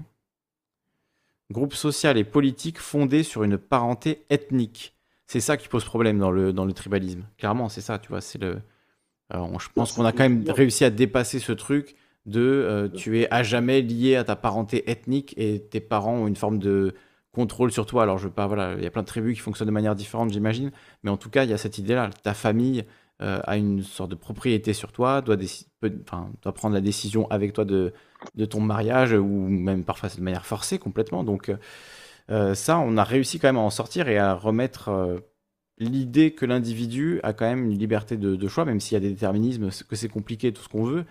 [1.50, 4.94] Groupe social et politique fondé sur une parenté ethnique.
[5.26, 7.25] C'est ça qui pose problème dans le, dans le tribalisme.
[7.39, 8.20] Clairement, c'est ça, tu vois.
[8.20, 8.60] C'est le.
[9.34, 11.96] On- je pense qu'on a quand même réussi à dépasser ce truc
[12.26, 16.26] de euh, tu es à jamais lié à ta parenté ethnique et tes parents ont
[16.26, 16.94] une forme de
[17.32, 18.02] contrôle sur toi.
[18.05, 19.94] Alors, je veux pas, voilà, il y a plein de tribus qui fonctionnent de manière
[19.94, 20.70] différente, j'imagine.
[21.02, 22.10] Mais en tout cas, il y a cette idée-là.
[22.22, 22.84] Ta famille
[23.22, 25.36] euh, a une sorte de propriété sur toi, doit,
[25.80, 25.92] peut-
[26.55, 27.92] prendre la décision avec toi de,
[28.34, 31.24] de ton mariage ou même parfois de manière forcée complètement.
[31.24, 31.56] Donc, euh,
[32.30, 35.18] euh, ça, on a réussi quand même à en sortir et à remettre euh,
[35.78, 39.00] l'idée que l'individu a quand même une liberté de, de choix, même s'il y a
[39.00, 41.05] des déterminismes, que c'est compliqué, tout ce qu'on veut.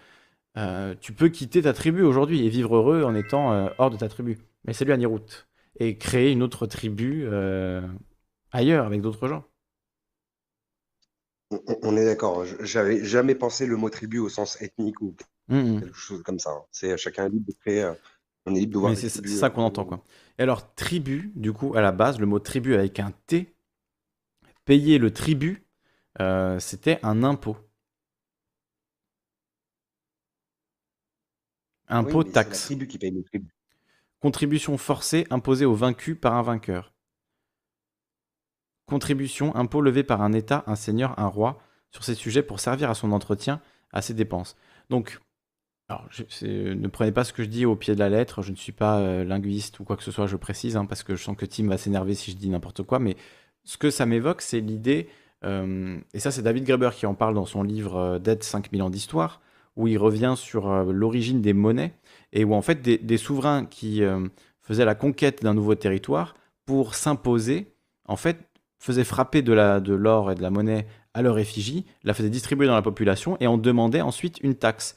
[0.57, 3.97] Euh, tu peux quitter ta tribu aujourd'hui et vivre heureux en étant euh, hors de
[3.97, 4.37] ta tribu.
[4.65, 5.47] Mais salut Anirout.
[5.79, 7.81] Et créer une autre tribu euh,
[8.51, 9.43] ailleurs avec d'autres gens.
[11.83, 12.43] On, est d'accord.
[12.61, 15.15] J'avais jamais pensé le mot tribu au sens ethnique ou
[15.47, 15.81] Mhm.
[15.81, 16.49] quelque chose comme ça.
[16.51, 16.63] hein.
[16.71, 17.91] C'est chacun est libre de créer.
[18.47, 18.97] on est libre de voir.
[18.97, 20.03] C'est c'est ça qu'on entend, quoi.
[20.39, 23.54] Et alors, tribu, du coup, à la base, le mot tribu avec un T,
[24.65, 25.65] payer le tribut,
[26.21, 27.57] euh, c'était un impôt.
[31.87, 32.65] Impôt, la taxe.
[32.65, 33.49] tribu qui paye le tribut.
[34.21, 36.93] Contribution forcée imposée aux vaincus par un vainqueur.
[38.85, 41.59] Contribution, impôt levé par un État, un seigneur, un roi,
[41.91, 43.59] sur ces sujets pour servir à son entretien,
[43.91, 44.55] à ses dépenses.
[44.91, 45.19] Donc,
[45.89, 48.41] alors, je- c'est- ne prenez pas ce que je dis au pied de la lettre,
[48.43, 51.03] je ne suis pas euh, linguiste ou quoi que ce soit, je précise, hein, parce
[51.03, 53.17] que je sens que Tim va s'énerver si je dis n'importe quoi, mais
[53.65, 55.09] ce que ça m'évoque, c'est l'idée,
[55.43, 58.81] euh, et ça c'est David Graeber qui en parle dans son livre euh, Dette 5000
[58.81, 59.41] ans d'histoire,
[59.75, 61.93] où il revient sur euh, l'origine des monnaies,
[62.31, 64.01] et où en fait des, souverains qui
[64.61, 66.35] faisaient la conquête d'un nouveau territoire
[66.65, 67.71] pour s'imposer,
[68.07, 68.37] en fait,
[68.77, 72.29] faisaient frapper de la- de l'or et de la monnaie à leur effigie, la faisaient
[72.29, 74.95] distribuer dans la population et en demandaient ensuite une taxe.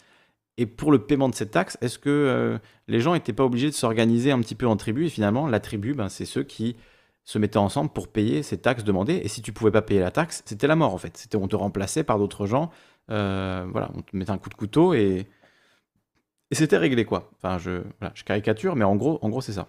[0.57, 3.75] Et pour le paiement de cette taxe, est-ce que les gens n'étaient pas obligés de
[3.75, 6.75] s'organiser un petit peu en tribu Et finalement, la tribu, ben, c'est ceux qui
[7.29, 9.21] se mettaient ensemble pour payer ces taxes demandées.
[9.23, 11.17] Et si tu pouvais pas payer la taxe, c'était la mort en fait.
[11.19, 12.71] C'était on te remplaçait par d'autres gens.
[13.11, 15.27] Euh, voilà, on te mettait un coup de couteau et,
[16.51, 17.31] et c'était réglé quoi.
[17.37, 19.69] Enfin, je, voilà, je caricature, mais en gros, en gros, c'est ça.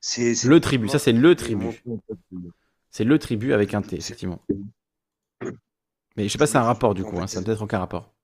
[0.00, 1.64] C'est c'est Le tribu, ça c'est le le tribu.
[1.64, 2.50] montant, en fait, de-
[2.90, 4.40] C'est le tribu avec un T, c'est- effectivement.
[6.16, 7.78] Mais je sais pas si c'est un rapport du coup, hein, ça n'a peut-être aucun
[7.78, 8.14] rapport.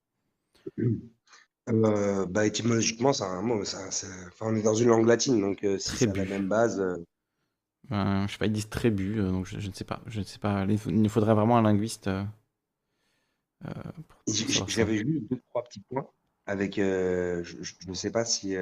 [1.70, 3.65] Euh, bah, étymologiquement, c'est un mot.
[3.65, 6.24] ça- ça- enfin, on est dans une langue latine, donc euh, si ça a la
[6.24, 6.82] même base.
[7.92, 10.02] Euh, je sais pas, ils disent euh, donc je, je ne sais pas.
[10.07, 10.65] Je ne sais pas.
[10.68, 12.08] Il nous faudrait vraiment un linguiste.
[12.08, 12.24] euh,
[13.66, 13.73] euh.
[14.66, 16.08] J'avais juste deux, trois petits points
[16.47, 16.78] avec.
[16.78, 17.57] euh, je
[17.89, 18.57] ne sais pas si.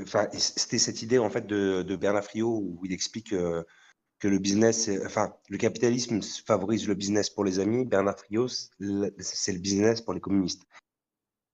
[0.00, 4.38] Enfin, c'était cette idée en fait de, de Bernard Friot où il explique que le
[4.38, 7.84] business, enfin, le capitalisme favorise le business pour les amis.
[7.84, 10.62] Bernard Friot, c'est le business pour les communistes.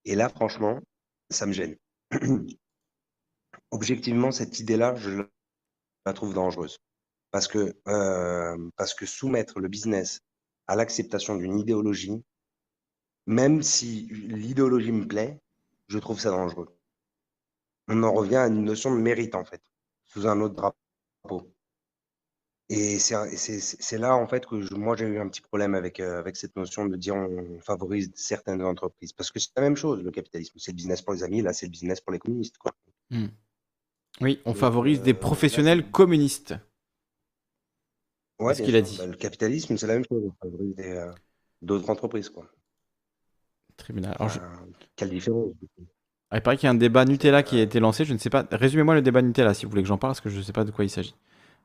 [0.05, 0.81] Et là, franchement,
[1.31, 1.77] ça me gêne.
[3.73, 5.23] Objectivement, cette idée-là, je
[6.07, 6.79] la trouve dangereuse.
[7.31, 10.21] Parce que, euh, parce que soumettre le business
[10.67, 12.23] à l'acceptation d'une idéologie,
[13.27, 15.41] même si l'idéologie me plaît,
[15.89, 16.69] je trouve ça dangereux.
[17.89, 19.63] On en revient à une notion de mérite, en fait,
[20.07, 21.53] sous un autre drapeau.
[22.69, 26.37] Et c'est là, en fait, que moi, j'ai eu un petit problème avec, euh, avec
[26.37, 29.13] cette notion de dire on favorise certaines entreprises.
[29.13, 30.57] Parce que c'est la même chose, le capitalisme.
[30.59, 32.73] C'est le business pour les amis, là, c'est le business pour les communistes, quoi.
[33.11, 33.27] Hmm.
[34.23, 36.55] Oui, on favorise euh, des là, professionnels communistes.
[38.41, 38.99] Ouais, C'est ce qu'il a dit.
[38.99, 40.23] Bah, le capitalisme, c'est la même chose.
[40.25, 41.13] On favorise euh,
[41.63, 42.51] d'autres entreprises, quoi.
[43.77, 44.15] Tribunal.
[44.19, 44.67] Alors, je- Enfin,
[44.97, 45.53] quelle différence
[46.31, 48.05] ah, il paraît qu'il y a un débat Nutella qui a été lancé.
[48.05, 48.45] Je ne sais pas.
[48.53, 50.53] Résumez-moi le débat Nutella si vous voulez que j'en parle, parce que je ne sais
[50.53, 51.15] pas de quoi il s'agit.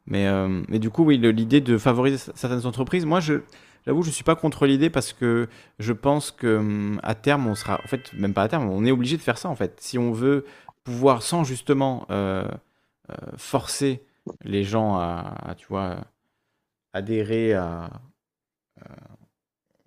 [0.07, 3.35] Mais, euh, mais du coup, oui, l'idée de favoriser certaines entreprises, moi, je,
[3.85, 7.55] j'avoue, je suis pas contre l'idée parce que je pense que hum, à terme, on
[7.55, 9.77] sera, en fait, même pas à terme, on est obligé de faire ça, en fait.
[9.81, 10.45] Si on veut
[10.85, 12.47] pouvoir, sans justement euh,
[13.09, 14.05] euh, forcer
[14.43, 15.97] les gens à, tu vois,
[16.93, 17.89] adhérer à,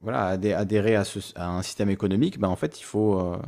[0.00, 1.04] voilà, adhé- adhérer à,
[1.36, 3.38] un système économique, ben, en fait, il faut euh,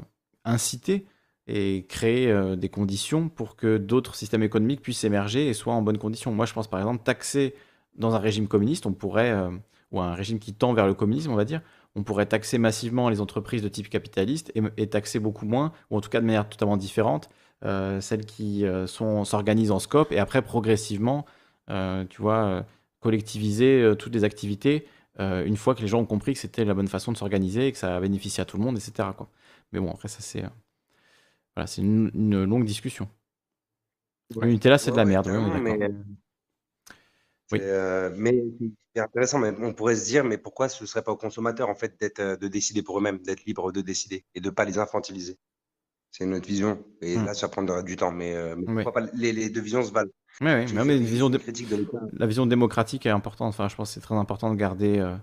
[0.45, 1.07] inciter
[1.47, 5.83] et créer euh, des conditions pour que d'autres systèmes économiques puissent émerger et soient en
[5.83, 6.33] bonnes conditions.
[6.33, 7.55] Moi, je pense par exemple taxer
[7.97, 9.51] dans un régime communiste, on pourrait, euh,
[9.93, 11.61] ou un régime qui tend vers le communisme, on va dire,
[11.97, 16.01] on pourrait taxer massivement les entreprises de type capitaliste et, taxer beaucoup moins, ou en
[16.01, 17.35] tout cas de manière totalement différente, euh,
[18.01, 21.27] celles qui euh, sont s'organisent en scope et après progressivement,
[21.71, 22.63] euh, tu vois, euh,
[23.01, 24.87] collectiviser euh, toutes les activités
[25.21, 27.67] euh, une fois que les gens ont compris que c'était la bonne façon de s'organiser
[27.69, 29.15] et que ça bénéficiait à tout le monde, etc.
[29.17, 29.29] Quoi.
[29.73, 30.49] Mais bon, après, ça, c'est euh,
[31.55, 33.09] voilà, c'est une, une longue discussion.
[34.41, 35.29] Le Nutella, c'est de la Ouais, ouais, merde,
[35.61, 35.79] mais,
[37.53, 37.59] Oui.
[37.59, 38.43] c'est, euh, mais
[38.95, 41.69] c'est intéressant, mais on pourrait se dire, mais pourquoi ce ne serait pas aux consommateurs
[41.69, 44.55] en fait d'être, euh, de décider pour eux-mêmes, d'être libres de décider et de ne
[44.55, 45.39] pas les infantiliser?
[46.11, 46.83] C'est une autre vision.
[47.03, 47.25] Et Hmm.
[47.27, 48.85] là, ça prendra du temps, mais, euh, mais Oui.
[48.85, 50.11] pourquoi pas les, les deux visions se valent.
[50.41, 51.39] Oui, oui, Je mais, une vision de
[52.15, 53.49] la vision démocratique est importante.
[53.51, 55.17] Enfin, je pense que c'est très important de garder euh,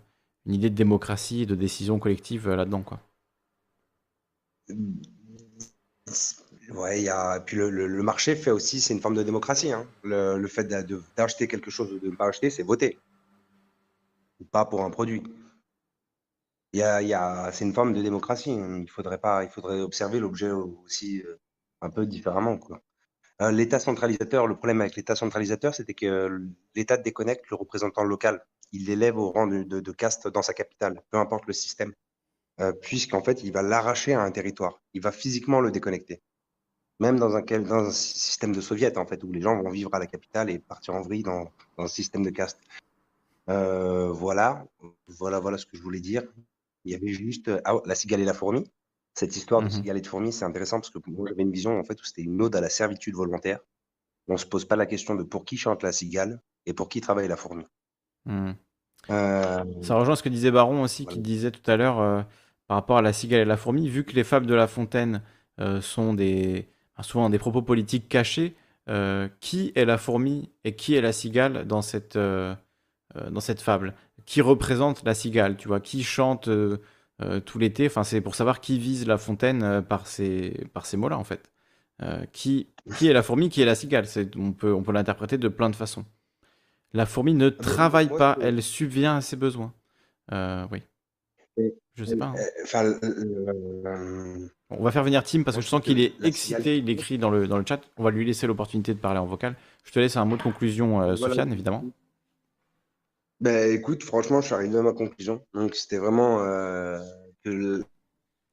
[0.45, 2.83] une idée de démocratie et de décision collective euh, là-dedans.
[2.83, 2.99] Quoi.
[6.74, 7.40] Ouais, il y a.
[7.40, 9.72] Puis le, le- le marché fait aussi, c'est une forme de démocratie.
[9.72, 9.85] hein.
[10.03, 10.66] Le, le fait
[11.16, 12.98] d'acheter quelque chose ou de ne pas acheter, c'est voter.
[14.51, 15.22] Pas pour un produit.
[16.74, 18.52] C'est une forme de démocratie.
[18.52, 18.80] hein.
[18.82, 21.40] Il faudrait observer l'objet aussi euh,
[21.82, 22.60] un peu différemment.
[23.42, 26.42] Euh, L'État centralisateur, le problème avec l'État centralisateur, c'était que
[26.76, 28.46] l'État déconnecte le représentant local.
[28.72, 31.94] Il l'élève au rang de, caste dans sa capitale, peu importe le système.
[32.60, 34.82] Euh, puisqu'en fait, il va l'arracher à un territoire.
[34.94, 36.22] Il va physiquement le déconnecter.
[37.00, 40.08] Même dans un, système de soviet, en fait, où les gens vont vivre à la
[40.08, 42.60] capitale et partir en vrille dans, dans un système de caste.
[43.50, 44.66] Euh, voilà,
[45.08, 46.24] voilà, voilà ce que je voulais dire.
[46.88, 48.64] Il y avait juste ah, la cigale et la fourmi.
[49.14, 49.72] Cette histoire de Mhm.
[49.72, 52.06] cigale et de fourmi, c'est intéressant parce que moi, j'avais une vision en fait où
[52.06, 53.59] c'était une ode à la servitude volontaire.
[54.27, 57.01] On se pose pas la question de pour qui chante la cigale et pour qui
[57.01, 57.66] travaille la fourmi.
[58.25, 58.51] Hmm.
[59.09, 62.22] Euh, Ça rejoint ce que disait Baron aussi, qui disait tout à l'heure euh,
[62.67, 65.22] par rapport à la cigale et la fourmi, vu que les fables de La Fontaine
[65.59, 66.67] euh, sont des,
[67.01, 68.56] souvent des propos politiques cachés,
[68.90, 72.53] euh, qui est la fourmi et qui est la cigale dans cette, euh,
[73.16, 73.93] euh, dans cette fable?
[74.27, 76.77] Qui représente la cigale, tu vois Qui chante euh,
[77.23, 80.85] euh, tout l'été Enfin, c'est pour savoir qui vise La Fontaine euh, par ces, par
[80.85, 81.49] ces mots-là, en fait.
[82.31, 85.39] Qui, qui est la fourmi, qui est la cigale C'est- On peut, on peut l'interpréter
[85.39, 86.06] de plein de façons.
[86.93, 89.73] La fourmi ne ben, travaille pas, elle subvient à ses besoins.
[90.31, 90.83] Oui.
[91.57, 92.33] Et- Je sais pas.
[92.35, 92.35] hein.
[94.69, 97.17] On va faire venir Tim parce que je sens qu'il est excité, cigale- il écrit
[97.17, 97.81] dans le, dans le chat.
[97.97, 99.56] On va lui laisser l'opportunité de parler en vocal.
[99.83, 101.15] Je te laisse un mot de conclusion, Voilà.
[101.17, 101.83] Sofiane, évidemment.
[103.40, 105.45] Ben, écoute, franchement, je suis arrivé à ma conclusion.
[105.53, 106.99] Donc, c'était vraiment euh,
[107.43, 107.85] que le-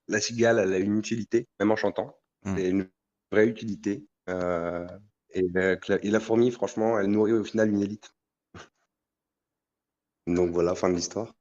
[0.08, 2.16] la cigale, elle a une utilité, même en chantant.
[2.44, 2.56] Hmm.
[2.56, 2.90] C'est une
[3.32, 4.06] vraie utilité.
[4.30, 4.86] Euh,
[5.30, 8.10] et, la, et la fourmi, franchement, elle nourrit au final une élite.
[10.26, 11.34] Donc voilà, fin de l'histoire.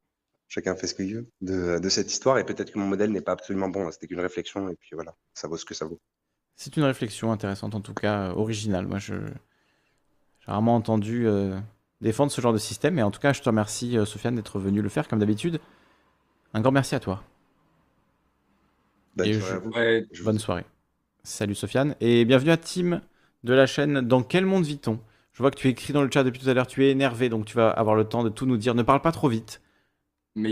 [0.49, 2.39] Chacun fait ce qu'il veut de, de cette histoire.
[2.39, 3.91] Et peut-être que mon modèle n'est pas absolument bon.
[3.91, 4.69] C'était qu'une réflexion.
[4.69, 6.01] Et puis voilà, ça vaut ce que ça vaut.
[6.55, 8.87] C'est une réflexion intéressante, en tout cas euh, originale.
[8.87, 9.13] Moi, je
[10.39, 11.59] j'ai rarement entendu euh,
[12.03, 12.99] défendre ce genre de système.
[12.99, 15.59] Et en tout cas, je te remercie, euh, Sofiane, d'être venu le faire comme d'habitude.
[16.53, 17.23] Un grand merci à toi.
[19.15, 19.69] Bonne Et soirée je- à vous.
[19.71, 20.65] Ouais, Je vous- Bonne soirée.
[21.23, 21.95] Salut Sofiane.
[22.01, 23.01] Et bienvenue à Tim
[23.43, 24.99] de la chaîne Dans quel monde vit-on?
[25.33, 27.29] Je vois que tu écris dans le chat depuis tout à l'heure, tu es énervé,
[27.29, 28.75] donc tu vas avoir le temps de tout nous dire.
[28.75, 29.61] Ne parle pas trop vite.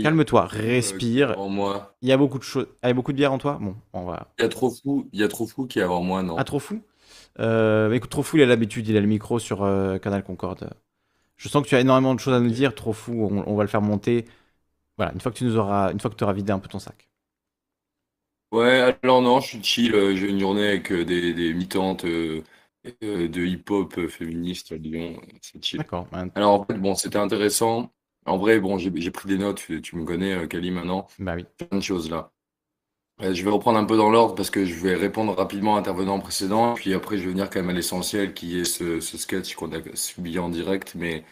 [0.02, 1.36] Calme-toi, euh, respire.
[1.48, 1.94] moi.
[2.02, 2.66] Il y a beaucoup de choses.
[2.82, 3.58] Ah, il y a beaucoup de bière en toi?
[3.60, 4.28] Bon, on va.
[4.38, 6.36] Il y a trop fou, il y a trop fou qui est avant moi, non?
[6.36, 6.82] Ah, trop fou?
[7.40, 10.70] Euh, Écoute, trop fou, il a l'habitude, il a le micro sur euh, Canal Concorde.
[11.42, 12.74] Je sens que tu as énormément de choses à nous dire.
[12.74, 14.26] Trop fou, on, on va le faire monter.
[14.98, 16.68] Voilà, une fois que tu nous auras, une fois que tu auras vidé un peu
[16.68, 17.08] ton sac.
[18.52, 19.94] Ouais, alors non, je suis chill.
[19.94, 22.42] euh, J'ai une journée avec euh, des, des militantes euh,
[23.00, 25.20] de hip-hop féministes à Lyon.
[25.40, 25.78] C'est chill.
[25.78, 26.08] D'accord.
[26.34, 27.92] Alors en fait, bon, c'était intéressant.
[28.26, 29.64] En vrai, bon, j'ai pris des notes.
[29.82, 31.06] Tu, me connais, Kali, maintenant.
[31.18, 31.46] Bah oui.
[31.58, 32.32] Plein de choses là.
[33.22, 35.78] Euh, je vais reprendre un peu dans l'ordre parce que je vais répondre rapidement à
[35.78, 36.74] l'intervenant précédent.
[36.74, 39.78] Puis après, je vais venir quand même à l'essentiel qui est ce, sketch qu'on a
[39.94, 40.94] subi en direct.
[40.96, 41.24] Mais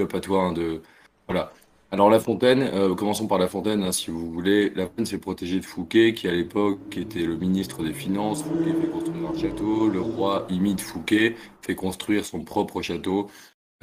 [0.00, 0.82] à toi hein, de.
[1.28, 1.52] Voilà.
[1.90, 4.70] Alors La Fontaine, euh, commençons par La Fontaine, hein, si vous voulez.
[4.70, 8.42] La Fontaine s'est protégé de Fouquet, qui à l'époque était le ministre des Finances.
[8.42, 9.88] Fouquet fait construire un château.
[9.88, 13.28] Le roi imite Fouquet, fait construire son propre château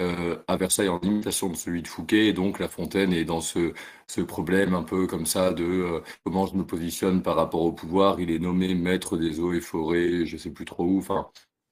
[0.02, 2.28] euh, à Versailles en imitation de celui de Fouquet.
[2.28, 3.74] Et donc La Fontaine est dans ce,
[4.08, 7.72] ce problème un peu comme ça de euh, comment je me positionne par rapport au
[7.72, 8.20] pouvoir.
[8.20, 10.98] Il est nommé maître des eaux et forêts, je sais plus trop où.
[10.98, 11.28] Enfin,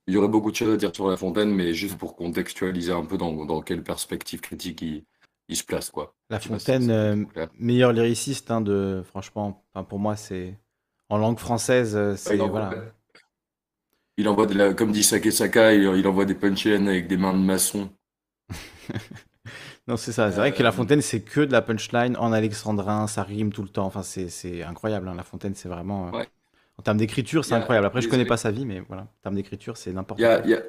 [0.08, 2.92] il y aurait beaucoup de choses à dire sur La Fontaine, mais juste pour contextualiser
[2.92, 5.06] un peu dans, dans quelle perspective critique il,
[5.50, 6.16] il se place, quoi.
[6.30, 7.26] La Fontaine, euh,
[7.60, 9.04] meilleur lyriciste hein, de.
[9.06, 10.58] Franchement, enfin, pour moi, c'est.
[11.10, 12.36] En langue française, c'est.
[12.36, 12.86] il envoie, voilà.
[14.18, 17.34] il envoie de la, comme dit Sakesaka, il, il envoie des punchlines avec des mains
[17.34, 17.90] de maçon.
[19.88, 20.32] Non, c'est ça.
[20.32, 23.52] C'est vrai que La Euh, Fontaine, c'est que de la punchline en alexandrin, ça rime
[23.52, 23.86] tout le temps.
[23.86, 25.08] Enfin, c'est c'est incroyable.
[25.10, 25.16] hein.
[25.16, 26.08] La Fontaine, c'est vraiment.
[26.08, 26.28] euh, Ouais.
[26.78, 27.86] En termes d'écriture, c'est Il y a incroyable.
[27.88, 29.04] Après, je connais pas sa vie, mais voilà.
[29.04, 30.46] En termes d'écriture, c'est n'importe Il y a, quoi.
[30.46, 30.64] il y a-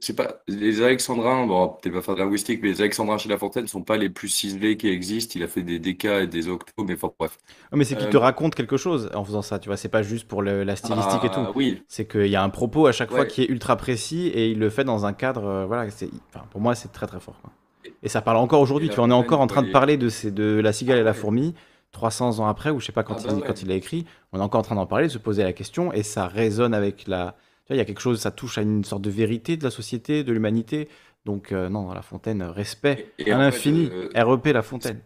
[0.00, 3.38] c'est pas les Alexandrins, bon, peut-être pas faire de linguistique, mais les Alexandrins chez La
[3.38, 5.32] Fontaine sont pas les plus ciselés qui existent.
[5.36, 7.38] Il a fait des décas et des octos, mais enfin, bref.
[7.72, 9.58] Ouais, mais c'est qu'il Euh, te raconte quelque chose en faisant ça.
[9.58, 11.40] Tu vois, c'est pas juste pour le- la stylistique et tout.
[11.40, 14.28] Ah oui, C'est qu'il y a un propos à chaque fois qui est ultra précis
[14.28, 15.44] et il le fait dans un cadre.
[15.46, 17.40] euh, voilà, c'est, enfin, pour moi, c'est très très fort.
[17.42, 17.50] quoi.
[18.02, 18.88] Et ça parle encore aujourd'hui.
[18.88, 21.02] Tu vois, on est encore en train de parler de, ces, de la cigale et
[21.02, 21.16] la Ouais.
[21.16, 21.54] fourmi
[21.92, 23.42] 300 ans après, ou je sais pas quand, Ah il, bah ouais.
[23.46, 24.06] quand il a écrit.
[24.32, 26.72] On est encore en train d'en parler, de se poser la question et ça résonne
[26.74, 27.34] avec la.
[27.70, 30.24] Il y a quelque chose, ça touche à une sorte de vérité de la société,
[30.24, 30.88] de l'humanité.
[31.24, 33.88] Donc, euh, non, La Fontaine, respect Et- et à l'infini.
[33.92, 35.00] euh, REP La Fontaine.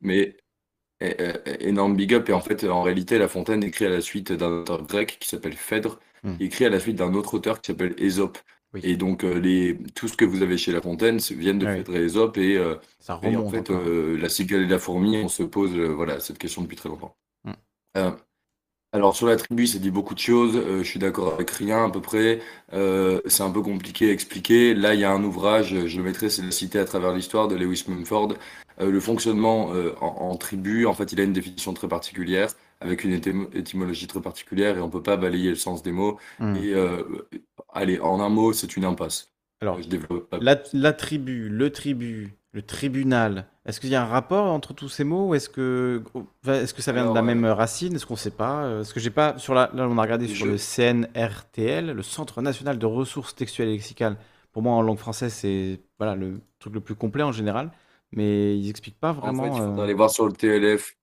[0.00, 0.36] mais
[1.00, 1.16] é-
[1.46, 2.28] é- énorme big up.
[2.28, 5.28] Et en fait, en réalité, La Fontaine écrit à la suite d'un auteur grec qui
[5.28, 6.34] s'appelle Phèdre, Hmm.
[6.40, 8.38] écrit à la suite d'un autre auteur qui s'appelle Ésope.
[8.74, 8.80] Oui.
[8.84, 11.76] Et donc, euh, les, tout ce que vous avez chez La Fontaine viennent de Ouais.
[11.78, 12.38] Phèdre et Ésope.
[12.38, 15.72] Et, euh, Ça et en fait, euh, la cigale et la fourmi, on se pose
[15.76, 17.14] euh, voilà, cette question depuis très longtemps.
[17.44, 17.52] Hmm.
[18.94, 20.56] Euh, alors, sur la tribu, c'est dit beaucoup de choses.
[20.56, 22.40] euh, je suis d'accord avec rien à peu près.
[22.72, 24.74] Euh, c'est un peu compliqué à expliquer.
[24.74, 27.48] Là, il y a un ouvrage, je le mettrai, c'est La cité à travers l'histoire
[27.48, 28.34] de Lewis Mumford.
[28.80, 32.48] Euh, le fonctionnement euh, en, en tribu, en fait, il a une définition très particulière,
[32.80, 36.18] avec une étymo- étymologie très particulière, et on peut pas balayer le sens des mots.
[36.38, 36.56] Hmm.
[36.56, 37.02] Et euh,
[37.72, 39.28] allez, en un mot, c'est une impasse.
[39.60, 40.38] Alors, Je développe pas.
[40.40, 44.88] La, la tribu, le tribu, le tribunal, est-ce qu'il y a un rapport entre tous
[44.88, 46.02] ces mots ou est-ce que,
[46.46, 47.94] est-ce que ça vient de la même racine?
[47.94, 48.64] Est-ce qu'on sait pas?
[48.64, 51.92] Euh, Est-ce que j'ai pas sur la, là on a regardé sur Je- le CNRTL,
[51.92, 54.18] le Centre national de ressources textuelles et lexicales.
[54.52, 57.70] Pour moi en langue française c'est voilà le truc le plus complet en général,
[58.12, 59.58] mais ils expliquent pas En fait, vraiment.
[59.58, 60.96] il faudrait euh, aller voir sur le TLF.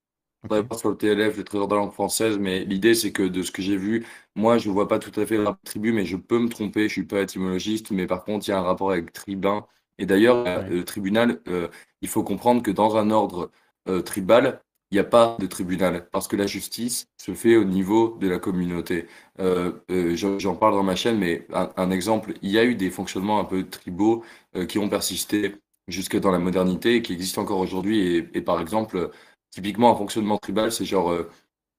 [0.43, 0.69] Il faudrait ok.
[0.69, 3.43] voir sur le TLF, le Trésor de la langue française, mais l'idée, c'est que de
[3.43, 4.05] ce que j'ai vu,
[4.35, 6.81] moi, je ne vois pas tout à fait le tribu, mais je peux me tromper,
[6.81, 9.65] je ne suis pas étymologiste, mais par contre, il y a un rapport avec tribun.
[9.99, 10.69] Et d'ailleurs, euh, Ouais.
[10.69, 11.67] le tribunal, euh,
[12.01, 13.51] il faut comprendre que dans un ordre
[13.89, 14.61] euh, tribal,
[14.91, 18.27] il n'y a pas de tribunal, parce que la justice se fait au niveau de
[18.27, 19.07] la communauté.
[19.39, 22.75] Euh, euh, j'en parle dans ma chaîne, mais un, un exemple, il y a eu
[22.75, 24.23] des fonctionnements un peu tribaux
[24.55, 25.55] euh, qui ont persisté
[25.87, 27.99] jusque dans la modernité et qui existent encore aujourd'hui.
[27.99, 29.11] Et, et par exemple,
[29.51, 31.13] typiquement, un fonctionnement tribal, c'est genre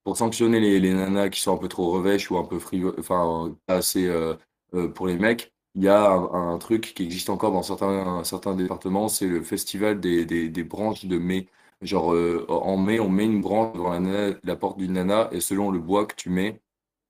[0.04, 2.94] pour sanctionner les, les nanas qui sont un peu trop revêches ou un peu frivo-
[2.98, 4.08] enfin, pas assez
[4.94, 5.52] pour les mecs.
[5.76, 9.42] Il y a un, un truc qui existe encore dans certains, certains départements, c'est le
[9.42, 11.48] festival des, des, des branches de mai.
[11.82, 15.28] Genre, euh, en mai, on met une branche devant la, nana- la porte d'une nana
[15.32, 16.60] et selon le bois que tu mets,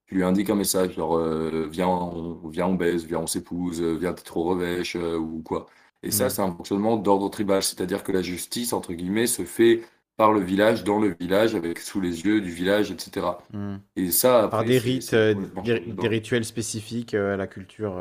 [0.07, 3.81] tu lui indiques un message, genre, euh, viens, on, viens, on baise, viens, on s'épouse,
[3.83, 5.67] viens, t'es trop revêche euh, ou quoi.
[6.03, 6.31] Et ça, Ouais.
[6.31, 9.83] c'est un fonctionnement d'ordre tribal, c'est-à-dire que la justice, entre guillemets, se fait
[10.17, 13.39] par le village, dans le village, avec sous les yeux du village, etc.
[13.53, 13.77] Hmm.
[13.97, 17.99] Et ça, Par des rites, des, rituels spécifiques à la culture.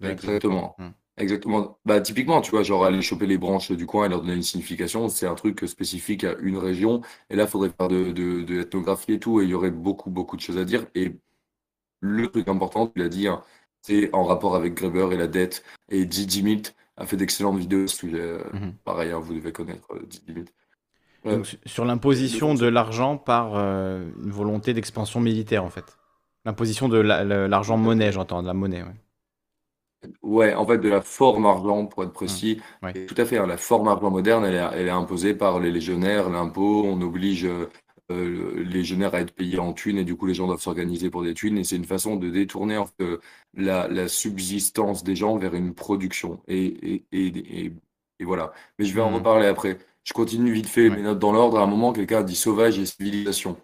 [0.00, 0.74] De Exactement.
[0.78, 0.90] Hmm.
[1.16, 1.78] Exactement.
[1.84, 4.42] Bah, typiquement, tu vois, genre aller choper les branches du coin et leur donner une
[4.42, 7.00] signification, c'est un truc spécifique à une région.
[7.28, 9.72] Et là, il faudrait faire de, de, de l'ethnographie et tout, et il y aurait
[9.72, 10.86] beaucoup, beaucoup de choses à dire.
[10.94, 11.16] Et
[12.00, 13.42] le truc important, tu l'as dit, hein,
[13.82, 15.64] c'est en rapport avec Greber et la dette.
[15.88, 16.06] Et
[16.42, 18.20] Milt a fait d'excellentes vidéos sujet.
[18.20, 18.74] Euh, Mhm.
[18.84, 20.52] Pareil, hein, vous devez connaître euh, Milt.
[21.26, 25.98] Euh, Donc, su- sur l'imposition de l'argent par euh, une volonté d'expansion militaire, en fait.
[26.44, 28.82] L'imposition de la- la- l'argent monnaie, j'entends, de la monnaie.
[28.84, 28.94] ouais.
[30.22, 32.60] Ouais, en fait, de la forme argent, pour être précis.
[32.82, 32.94] ouais.
[32.94, 35.58] Et tout à fait, hein, la forme argent moderne, elle est, elle est imposée par
[35.60, 37.66] les légionnaires, l'impôt, on oblige euh,
[38.10, 41.22] les légionnaires à être payés en thunes, et du coup, les gens doivent s'organiser pour
[41.24, 43.18] des thunes, et c'est une façon de détourner en fait, euh,
[43.54, 46.40] la, la subsistance des gens vers une production.
[46.48, 47.26] Et, et, et,
[47.66, 47.72] et,
[48.20, 48.52] et voilà.
[48.78, 49.14] Mais je vais en Mhm.
[49.16, 49.78] reparler après.
[50.04, 50.96] Je continue vite fait Ouais.
[50.96, 51.58] mes notes dans l'ordre.
[51.58, 53.56] À un moment, quelqu'un a dit sauvage et civilisation.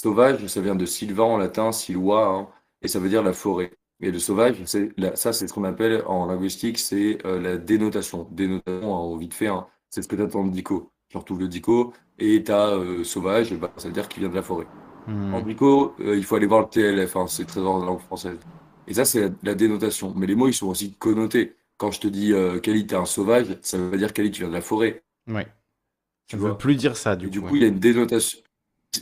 [0.00, 2.48] Sauvage, ça vient de silva en latin, silva, hein,
[2.82, 3.72] et ça veut dire la forêt.
[4.00, 8.28] Et le sauvage, c'est ça, c'est ce qu'on appelle en linguistique, c'est euh, la dénotation.
[8.30, 10.92] Dénotation, en vite fait, hein, c'est ce que tu attends de dico.
[11.08, 14.30] Tu retrouves le dico et tu as sauvage, et bah, ça veut dire qu'il vient
[14.30, 14.66] de la forêt.
[15.06, 15.34] Hmm.
[15.34, 18.00] En dico, euh, il faut aller voir le TLF, hein, c'est très dans la langue
[18.00, 18.38] française.
[18.86, 20.14] Et ça, c'est la, la dénotation.
[20.16, 21.56] Mais les mots, ils sont aussi connotés.
[21.76, 24.40] Quand je te dis euh, Kali, t'es un sauvage, ça veut pas dire Kali, tu
[24.42, 25.04] viens de la forêt.
[25.28, 25.46] Ouais.
[26.26, 27.48] Tu Je veux plus dire ça, du Et du coup.
[27.48, 27.60] coup, ouais.
[27.60, 28.40] il y a une dénotation.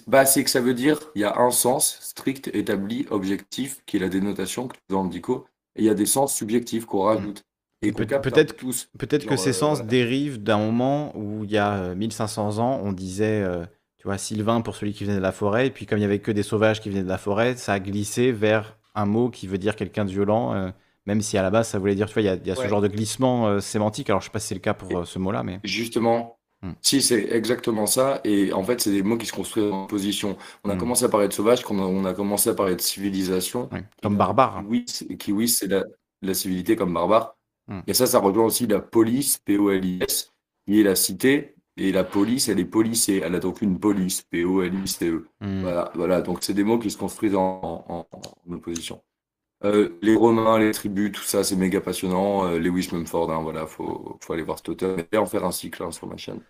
[0.06, 3.96] Bah, c'est que ça veut dire, il y a un sens strict, établi, objectif, qui
[3.96, 7.02] est la dénotation que tu le dico, et il y a des sens subjectifs qu'on
[7.02, 7.44] rajoute.
[7.82, 8.88] Et qu'on Peut- peut-être- peu tous.
[8.98, 9.90] Peut-être que ces euh, sens voilà.
[9.90, 13.64] dérivent d'un moment où il y a euh, 1500 ans, on disait, euh,
[13.98, 16.04] tu vois, Sylvain pour celui qui venait de la forêt, et puis comme il y
[16.04, 19.28] avait que des sauvages qui venaient de la forêt, ça a glissé vers un mot
[19.30, 20.70] qui veut dire quelqu'un de violent, euh,
[21.04, 22.50] même si à la base ça voulait dire, tu vois, il y a, il y
[22.50, 24.08] a ce genre de glissement euh, sémantique.
[24.10, 25.60] Alors je sais pas si c'est le cas pour euh, ce mot-là, mais.
[25.64, 26.72] Justement, Hmm.
[26.80, 30.38] si c'est exactement ça, et en fait, c'est des mots qui se construisent en position.
[30.64, 30.78] On a Hmm.
[30.78, 33.68] commencé à parler de sauvage, on a, on a commencé à parler de civilisation.
[34.02, 34.64] Comme barbare.
[34.66, 34.84] Oui,
[35.18, 35.84] qui oui, c'est la,
[36.22, 37.36] la civilité comme barbare.
[37.68, 37.80] Hmm.
[37.86, 40.32] Et ça, ça rejoint aussi la police, P-O-L-I-S,
[40.66, 41.52] qui est la cité.
[41.78, 43.20] Et la police, elle est policée.
[43.22, 45.26] Elle a donc une police, P-O-L-I-C-E.
[45.42, 46.22] Voilà, voilà.
[46.22, 48.06] Donc, c'est des mots qui se construisent en, en-
[48.48, 49.02] en opposition.
[49.64, 52.46] Euh, les Romains, les tribus, tout ça, c'est méga passionnant.
[52.46, 55.52] Euh, Lewis Mumford, hein, voilà, faut, faut aller voir cet auteur et en faire un
[55.52, 56.40] cycle hein, sur ma chaîne.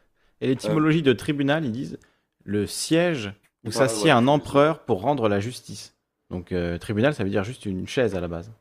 [0.40, 1.98] Et l'étymologie de tribunal, ils disent
[2.44, 3.32] le siège
[3.64, 4.10] où s'assied ouais.
[4.10, 5.94] un empereur pour rendre la justice.
[6.30, 8.52] Donc euh, tribunal, ça veut dire juste une chaise à la base.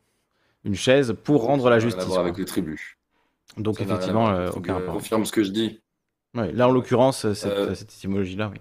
[0.64, 2.06] Une chaise pour rendre la justice.
[2.06, 2.98] voir avec les tribus.
[3.58, 4.96] Donc Ça effectivement, euh, aucun rapport.
[4.96, 5.80] Confirme ce que je dis.
[6.34, 8.60] Ouais, là, en l'occurrence, cette, cette étymologie-là, oui.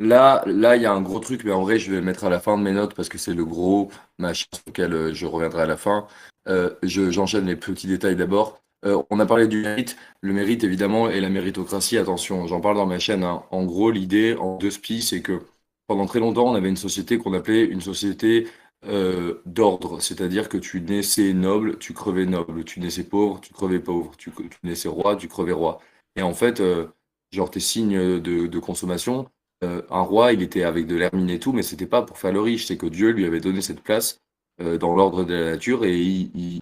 [0.00, 2.24] Là, là, il y a un gros truc, mais en vrai, je vais le mettre
[2.24, 5.14] à la fin de mes notes parce que c'est le gros machin sur lequel euh,
[5.14, 6.06] je reviendrai à la fin.
[6.48, 8.60] Euh, je- j'enchaîne les petits détails d'abord.
[8.84, 9.96] Euh, on a parlé du mérite.
[10.20, 13.22] Le mérite, évidemment, et la méritocratie, attention, j'en parle dans ma chaîne.
[13.22, 13.44] hein.
[13.50, 15.42] En gros, l'idée, en deux spies, c'est que
[15.86, 18.48] pendant très longtemps, on avait une société qu'on appelait une société
[18.86, 23.78] euh, d'ordre, c'est-à-dire que tu naissais noble, tu crevais noble, tu naissais pauvre, tu crevais
[23.80, 25.80] pauvre, tu, tu naissais roi, tu crevais roi.
[26.16, 26.88] Et en fait, euh,
[27.32, 29.28] genre tes signes de, de consommation,
[29.62, 32.40] un roi, il était avec de l'hermine et tout, mais c'était pas pour faire le
[32.40, 34.20] riche, c'est que Dieu lui avait donné cette place
[34.60, 36.60] euh, dans l'ordre de la nature et il, il,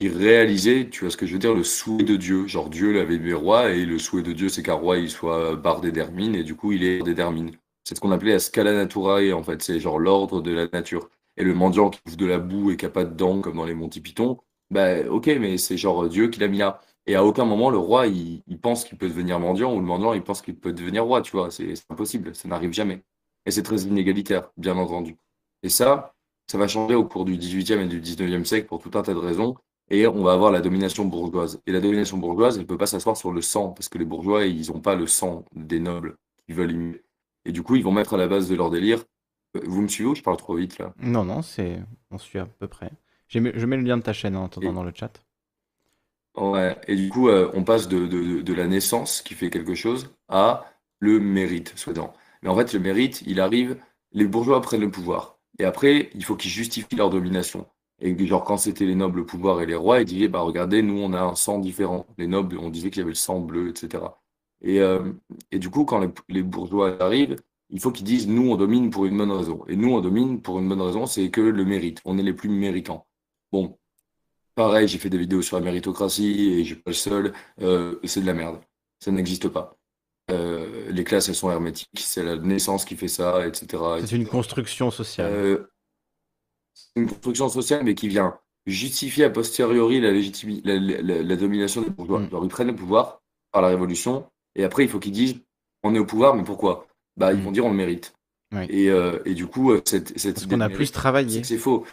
[0.00, 2.46] il réalisait, tu vois ce que je veux dire, le souhait de Dieu.
[2.48, 5.56] Genre Dieu l'avait mis roi et le souhait de Dieu, c'est qu'un roi il soit
[5.56, 7.52] bardé d'hermine et du coup il est bardé d'hermine.
[7.84, 11.08] C'est ce qu'on appelait la scala naturae en fait, c'est genre l'ordre de la nature.
[11.36, 13.56] Et le mendiant qui bouffe de la boue et qui a pas de dents comme
[13.56, 14.38] dans les Monty Python,
[14.70, 16.80] bah ok, mais c'est genre Dieu qui l'a mis là.
[17.06, 19.86] Et à aucun moment le roi il, il pense qu'il peut devenir mendiant ou le
[19.86, 23.02] mendiant il pense qu'il peut devenir roi, tu vois, c'est impossible, ça n'arrive jamais.
[23.46, 25.16] Et c'est très inégalitaire, bien entendu.
[25.64, 26.14] Et ça,
[26.46, 29.14] ça va changer au cours du 18e et du 19e siècle pour tout un tas
[29.14, 29.56] de raisons.
[29.90, 31.60] Et on va avoir la domination bourgeoise.
[31.66, 34.04] Et la domination bourgeoise, elle ne peut pas s'asseoir sur le sang, parce que les
[34.04, 36.16] bourgeois, ils n'ont pas le sang des nobles
[36.46, 37.02] qui veulent imiter.
[37.44, 39.04] Et du coup, ils vont mettre à la base de leur délire.
[39.56, 40.94] Euh, Vous me suivez ou je parle trop vite là?
[41.00, 41.80] Non, non, c'est...
[42.10, 42.90] on suit à peu près.
[43.28, 45.21] J'ai mis- Je mets le lien de ta chaîne en attendant Et- dans le chat.
[46.36, 49.74] Ouais, et du coup, euh, on passe de, de, de la naissance qui fait quelque
[49.74, 50.64] chose à
[50.98, 52.14] le mérite, soi-disant.
[52.42, 53.76] Mais en fait, le mérite, il arrive,
[54.12, 55.38] les bourgeois prennent le pouvoir.
[55.58, 57.66] Et après, il faut qu'ils justifient leur domination.
[58.00, 60.82] Et genre, quand c'était les nobles au pouvoir et les rois, ils disaient, bah regardez,
[60.82, 62.06] nous, on a un sang différent.
[62.18, 64.18] Les nobles, on disait qu'il y avait le sang bleu, etc.
[64.62, 65.12] Et, euh,
[65.50, 67.36] et du coup, quand les, les bourgeois arrivent,
[67.68, 69.64] il faut qu'ils disent, nous, on domine pour une bonne raison.
[69.68, 72.00] Et nous, on domine pour une bonne raison, c'est que le mérite.
[72.04, 73.06] On est les plus méritants.
[73.52, 73.78] Bon,
[74.54, 77.32] Pareil, j'ai fait des vidéos sur la méritocratie et je suis pas le seul.
[77.60, 78.60] Euh, c'est de la merde.
[79.00, 79.76] Ça n'existe pas.
[80.30, 81.88] Euh, les classes, elles sont hermétiques.
[81.98, 83.82] C'est la naissance qui fait ça, etc.
[84.06, 85.32] C'est une construction sociale.
[85.32, 85.66] Euh,
[86.74, 91.90] c'est une construction sociale, mais qui vient justifier a posteriori la, la, la- domination des
[91.90, 92.20] bourgeois.
[92.20, 92.28] Mm.
[92.42, 95.36] Ils prennent le pouvoir par la révolution Et après, il faut qu'ils disent
[95.82, 96.86] on est au pouvoir, mais pourquoi?
[97.16, 97.42] Bah, ils Mm.
[97.42, 98.14] vont dire on le mérite.
[98.54, 98.66] Oui.
[98.68, 101.42] Et, euh, et du coup, cette, cette Parce qu'on a plus travaillé.
[101.42, 101.86] c'est faux.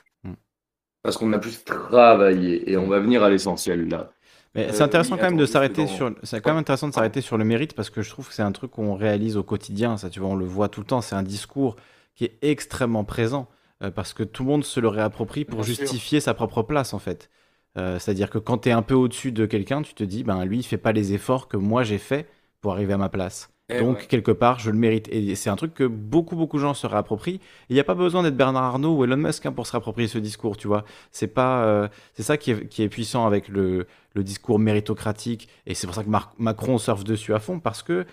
[1.10, 2.70] Parce qu'on a plus travaillé.
[2.72, 4.12] Et on va venir à l'essentiel là.
[4.56, 6.14] Mais c'est Euh, intéressant oui, quand même de s'arrêter sur.
[6.24, 8.42] C'est quand même intéressant de s'arrêter sur le mérite parce que je trouve que c'est
[8.44, 9.98] un truc qu'on réalise au quotidien.
[9.98, 11.02] Ça, tu vois, on le voit tout le temps.
[11.02, 11.76] C'est un discours
[12.16, 13.48] qui est extrêmement présent
[13.84, 15.76] euh, parce que tout le monde se le réapproprie pour Bien sûr.
[15.76, 17.30] justifier sa propre place en fait.
[17.78, 20.46] Euh, C'est-à-dire que quand tu es un peu au-dessus de quelqu'un, tu te dis, ben
[20.46, 22.28] lui, il fait pas les efforts que moi j'ai fait
[22.62, 23.50] pour arriver à ma place.
[23.78, 24.06] Donc, ouais.
[24.08, 25.08] quelque part, je le mérite.
[25.12, 27.40] Et c'est un truc que beaucoup, beaucoup de gens se réapproprient.
[27.70, 30.08] Il n'y a pas besoin d'être Bernard Arnault ou Elon Musk hein, pour se réapproprier
[30.08, 30.86] ce discours, tu vois.
[31.12, 35.48] C'est pas, euh, c'est ça qui est, qui est puissant avec le, le discours méritocratique.
[35.68, 38.06] Et c'est pour ça que Mar- Macron surfe dessus à fond, parce que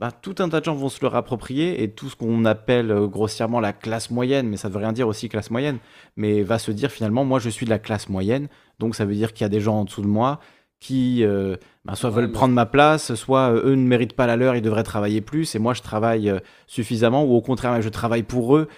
[0.00, 2.90] bah, tout un tas de gens vont se le réapproprier et tout ce qu'on appelle
[2.90, 5.78] euh, grossièrement la classe moyenne, mais ça veut rien dire aussi classe moyenne,
[6.16, 8.48] mais va se dire finalement, moi je suis de la classe moyenne,
[8.80, 10.40] donc ça veut dire qu'il y a des gens en dessous de moi
[10.84, 11.56] qui euh,
[11.86, 14.36] bah, soit Ouais, veulent mais- prendre ma place, soit euh, eux ne méritent pas la
[14.36, 17.88] leur, ils devraient travailler plus, et moi je travaille euh, suffisamment, ou au contraire, je
[17.88, 18.68] travaille pour eux.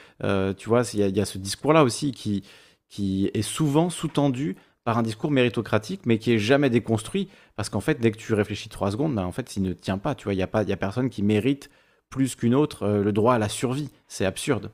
[0.56, 2.44] Tu vois, il y, a- il y a ce discours-là aussi qui,
[2.88, 7.80] qui est souvent sous-tendu par un discours méritocratique, mais qui est jamais déconstruit, parce qu'en
[7.80, 10.14] fait, dès que tu réfléchis trois secondes, bah, en fait, il ne tient pas.
[10.14, 11.70] Tu vois, il y a pas, il y a personne qui mérite
[12.08, 13.90] plus qu'une autre le droit à la survie.
[14.06, 14.70] C'est absurde.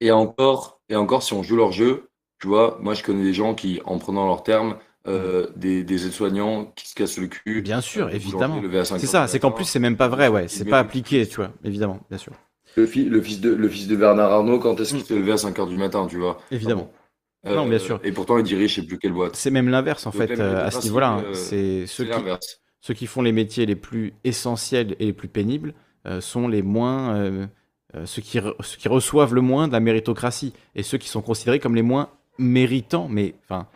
[0.00, 2.08] Et encore, et encore, si on joue leur jeu,
[2.40, 6.06] tu vois, moi je connais des gens qui, en prenant leurs termes, euh, des, des
[6.06, 7.62] aides-soignants qui se cassent le cul.
[7.62, 8.48] Bien sûr, euh, évidemment.
[8.56, 10.48] boulangers levés à 5 C'est ça, c'est qu'en plus, c'est même pas vrai, ouais.
[10.48, 12.32] C'est pas appliqué, tu vois, évidemment, bien sûr.
[12.76, 15.32] Le, fi- le fils de, le fils de Bernard Arnault, quand est-ce qu'il s'est levé
[15.32, 16.90] à 5 heures du matin, tu vois Évidemment.
[17.44, 17.54] Ah.
[17.54, 18.00] Non, bien Euh, sûr.
[18.04, 19.34] Et pourtant, il dirige je sais plus quelle boîte.
[19.34, 21.08] C'est même l'inverse, en fait, euh, à ce niveau-là.
[21.08, 21.24] hein.
[21.32, 22.06] C'est ceux
[22.82, 25.74] ceux qui font les métiers les plus essentiels et les plus pénibles
[26.06, 27.48] euh, sont les moins.
[28.04, 31.58] ceux, qui ceux qui reçoivent le moins de la méritocratie et ceux qui sont considérés
[31.58, 33.08] comme les moins méritants.
[33.08, 33.66] Mais enfin,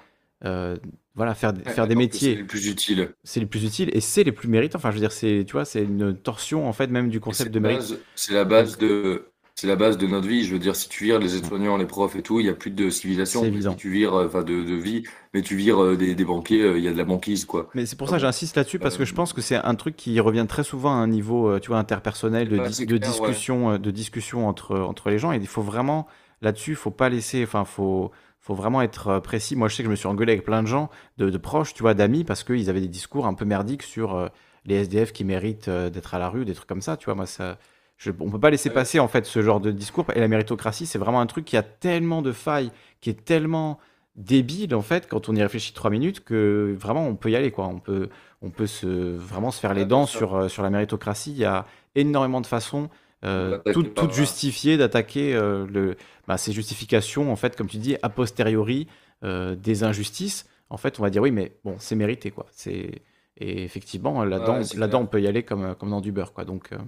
[0.45, 0.77] euh,
[1.15, 3.15] voilà, faire, faire des que C'est métiers, le plus utile.
[3.25, 4.79] c'est les plus utiles et c'est les plus méritants.
[4.79, 7.53] Enfin, je veux dire, c'est, tu vois, c'est une torsion en fait même du concept
[7.53, 7.95] de mérite.
[8.15, 9.31] C'est la base de.
[9.57, 10.45] C'est la base de notre vie.
[10.45, 12.55] Je veux dire, si tu vires les aides-soignants, les profs et tout, il n'y a
[12.55, 13.41] plus de civilisation.
[13.43, 13.71] C'est évident.
[13.73, 16.63] Si tu vires, euh, enfin, de, de vie, mais tu vires euh, des, des banquiers,
[16.63, 17.71] euh, il y a de la banquise, quoi.
[17.75, 19.57] Mais c'est pour Ah ça que bon j'insiste là-dessus parce que je pense que c'est
[19.57, 22.87] un truc qui revient très souvent à un niveau, tu vois, interpersonnel, de, dis- c'est
[22.87, 25.33] de clair, discussion, de discussion entre, entre les gens.
[25.33, 26.07] Et il faut vraiment
[26.43, 28.13] là-dessus, il faut pas laisser, enfin, faut,
[28.45, 29.57] faut vraiment être euh, précis.
[29.57, 31.73] Moi, je sais que je me suis engueulé avec plein de gens, de, de proches,
[31.73, 34.29] tu vois, d'amis, parce qu'ils avaient des discours un peu merdiques sur euh,
[34.67, 36.99] les SDF qui méritent euh, d'être à la rue, des trucs comme ça.
[36.99, 37.57] Tu vois, moi, ça,
[37.97, 40.05] je, on peut pas laisser passer en fait ce genre de discours.
[40.15, 43.79] Et la méritocratie, c'est vraiment un truc qui a tellement de failles, qui est tellement
[44.17, 47.51] débile en fait quand on y réfléchit trois minutes que vraiment on peut y aller
[47.51, 47.67] quoi.
[47.67, 48.11] On peut,
[48.43, 51.33] on peut se vraiment se faire les dents sur, euh, sur la méritocratie.
[51.33, 51.65] Il y a
[51.95, 52.91] énormément de façons,
[53.25, 54.09] euh, toutes là.
[54.11, 55.97] justifiées d'attaquer euh, le,
[56.29, 58.87] bah, ces justifications en fait, comme tu dis, a posteriori
[59.23, 60.47] euh, des injustices.
[60.71, 62.47] En fait, on va dire oui, mais bon, c'est mérité quoi.
[62.51, 63.03] C'est
[63.37, 65.01] et effectivement là-dedans, Ouais, clair.
[65.01, 66.45] on peut y aller comme, comme dans du beurre quoi.
[66.45, 66.79] Donc euh,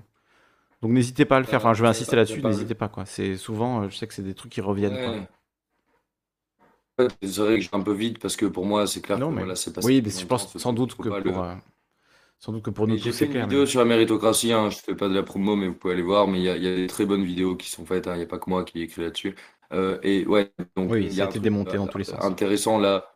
[0.82, 1.60] donc n'hésitez pas à le faire.
[1.60, 2.40] Enfin, je vais c'est insister pas- là-dessus.
[2.40, 3.04] pas- N'hésitez pas quoi.
[3.06, 4.94] C'est souvent, euh, je sais que c'est des trucs qui reviennent.
[4.96, 5.10] quoi.
[5.10, 5.28] Ouais.
[6.98, 9.18] Ouais, C'est vrai que je vais un peu vite parce que pour moi, c'est clair
[9.18, 11.48] Non, que mais voilà, passé oui, mais je pense sans doute que pas pour, le-
[11.48, 11.54] euh,
[12.38, 14.70] sans doute que pour nous J'ai fait c'est une vidéo mais- sur la méritocratie, hein,
[14.70, 16.56] je fais pas de la promo, mais vous pouvez aller voir, mais il y a,
[16.56, 18.38] il y a des très bonnes vidéos qui sont faites, hein, il n'y a pas
[18.38, 19.34] que moi qui ai écrit là-dessus.
[19.72, 21.98] Euh, et ouais, donc Oui, il y ça a a été démonté euh, dans tous
[21.98, 22.24] les sens.
[22.24, 23.12] intéressant là.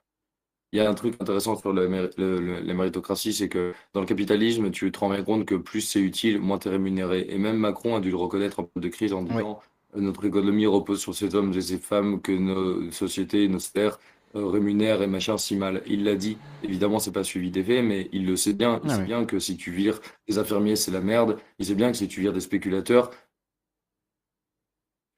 [0.73, 3.75] Il y a un truc intéressant sur le méri- le- le- la méritocratie, c'est que
[3.95, 6.71] dans le capitalisme, tu te rends bien compte que plus c'est utile, moins tu es
[6.73, 7.27] rémunéré.
[7.31, 9.29] Et même Macron a dû le reconnaître en période de crise en Oui.
[9.33, 9.61] disant
[9.97, 13.99] euh, notre économie repose sur ces hommes et ces femmes que nos sociétés, nos sphères
[14.37, 15.83] euh, rémunèrent et machin si mal.
[15.87, 16.39] Il l'a dit.
[16.63, 18.81] Évidemment, c'est pas suivi des faits, mais il le sait bien.
[18.85, 19.07] Il Ah sait oui.
[19.07, 21.39] bien que si tu vires des infirmiers, c'est la merde.
[21.59, 23.11] Il sait bien que si tu vires des spéculateurs,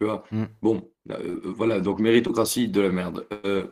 [0.01, 0.25] tu vois.
[0.31, 0.47] Mm.
[0.63, 3.27] Bon, euh, voilà, donc méritocratie de la merde.
[3.45, 3.67] Euh,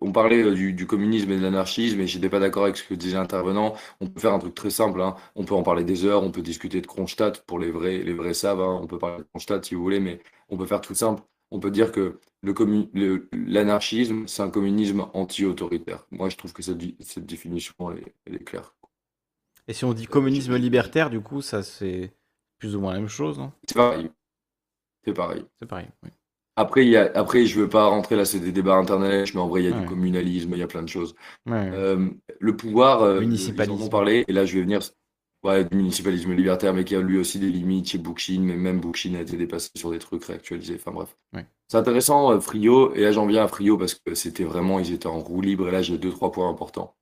[0.00, 2.84] on parlait euh, du, du communisme et de l'anarchisme, et j'étais pas d'accord avec ce
[2.84, 3.74] que disait l'intervenant.
[4.00, 5.16] On peut faire un truc très simple, hein.
[5.34, 8.14] On peut en parler des heures, on peut discuter de Kronstadt pour les vrais, les
[8.14, 8.78] vrais savent, hein.
[8.82, 11.22] On peut parler de Kronstadt si vous voulez, mais on peut faire tout simple.
[11.50, 12.18] On peut dire que
[13.32, 16.06] l'anarchisme, c'est un communisme anti-autoritaire.
[16.10, 16.78] Moi, je trouve que cette,
[17.26, 18.74] définition, elle est, elle est claire.
[19.68, 22.12] Et si on dit communisme libertaire, du coup, ça c'est
[22.58, 23.52] plus ou moins la même chose, non?
[23.68, 24.10] C'est pareil.
[25.04, 25.44] C'est pareil.
[25.60, 25.88] C'est pareil.
[26.02, 26.10] oui.
[26.58, 29.40] Après, il y a, après, je veux pas rentrer là, c'est des débats internet, mais
[29.40, 29.82] en vrai, il y a Ouais.
[29.82, 31.14] du communalisme, il y a plein de choses.
[31.44, 31.70] Ouais, ouais.
[31.74, 32.08] Euh,
[32.40, 34.80] le pouvoir, euh, ils en ont parlé, et là je vais venir
[35.46, 38.80] ouais, du municipalisme libertaire, mais qui a lui aussi des limites chez Bookchin, mais même
[38.80, 41.16] Bookchin a été dépassé sur des trucs réactualisés, enfin bref.
[41.32, 41.46] Ouais.
[41.68, 44.92] C'est intéressant, euh, Frio, et là j'en viens à Frio parce que c'était vraiment, ils
[44.92, 46.96] étaient en roue libre, et là j'ai deux, trois points importants.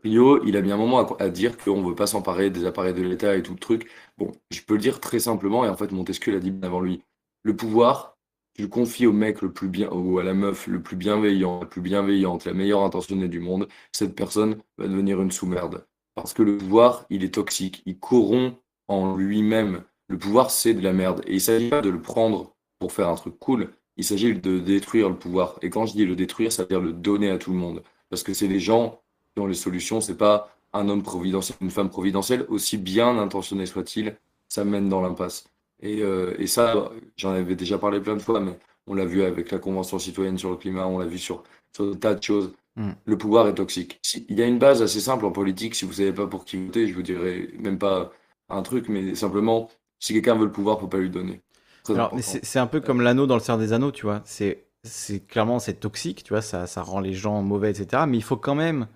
[0.00, 2.66] Frio, il a mis un moment à, à dire qu'on ne veut pas s'emparer des
[2.66, 3.90] appareils de l'État et tout le truc.
[4.18, 6.80] Bon, je peux le dire très simplement, et en fait Montesquieu l'a dit bien avant
[6.80, 7.02] lui.
[7.44, 8.18] Le pouvoir,
[8.54, 11.60] tu le confies au mec le plus bien, ou à la meuf le plus bienveillant,
[11.60, 15.86] la plus bienveillante, la meilleure intentionnée du monde, cette personne va devenir une sous-merde.
[16.14, 18.58] Parce que le pouvoir, il est toxique, il corrompt
[18.88, 21.22] en lui-même, le pouvoir, c'est de la merde.
[21.26, 24.34] Et il ne s'agit pas de le prendre pour faire un truc cool, il s'agit
[24.34, 25.58] de détruire le pouvoir.
[25.62, 27.82] Et quand je dis le détruire, ça veut dire le donner à tout le monde.
[28.10, 29.00] Parce que c'est les gens
[29.34, 33.66] qui ont les solutions, c'est pas un homme providentiel, une femme providentielle, aussi bien intentionné
[33.66, 34.16] soit-il,
[34.48, 35.44] ça mène dans l'impasse.
[35.80, 39.22] Et, euh, et ça, j'en avais déjà parlé plein de fois, mais on l'a vu
[39.22, 41.42] avec la Convention citoyenne sur le climat, on l'a vu sur,
[41.74, 42.52] sur des tas de choses.
[42.76, 42.92] Mm.
[43.04, 44.00] Le pouvoir est toxique.
[44.02, 46.44] Si- il y a une base assez simple en politique, si vous savez pas pour
[46.44, 48.12] qui voter, je vous dirais même pas
[48.48, 51.42] un truc, mais simplement, si quelqu'un veut le pouvoir, faut pas lui donner.
[52.20, 54.22] C'est un peu comme l'anneau dans le Seigneur des Anneaux, tu vois.
[54.24, 58.06] C'est clairement c'est toxique, tu vois, ça, ça rend les gens mauvais, etc.
[58.08, 58.88] Mais il faut quand même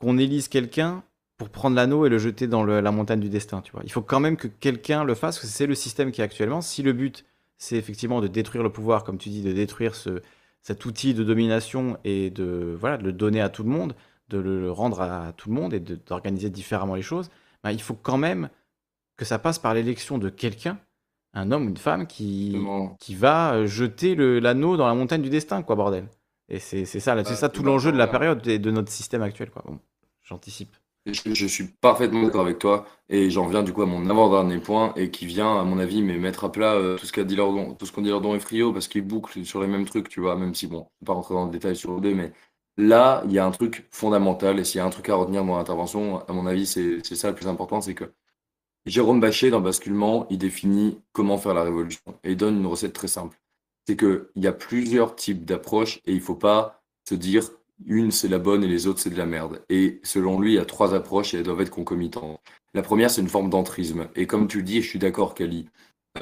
[0.00, 1.02] qu'on élise quelqu'un
[1.38, 3.82] pour prendre l'anneau et le jeter dans le- la montagne du destin, tu vois.
[3.84, 6.24] Il faut quand même que quelqu'un le fasse, parce que c'est le système qui est
[6.24, 6.60] actuellement.
[6.60, 7.24] Si le but,
[7.58, 10.20] c'est effectivement de détruire le pouvoir, comme tu dis, de détruire ce,
[10.62, 13.94] cet outil de domination et de, voilà, de le donner à tout le monde,
[14.28, 17.30] de le, rendre à tout le monde et d'organiser différemment les choses,
[17.64, 18.50] ben, il faut quand même
[19.16, 20.78] que ça passe par l'élection de quelqu'un,
[21.34, 22.96] un homme ou une femme, qui, Exactement.
[23.00, 26.06] qui va euh, jeter le- l'anneau dans la montagne du destin, quoi, bordel.
[26.48, 28.90] Et c'est ça, là, c'est Ah, ça tout l'enjeu de la période et de notre
[28.90, 29.62] système actuel, quoi.
[29.66, 29.78] Bon,
[30.22, 30.74] j'anticipe.
[31.12, 34.92] Je, suis parfaitement d'accord avec toi et j'en viens du coup à mon avant-dernier point
[34.94, 37.36] et qui vient à mon avis mais mettre à plat euh, tout ce qu'a dit
[37.36, 40.08] Lordon, tout ce qu'on dit Lordon et Frio parce qu'ils bouclent sur les mêmes trucs,
[40.10, 42.32] tu vois, même si bon, vais pas rentrer dans le détail sur deux, mais
[42.76, 45.44] là il y a un truc fondamental et s'il y a un truc à retenir
[45.44, 48.12] dans l'intervention, à mon avis c'est ça le plus important, c'est que
[48.86, 52.92] Jérôme Bachet dans Basculement, il définit comment faire la révolution et il donne une recette
[52.94, 53.38] très simple.
[53.86, 57.48] C'est que il y a plusieurs types d'approches et il faut pas se dire
[57.86, 59.62] une c'est la bonne et les autres c'est de la merde.
[59.68, 62.40] Et selon lui, il y a trois approches et elles doivent être concomitantes.
[62.74, 64.08] La première, c'est une forme d'entrisme.
[64.14, 65.68] Et comme tu le dis, et je suis d'accord, Kali,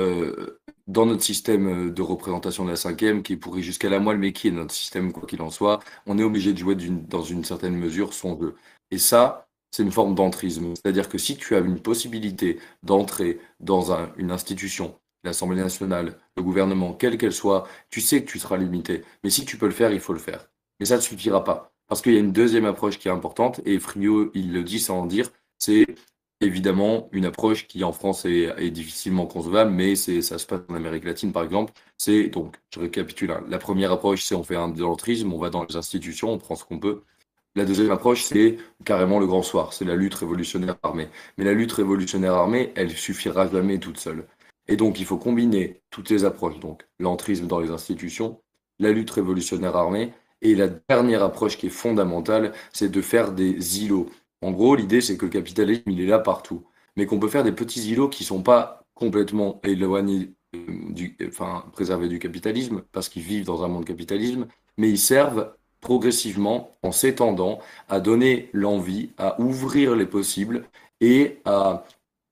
[0.01, 4.19] euh, dans notre système de représentation de la cinquième, qui est pourri jusqu'à la moelle,
[4.19, 7.23] mais qui est notre système, quoi qu'il en soit, on est obligé de jouer dans
[7.23, 8.55] une certaine mesure son jeu.
[8.91, 10.75] Et ça, c'est une forme d'entrisme.
[10.75, 14.95] C'est-à-dire que si tu as une possibilité d'entrer dans un- une institution,
[15.25, 19.03] l'Assemblée nationale, le gouvernement, quelle qu'elle soit, tu sais que tu seras limité.
[19.25, 20.47] Mais si tu peux le faire, il faut le faire.
[20.81, 21.73] Mais ça ne suffira pas.
[21.89, 24.81] Parce qu'il y a une deuxième approche qui est importante, et Frio, il le dit
[24.81, 25.87] sans en dire, c'est
[26.41, 31.05] évidemment une approche qui en France est, difficilement concevable, mais ça se passe en Amérique
[31.05, 31.73] latine par exemple.
[31.97, 33.45] C'est donc, je récapitule, hein.
[33.49, 36.39] la première approche, c'est on fait un de l'entrisme, on va dans les institutions, on
[36.39, 37.03] prend ce qu'on peut.
[37.55, 41.09] La deuxième approche, c'est carrément le grand soir, c'est la lutte révolutionnaire armée.
[41.39, 44.27] Mais la lutte révolutionnaire armée, elle suffira jamais toute seule.
[44.69, 48.41] Et donc, il faut combiner toutes les approches, donc l'entrisme dans les institutions,
[48.79, 53.83] la lutte révolutionnaire armée, et la dernière approche qui est fondamentale, c'est de faire des
[53.83, 54.09] îlots.
[54.43, 56.65] En gros, l'idée, c'est que le capitalisme, il est là partout,
[56.97, 60.59] mais qu'on peut faire des petits îlots qui sont pas complètement éloignés euh,
[60.91, 65.55] du, enfin, préservés du capitalisme, parce qu'ils vivent dans un monde capitalisme, mais ils servent
[65.81, 70.65] progressivement, en s'étendant, à donner l'envie, à ouvrir les possibles
[71.01, 71.41] et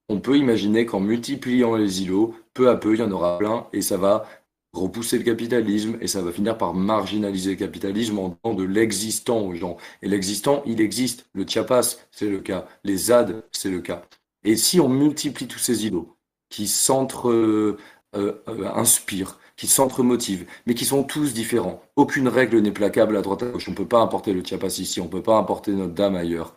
[0.08, 3.66] on peut imaginer qu'en multipliant les îlots, peu à peu, il y en aura plein
[3.73, 4.26] et ça va
[4.75, 9.41] repousser le capitalisme et ça va finir par marginaliser le capitalisme en donnant de l'existant
[9.41, 9.77] aux gens.
[10.03, 11.27] Et l'existant, il existe.
[11.33, 12.67] Le Chiapas, c'est le cas.
[12.85, 14.03] Les ZAD, c'est le cas.
[14.44, 16.17] Et si on multiplie tous ces îlots
[16.51, 23.43] qui s'entre-inspirent, qui s'entre-motivent, mais qui sont tous différents, aucune règle n'est placable à droite
[23.43, 23.69] à gauche.
[23.69, 26.57] On ne peut pas importer le Chiapas ici, on ne peut pas importer Notre-Dame ailleurs.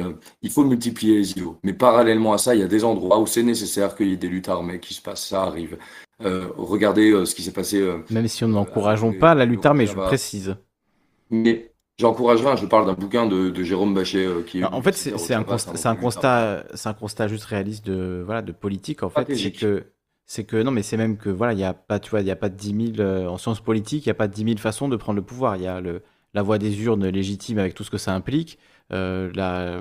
[0.00, 1.58] Euh, il faut multiplier les îlots.
[1.62, 4.16] Mais parallèlement à ça, il y a des endroits où c'est nécessaire qu'il y ait
[4.16, 5.26] des luttes armées qui se passent.
[5.26, 5.78] Ça arrive.
[6.24, 7.80] Euh, regardez euh, ce qui s'est passé.
[7.80, 10.56] euh, Même si nous n'encourageons pas la lutte armée, je précise.
[11.30, 14.60] Mais j'encouragerais, je parle d'un bouquin de, de Jérôme Bachet euh, qui.
[14.60, 17.86] Non, en fait, c'est un, constat, c'est un donc, constat, c'est un constat juste réaliste
[17.86, 19.02] de, voilà, de politique.
[19.02, 19.86] En fait, c'est que,
[20.26, 22.26] c'est que, non, mais c'est même que, voilà, il y a pas, tu vois, il
[22.26, 24.34] y a pas de 10 000, euh, en sciences politiques, il y a pas de
[24.34, 25.56] 10 000 façons de prendre le pouvoir.
[25.56, 26.02] Il y a le,
[26.34, 28.58] la voie des urnes légitime avec tout ce que ça implique,
[28.92, 29.80] euh, la,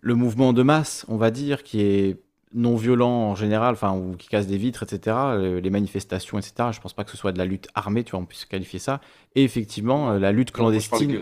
[0.00, 2.22] le mouvement de masse, on va dire, qui est
[2.54, 5.16] non violent en général, enfin, ou qui casse des vitres, etc.,
[5.62, 6.70] les manifestations, etc.
[6.72, 8.78] Je pense pas que ce soit de la lutte armée, tu vois, on puisse qualifier
[8.78, 9.00] ça.
[9.34, 11.20] Et effectivement, euh, la lutte clandestine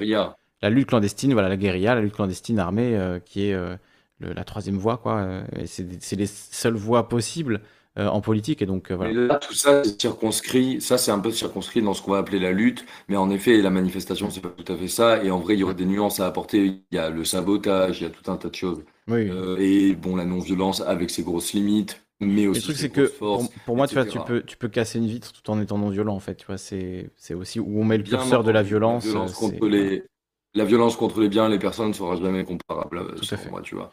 [0.63, 3.77] la lutte clandestine, voilà, la guérilla, la lutte clandestine armée, euh, qui est euh,
[4.21, 5.27] le- la troisième voie, quoi.
[5.57, 7.61] et c'est les seules voies possibles
[7.99, 9.13] euh, en politique, et donc voilà.
[9.13, 10.81] Là, tout ça, c'est circonscrit.
[10.81, 12.85] Ça, c'est un peu circonscrit dans ce qu'on va appeler la lutte.
[13.09, 15.23] Mais en effet, la manifestation, c'est pas tout à fait ça.
[15.25, 16.65] Et en vrai, il y aurait des nuances à apporter.
[16.67, 18.83] Il y a le sabotage, il y a tout un tas de choses.
[19.09, 19.29] Oui.
[19.31, 22.91] Euh, et bon, la non-violence avec ses grosses limites, mais Le aussi truc, ses c'est
[22.91, 25.49] que pour, forces, pour moi, tu vois, tu peux, tu peux casser une vitre tout
[25.51, 26.37] en étant non violent, en fait.
[26.37, 29.05] Tu vois, c'est aussi où on met le Bien curseur de la violence.
[29.05, 30.05] La violence euh, contre les,
[30.55, 33.51] la violence contre les biens, les personnes ne sera jamais comparable, euh, Tout à fait.
[33.51, 33.91] moi, tu vois.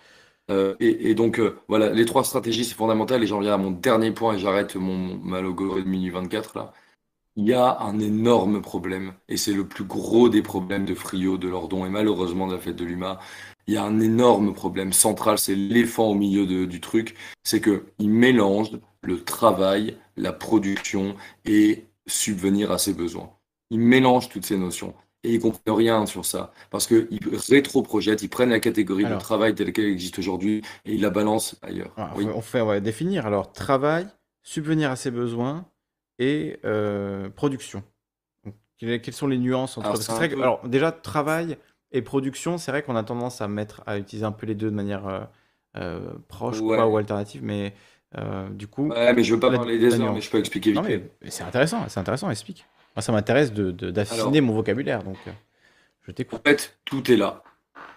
[0.51, 3.21] Euh, et, et donc, euh, voilà, les trois stratégies, c'est fondamental.
[3.23, 6.73] Et j'en viens à mon dernier point et j'arrête mon malogoré de Mini 24 là.
[7.35, 11.37] Il y a un énorme problème, et c'est le plus gros des problèmes de Frio,
[11.39, 13.19] de Lordon et malheureusement de la fête de l'UMA.
[13.67, 17.61] Il y a un énorme problème central, c'est l'éléphant au milieu de- du truc, c'est
[17.61, 23.31] qu'il mélange le travail, la production et subvenir à ses besoins.
[23.69, 24.93] Il mélange toutes ces notions.
[25.25, 26.51] Et ils comprennent rien sur ça.
[26.69, 27.07] Parce qu'ils
[27.49, 29.19] rétro-projettent, ils prennent la catégorie Alors.
[29.19, 31.93] de travail telle qu'elle existe aujourd'hui et ils la balancent ailleurs.
[31.95, 32.27] Alors, Oui.
[32.35, 33.25] On fait, définir.
[33.25, 34.05] Alors, travail,
[34.41, 35.65] subvenir à ses besoins
[36.19, 37.83] et euh, production.
[38.45, 41.57] Donc, quelles, sont les nuances entre Alors, parce que- peu- alors, déjà, travail
[41.93, 44.69] et production, c'est vrai qu'on a tendance à mettre, à utiliser un peu les deux
[44.69, 45.21] de manière euh,
[45.77, 46.75] euh, proche Ouais.
[46.75, 47.73] quoi, ou alternative, mais
[48.17, 48.87] euh, du coup.
[48.89, 51.29] Ouais, mais je veux pas parler des heures, mais je peux expliquer vite Non, mais
[51.29, 52.65] c'est intéressant, c'est intéressant, explique.
[52.95, 55.17] Moi, ça m'intéresse de, d'affiner mon vocabulaire, donc
[56.01, 56.41] je En t'écoute.
[56.45, 57.43] fait, tout est là.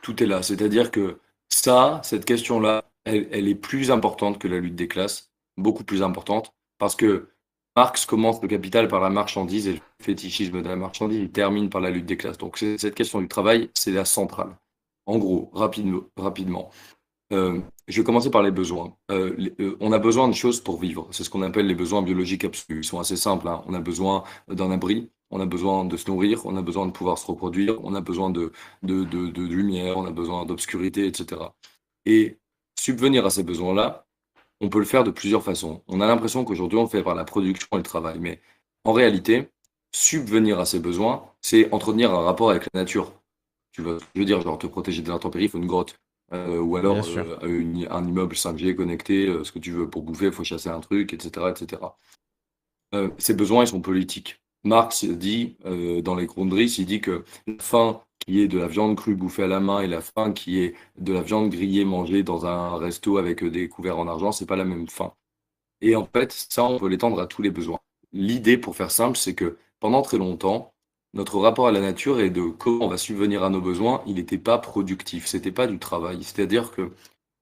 [0.03, 0.43] Tout est là.
[0.43, 5.31] C'est-à-dire que ça, cette question-là, elle, elle est plus importante que la lutte des classes,
[5.57, 7.29] beaucoup plus importante, parce que
[7.77, 11.69] Marx commence le capital par la marchandise et le fétichisme de la marchandise, il termine
[11.69, 12.39] par la lutte des classes.
[12.39, 14.57] Donc cette question du travail, c'est la centrale.
[15.05, 16.71] En gros, rapidement.
[17.33, 18.97] Euh, je vais commencer par les besoins.
[19.11, 21.09] Euh, euh, on a besoin de choses pour vivre.
[21.11, 22.81] C'est ce qu'on appelle les besoins biologiques absolus.
[22.81, 23.47] Ils sont assez simples.
[23.49, 23.63] hein.
[23.67, 26.93] On a besoin d'un abri, on a besoin de se nourrir, on a besoin de
[26.93, 31.43] pouvoir se reproduire, on a besoin de lumière, on a besoin d'obscurité, etc.
[32.07, 32.39] Et
[32.79, 34.06] subvenir à ces besoins-là,
[34.61, 35.83] on peut le faire de plusieurs façons.
[35.89, 38.19] On a l'impression qu'aujourd'hui, on le fait par la production et le travail.
[38.21, 38.41] Mais
[38.85, 39.49] en réalité,
[39.93, 43.13] subvenir à ces besoins, c'est entretenir un rapport avec la nature.
[43.73, 45.99] Tu vois, je veux dire, genre te protéger des intempéries, il faut une grotte.
[46.33, 46.97] Euh, ou alors
[47.45, 50.45] euh, une- un immeuble 5G connecté, euh, ce que tu veux pour bouffer, il faut
[50.45, 51.51] chasser un truc, etc.
[51.51, 51.97] etc.
[53.19, 54.41] Ces besoins, ils sont politiques.
[54.65, 55.57] Marx dit,
[56.03, 59.45] dans les Grundrisse, il dit que la faim qui est de la viande crue bouffée
[59.45, 62.77] à la main et la faim qui est de la viande grillée mangée dans un
[62.77, 65.15] resto avec euh, des couverts en argent, c'est pas la même faim.
[65.81, 67.81] Et en fait, ça, on peut l'étendre à tous les besoins.
[68.13, 70.75] L'idée, pour faire simple, c'est que pendant très longtemps,
[71.15, 74.17] notre rapport à la nature et de comment on va subvenir à nos besoins, il
[74.17, 76.23] n'était pas productif, c'était pas du travail.
[76.23, 76.93] C'est-à-dire que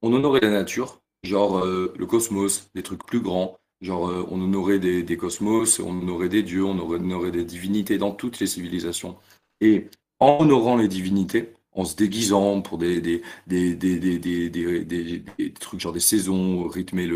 [0.02, 4.40] on honorait la nature, genre euh, le cosmos, des trucs plus grands, genre euh, on
[4.40, 9.16] honorait des, cosmos, on honorait des dieux, on honorait des divinités dans toutes les civilisations.
[9.60, 9.88] Et
[10.24, 16.00] en honorant les divinités, en se déguisant pour des, des, des, des, trucs genre des
[16.00, 17.06] saisons, rythmer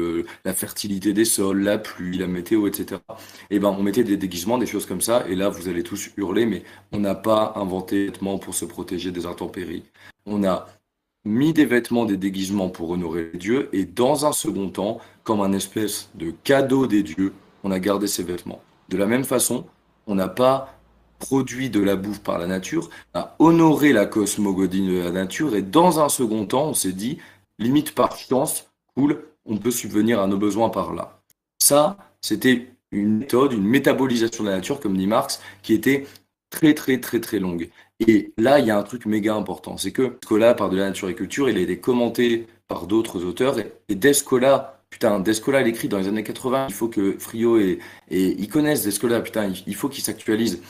[0.44, 3.00] la fertilité des sols, la pluie, la météo, etc.
[3.50, 6.10] Et ben on mettait des déguisements, des choses comme ça, et là vous allez tous
[6.18, 9.84] hurler, mais on n'a pas inventé des vêtements pour se protéger des intempéries.
[10.26, 10.66] On a
[11.24, 15.40] mis des vêtements, des déguisements pour honorer les dieux, et dans un second temps, comme
[15.40, 17.32] un espèce de cadeau des dieux,
[17.64, 18.60] on a gardé ces vêtements.
[18.88, 19.66] De la même façon,
[20.06, 20.77] on n'a pas
[21.18, 25.62] produit de la bouffe par la nature, a honoré la cosmogonie de la nature, et
[25.62, 27.18] dans un second temps, on s'est dit,
[27.58, 31.20] limite par chance, cool, on peut subvenir à nos besoins par là.
[31.58, 36.06] Ça, c'était une méthode, une métabolisation de la nature, comme dit Marx, qui était
[36.50, 37.68] très très très très longue.
[38.00, 40.86] Et là, il y a un truc méga important, c'est que Descola parle de la
[40.86, 45.68] nature et culture, il a été commenté par d'autres auteurs, et, Descola, putain, Descola, il
[45.68, 47.78] écrit dans les années 80, il faut que Frio et,
[48.10, 50.62] et ils connaissent Descola, putain, il, il faut qu'ils s'actualisent.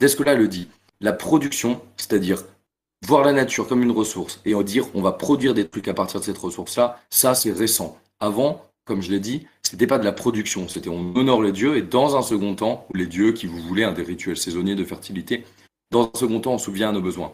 [0.00, 0.68] Descola le dit,
[1.00, 2.44] la production, c'est-à-dire
[3.06, 5.94] voir la nature comme une ressource et en dire on va produire des trucs à
[5.94, 7.98] partir de cette ressource-là, ça c'est récent.
[8.20, 11.76] Avant, comme je l'ai dit, c'était pas de la production, c'était on honore les dieux
[11.76, 14.84] et dans un second temps, les dieux qui vous voulez, un des rituels saisonniers de
[14.84, 15.44] fertilité,
[15.90, 17.32] dans un second temps, on souvient à nos besoins.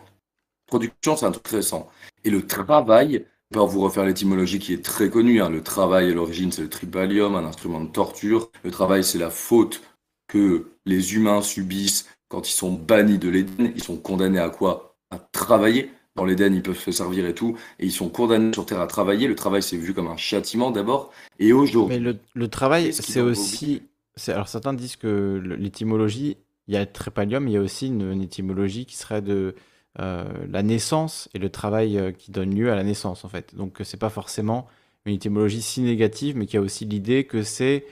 [0.67, 1.89] Production, c'est un truc récent.
[2.25, 5.41] Et le travail, vais vous refaire l'étymologie qui est très connue.
[5.41, 5.51] hein.
[5.51, 8.51] Le travail, à l'origine, c'est le tripalium, un instrument de torture.
[8.65, 9.83] Le travail, c'est la faute
[10.29, 13.73] que les humains subissent quand ils sont bannis de l'Éden.
[13.75, 14.97] Ils sont condamnés à quoi?
[15.11, 15.91] À travailler.
[16.17, 17.57] Dans l'Éden, ils peuvent se servir et tout.
[17.79, 19.27] Et ils sont condamnés sur Terre à travailler.
[19.27, 21.13] Le travail, c'est vu comme un châtiment d'abord.
[21.39, 23.83] Et aujourd'hui, Mais le, le travail, c'est aussi.
[24.29, 26.37] Alors certains disent que l'étymologie,
[26.69, 29.57] il y a trépalium, il y a aussi une, une étymologie qui serait de
[30.01, 33.55] euh, la naissance et le travail euh, qui donne lieu à la naissance, en fait.
[33.57, 34.69] Donc c'est pas forcément
[35.05, 37.85] une étymologie si négative, mais qui a aussi l'idée que c'est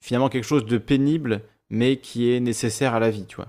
[0.00, 3.48] finalement quelque chose de pénible, mais qui est nécessaire à la vie, tu vois.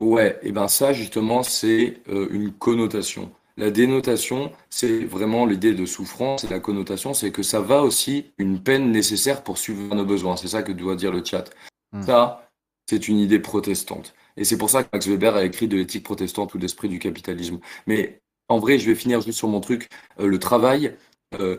[0.00, 3.30] Ouais, et ben ça justement c'est euh, une connotation.
[3.56, 8.32] La dénotation, c'est vraiment l'idée de souffrance et la connotation, c'est que ça va aussi
[8.38, 10.36] une peine nécessaire pour suivre nos besoins.
[10.36, 11.50] C'est ça que doit dire le chat.
[11.92, 12.02] Hmm.
[12.02, 12.50] Ça,
[12.88, 14.14] c'est une idée protestante.
[14.38, 16.98] Et c'est pour ça que Max Weber a écrit de l'éthique protestante ou l'esprit du
[16.98, 17.58] capitalisme.
[17.86, 19.88] Mais en vrai, je vais finir juste sur mon truc.
[20.20, 20.96] Euh, le travail,
[21.38, 21.58] euh,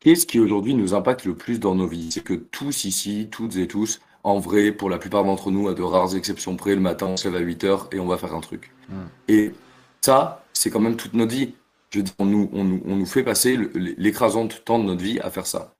[0.00, 2.10] qu'est-ce qui aujourd'hui nous impacte le plus dans nos vies?
[2.12, 5.74] C'est que tous ici, toutes et tous, en vrai, pour la plupart d'entre nous, à
[5.74, 8.18] de rares exceptions près, le matin, on se lève à 8 heures et on va
[8.18, 8.70] faire un truc.
[8.88, 8.94] Mm.
[9.28, 9.52] Et
[10.00, 11.54] ça, c'est quand même toute notre vie.
[11.90, 15.02] Je veux dire, on nous, on nous, on nous fait passer l'écrasante temps de notre
[15.02, 15.74] vie à faire ça.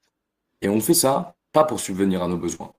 [0.62, 2.72] Et on fait ça pas pour subvenir à nos besoins.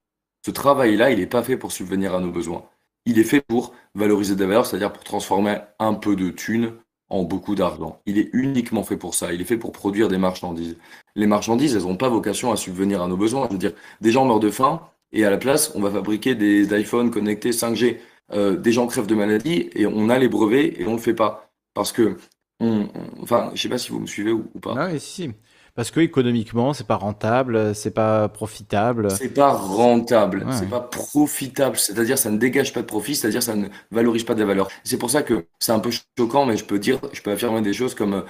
[0.46, 2.64] Ce travail-là, il n'est pas fait pour subvenir à nos besoins.
[3.06, 6.74] Il est fait pour valoriser des valeurs, c'est-à-dire pour transformer un peu de thunes
[7.10, 8.00] en beaucoup d'argent.
[8.06, 9.34] Il est uniquement fait pour ça.
[9.34, 10.78] Il est fait pour produire des marchandises.
[11.16, 13.48] Les marchandises, elles n'ont pas vocation à subvenir à nos besoins.
[13.48, 14.82] Je veux dire, des gens meurent de faim
[15.14, 17.98] et à la place, on va fabriquer des iPhones connectés 5G.
[18.34, 21.02] Euh, des gens crèvent de maladies et on a les brevets et on ne le
[21.02, 21.52] fait pas.
[21.74, 22.18] Parce que,
[22.60, 22.88] on,
[23.22, 24.76] enfin, je ne sais pas si vous me suivez ou, pas.
[24.78, 25.32] Ah si.
[25.74, 29.10] Parce que économiquement, c'est pas rentable, c'est pas profitable.
[29.10, 31.78] C'est pas rentable, c'est pas profitable.
[31.78, 34.68] C'est-à-dire, ça ne dégage pas de profit, c'est-à-dire, ça ne valorise pas de la valeur.
[34.84, 37.62] C'est pour ça que c'est un peu choquant, mais je peux dire, je peux affirmer
[37.62, 38.22] des choses comme, euh,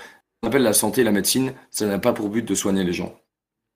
[0.43, 3.15] on appelle la santé, la médecine, ça n'a pas pour but de soigner les gens.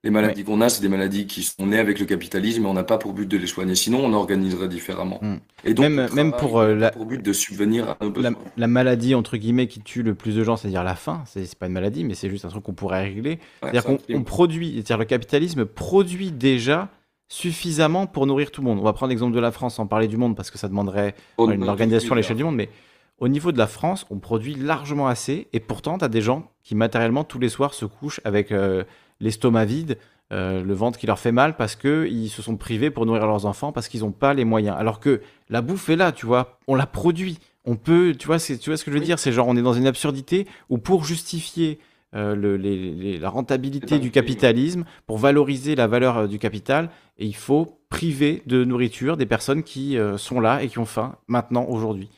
[0.06, 2.76] Les maladies qu'on a, c'est des maladies qui sont nées avec le capitalisme et on
[2.76, 3.74] n'a pas pour but de les soigner.
[3.74, 5.18] Sinon, on organiserait différemment.
[5.20, 5.38] Hmm.
[5.64, 8.68] Et donc, même, même pour euh, la, pour but de subvenir à nos la, la,
[8.68, 11.24] maladie entre guillemets qui tue le plus de gens, c'est-à-dire la faim.
[11.26, 13.40] C'est pas une maladie, mais c'est juste un truc qu'on pourrait régler.
[13.64, 16.90] c'est-à-dire qu'on produit, c'est-à-dire le capitalisme produit déjà
[17.28, 18.78] suffisamment pour nourrir tout le monde.
[18.80, 21.16] On va prendre l'exemple de la France sans parler du monde parce que ça demanderait
[21.40, 22.70] une organisation à l'échelle du monde, mais
[23.18, 26.52] au niveau de la France, on produit largement assez et pourtant, tu as des gens
[26.64, 28.84] qui matériellement tous les soirs se couchent avec euh,
[29.20, 29.98] l'estomac vide,
[30.34, 33.46] euh, le ventre qui leur fait mal parce qu'ils se sont privés pour nourrir leurs
[33.46, 34.76] enfants parce qu'ils n'ont pas les moyens.
[34.78, 37.40] Alors que la bouffe est là, tu vois, on la produit.
[37.64, 39.20] On peut, tu vois, tu vois ce que je veux dire?
[39.20, 41.80] C'est genre, on est dans une absurdité où pour justifier
[42.16, 47.80] euh, la rentabilité du capitalisme, pour valoriser la valeur euh, du capital, et il faut
[47.90, 52.10] priver de nourriture des personnes qui sont là et qui ont faim maintenant, aujourd'hui.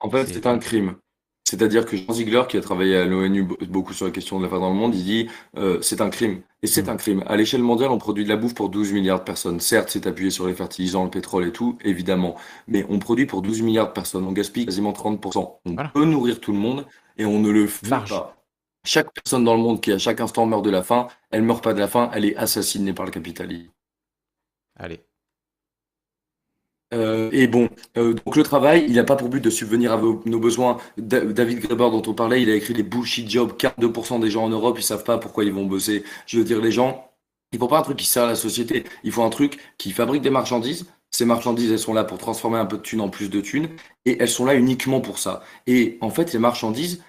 [0.00, 0.96] En fait, c'est un crime.
[1.44, 4.48] C'est-à-dire que Jean Ziegler, qui a travaillé à l'ONU beaucoup sur la question de la
[4.48, 6.40] faim dans le monde, il dit euh, c'est un crime.
[6.62, 6.90] Et c'est mm.
[6.90, 7.24] un crime.
[7.26, 9.60] À l'échelle mondiale, on produit de la bouffe pour 12 milliards de personnes.
[9.60, 12.36] Certes, c'est appuyé sur les fertilisants, le pétrole et tout, évidemment.
[12.68, 14.24] Mais on produit pour 12 milliards de personnes.
[14.24, 15.58] On gaspille quasiment 30%.
[15.66, 16.86] On peut nourrir tout le monde
[17.18, 18.36] et on ne le fait pas.
[18.84, 21.62] Chaque personne dans le monde qui à chaque instant meurt de la faim, elle meurt
[21.62, 23.70] pas de la faim, elle est assassinée par le capitalisme.
[24.76, 25.04] Allez.
[26.92, 30.00] Euh, et bon, euh, donc le travail, il n'a pas pour but de subvenir à
[30.00, 30.78] nos besoins.
[30.98, 33.52] David Graeber, dont on parlait, il a écrit les bullshit jobs.
[33.56, 36.04] 42% des gens en Europe, ils savent pas pourquoi ils vont bosser.
[36.26, 37.10] Je veux dire, les gens,
[37.52, 38.84] ils font pas un truc qui sert à la société.
[39.04, 40.86] Ils font un truc qui fabrique des marchandises.
[41.10, 43.68] Ces marchandises, elles sont là pour transformer un peu de thunes en plus de thunes.
[44.04, 45.42] Et elles sont là uniquement pour ça.
[45.66, 47.02] Et en fait, les marchandises,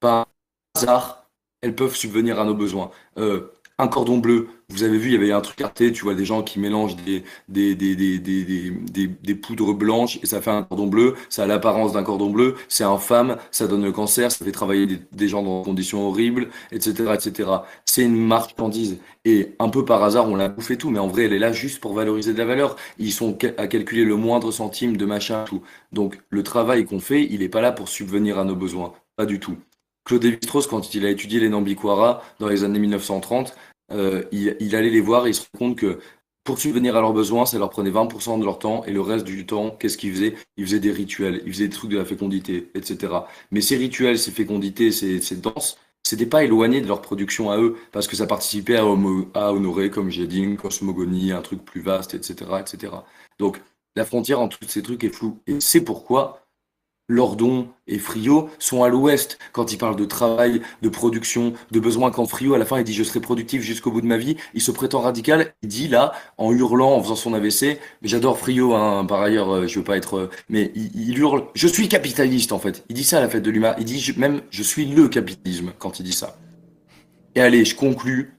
[0.00, 0.26] par
[0.74, 1.28] hasard,
[1.60, 2.90] elles peuvent subvenir à nos besoins.
[3.18, 4.48] Euh, un cordon bleu.
[4.70, 6.96] Vous avez vu, il y avait un truc arté, tu vois des gens qui mélangent
[6.96, 11.14] des, des, des, des, des, poudres blanches et ça fait un cordon bleu.
[11.28, 14.86] Ça a l'apparence d'un cordon bleu, c'est infâme, ça donne le cancer, ça fait travailler
[15.12, 17.14] des, gens dans des conditions horribles, etc.
[17.14, 17.50] etc.
[17.84, 18.98] C'est une marchandise.
[19.24, 21.52] Et un peu par hasard, on l'a bouffé tout, mais en vrai, elle est là
[21.52, 22.76] juste pour valoriser de la valeur.
[22.98, 25.62] Ils sont à calculer le moindre centime de machin, tout.
[25.92, 28.92] Donc le travail qu'on fait, il n'est pas là pour subvenir à nos besoins.
[29.16, 29.56] Pas du tout.
[30.04, 33.54] Claude Lévi-Strauss, quand il a étudié les Nambiquara dans les années 1930,
[33.92, 35.98] euh, il, allait les voir et il se rend compte que
[36.44, 39.24] pour subvenir à leurs besoins, ça leur prenait 20% de leur temps et le reste
[39.24, 40.34] du temps, qu'est-ce qu'ils faisaient?
[40.56, 43.12] Ils faisaient des rituels, ils faisaient des trucs de la fécondité, etc.
[43.50, 47.58] Mais ces rituels, ces fécondités, ces, ces danses, c'était pas éloigné de leur production à
[47.58, 51.80] eux parce que ça participait à, honorer, comme j'ai dit, une cosmogonie, un truc plus
[51.80, 52.92] vaste, etc., etc.
[53.38, 53.60] Donc
[53.96, 56.42] la frontière entre tous ces trucs est floue et c'est pourquoi
[57.10, 62.12] Lordon et Frio sont à l'ouest quand il parle de travail, de production, de besoin.
[62.12, 64.36] Quand Frio, à la fin, il dit je serai productif jusqu'au bout de ma vie,
[64.54, 65.52] il se prétend radical.
[65.62, 69.66] Il dit là, en hurlant, en faisant son AVC, j'adore Frio, hein, par ailleurs, euh,
[69.66, 72.84] je veux pas être, euh, mais il, hurle, je suis capitaliste en fait.
[72.88, 73.74] Il dit ça à la fête de l'humain.
[73.78, 76.36] Il dit même, je suis le capitalisme quand il dit ça.
[77.34, 78.34] Et allez, je conclus.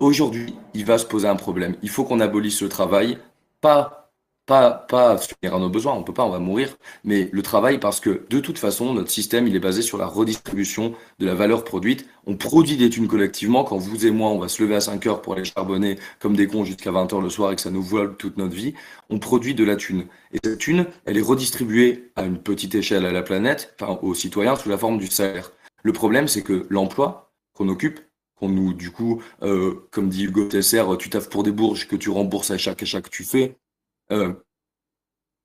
[0.00, 1.76] Aujourd'hui, il va se poser un problème.
[1.82, 3.18] Il faut qu'on abolisse le travail,
[3.60, 3.95] pas
[4.46, 7.98] pas, pas à nos besoins, on peut pas, on va mourir, mais le travail parce
[7.98, 11.64] que de toute façon, notre système, il est basé sur la redistribution de la valeur
[11.64, 12.06] produite.
[12.26, 13.64] On produit des thunes collectivement.
[13.64, 16.36] Quand vous et moi, on va se lever à 5 heures pour aller charbonner comme
[16.36, 18.74] des cons jusqu'à 20 heures le soir et que ça nous vole toute notre vie,
[19.10, 20.06] on produit de la thune.
[20.32, 24.14] Et cette thune, elle est redistribuée à une petite échelle à la planète, enfin aux
[24.14, 25.50] citoyens sous la forme du salaire.
[25.82, 28.00] Le problème, c'est que l'emploi qu'on occupe,
[28.36, 31.96] qu'on nous, du coup, euh, comme dit Hugo Tesser, tu taffes pour des bourges que
[31.96, 33.56] tu rembourses à chaque achat que tu fais,
[34.12, 34.32] euh,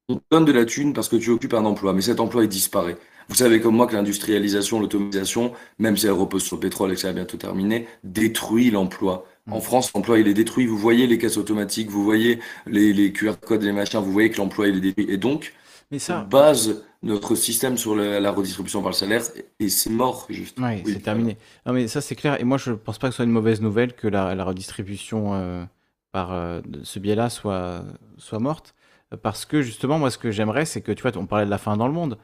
[0.09, 2.43] on te donne de la thune parce que tu occupes un emploi, mais cet emploi,
[2.43, 2.98] il disparaît.
[3.30, 6.95] Vous savez comme moi que l'industrialisation, l'automatisation, même si elle repose sur le pétrole et
[6.95, 9.25] que ça va bientôt terminer, détruit l'emploi.
[9.49, 9.61] En mm.
[9.61, 10.65] France, l'emploi, il est détruit.
[10.65, 14.30] Vous voyez les caisses automatiques, vous voyez les, les QR codes, les machins, vous voyez
[14.30, 15.06] que l'emploi, il est détruit.
[15.09, 15.53] Et donc,
[15.91, 16.27] mais ça...
[16.30, 19.23] base notre système sur la, redistribution par le salaire
[19.59, 20.57] et c'est mort, juste.
[20.59, 21.38] oui, c'est terminé.
[21.65, 22.40] Non, mais ça, c'est clair.
[22.40, 25.33] Et moi, je pense pas que ce soit une mauvaise nouvelle que la, redistribution...
[25.33, 25.64] Euh,
[26.11, 27.83] par euh, ce biais-là soit,
[28.17, 28.75] soit morte.
[29.22, 31.57] Parce que justement, moi, ce que j'aimerais, c'est que, tu vois, on parlait de la
[31.57, 32.17] fin dans le monde.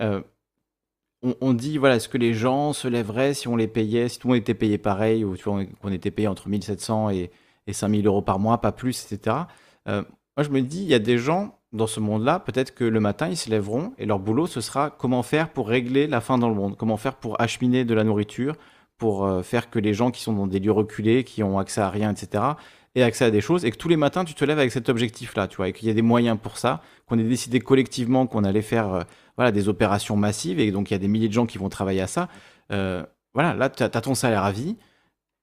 [0.00, 0.20] Euh,
[1.40, 4.28] on, dit, voilà, est-ce que les gens se lèveraient si on les payait, si tout
[4.28, 7.30] le monde était payé pareil, ou tu vois, qu'on était payé entre 1700 et,
[7.66, 9.36] et 5000 euros par mois, pas plus, etc.
[9.88, 10.02] Euh,
[10.36, 13.00] moi, je me dis, il y a des gens, dans ce monde-là, peut-être que le
[13.00, 16.38] matin, ils se lèveront et leur boulot, ce sera comment faire pour régler la faim
[16.38, 18.56] dans le monde, comment faire pour acheminer de la nourriture,
[18.98, 21.80] pour euh, faire que les gens qui sont dans des lieux reculés, qui ont accès
[21.80, 22.44] à rien, etc.,
[22.94, 24.88] aient accès à des choses, et que tous les matins, tu te lèves avec cet
[24.88, 28.26] objectif-là, tu vois, et qu'il y a des moyens pour ça, qu'on ait décidé collectivement
[28.26, 29.02] qu'on allait faire euh,
[29.36, 31.68] voilà, des opérations massives, et donc il y a des milliers de gens qui vont
[31.68, 32.28] travailler à ça.
[32.72, 34.76] Euh, voilà, là, tu as, ton salaire à vie,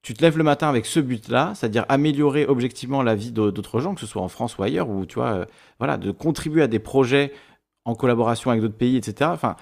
[0.02, 3.94] tu te lèves le matin avec ce but-là, c'est-à-dire améliorer objectivement la vie d'autres gens,
[3.96, 5.46] que ce soit en France ou ailleurs, ou tu vois, euh,
[5.80, 7.34] voilà, de contribuer à des projets
[7.86, 9.30] en collaboration avec d'autres pays, etc.
[9.34, 9.56] Enfin,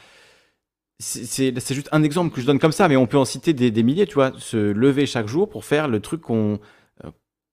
[0.99, 3.83] c'est juste un exemple que je donne comme ça, mais on peut en citer des,
[3.83, 6.59] milliers, tu vois, se lever chaque jour pour faire le truc qu'on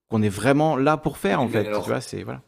[0.09, 1.63] qu'on est vraiment là pour faire, en fait.
[1.63, 2.41] tu vois, c'est voilà.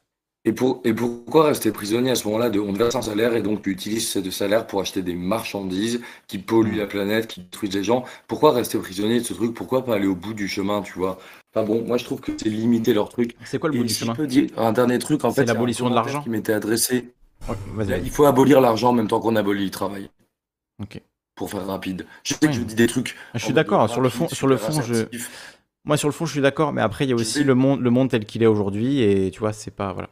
[0.45, 3.35] Et, pour, et pourquoi rester prisonnier à ce moment-là de on te verse un salaire
[3.35, 7.41] et donc tu utilises ce salaire pour acheter des marchandises qui polluent la planète, qui
[7.41, 8.05] détruisent les gens?
[8.27, 9.53] Pourquoi rester prisonnier de ce truc?
[9.53, 11.19] Pourquoi pas aller au bout du chemin, tu vois?
[11.53, 13.35] Enfin bon, moi je trouve que c'est limiter leur truc.
[13.43, 14.13] C'est quoi le bout du chemin?
[14.13, 17.13] dire Un dernier truc, en fait, c'est l'abolition de l'argent qui m'était adressé.
[18.01, 20.09] il faut abolir l'argent en même temps qu'on abolit le travail.
[20.81, 21.01] Ok.
[21.35, 22.05] Pour faire rapide.
[22.23, 23.15] Je sais que je dis des trucs.
[23.35, 23.89] Je suis d'accord.
[23.89, 25.05] Sur le fond, sur le fond, je.
[25.85, 27.82] Moi, sur le fond, je suis d'accord, mais après, il y a aussi le monde,
[27.82, 30.09] le monde tel qu'il est aujourd'hui, et tu vois, c'est pas voilà.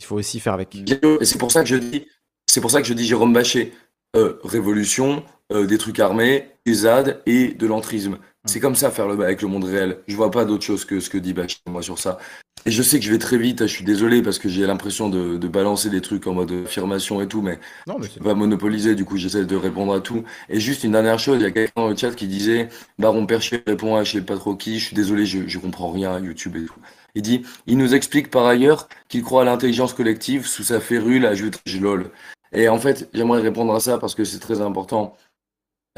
[0.00, 0.74] Il faut aussi faire avec.
[0.74, 2.06] Et c'est pour ça que je dis,
[2.46, 3.72] c'est pour ça que je dis Jérôme Bachet,
[4.16, 8.18] euh, révolution, euh, des trucs armés, des ZAD et de l'entrisme.
[8.44, 9.98] C'est comme ça faire le avec le monde réel.
[10.08, 12.18] Je vois pas d'autre chose que ce que dit Bachet moi sur ça.
[12.64, 13.66] Et je sais que je vais très vite.
[13.66, 17.28] Je suis désolé parce que j'ai l'impression de, balancer des trucs en mode affirmation et
[17.28, 18.94] tout, mais, non, mais pas monopoliser.
[18.94, 20.24] Du coup, j'essaie de répondre à tout.
[20.48, 22.68] Et juste une dernière chose, il y a quelqu'un dans le chat qui disait
[22.98, 24.78] Baron Percher répond à je sais pas trop qui.
[24.78, 26.80] Je suis désolé, je, je comprends rien à YouTube et tout.
[27.14, 31.26] Il dit Il nous explique par ailleurs qu'il croit à l'intelligence collective sous sa férule,
[31.26, 32.10] ajoute lol.
[32.52, 35.16] Et en fait, j'aimerais répondre à ça parce que c'est très important.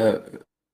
[0.00, 0.18] Euh,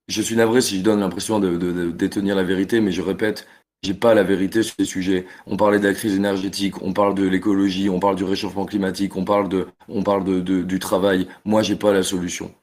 [0.08, 3.46] je suis navré si je donne l'impression de, détenir la vérité, mais je répète,
[3.82, 5.26] j'ai pas la vérité sur ces sujets.
[5.46, 9.16] On parlait de la crise énergétique, on parle de l'écologie, on parle du réchauffement climatique,
[9.16, 11.28] on parle de, on parle de, du travail.
[11.44, 12.54] Moi, j'ai pas la solution.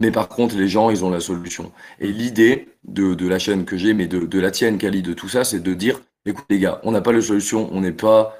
[0.00, 1.72] Mais par contre, les gens, ils ont la solution.
[2.00, 5.42] Et l'idée de, la chaîne que j'ai, mais de, la tienne, Kali, de tout ça,
[5.42, 8.36] c'est de dire écoute les gars, on n'a pas de solution, on n'est pas,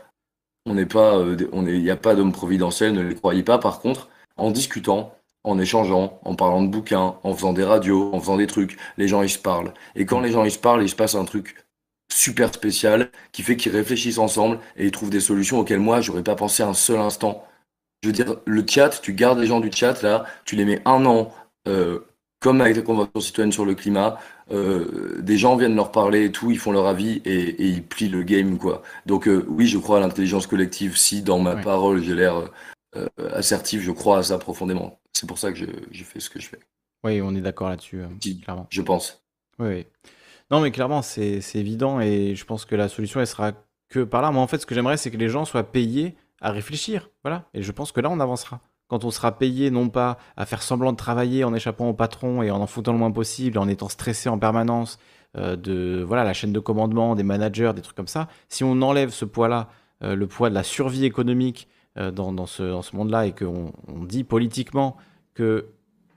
[0.67, 3.59] on n'est pas, euh, on il n'y a pas d'homme providentiel, ne les croyez pas.
[3.59, 8.21] Par contre, en discutant, en échangeant, en parlant de bouquins, en faisant des radios, en
[8.21, 9.73] faisant des trucs, les gens ils se parlent.
[9.95, 11.66] Et quand les gens ils se parlent, il se passe un truc
[12.09, 16.23] super spécial qui fait qu'ils réfléchissent ensemble et ils trouvent des solutions auxquelles moi j'aurais
[16.23, 17.47] pas pensé un seul instant.
[18.03, 20.81] Je veux dire, le chat, tu gardes les gens du chat là, tu les mets
[20.85, 21.33] un an,
[21.67, 22.01] euh,
[22.41, 24.19] comme avec la Convention citoyenne sur le climat,
[24.53, 28.09] euh, des gens viennent leur parler et tout, ils font leur avis et, ils plient
[28.09, 28.83] le game, quoi.
[29.07, 30.97] Donc euh, oui, je crois à l'intelligence collective.
[30.97, 32.51] Si dans ma parole j'ai l'air
[33.35, 35.01] assertif, je crois à ça profondément.
[35.13, 36.61] C'est pour ça que je, fais ce que je fais.
[37.05, 38.03] Oui, on est d'accord là-dessus,
[38.43, 38.67] clairement.
[38.71, 39.23] Je pense.
[39.59, 39.87] Oui, oui.
[40.51, 43.53] Non, mais clairement, c'est évident et je pense que la solution, elle sera
[43.89, 44.31] que par là.
[44.31, 47.11] Moi, en fait, ce que j'aimerais, c'est que les gens soient payés à réfléchir.
[47.25, 47.45] Voilà.
[47.55, 50.63] Et je pense que là, on avancera quand on sera payé non pas à faire
[50.63, 53.69] semblant de travailler en échappant au patron et en en foutant le moins possible, en
[53.69, 54.99] étant stressé en permanence
[55.37, 58.81] euh, de voilà la chaîne de commandement, des managers, des trucs comme ça, si on
[58.83, 59.69] enlève ce poids-là,
[60.03, 61.69] euh, le poids de la survie économique
[61.99, 64.97] euh, dans, ce, monde-là et qu'on on dit politiquement
[65.35, 65.67] que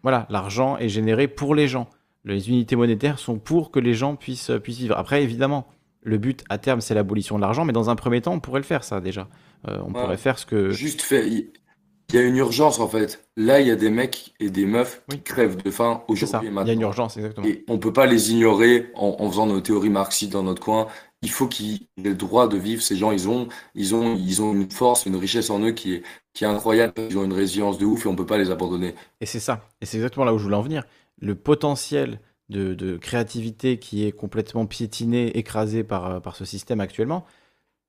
[0.03, 1.89] voilà l'argent est généré pour les gens,
[2.25, 4.97] les unités monétaires sont pour que les gens puissent, puissent vivre.
[4.97, 5.67] Après, évidemment,
[6.01, 8.59] le but à terme, c'est l'abolition de l'argent, mais dans un premier temps, on pourrait
[8.59, 9.27] le faire, ça déjà.
[9.67, 10.71] on pourrait faire ce que.
[10.71, 11.27] Juste fait,
[12.11, 13.23] il y a une urgence en fait.
[13.37, 16.49] Là, il y a des mecs et des meufs qui crèvent de faim aujourd'hui et
[16.49, 16.65] maintenant.
[16.65, 17.45] Il y a une urgence, exactement.
[17.45, 20.87] Et on peut pas les ignorer en, faisant nos théories marxistes dans notre coin.
[21.21, 22.81] Il faut qu'ils aient le droit de vivre.
[22.81, 25.95] Ces gens, ils ont, ils ont, ils ont une force, une richesse en eux qui
[25.95, 26.93] est, qui est incroyable.
[27.09, 28.95] Ils ont une résilience de ouf et on peut pas les abandonner.
[29.21, 29.67] Et c'est ça.
[29.81, 30.85] Et c'est exactement là où je voulais en venir.
[31.19, 36.79] Le potentiel de, de créativité qui est complètement piétiné, écrasé par, euh, par ce système
[36.79, 37.25] actuellement,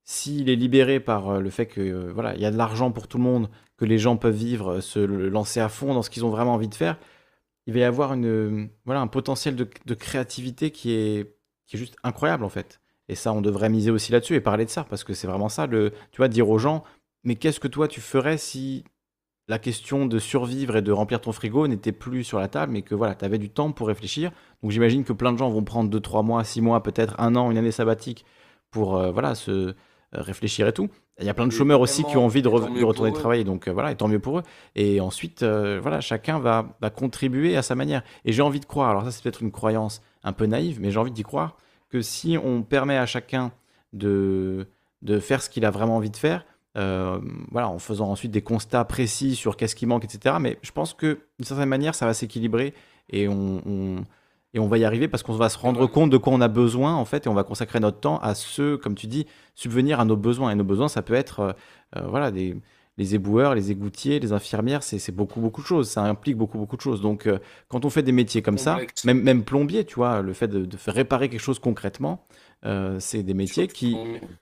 [0.05, 2.91] s'il est libéré par euh, le fait que euh, voilà, il y a de l'argent
[2.93, 6.11] pour tout le monde, que les gens peuvent vivre, se lancer à fond dans ce
[6.11, 6.99] qu'ils ont vraiment envie de faire,
[7.67, 11.37] il va y avoir une, voilà, un potentiel de, créativité qui est,
[11.67, 12.81] qui est juste incroyable en fait.
[13.09, 15.49] Et ça, on devrait miser aussi là-dessus et parler de ça, parce que c'est vraiment
[15.49, 16.85] ça, le, tu vois, dire aux gens,
[17.25, 18.85] mais qu'est-ce que toi tu ferais si
[19.51, 22.83] la question de survivre et de remplir ton frigo n'était plus sur la table, mais
[22.83, 24.31] que voilà, tu avais du temps pour réfléchir.
[24.63, 27.37] Donc j'imagine que plein de gens vont prendre 2, 3 mois, 6 mois, peut-être un
[27.37, 28.25] an, une année sabbatique
[28.71, 29.75] pour voilà, se,
[30.17, 30.89] euh, réfléchir et tout.
[31.21, 33.73] Il y a plein de chômeurs aussi qui ont envie de, retourner travailler, donc euh,
[33.73, 34.43] voilà, et tant mieux pour eux.
[34.75, 36.65] Et ensuite, euh, voilà, chacun va,
[36.97, 38.03] contribuer à sa manière.
[38.25, 40.91] Et j'ai envie de croire, alors ça c'est peut-être une croyance un peu naïve, mais
[40.91, 41.57] j'ai envie d'y croire,
[41.91, 43.53] que si on permet à chacun
[43.93, 44.67] de,
[45.03, 48.85] de faire ce qu'il a vraiment envie de faire, voilà, en faisant ensuite des constats
[48.85, 50.37] précis sur qu'est-ce qui manque, etc.
[50.41, 52.75] Mais je pense que d'une certaine manière, ça va s'équilibrer
[53.11, 54.05] et on
[54.53, 56.49] et on va y arriver parce qu'on va se rendre compte de quoi on a
[56.49, 60.01] besoin, en fait, et on va consacrer notre temps à ce, comme tu dis, subvenir
[60.01, 60.51] à nos besoins.
[60.51, 61.53] Et nos besoins, ça peut être, euh,
[61.97, 62.57] euh, voilà, des,
[62.99, 65.89] les éboueurs, les égoutiers, les infirmières, c'est beaucoup, beaucoup de choses.
[65.89, 67.01] Ça implique beaucoup, beaucoup de choses.
[67.01, 70.33] Donc, euh, quand on fait des métiers comme ça, même, même plombier, tu vois, le
[70.33, 72.27] fait de, de faire réparer quelque chose concrètement,
[72.67, 73.97] euh, c'est des métiers qui,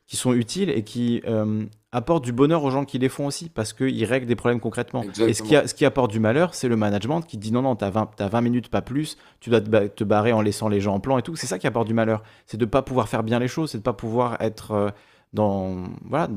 [0.07, 3.49] qui sont utiles et qui euh, apportent du bonheur aux gens qui les font aussi,
[3.49, 5.05] parce qu'ils règlent des problèmes concrètement.
[5.21, 7.77] Et ce qui, ce qui apporte du malheur, c'est le management qui dit non, non,
[7.77, 10.81] tu as 20, as 20 minutes, pas plus, tu dois te, barrer en laissant les
[10.81, 11.37] gens en plan et tout.
[11.37, 12.25] C'est ça qui apporte du malheur.
[12.47, 14.93] C'est de ne pas pouvoir faire bien les choses, c'est de ne pas pouvoir être
[15.33, 16.29] dans voilà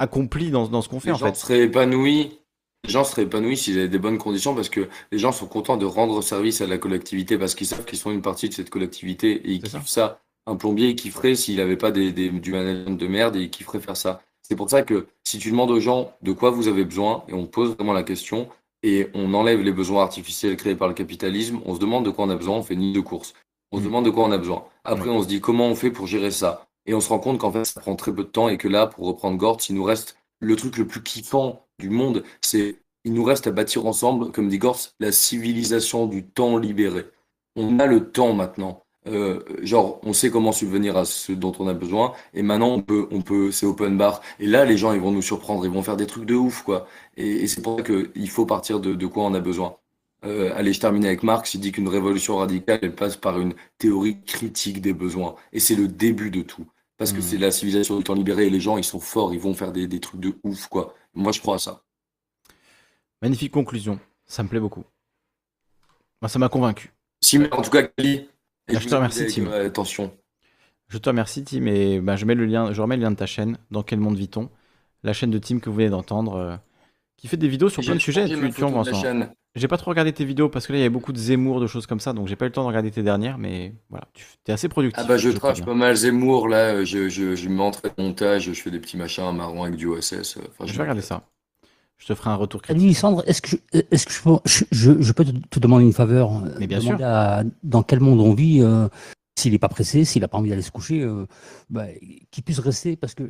[0.00, 1.36] accompli dans, dans ce qu'on fait les en gens fait.
[1.36, 2.38] Seraient épanouis.
[2.84, 5.76] Les gens seraient épanouis s'ils avaient des bonnes conditions parce que les gens sont contents
[5.76, 8.70] de rendre service à la collectivité parce qu'ils savent qu'ils sont une partie de cette
[8.70, 10.20] collectivité et ils kiffent ça.
[10.50, 13.62] Un plombier qui ferait s'il n'avait pas des, des, du management de merde et qui
[13.62, 14.20] ferait faire ça.
[14.42, 17.34] C'est pour ça que si tu demandes aux gens de quoi vous avez besoin et
[17.34, 18.48] on pose vraiment la question
[18.82, 22.24] et on enlève les besoins artificiels créés par le capitalisme, on se demande de quoi
[22.24, 23.34] on a besoin, on fait ni de course.
[23.70, 23.84] On se mm.
[23.86, 24.64] demande de quoi on a besoin.
[24.82, 26.66] Après, on se dit comment on fait pour gérer ça.
[26.86, 28.66] Et on se rend compte qu'en fait, ça prend très peu de temps et que
[28.66, 32.80] là, pour reprendre Gort, il nous reste le truc le plus kiffant du monde, c'est
[33.04, 37.06] il nous reste à bâtir ensemble, comme dit Gort, la civilisation du temps libéré.
[37.56, 38.84] On a le temps maintenant.
[39.06, 42.82] Euh, genre, on sait comment subvenir à ce dont on a besoin, et maintenant on
[42.82, 44.20] peut, on peut, c'est open bar.
[44.38, 46.62] Et là, les gens, ils vont nous surprendre, ils vont faire des trucs de ouf,
[46.62, 46.86] quoi.
[47.16, 49.76] Et, c'est pour ça qu'il faut partir de, de quoi on a besoin.
[50.24, 51.54] Euh, allez, je termine avec Marx.
[51.54, 55.34] Il dit qu'une révolution radicale, elle passe par une théorie critique des besoins.
[55.52, 56.66] Et c'est le début de tout.
[56.98, 57.22] Parce que hmm.
[57.22, 59.72] c'est la civilisation du temps libéré et les gens, ils sont forts, ils vont faire
[59.72, 60.94] des, des, trucs de ouf, quoi.
[61.14, 61.82] Moi, je crois à ça.
[63.22, 63.98] Magnifique conclusion.
[64.26, 64.84] Ça me plaît beaucoup.
[66.20, 66.92] Moi, ça m'a convaincu.
[67.22, 68.28] Si, mais en tout cas, Kelly.
[68.78, 69.50] Je te remercie, Tim.
[69.50, 70.12] attention.
[70.88, 71.66] Je te remercie, Tim.
[71.66, 73.58] Et ben, je, mets le lien, je remets le lien de ta chaîne.
[73.70, 74.50] Dans quel monde vit-on?
[75.02, 76.34] La chaîne de Tim que vous venez d'entendre.
[76.34, 76.56] Euh,
[77.16, 78.26] qui fait des vidéos sur plein de sujets.
[79.56, 81.60] J'ai pas trop regardé tes vidéos parce que là il y avait beaucoup de Zemmour,
[81.60, 83.74] de choses comme ça, donc j'ai pas eu le temps de regarder tes dernières, mais
[83.88, 85.02] voilà, tu es assez productif.
[85.04, 88.70] Ah bah je trash pas mal Zemmour là, je, je, je m'entraîne montage, je fais
[88.70, 90.38] des petits machins marrons avec du OSS.
[90.38, 91.24] Enfin, je vais regarder ça.
[92.00, 92.82] Je te ferai un retour critique.
[92.82, 93.56] Alexandre, est-ce que, je,
[93.90, 94.12] est-ce que
[94.46, 96.98] je, je, je, peux te, demander une faveur Mais bien sûr.
[97.62, 98.88] dans quel monde on vit euh,
[99.38, 101.26] S'il n'est pas pressé, s'il n'a pas envie d'aller se coucher, euh,
[101.68, 101.86] bah,
[102.30, 103.24] qu'il puisse rester parce que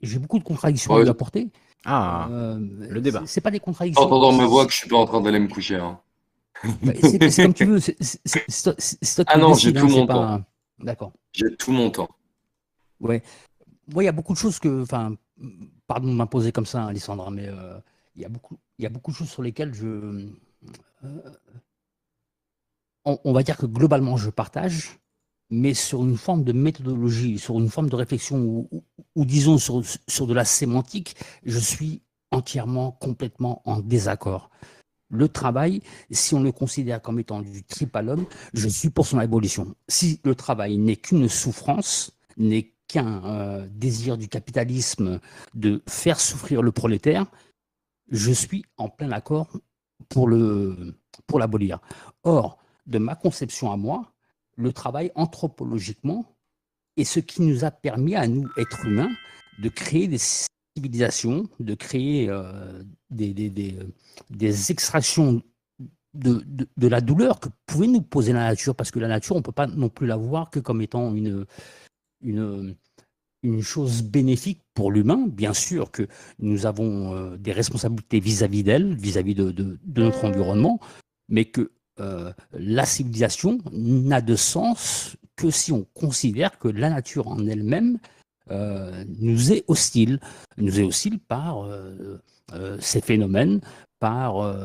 [0.00, 1.48] j'ai beaucoup de contradictions à lui apporter.
[1.84, 3.22] Ah, euh, le débat.
[3.26, 4.04] C'est pas des contradictions.
[4.04, 5.76] Entendant ma voix que je suis pas en train d'aller me coucher.
[5.76, 5.98] Hein.
[6.82, 7.80] Bah, c'est comme tu veux.
[9.26, 10.42] ah non, j'ai tout mon temps.
[10.80, 11.12] D'accord.
[11.32, 12.10] J'ai tout mon temps.
[13.00, 13.22] Ouais.
[13.92, 14.82] Moi, il y a beaucoup de choses que.
[14.82, 15.14] Enfin,
[15.86, 17.78] pardon de m'imposer comme ça, Alessandra, mais euh,
[18.16, 20.28] il y, a beaucoup, il y a beaucoup de choses sur lesquelles je.
[21.04, 21.30] Euh,
[23.04, 25.00] on, va dire que globalement, je partage
[25.50, 30.26] mais sur une forme de méthodologie, sur une forme de réflexion, ou, disons sur, sur
[30.26, 34.50] de la sémantique, je suis entièrement, complètement en désaccord.
[35.10, 39.06] Le travail, si on le considère comme étant du trip à l'homme, je suis pour
[39.06, 39.74] son abolition.
[39.88, 45.20] Si le travail n'est qu'une souffrance, n'est qu'un euh, désir du capitalisme
[45.54, 47.26] de faire souffrir le prolétaire,
[48.10, 49.48] je suis en plein accord
[50.08, 50.94] pour le
[51.26, 51.78] pour l'abolir.
[52.24, 54.12] Or, de ma conception à moi,
[54.56, 56.36] le travail anthropologiquement
[56.96, 59.10] est ce qui nous a permis à nous, êtres humains,
[59.60, 65.42] de créer des civilisations, de créer euh, des, des, extractions
[66.14, 66.44] de,
[66.76, 69.44] de, la douleur que pouvait nous poser la nature, parce que la nature, on ne
[69.44, 71.46] peut pas non plus la voir que comme étant une,
[72.22, 72.76] une,
[73.62, 75.26] chose bénéfique pour l'humain.
[75.26, 76.06] Bien sûr que
[76.38, 80.78] nous avons euh, des responsabilités vis-à-vis d'elle, vis-à-vis de, notre environnement,
[81.28, 87.28] mais que euh, la civilisation n'a de sens que si on considère que la nature
[87.28, 87.98] en elle-même
[88.50, 90.20] euh, nous est hostile,
[90.58, 91.66] nous est hostile par
[92.80, 93.60] ces phénomènes,
[94.00, 94.56] par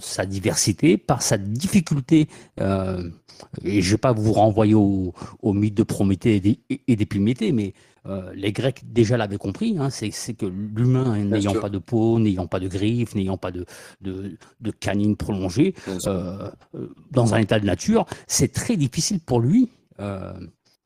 [0.00, 2.26] sa diversité, par sa difficulté.
[2.58, 5.12] et je ne vais pas vous renvoyer au,
[5.44, 7.74] mythe de Prométhée et d'Épiméthée, mais
[8.08, 12.46] euh, les Grecs déjà l'avaient compris, hein, c'est que l'humain n'ayant pas de peau, n'ayant
[12.46, 13.66] pas de griffes, n'ayant pas de,
[14.00, 15.74] de, canines prolongées,
[16.06, 19.68] euh, euh, dans un état de nature, c'est très difficile pour lui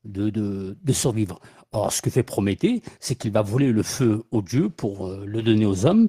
[0.04, 1.38] de, de, survivre.
[1.72, 5.42] Or, ce que fait Prométhée, c'est qu'il va voler le feu aux dieux pour le
[5.42, 6.08] donner aux hommes.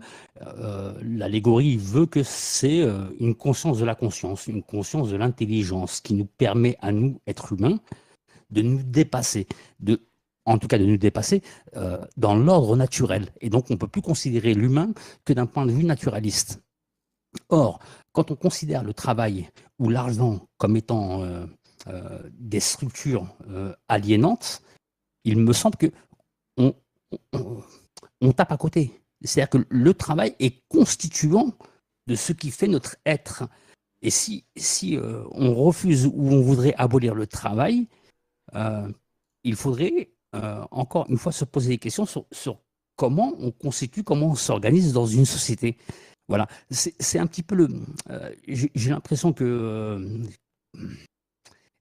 [1.01, 2.82] L'allégorie veut que c'est
[3.19, 7.53] une conscience de la conscience, une conscience de l'intelligence qui nous permet à nous, êtres
[7.53, 7.80] humains,
[8.50, 9.48] de nous dépasser,
[9.80, 10.01] de
[10.45, 11.42] en tout cas de nous dépasser,
[11.75, 13.30] euh, dans l'ordre naturel.
[13.42, 14.93] Et donc on ne peut plus considérer l'humain
[15.25, 16.61] que d'un point de vue naturaliste.
[17.50, 17.80] Or,
[18.11, 21.45] quand on considère le travail ou l'argent comme étant euh,
[21.88, 23.27] euh, des structures
[23.88, 24.61] aliénantes,
[25.24, 25.88] il me semble que
[26.58, 29.02] on, tape à côté.
[29.24, 31.53] C'est-à-dire que le travail est constituant
[32.08, 33.48] de ce qui fait notre être.
[34.02, 34.98] Et si, si
[35.32, 37.88] on refuse ou on voudrait abolir le travail,
[39.43, 42.60] il faudrait euh, encore une fois, se poser des questions sur,
[42.95, 45.77] comment on constitue, comment on s'organise dans une société.
[46.27, 47.68] Voilà, c'est un petit peu le.
[48.10, 50.22] Euh, j'ai l'impression que.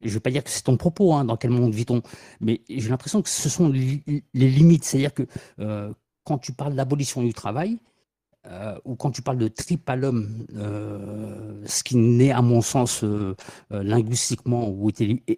[0.05, 2.03] Euh, je ne vais pas dire que c'est ton propos, hein, dans quel monde vit-on,
[2.41, 4.03] mais j'ai l'impression que ce sont les,
[4.35, 4.85] limites.
[4.85, 5.27] C'est-à-dire que
[5.61, 5.93] euh,
[6.25, 7.79] quand tu parles d'abolition du travail,
[8.85, 10.47] ou quand tu parles de trip à l'homme,
[11.65, 13.05] ce qui n'est à mon sens
[13.71, 14.91] linguistiquement ou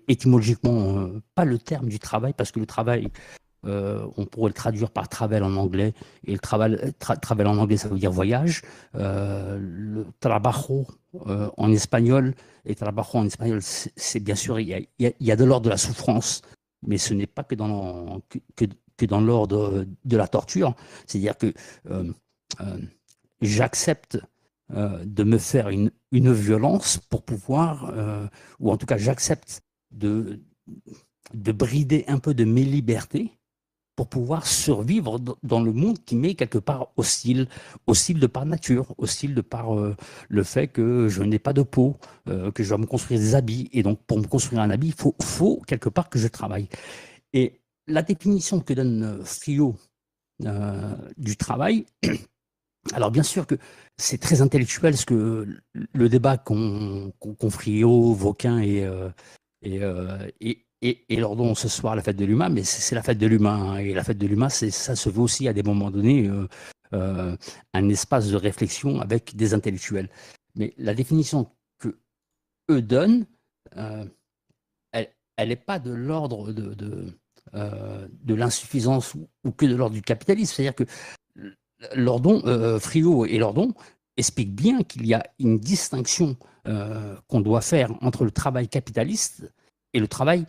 [0.09, 3.11] étymologiquement pas le terme du travail, parce que le travail,
[3.67, 5.95] euh, on pourrait le traduire par travel en anglais.
[6.27, 8.63] Et le travel, travel en anglais, ça veut dire voyage.
[8.95, 10.87] Euh, le trabajo
[11.27, 12.35] euh, en espagnol,
[12.65, 16.43] et trabajo en espagnol, c'est bien sûr, il y a, de l'ordre de la souffrance,
[16.87, 18.21] mais ce n'est pas que dans,
[18.57, 20.75] que, dans l'ordre de la torture.
[21.07, 21.53] C'est-à-dire que
[23.41, 24.19] j'accepte
[24.71, 27.93] de me faire une, une, violence pour pouvoir,
[28.61, 30.41] ou en tout cas j'accepte de,
[31.35, 33.39] de brider un peu de mes libertés
[33.97, 37.49] pour pouvoir survivre dans le monde qui m'est quelque part hostile,
[37.87, 39.97] hostile de par nature, hostile de par euh,
[40.29, 41.97] le fait que je n'ai pas de peau,
[42.29, 43.69] euh, que je dois me construire des habits.
[43.73, 46.69] Et donc, pour me construire un habit, il faut, quelque part que je travaille.
[47.33, 49.77] Et la définition que donne euh, Frio
[51.17, 51.87] du travail,
[52.93, 53.55] alors bien sûr que
[53.97, 58.85] c'est très intellectuel, ce que le débat qu'ont qu Frio, Vauquin et,
[59.63, 59.81] et,
[60.41, 63.73] et, et, Lordon ce soir, la fête de l'humain, mais c'est la fête de l'humain.
[63.73, 66.47] Hein, et la fête de l'humain, ça se veut aussi à des moments donnés euh,
[66.93, 67.37] euh,
[67.73, 70.11] un espace de réflexion avec des intellectuels.
[70.55, 71.99] Mais la définition que
[72.71, 73.27] eux donnent,
[73.77, 74.05] euh,
[75.37, 80.55] elle n'est pas de l'ordre de, de, l'insuffisance ou, que de l'ordre du capitalisme.
[80.55, 80.85] C'est-à-dire que
[81.97, 83.75] Lordon, Friot et Lordon
[84.17, 86.37] expliquent bien qu'il y a une distinction
[87.27, 89.53] qu'on doit faire entre le travail capitaliste
[89.93, 90.47] et le travail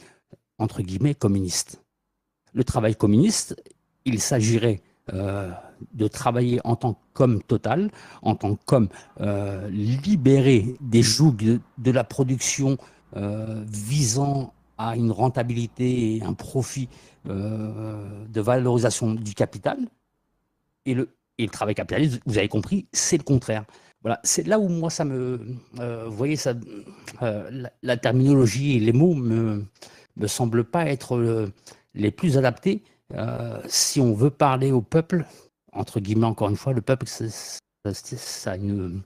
[0.58, 1.82] entre guillemets, communiste.
[2.53, 3.56] Le travail communiste,
[4.06, 4.82] il s'agirait
[5.14, 5.51] euh,
[5.93, 8.88] de travailler en tant qu'homme total, en tant qu'homme
[9.19, 12.77] euh, libéré des jougs de, la production
[13.16, 16.90] euh, visant à une rentabilité et un profit
[17.25, 19.77] de valorisation du capital.
[20.85, 21.09] Et le,
[21.51, 23.66] travail capitaliste, vous avez compris, c'est le contraire.
[24.01, 25.40] Voilà, c'est là où moi ça me,
[25.74, 26.53] vous voyez ça,
[27.22, 29.66] la, la, terminologie et les mots me,
[30.18, 31.52] me semblent pas être euh,
[31.94, 35.26] les plus adaptés euh, si on veut parler au peuple,
[35.72, 37.06] entre guillemets encore une fois, le peuple,
[38.58, 39.02] une,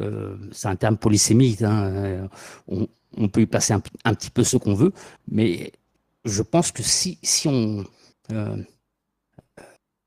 [0.00, 2.28] euh, c'est un terme polysémique, hein,
[2.68, 3.80] on, peut y passer un,
[4.14, 4.92] petit peu ce qu'on veut,
[5.28, 5.72] mais
[6.26, 7.84] je pense que si, si on,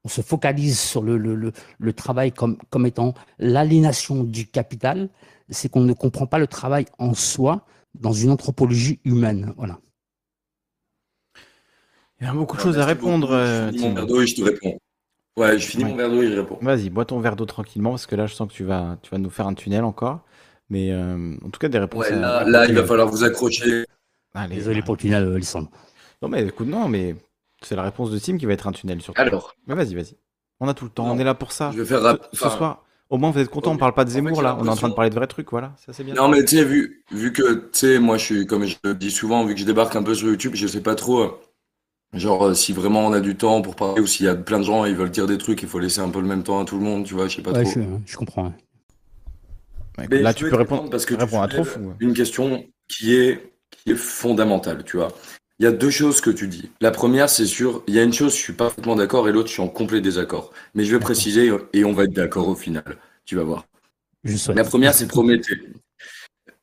[0.07, 5.09] se focalise sur le, le, le, travail comme, comme étant l'aliénation du capital,
[5.49, 7.65] c'est qu'on ne comprend pas le travail en soi
[7.95, 9.53] dans une anthropologie humaine.
[9.57, 9.79] Voilà.
[12.21, 13.31] Il y a beaucoup de choses à répondre.
[13.31, 14.79] je finis mon verre d'eau et je te réponds.
[15.37, 16.57] Ouais, je finis mon verre d'eau et je réponds.
[16.61, 19.09] Vas-y, bois ton verre d'eau tranquillement parce que là, je sens que tu vas, tu
[19.09, 20.21] vas nous faire un tunnel encore.
[20.69, 22.09] Mais euh, en tout cas, des réponses.
[22.09, 23.85] Ouais, là, il va falloir vous accrocher.
[24.33, 25.69] Allez, Désolé pour le tunnel, euh, Lissandre.
[26.21, 27.15] Non, mais écoute, non, mais
[27.61, 29.21] c'est la réponse de Tim qui va être un tunnel surtout.
[29.21, 29.55] Alors.
[29.67, 30.15] Mais vas-y, vas-y.
[30.59, 31.71] On a tout le temps, on est là pour ça.
[31.73, 32.27] Je vais faire rap...
[32.33, 32.83] ce, soir.
[33.09, 34.89] Au moins, vous êtes content, on parle pas de Zemmour là, on est en train
[34.89, 36.13] de parler de vrais trucs, voilà, ça c'est bien.
[36.13, 38.93] Non, mais tu sais, vu, vu que, tu sais, moi je suis, comme je le
[38.93, 41.31] dis souvent, vu que je débarque un peu sur YouTube, je sais pas trop euh,
[42.13, 44.57] Genre, euh, si vraiment on a du temps pour parler ou s'il y a plein
[44.57, 46.59] de gens ils veulent dire des trucs, il faut laisser un peu le même temps
[46.59, 47.69] à tout le monde, tu vois, je sais pas trop.
[47.69, 48.51] Je, je comprends.
[50.09, 51.93] là, tu peux répondre parce que répondre à trop fou.
[51.99, 55.09] Une question qui est, qui est fondamentale, tu vois.
[55.59, 56.71] Il y a deux choses que tu dis.
[56.79, 59.49] La première, c'est sûr, il y a une chose, je suis parfaitement d'accord, et l'autre,
[59.49, 60.51] je suis en complet désaccord.
[60.73, 62.97] Mais je vais préciser et on va être d'accord au final.
[63.25, 63.65] Tu vas voir.
[64.55, 65.59] La première, c'est Prométhée.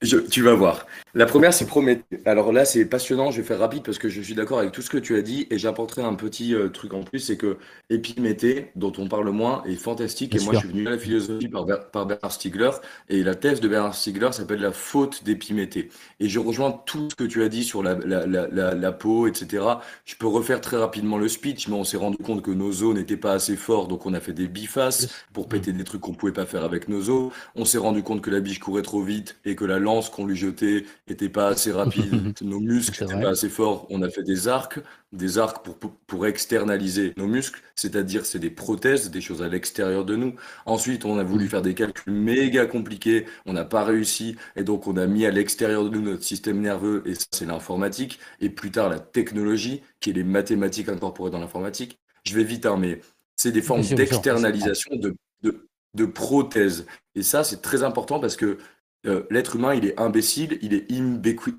[0.03, 0.87] Je, tu vas voir.
[1.15, 2.21] La première, c'est Prométhée.
[2.27, 3.31] Alors là, c'est passionnant.
[3.31, 5.23] Je vais faire rapide parce que je suis d'accord avec tout ce que tu as
[5.23, 7.57] dit et j'apporterai un petit euh, truc en plus, c'est que
[7.89, 10.35] Épiméthée, dont on parle moins, est fantastique.
[10.35, 12.73] et moi, je suis venu à la philosophie par, par, Bernard Stiegler
[13.09, 15.89] et la thèse de Bernard Stiegler s'appelle la faute d'Épiméthée.
[16.21, 19.27] Et je rejoins tout ce que tu as dit sur la, la, la, la, peau,
[19.27, 19.65] etc.
[20.05, 22.95] Je peux refaire très rapidement le speech, mais on s'est rendu compte que nos os
[22.95, 26.13] n'étaient pas assez forts, donc on a fait des bifaces pour péter des trucs qu'on
[26.13, 27.33] pouvait pas faire avec nos os.
[27.55, 30.27] On s'est rendu compte que la biche courait trop vite et que la lance qu'on
[30.27, 33.87] lui jetait n'était pas assez rapide, nos muscles n'étaient pas assez forts.
[33.89, 34.81] On a fait des arcs,
[35.13, 40.05] des arcs pour, pour, externaliser nos muscles, c'est-à-dire c'est des prothèses, des choses à l'extérieur
[40.05, 40.35] de nous.
[40.67, 41.49] Ensuite, on a voulu mm.
[41.49, 45.31] faire des calculs méga compliqués, on n'a pas réussi, et donc on a mis à
[45.31, 49.83] l'extérieur de nous notre système nerveux, et ça c'est l'informatique, et plus tard la technologie,
[50.01, 51.99] qui est les mathématiques incorporées dans l'informatique.
[52.25, 53.01] Je vais vite, hein, mais
[53.37, 56.87] c'est des formes d'externalisation de, de, de prothèses.
[57.15, 58.59] Et ça, c'est très important parce que
[59.07, 61.55] euh, l'être humain, il est imbécile, il est imbécus,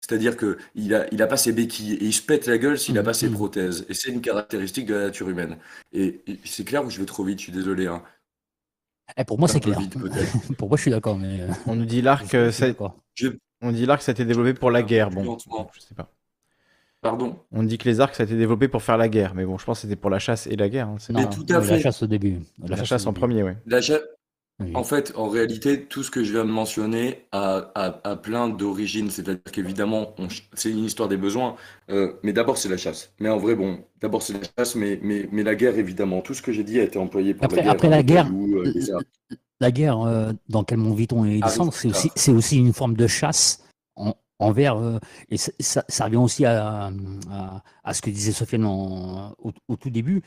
[0.00, 2.94] C'est-à-dire qu'il a, il a pas ses béquilles et il se pète la gueule s'il
[2.94, 3.34] n'a pas ses Mhm.
[3.34, 3.86] prothèses.
[3.88, 5.56] Et c'est une caractéristique de la nature humaine.
[5.92, 7.86] Et, et c'est clair ou je vais trop vite, je suis désolé.
[7.88, 8.02] Hein.
[9.16, 9.78] Eh, pour moi, c'est clair.
[9.80, 9.94] vite,
[10.58, 11.18] pour moi, je suis d'accord.
[11.18, 12.50] Mais euh, On nous dit l'arc, euh,
[13.14, 13.28] je
[13.62, 15.08] on dit l'arc, ça a été développé pour la guerre.
[15.08, 15.70] Plus Bon, lentement.
[15.74, 16.12] je sais pas.
[17.00, 17.38] Pardon.
[17.52, 19.58] On dit que les arcs, ça a été développé pour faire la guerre, mais bon,
[19.58, 20.88] je pense que c'était pour la chasse et la guerre.
[20.88, 22.38] hein, Non, Mais pas- tout à non, la chasse au début.
[22.58, 23.20] La, chasse en début.
[23.20, 23.54] premier.
[23.66, 24.00] La cha-
[24.58, 24.72] Oui.
[24.74, 28.48] En fait, en réalité, tout ce que je viens de mentionner a, a- a plein
[28.48, 29.10] d'origines.
[29.10, 30.14] C'est-à-dire qu'évidemment,
[30.54, 31.56] c'est une histoire des besoins.
[31.90, 33.12] Euh, mais d'abord, c'est la chasse.
[33.20, 36.22] Mais en vrai, bon, d'abord, c'est la chasse, mais, mais, mais la guerre, évidemment.
[36.22, 37.72] Tout ce que j'ai dit a été employé pour Après- la guerre.
[37.72, 38.98] après la guerre, euh.
[39.60, 43.06] La guerre, euh, dans quel monde vit-on et Ah c'est aussi, aussi une forme de
[43.06, 43.62] chasse
[43.94, 44.76] en- envers.
[45.30, 46.90] et ça, ça- ça revient aussi à,
[47.30, 50.22] à- à ce que disait Sofiane en- au, au tout début,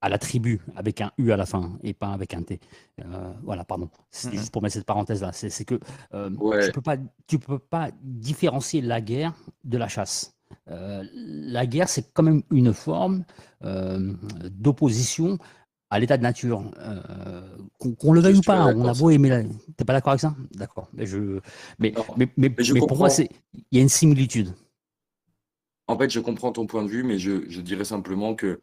[0.00, 2.60] à la tribu, avec un U à la fin et pas avec un T.
[3.00, 3.90] Euh, voilà, pardon.
[4.10, 4.38] C'est Mhm.
[4.38, 5.32] juste pour mettre cette parenthèse-là.
[5.32, 5.78] C'est c'est que
[6.14, 6.66] euh, Ouais.
[6.66, 6.96] tu peux pas,
[7.26, 10.36] tu peux pas différencier la guerre de la chasse.
[10.70, 13.24] Euh, la guerre, c'est quand même une forme
[14.50, 15.38] d'opposition
[15.90, 16.62] à l'état de nature.
[17.78, 19.42] Qu'on le veuille ou pas on a beau aimer la...
[19.76, 20.34] T'es pas d'accord avec ça?
[20.54, 20.88] D'accord.
[20.92, 21.40] Mais, je...
[21.78, 23.28] mais, mais, mais, mais je mais pour moi, il
[23.72, 24.54] y a une similitude.
[25.86, 28.60] En fait, je comprends ton point de vue, mais je, je dirais simplement que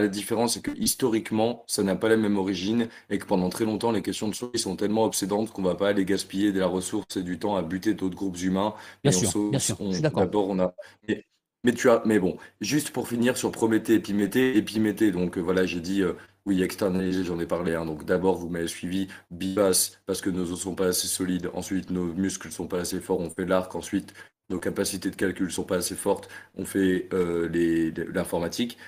[0.00, 3.64] la différence, c'est que historiquement, ça n'a pas la même origine et que pendant très
[3.64, 6.66] longtemps, les questions de survie sont tellement obsédantes qu'on va pas aller gaspiller de la
[6.66, 8.74] ressource et du temps à buter d'autres groupes humains.
[9.02, 10.28] Bien Et sûr, bien sûr, je suis d'accord.
[10.28, 10.74] D'abord, on a.
[11.08, 11.24] Mais,
[11.64, 12.02] mais tu as.
[12.04, 15.10] Mais bon, juste pour finir sur Prométhée, Épiméthée, Épiméthée.
[15.12, 16.02] Donc euh, voilà, j'ai dit.
[16.02, 16.12] euh,
[16.46, 17.74] oui, externalisé, j'en ai parlé.
[17.74, 17.84] hein.
[17.86, 21.50] Donc d'abord, vous m'avez suivi, bivace, parce que nos os sont pas assez solides.
[21.54, 23.74] Ensuite, nos muscles sont pas assez forts, on fait l'arc.
[23.74, 24.14] Ensuite,
[24.48, 27.48] nos capacités de calcul sont pas assez fortes, on fait euh,
[28.12, 28.78] l'informatique.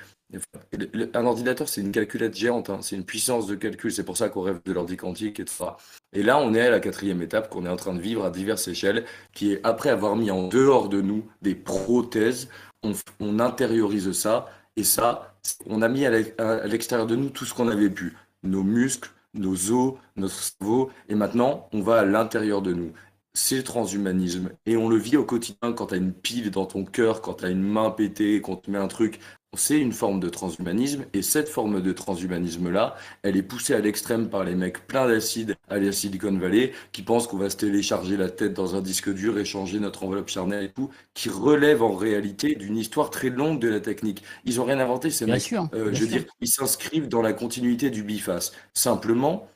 [1.14, 2.78] Un ordinateur, c'est une calculette géante, hein.
[2.80, 3.92] C'est une puissance de calcul.
[3.92, 5.76] C'est pour ça qu'on rêve de l'ordi quantique et tout ça.
[6.12, 8.30] Et là, on est à la quatrième étape qu'on est en train de vivre à
[8.30, 9.04] diverses échelles,
[9.34, 12.48] qui est après avoir mis en dehors de nous des prothèses,
[12.82, 14.48] on, on intériorise ça.
[14.76, 15.34] Et ça,
[15.66, 18.16] on a mis à l'ex- à l'extérieur de nous tout ce qu'on avait pu.
[18.42, 20.90] Nos muscles, nos os, notre cerveau.
[21.08, 22.92] Et maintenant, on va à l'intérieur de nous.
[23.34, 24.50] C'est le transhumanisme.
[24.66, 27.34] Et on le vit au quotidien quand tu as une pile dans ton cœur, quand
[27.34, 29.20] tu as une main pétée, quand tu mets un truc.
[29.54, 31.04] C'est une forme de transhumanisme.
[31.12, 35.56] Et cette forme de transhumanisme-là, elle est poussée à l'extrême par les mecs pleins d'acide
[35.68, 39.12] à la Silicon Valley qui pensent qu'on va se télécharger la tête dans un disque
[39.12, 43.28] dur et changer notre enveloppe charnelle et tout, qui relève en réalité d'une histoire très
[43.28, 44.22] longue de la technique.
[44.46, 45.42] Ils ont rien inventé, ces Bien mecs.
[45.42, 45.68] sûr.
[45.74, 46.20] Euh, je veux sûr.
[46.20, 48.52] dire, ils s'inscrivent dans la continuité du biface.
[48.72, 49.48] Simplement,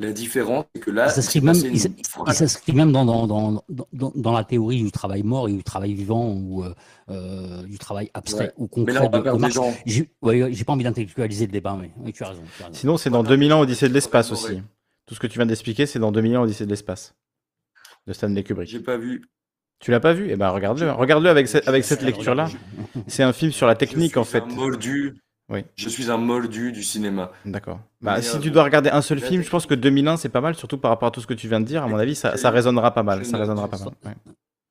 [0.00, 1.94] la différence, c'est que là, Il même, il une
[2.26, 5.62] il s'inscrit même dans, dans, dans, dans, dans la théorie du travail mort et du
[5.62, 6.74] travail vivant ou euh,
[7.10, 8.52] euh, du travail abstrait Ouais.
[8.56, 9.54] ou Mais concret là, on va de, de perdre des Marx.
[9.54, 9.72] gens.
[9.86, 12.42] J'ai ouais, ouais, j'ai pas envie d'intellectualiser le débat, mais oui, tu as raison.
[12.56, 12.78] tu as raison.
[12.78, 13.36] Sinon, c'est dans Voilà.
[13.36, 14.60] 2000 ans Odyssée de l'espace aussi.
[15.06, 17.14] Tout ce que tu viens d'expliquer, c'est dans 2000 ans Odyssée de l'espace.
[18.06, 18.68] De Stanley Kubrick.
[18.68, 19.22] J'ai pas vu.
[19.80, 20.28] Tu l'as pas vu?
[20.30, 20.90] Eh ben regarde-le.
[20.92, 22.48] Regarde-le avec, ce- avec cette lecture-là.
[23.06, 24.42] C'est un film sur la technique je en fait.
[24.42, 25.20] un moldu.
[25.50, 25.64] Oui.
[25.76, 27.30] Je suis un moldu du cinéma.
[27.44, 27.80] D'accord.
[28.00, 30.28] Bah, Mais, si euh, tu dois regarder un seul film, je pense que 2001 c'est
[30.30, 31.82] pas mal, surtout par rapport à tout ce que tu viens de dire.
[31.82, 33.24] À mon avis, ça, ça résonnera pas mal.
[33.26, 33.88] Ça résonnera pas mal.
[34.06, 34.12] ouais.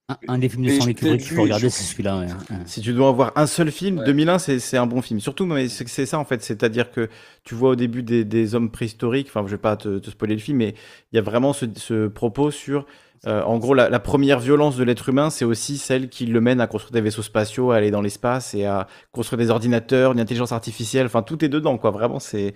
[0.09, 2.17] Un, un des films de Kubrick qu'il faut regarder, je- c'est celui-là.
[2.19, 2.25] ouais.
[2.25, 2.57] Ouais.
[2.65, 4.05] Si tu dois avoir un seul film, Ouais.
[4.05, 5.21] 2001 c'est c'est un bon film.
[5.21, 6.43] Surtout, mais c'est que c'est ça en fait.
[6.43, 7.07] C'est-à-dire que
[7.45, 10.33] tu vois au début des, des hommes préhistoriques, enfin je vais pas te, te spoiler
[10.35, 10.75] le film, mais
[11.13, 12.85] il y a vraiment ce, ce propos sur.
[13.27, 16.41] Euh, en gros, la, la première violence de l'être humain, c'est aussi celle qui le
[16.41, 20.11] mène à construire des vaisseaux spatiaux, à aller dans l'espace et à construire des ordinateurs,
[20.11, 21.05] une intelligence artificielle.
[21.05, 21.91] Enfin, tout est dedans, quoi.
[21.91, 22.53] Vraiment, c'est.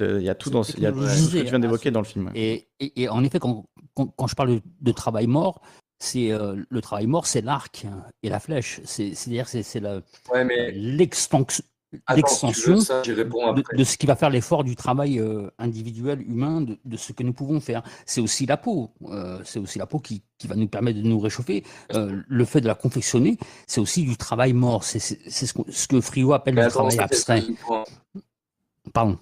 [0.00, 1.58] euh, Il y a tout dans ce- il y a tout ce que tu viens
[1.58, 2.30] d'évoquer dans le film.
[2.34, 3.64] Et, et- et en effet, quand,
[3.94, 5.60] quand, quand je parle de, de travail mort,
[5.98, 7.86] c'est euh, le travail mort, c'est l'arc
[8.22, 8.80] et la flèche.
[8.84, 10.00] C'est- C'est-à-dire, c'est c'est la-
[10.32, 11.64] Ouais, mais l'extension
[12.26, 16.96] si réponds de, ce qui va faire l'effort du travail euh, individuel, humain, de, de
[16.96, 17.82] ce que nous pouvons faire.
[18.06, 18.90] C'est aussi la peau.
[19.06, 21.64] euh, c'est aussi la peau qui, qui va nous permettre de nous réchauffer.
[21.94, 24.84] Euh, le fait de la confectionner, c'est aussi du travail mort.
[24.84, 25.14] C'est ce,
[25.68, 27.40] ce que Friot appelle attends, travail ça, c'est abstrait.
[27.42, 27.84] le.
[28.92, 29.18] Pardon.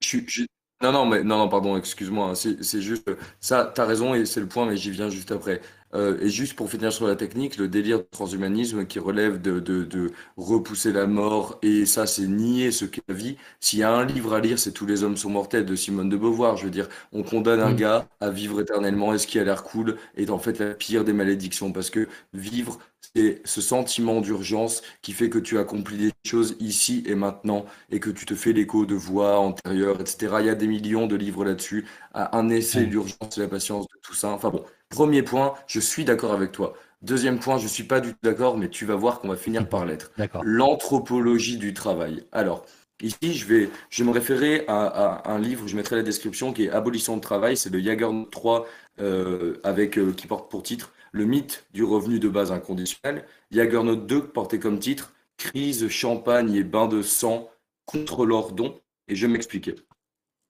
[0.00, 0.44] Je je-
[0.82, 2.30] Non, non, mais non, non, pardon, excuse-moi.
[2.30, 3.10] hein, C'est juste
[3.40, 5.60] ça, t'as raison et c'est le point, mais j'y viens juste après.
[5.94, 9.60] Euh, et juste pour finir sur la technique, le délire du transhumanisme qui relève de,
[9.60, 13.36] de, de repousser la mort, et ça, c'est nier ce qu'est la vie.
[13.60, 16.08] S'il y a un livre à lire, c'est Tous les hommes sont mortels de Simone
[16.08, 16.56] de Beauvoir.
[16.56, 17.74] Je veux dire, on condamne un Mm.
[17.74, 21.04] gars à vivre éternellement et ce qui a l'air cool est en fait la pire
[21.04, 22.78] des malédictions parce que vivre,
[23.14, 28.00] c'est ce sentiment d'urgence qui fait que tu accomplis des choses ici et maintenant et
[28.00, 30.40] que tu te fais l'écho de voix antérieures, etc.
[30.40, 31.86] Il y a des millions de livres là-dessus.
[32.14, 32.86] Un essai, Ouais.
[32.86, 34.30] l'urgence et la patience de tout ça.
[34.30, 34.64] Enfin bon,
[34.94, 36.74] premier point, je suis d'accord avec toi.
[37.02, 39.68] Deuxième point, je suis pas du tout d'accord, mais tu vas voir qu'on va finir
[39.68, 40.10] par l'être.
[40.42, 42.24] L'anthropologie du travail.
[42.32, 42.64] Alors,
[43.02, 46.52] Ici, je vais, je vais me référer à, à un livre, je mettrai la description,
[46.52, 48.66] qui est Abolition de travail, c'est le Jager 3,
[49.00, 53.26] euh, avec, euh, qui porte pour titre Le mythe du revenu de base inconditionnel.
[53.50, 57.50] Note 2, portait comme titre Crise, champagne et bain de sang
[57.84, 58.80] contre l'ordon.
[59.08, 59.74] Et je vais m'expliquer.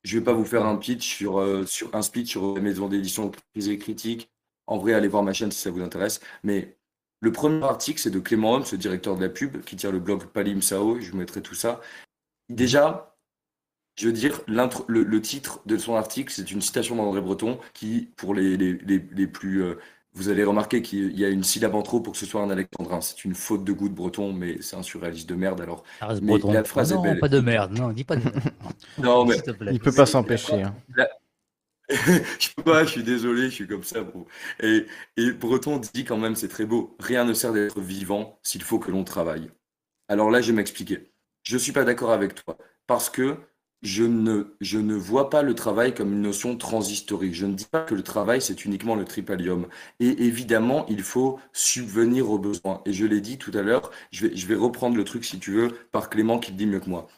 [0.02, 2.60] Je ne vais pas vous faire un pitch sur, euh, sur un speech sur les
[2.60, 4.30] maisons d'édition crise et critique.
[4.66, 6.20] En vrai, allez voir ma chaîne si ça vous intéresse.
[6.42, 6.76] Mais
[7.20, 10.00] le premier article, c'est de Clément Homme, ce directeur de la pub, qui tient le
[10.00, 11.00] blog Palim Sao.
[11.00, 11.80] Je vous mettrai tout ça.
[12.48, 13.16] Déjà,
[13.96, 18.10] je veux dire, le, le, titre de son article, c'est une citation d'André Breton qui,
[18.16, 19.62] pour les, les, les, plus.
[19.62, 19.78] Euh,
[20.14, 22.50] vous allez remarquer qu'il y a une syllabe en trop pour que ce soit un
[22.50, 23.00] alexandrin.
[23.00, 25.82] C'est une faute de goût de breton, mais c'est un surréaliste de merde alors.
[26.22, 27.18] mais la phrase est belle.
[27.18, 28.50] pas de merde, non, dis pas de merde.
[28.98, 29.36] non, mais.
[29.72, 30.62] Il peut pas s'empêcher.
[30.62, 30.74] Hein.
[31.90, 34.26] je peux pas, je suis désolé, je suis comme ça, bro.
[34.60, 38.62] Et, et Breton dit quand même, c'est très beau, rien ne sert d'être vivant s'il
[38.62, 39.50] faut que l'on travaille.
[40.08, 41.12] Alors là, je vais m'expliquer.
[41.44, 43.38] Je ne suis pas d'accord avec toi parce que
[43.82, 47.34] je ne, je ne vois pas le travail comme une notion transhistorique.
[47.34, 49.68] Je ne dis pas que le travail, c'est uniquement le tripalium.
[50.00, 52.82] Et évidemment, il faut subvenir aux besoins.
[52.86, 55.38] Et je l'ai dit tout à l'heure, je vais, je vais reprendre le truc, si
[55.38, 57.08] tu veux, par Clément qui le dit mieux que moi.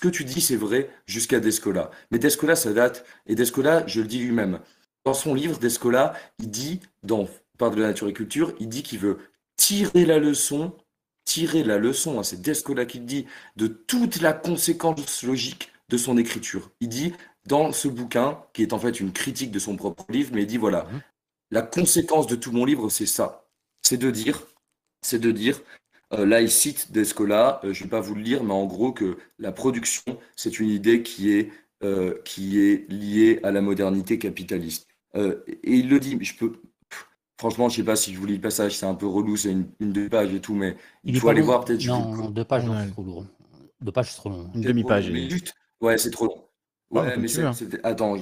[0.00, 1.90] Ce que tu dis, c'est vrai jusqu'à Descola.
[2.10, 3.04] Mais Descola, ça date.
[3.26, 4.60] Et Descola, je le dis lui-même.
[5.04, 8.82] Dans son livre, Descola, il dit, dans Part de la nature et culture, il dit
[8.82, 9.18] qu'il veut
[9.56, 10.74] tirer la leçon
[11.30, 16.18] tirer la leçon, hein, c'est Descola qui dit, de toute la conséquence logique de son
[16.18, 16.70] écriture.
[16.80, 17.12] Il dit,
[17.46, 20.46] dans ce bouquin, qui est en fait une critique de son propre livre, mais il
[20.46, 21.00] dit, voilà, mhm.
[21.52, 23.46] la conséquence de tout mon livre, c'est ça.
[23.82, 24.42] C'est de dire,
[25.02, 25.60] c'est de dire,
[26.12, 28.66] euh, là il cite Descola, euh, je ne vais pas vous le lire, mais en
[28.66, 31.50] gros que la production, c'est une idée qui est,
[31.82, 34.88] euh, qui est liée à la modernité capitaliste.
[35.14, 36.60] et il le dit, je peux,
[37.40, 39.52] Franchement, je sais pas si je vous lis le passage, c'est un peu relou, c'est
[39.52, 41.82] une, deux pages et tout, mais il, faut aller voir peut-être.
[41.86, 43.24] Non, non, deux pages, c'est trop lourd.
[43.80, 44.50] Deux pages, c'est trop long.
[44.54, 45.10] Une demi-page.
[45.80, 46.44] Ouais, c'est trop long.
[46.90, 47.42] Ouais, mais c'est.
[47.82, 48.18] Attends.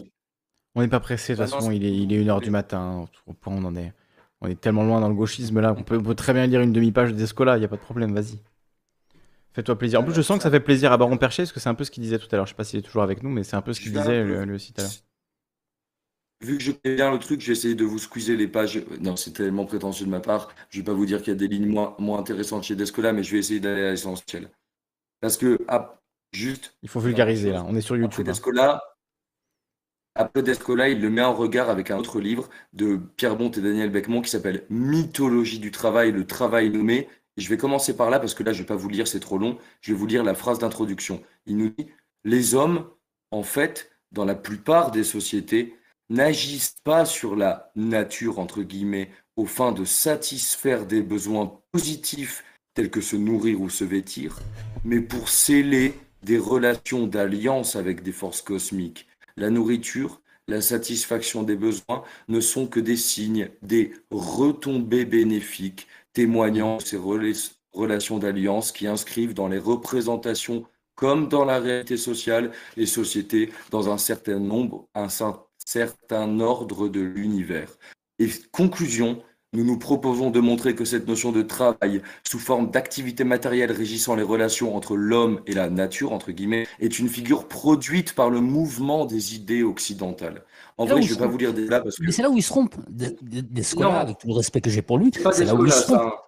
[0.76, 3.08] On n'est pas pressé, de toute façon, il est, il est 1h du matin.
[3.26, 3.92] Au point on en est.
[4.40, 7.12] On est tellement loin dans le gauchisme là, on peut, très bien lire une demi-page
[7.12, 8.38] d'Escola, il n'y a pas de problème, vas-y.
[9.52, 10.00] Fais-toi plaisir.
[10.00, 11.74] En plus, je sens que ça fait plaisir à Baron Perché, parce que c'est un
[11.74, 12.46] peu ce qu'il disait tout à l'heure.
[12.46, 14.22] Je sais pas s'il est toujours avec nous, mais c'est un peu ce qu'il disait
[14.22, 14.92] lui, aussi tout à l'heure
[16.40, 18.80] vu que je connais bien le truc, j'ai essayé de vous squeezer les pages.
[19.00, 20.48] Non, c'est tellement prétentieux de ma part.
[20.70, 23.12] Je vais pas vous dire qu'il y a des lignes moins, moins intéressantes chez Descola,
[23.12, 24.50] mais je vais essayer d'aller à l'essentiel.
[25.20, 26.00] Parce que, ah,
[26.32, 26.74] juste.
[26.82, 27.64] Il faut vulgariser, là.
[27.66, 28.20] On est sur YouTube.
[28.20, 28.32] Après hein.
[28.32, 28.82] Descola,
[30.18, 33.60] après Descola, il le met en regard avec un autre livre de Pierre Bont et
[33.60, 37.08] Daniel Beckmont qui s'appelle Mythologie du travail, le travail nommé.
[37.36, 39.38] Je vais commencer par là parce que là, je vais pas vous lire, c'est trop
[39.38, 39.58] long.
[39.80, 41.22] Je vais vous lire la phrase d'introduction.
[41.46, 41.86] Il nous dit
[42.24, 42.90] Les hommes,
[43.30, 45.76] en fait, dans la plupart des sociétés,
[46.10, 52.90] n'agissent pas sur la nature, entre guillemets, au fin de satisfaire des besoins positifs tels
[52.90, 54.40] que se nourrir ou se vêtir,
[54.84, 59.06] mais pour sceller des relations d'alliance avec des forces cosmiques.
[59.38, 66.78] La nourriture, la satisfaction des besoins ne sont que des signes, des retombées bénéfiques témoignant
[66.78, 66.98] de ces
[67.72, 73.88] relations d'alliance qui inscrivent dans les représentations comme dans la réalité sociale les sociétés dans
[73.88, 75.08] un certain nombre, un
[75.64, 77.70] certain ordre de l'univers.
[78.18, 79.22] Et conclusion,
[79.58, 84.14] nous nous proposons de montrer que cette notion de travail sous forme d'activité matérielle régissant
[84.14, 88.40] les relations entre l'homme et la nature, entre guillemets, est une figure produite par le
[88.40, 90.44] mouvement des idées occidentales.
[90.76, 92.04] En vrai, je ne vais pas vous lire des là parce que...
[92.04, 94.82] Mais c'est là où ils se trompent, des, des, avec tout le respect que j'ai
[94.82, 95.10] pour lui.
[95.32, 96.27] C'est là où ils se trompent.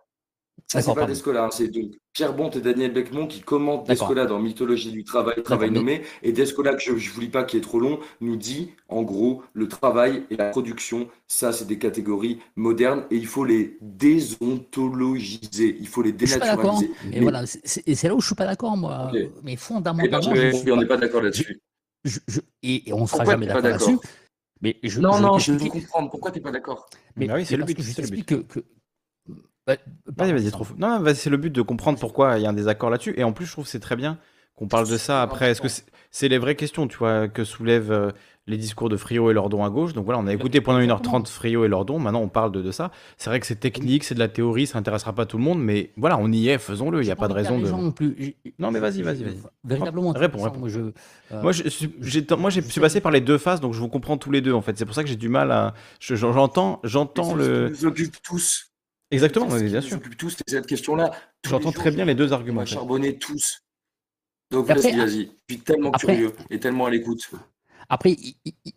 [0.67, 4.27] Ça, c'est pas Descola, hein, c'est donc Pierre Bont et Daniel Beckmont qui commentent Descola
[4.27, 6.03] dans Mythologie du travail, travail nommé.
[6.23, 9.03] Et Descola, que je ne vous lis pas, qui est trop long, nous dit en
[9.03, 13.79] gros le travail et la production, ça, c'est des catégories modernes et il faut les
[13.81, 16.91] désontologiser, il faut les dénaturaliser.
[17.05, 17.21] Mais, mais...
[17.21, 19.13] voilà, et c'est là où je ne suis pas d'accord, moi.
[19.43, 20.35] Mais fondamentalement.
[20.35, 21.61] Et ben, on n'est pas d'accord là-dessus.
[22.63, 23.99] et, on ne sera jamais d'accord là-dessus.
[24.63, 26.11] Mais je, non, non, je veux comprendre.
[26.11, 27.81] Pourquoi tu n'es pas d'accord Mais bah oui, c'est le but.
[27.81, 28.61] Je t'explique que, que
[30.17, 30.75] Vas-y, vas-y, trop fou.
[30.79, 33.15] Non, c'est le but de comprendre pourquoi il y a un désaccord là-dessus.
[33.17, 34.19] Et en plus, je trouve que c'est très bien
[34.57, 35.51] qu'on parle de ça après.
[35.51, 35.69] Est-ce que
[36.11, 38.11] c'est les vraies questions, tu vois, que soulèvent euh,
[38.47, 41.27] les discours de Frio et Lordon à gauche Donc voilà, on a écouté pendant 1h30
[41.27, 41.99] Frio et Lordon.
[41.99, 42.91] Maintenant, on parle de, de ça.
[43.17, 45.63] C'est vrai que c'est technique, c'est de la théorie, ça n'intéressera pas tout le monde.
[45.63, 47.01] Mais voilà, on y est, faisons-le.
[47.03, 47.69] Il n'y a pas de raison de.
[47.69, 48.35] Non, plus.
[48.59, 49.39] non, mais vas-y, vas-y, vas-y.
[49.65, 50.13] Véritablement.
[50.13, 50.61] Réponds, réponds.
[50.61, 53.81] Moi, je, euh, moi, je, moi, je suis passé par les deux phases, donc je
[53.81, 54.77] vous comprends tous les deux, en fait.
[54.77, 55.75] C'est pour ça que j'ai du mal à.
[56.01, 57.71] J'entends, j'entends le.
[57.71, 58.70] Nous occupe tous.
[59.11, 60.01] Exactement, bien sûr.
[60.19, 61.11] tous cette question-là.
[61.47, 62.63] J'entends très bien les deux arguments.
[62.63, 63.63] On charbonner tous.
[64.51, 65.31] Donc vas-y, vas-y.
[65.49, 67.31] Je suis tellement curieux et tellement à l'écoute.
[67.89, 68.17] Après,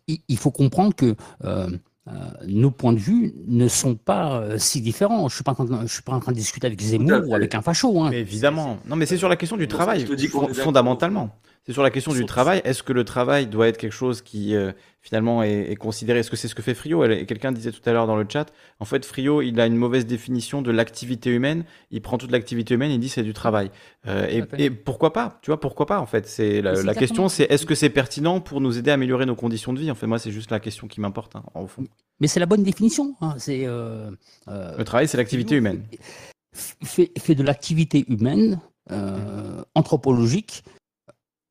[0.08, 1.14] il, faut comprendre que
[1.44, 1.68] euh,
[2.08, 2.12] euh,
[2.46, 5.20] nos points de vue ne sont pas euh, si différents.
[5.20, 8.02] Je ne suis, pas en train de discuter avec Zemmour ou avec un facho.
[8.02, 8.10] Hein.
[8.10, 8.78] évidemment.
[8.86, 10.06] Non, mais c'est sur la question du travail,
[10.52, 11.30] fondamentalement.
[11.66, 12.60] C'est sur la question du travail.
[12.64, 16.18] Est-ce que le travail doit être quelque chose qui euh, finalement est, est considéré?
[16.18, 18.52] Est-ce que c'est ce que fait Frio Quelqu'un disait tout à l'heure dans le chat.
[18.80, 21.64] En fait, Frio, il a une mauvaise définition de l'activité humaine.
[21.90, 23.70] Il prend toute l'activité humaine, il dit c'est du travail.
[24.06, 25.38] Euh, et, pourquoi pas?
[25.40, 26.26] Tu vois, pourquoi pas en fait?
[26.26, 29.72] C'est la, question, c'est est-ce que c'est pertinent pour nous aider à améliorer nos conditions
[29.72, 29.90] de vie?
[29.90, 31.84] En fait, moi, c'est juste la question qui m'importe hein, au fond.
[32.20, 33.14] Mais c'est la bonne définition.
[33.22, 34.10] hein, C'est euh,
[34.46, 35.82] Le travail, c'est l'activité humaine.
[36.52, 38.60] fait, fait de l'activité humaine
[39.74, 40.62] anthropologique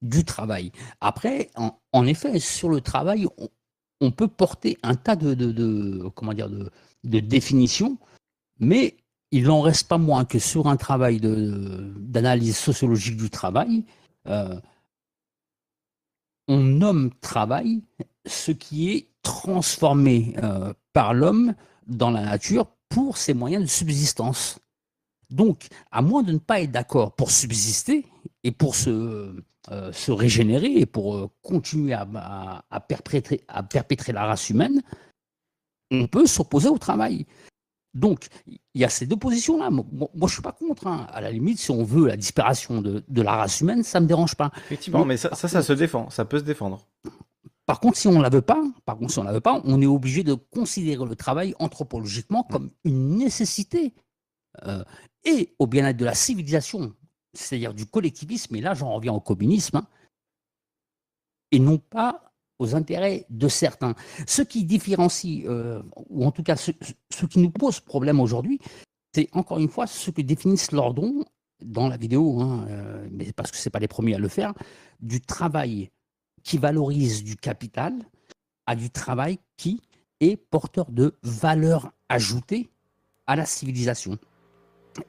[0.03, 0.71] du travail.
[1.01, 1.49] Après,
[1.93, 3.25] en, effet, sur le travail,
[4.01, 7.97] on, peut porter un tas de, comment dire de, définitions,
[8.59, 8.97] mais
[9.31, 13.85] il n'en reste pas moins que sur un travail d'analyse sociologique du travail,
[14.27, 14.59] euh,
[16.47, 17.81] on nomme travail
[18.25, 21.55] ce qui est transformé euh, par l'homme
[21.87, 24.59] dans la nature pour ses moyens de subsistance.
[25.29, 28.05] Donc, à moins de ne pas être d'accord pour subsister
[28.43, 29.33] et pour se,
[29.71, 34.49] euh, se régénérer et pour euh, continuer à, à- à perpétrer, à perpétrer la race
[34.49, 34.81] humaine,
[35.91, 37.25] on peut s'opposer au travail.
[37.93, 39.69] Donc, il y a ces deux positions-là.
[39.69, 40.87] Moi, moi, je ne suis pas contre.
[40.87, 41.05] hein.
[41.13, 44.05] À la limite, si on veut la disparition de, de la race humaine, ça ne
[44.05, 44.51] me dérange pas.
[44.65, 46.09] Effectivement, Mais mais ça, par ça, ça se défend.
[46.09, 46.87] Ça peut se défendre.
[47.67, 49.61] Par contre, si on ne la veut pas, par contre, si on la veut pas,
[49.65, 53.93] on est obligé de considérer le travail anthropologiquement comme une nécessité
[54.65, 54.83] euh,
[55.23, 56.93] et au bien-être de la civilisation,
[57.33, 58.55] c'est-à-dire du collectivisme.
[58.55, 59.87] Et là, j'en reviens au communisme, hein,
[61.51, 63.95] et non pas aux intérêts de certains.
[64.27, 68.59] Ce qui différencie, euh, ou en tout cas ce, qui nous pose problème aujourd'hui,
[69.13, 71.25] c'est encore une fois ce que définissent Lordon
[71.61, 74.53] dans la vidéo, hein, euh, mais parce que ce pas les premiers à le faire,
[74.99, 75.91] du travail
[76.43, 77.93] qui valorise du capital
[78.65, 79.81] à du travail qui
[80.19, 82.69] est porteur de valeur ajoutée
[83.27, 84.17] à la civilisation.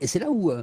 [0.00, 0.62] Et c'est là où euh,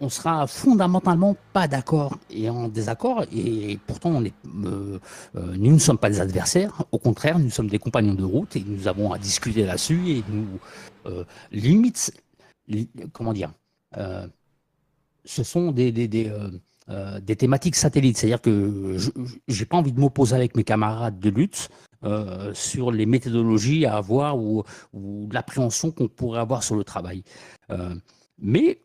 [0.00, 4.28] on sera fondamentalement pas d'accord et en désaccord, et, pourtant euh,
[5.36, 8.56] euh, nous ne sommes pas des adversaires, au contraire, nous sommes des compagnons de route
[8.56, 10.46] et nous avons à discuter là-dessus et nous
[11.06, 12.12] euh, limite,
[12.66, 13.52] li- comment dire,
[13.96, 14.26] euh,
[15.24, 16.50] ce sont des, des, des, euh,
[16.88, 18.18] euh, thématiques satellites.
[18.18, 19.10] C'est-à-dire que je
[19.60, 21.68] n'ai pas envie de m'opposer avec mes camarades de lutte
[22.02, 27.22] euh, sur les méthodologies à avoir ou, ou l'appréhension qu'on pourrait avoir sur le travail.
[27.70, 27.94] Euh,
[28.38, 28.81] mais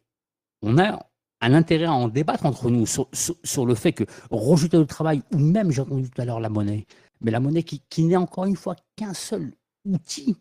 [0.61, 0.99] on a
[1.41, 4.85] un intérêt à en débattre entre nous sur, sur- sur le fait que rejeter le
[4.87, 6.85] travail, ou même, j'ai entendu tout à l'heure, la monnaie,
[7.21, 9.53] mais la monnaie qui, qui n'est encore une fois qu'un seul
[9.85, 10.35] outil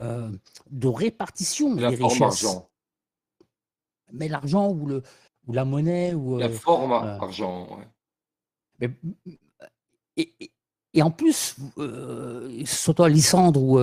[0.00, 0.30] euh,
[0.70, 2.44] de répartition La des forme richesses.
[2.44, 2.68] argent.
[4.12, 5.02] Mais l'argent ou, le,
[5.46, 7.88] ou la monnaie ou La euh, forme euh, argent, ouais.
[8.80, 9.34] mais-
[10.16, 10.50] et, et-
[10.96, 11.56] et en plus,
[12.66, 13.78] soit toi, Lysandre, ou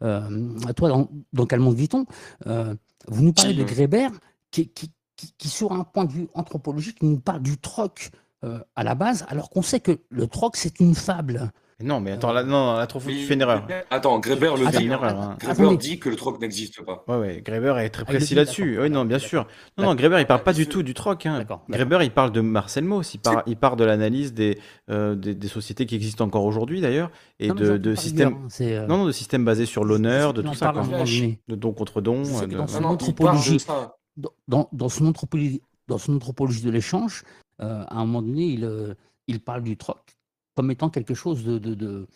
[0.00, 2.04] toi, dans, dans Quel monde vit-on
[2.44, 3.62] Vous nous parlez de.
[3.62, 4.10] Grébert,
[4.56, 8.10] qui, qui, qui- qui, sur un point de vue anthropologique, nous parle du troc
[8.44, 11.50] euh, à la base, alors qu'on sait que le troc, c'est une fable.
[11.82, 13.66] Non, mais attends, là, non, là, trop fou, tu fais une erreur.
[13.90, 14.86] Attends, Grébert le Attends, dit.
[14.86, 15.00] une hein.
[15.02, 15.36] hein.
[15.46, 15.76] Attendez.
[15.76, 17.04] dit que le troc n'existe pas.
[17.06, 18.78] Ouais, ouais, Greber est très Ah, précis là-dessus.
[18.80, 19.46] Oui, non, bien sûr.
[19.76, 21.26] Non, non, Greber, il parle pas du tout du troc.
[21.26, 21.44] Hein.
[21.68, 25.34] Greber, il parle de Marcel Mauss, il, part, il part de l'analyse des, euh, des,
[25.34, 27.10] des sociétés qui existent encore aujourd'hui, d'ailleurs,
[27.40, 28.38] et Non, de, de systèmes...
[28.44, 30.72] hein, euh, Non, non, de systèmes basés sur l'honneur, de tout ça.
[30.72, 32.22] De don contre don.
[32.22, 33.96] Non, non, il parle anthropologie, de ça.
[34.48, 37.24] Dans, dans- son anthropologie, dans son anthropologie de l'échange,
[37.60, 38.94] euh, à un moment donné, il, euh,
[39.28, 40.16] il parle du troc
[40.54, 42.06] comme étant quelque chose de, de, de,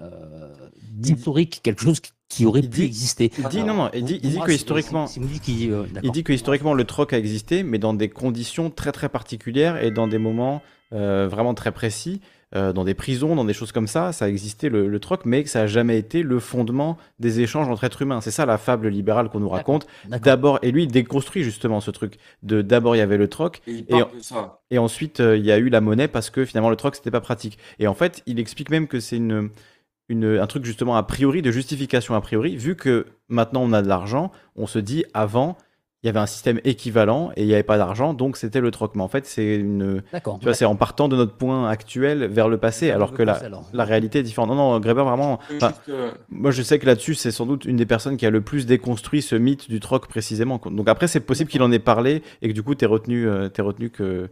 [0.00, 0.54] euh,
[0.92, 3.32] d'historique, quelque chose qui, aurait pu exister.
[3.38, 5.06] Il dit, non, non, il dit, il dit moi, que historiquement...
[5.06, 9.82] euh, Il dit que le troc a existé, mais dans des conditions très très particulières
[9.82, 12.20] et dans des moments euh, vraiment très précis,
[12.56, 15.20] euh, dans des prisons, dans des choses comme ça, ça a existé le, le troc,
[15.24, 18.20] mais que ça n'a jamais été le fondement des échanges entre êtres humains.
[18.20, 19.86] C'est ça la fable libérale qu'on nous raconte.
[20.08, 22.18] D'abord, et lui il déconstruit justement ce truc.
[22.42, 24.60] De d'abord il y avait le troc, Et il Et parle en- de ça.
[24.72, 27.10] et ensuite euh, il y a eu la monnaie parce que finalement le troc c'était
[27.12, 27.58] pas pratique.
[27.78, 29.50] Et en fait, il explique même que c'est une,
[30.08, 33.82] une, un truc justement a priori de justification a priori, vu que maintenant on a
[33.82, 35.56] de l'argent, on se dit avant
[36.02, 38.70] il y avait un système équivalent et il n'y avait pas d'argent, donc c'était le
[38.70, 38.94] troc.
[38.94, 40.38] Mais en fait, c'est une, D'accord.
[40.38, 43.40] tu vois, c'est en partant de notre point actuel vers le passé, alors que la,
[43.72, 44.50] la réalité est différente.
[44.50, 45.40] Non, non, Greber vraiment.
[45.50, 48.26] Euh, enfin, euh, moi, je sais que là-dessus, c'est sans doute une des personnes qui
[48.26, 50.60] a le plus déconstruit ce mythe du troc précisément.
[50.64, 53.48] Donc après, c'est possible qu'il en ait parlé et que du coup, t'es retenu, euh,
[53.48, 54.28] t'es retenu que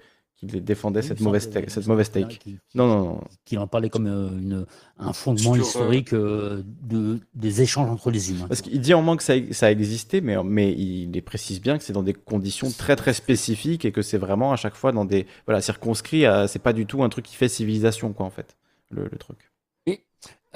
[0.47, 2.39] qu'il défendait cette mauvaise, cette mauvaise take.
[2.75, 3.21] Non, non, non.
[3.45, 4.67] Qu'il en parlait comme euh, une,
[4.99, 8.47] un fondement euh, historique euh, de, des échanges entre les humains.
[8.49, 11.61] Parce qu'il dit en moins que ça, ça a existé, mais, mais il les précise
[11.61, 14.75] bien que c'est dans des conditions très très spécifiques et que c'est vraiment à chaque
[14.75, 16.27] fois dans des voilà circonscrits.
[16.27, 18.57] à- C'est pas du tout un truc qui fait civilisation quoi en fait
[18.91, 19.39] le, le truc.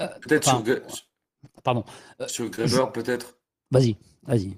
[0.01, 0.63] Euh, Peut-être sur,
[1.63, 1.83] Pardon.
[2.27, 3.35] Sur Greber, peut-être.
[3.71, 4.57] Vas-y, vas-y.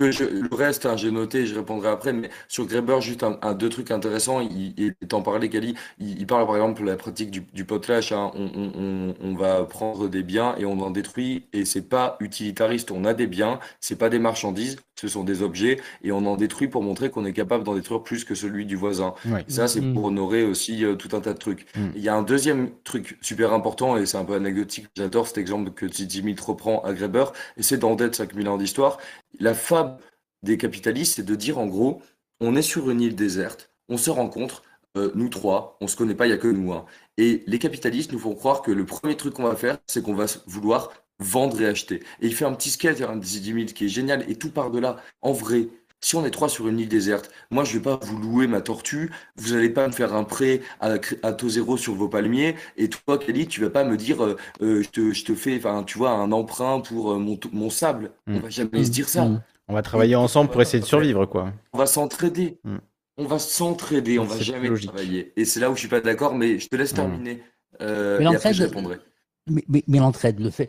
[0.00, 3.90] Le reste, hein, j'ai noté, je répondrai après, mais sur Greber, juste un, deux trucs
[3.90, 4.40] intéressants.
[4.40, 5.74] Il, il t'en parlait, Kali.
[5.98, 8.12] Il, parle par exemple de la pratique du, du potlatch.
[8.12, 8.30] Hein.
[8.34, 12.90] on, va prendre des biens et on en détruit, et c'est pas utilitariste.
[12.90, 16.36] On a des biens, c'est pas des marchandises, ce sont des objets, et on en
[16.36, 19.14] détruit pour montrer qu'on est capable d'en détruire plus que celui du voisin.
[19.48, 20.06] Ça, c'est pour mm.
[20.06, 21.66] honorer aussi euh, tout un tas de trucs.
[21.74, 21.86] Mm.
[21.96, 24.88] Il y a un deuxième truc super important, et c'est un peu anecdotique.
[24.96, 28.98] J'adore cet exemple que Dimitri reprend à Greber, et c'est dans Dead 5000 ans d'histoire.
[29.38, 29.96] La fable
[30.42, 32.02] des capitalistes, c'est de dire en gros,
[32.40, 34.62] on est sur une île déserte, on se rencontre,
[34.96, 36.72] euh, nous trois, on se connaît pas, il y a que nous.
[36.72, 36.84] Hein.
[37.16, 40.14] Et les capitalistes nous font croire que le premier truc qu'on va faire, c'est qu'on
[40.14, 40.90] va vouloir
[41.20, 41.96] vendre et acheter.
[42.20, 44.70] Et il fait un petit sketch, un 10 000 qui est génial, et tout part
[44.70, 44.96] de là.
[45.22, 45.68] En vrai,
[46.00, 48.60] si on est trois sur une île déserte, moi je vais pas vous louer ma
[48.62, 52.56] tortue, vous allez pas me faire un prêt à, à taux zéro sur vos palmiers,
[52.76, 55.56] et toi Kelly, tu vas pas me dire euh, euh, je, te, je, te, fais,
[55.58, 58.12] enfin tu vois, un emprunt pour mon, mon sable.
[58.26, 58.38] On mm.
[58.40, 59.26] va jamais se dire ça.
[59.26, 59.42] Mm.
[59.70, 61.52] On va travailler ensemble pour essayer de survivre, quoi.
[61.72, 62.58] On va s'entraider.
[62.64, 62.78] Hmm.
[63.16, 65.32] On va s'entraider, on va jamais travailler.
[65.36, 67.40] Et c'est là où je suis pas d'accord, mais je te laisse terminer.
[67.80, 68.98] Euh, mais l'entraide, je répondrai.
[69.46, 70.68] Mais, l'entraide, le fait,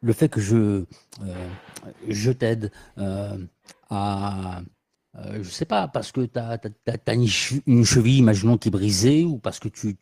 [0.00, 0.84] le fait que je,
[1.22, 1.48] euh,
[2.08, 3.38] je t'aide euh,
[3.88, 4.60] à,
[5.32, 9.58] je sais pas, parce que tu as, une, cheville, imaginons, qui est brisée, ou parce
[9.58, 9.96] que tu,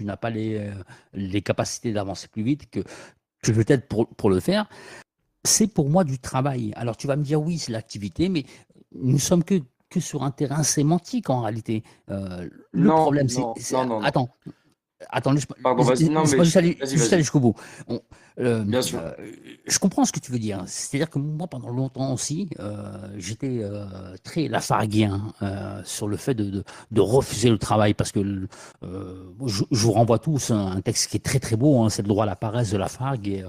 [0.00, 0.70] n'as pas les,
[1.14, 2.80] les capacités d'avancer plus vite, que,
[3.42, 4.68] que je t'aide pour, pour le faire
[5.44, 6.72] c'est pour moi du travail.
[6.76, 8.44] Alors tu vas me dire oui, c'est l'activité, mais
[8.92, 9.60] nous sommes que,
[9.90, 11.82] que sur un terrain sémantique en réalité.
[12.10, 13.42] Euh, le problème, c'est.
[14.02, 14.28] Attends.
[15.10, 16.44] Attends, Pardon, vas-y, non, mais.
[16.44, 16.56] Juste
[17.12, 17.54] aller, jusqu'au bout.
[18.40, 18.98] Euh, Bien sûr.
[18.98, 19.12] Euh,
[19.66, 20.62] je comprends ce que tu veux dire.
[20.66, 22.50] C'est-à-dire que moi, pendant longtemps aussi,
[23.16, 23.62] j'étais
[24.24, 25.32] très lafarguien
[25.84, 28.20] sur le fait de, de, refuser le travail parce que
[28.82, 32.24] je, vous renvoie tous un, texte qui est très très beau, hein, c'est le droit
[32.24, 33.28] à la paresse de Lafargue.
[33.28, 33.44] Et,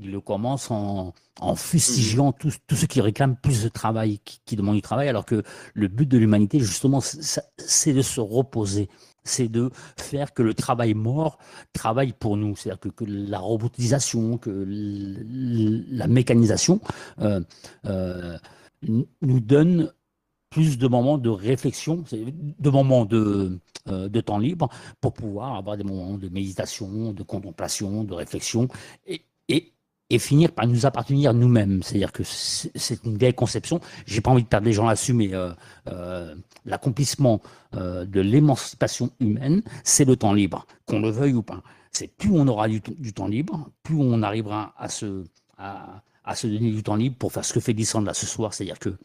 [0.00, 4.76] il le commence en, en fustigeant tous ceux qui réclament plus de travail, qui, demandent
[4.76, 5.42] du travail, alors que
[5.74, 8.88] le but de l'humanité, justement, c'est de se reposer,
[9.30, 11.38] c'est de faire que le travail mort
[11.72, 14.66] travaille pour nous, c'est-à-dire que, la robotisation, que
[15.90, 16.80] la mécanisation
[17.20, 17.40] euh,
[17.86, 18.36] euh,
[18.82, 19.92] nous donne
[20.50, 24.68] plus de moments de réflexion, de moments de, euh, de temps libre
[25.00, 28.68] pour pouvoir avoir des moments de méditation, de contemplation, de réflexion
[30.10, 31.82] et, finir par nous appartenir nous-mêmes.
[31.82, 33.80] C'est-à-dire que c'est une vieille conception.
[34.06, 35.52] J'ai pas envie de perdre les gens là-dessus, mais euh,
[35.88, 37.40] euh, l'accomplissement
[37.74, 41.62] euh, de l'émancipation humaine, c'est le temps libre, qu'on le veuille ou pas.
[41.92, 42.80] C'est plus on aura du,
[43.12, 45.24] temps libre, plus on arrivera à se,
[46.44, 48.54] donner du temps libre pour faire ce que fait Lissandre là ce soir.
[48.54, 48.96] C'est-à-dire que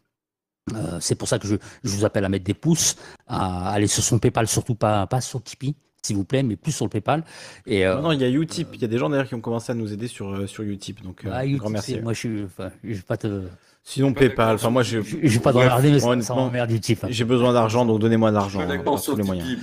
[0.99, 2.95] c'est pour ça que je, je, vous appelle à mettre des pouces,
[3.27, 5.75] à aller sur son PayPal, surtout pas, pas sur Tipeee
[6.05, 7.23] s'il vous plaît, mais plus sur le PayPal.
[7.65, 8.69] Et, euh, non, il y a Utip.
[8.73, 10.63] Il y a des gens d'ailleurs qui ont commencé à nous aider sur, euh, sur
[10.63, 11.03] Utip.
[11.03, 11.99] Donc, euh, ah, grand merci.
[11.99, 12.47] Moi, je ne
[12.83, 13.43] vais pas te.
[13.83, 14.55] Sinon, PayPal.
[14.55, 15.01] Enfin, moi, je.
[15.01, 17.05] Je vais pas te regarder, mais ça, ça m'emmerde Utip.
[17.09, 18.61] J'ai besoin d'argent, donc donnez-moi de l'argent.
[19.03, 19.57] tous les moyens.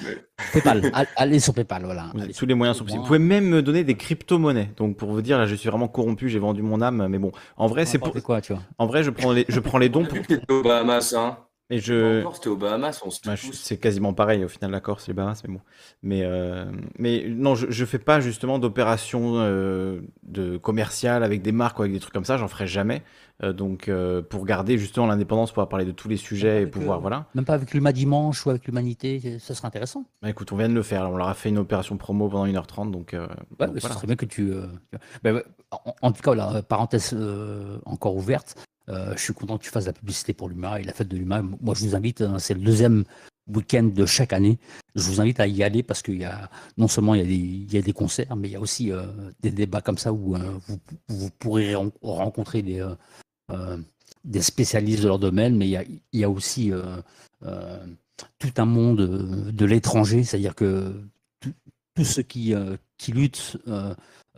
[0.53, 0.93] PayPal.
[1.17, 2.13] Allez sur PayPal, voilà.
[2.37, 3.03] tous les moyens sont possibles.
[3.03, 4.71] Vous pouvez même me donner des crypto-monnaies.
[4.77, 6.29] Donc, pour vous dire, là, je suis vraiment corrompu.
[6.29, 7.07] J'ai vendu mon âme.
[7.09, 8.13] Mais bon, en vrai, c'est pour.
[8.23, 10.63] quoi, tu vois En vrai, je prends les, je prends les dons pour.
[10.63, 11.37] Bahamas, hein.
[11.73, 12.23] Et je...
[12.35, 15.55] c'était aux Bahamas, on bah, C'est quasiment pareil au final, la Corse, les Bahamas, mais
[15.55, 15.61] bon.
[16.03, 21.51] Mais, euh, mais non, je, je fais pas justement d'opérations euh, de commerciales avec des
[21.51, 23.03] marques ou avec des trucs comme ça, j'en ferai jamais.
[23.43, 23.91] Euh, donc
[24.29, 27.25] pour garder justement l'indépendance, pouvoir parler de tous les sujets et pouvoir, voilà.
[27.35, 30.05] Même pas avec l'Humain Dimanche ou avec l'Humanité, ça serait intéressant.
[30.21, 32.47] Bah écoute, on vient de le faire, on leur a fait une opération promo pendant
[32.47, 33.17] 1h30, donc.
[33.17, 34.53] ouais, ce serait bien que tu.
[35.25, 37.17] Bah, en, en, tout cas, la parenthèse
[37.87, 38.57] encore ouverte,
[38.89, 41.17] euh, je suis content que tu fasses la publicité pour l'UMA et la fête de
[41.17, 41.43] l'UMA.
[41.43, 43.05] Moi, je vous invite, hein, c'est le deuxième
[43.49, 44.59] week-end de chaque année.
[44.95, 47.83] Je vous invite à y aller parce qu'il y a non seulement il y a
[47.83, 49.03] des, concerts, mais il y a aussi euh,
[49.41, 50.59] des débats comme ça où euh,
[51.09, 52.87] vous, pourrez rencontrer des,
[54.25, 56.73] des spécialistes de leur domaine, mais il y a, il y a aussi
[57.41, 61.03] tout un monde de l'étranger, c'est-à-dire que
[61.95, 62.55] tous ceux qui,
[62.97, 63.59] qui luttent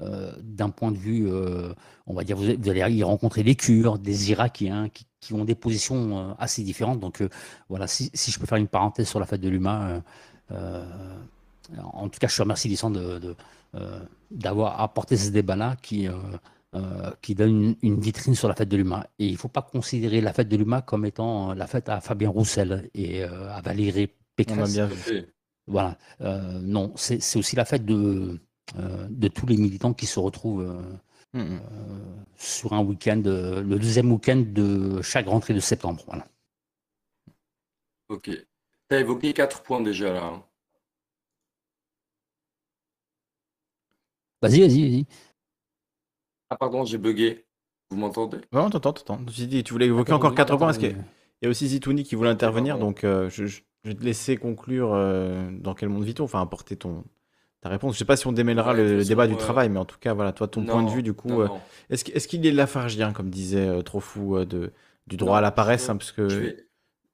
[0.02, 1.72] euh, d'un point de vue, euh,
[2.06, 6.18] on va dire, vous, allez y rencontrer des Kurdes, des Irakiens qui, ont des positions
[6.18, 6.98] euh, assez différentes.
[6.98, 7.22] Donc
[7.68, 10.02] voilà, si, je peux faire une parenthèse sur la fête de l'humain,
[10.50, 13.36] en tout cas, je te remercie, Lissan, de,
[14.30, 16.08] d'avoir apporté ce débat-là qui,
[17.22, 19.04] qui donne une, vitrine sur la fête de l'humain.
[19.20, 22.00] Et il ne faut pas considérer la fête de l'humain comme étant la fête à
[22.00, 24.80] Fabien Roussel et à Valérie Pécresse.
[25.66, 28.40] Voilà, non, c'est aussi la fête de euh,
[28.76, 31.60] de tous les militants qui se retrouvent euh, mm, mm.
[31.72, 36.02] Euh, sur un week-end, le deuxième week-end de chaque rentrée de septembre.
[36.06, 36.26] Voilà.
[38.08, 38.24] Ok.
[38.30, 40.24] Tu as évoqué quatre points déjà là.
[40.24, 40.44] Hein.
[44.42, 45.06] Vas-y, vas-y, vas-y.
[46.50, 47.46] Ah pardon, j'ai bugué.
[47.90, 48.38] Vous m'entendez?
[48.52, 49.24] Ouais, on t'entend, t'entends.
[49.26, 50.96] Tu voulais évoquer encore quatre points parce qu'il
[51.42, 52.86] y a aussi Zitouni qui voulait intervenir, pardon.
[52.88, 56.40] donc euh, je, je- je vais te laisser conclure euh, dans quel monde vit-on, enfin
[56.40, 57.04] apporter ton
[57.64, 57.94] ta réponse.
[57.94, 59.96] Je sais pas si on démêlera Ouais, le, débat du euh, travail, mais en tout
[59.98, 61.48] cas, voilà, toi, ton point de vue, du coup, euh,
[61.88, 64.70] est-ce, est-ce qu'il est lafargien, comme disait euh, Trofou, euh, de,
[65.06, 66.56] du droit Non, à la paresse, hein, parce que vais-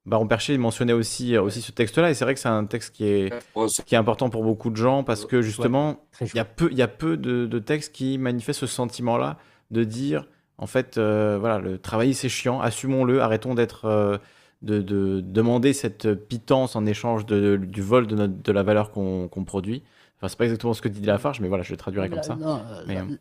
[0.07, 2.93] Baron Percher mentionnait aussi, euh, aussi ce texte-là, et c'est vrai que c'est un texte
[2.97, 6.35] qui est, Ouais, c'est- qui est important pour beaucoup de gens, parce que justement, il
[6.35, 9.39] y a peu, il y a peu de, de textes qui manifestent ce sentiment-là
[9.71, 10.27] de dire,
[10.59, 14.19] en fait, euh, voilà, le travail c'est chiant, assumons-le, arrêtons d'être, euh,
[14.63, 18.91] de, de demander cette pitance en échange de, du vol de, notre- de la valeur
[18.91, 19.83] qu'on qu'on produit.
[20.21, 22.23] Enfin, c'est pas exactement ce que dit Lafarge, mais voilà, je le traduirai comme La-
[22.23, 22.37] ça.
[22.37, 23.17] non, euh, Mais, la- euh,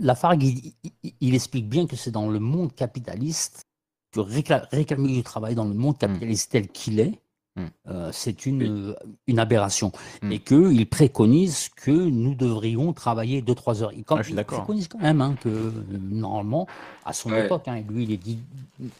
[0.00, 3.66] Lafargue, il, il- il explique bien que c'est dans le monde capitaliste
[4.12, 7.20] que récla- réclamer du travail dans le monde capitaliste tel qu'il est,
[7.56, 7.62] Mm.
[7.88, 8.68] euh, c'est une, Oui.
[8.70, 8.94] euh,
[9.26, 9.90] une aberration.
[10.22, 10.32] Mm.
[10.32, 13.92] Et qu'il préconise que nous devrions travailler 2-3 heures.
[14.06, 16.66] Quand- Ah, je suis il préconise quand même hein, que, normalement,
[17.04, 17.44] à son Ouais.
[17.46, 18.38] époque, hein, lui, il est dix-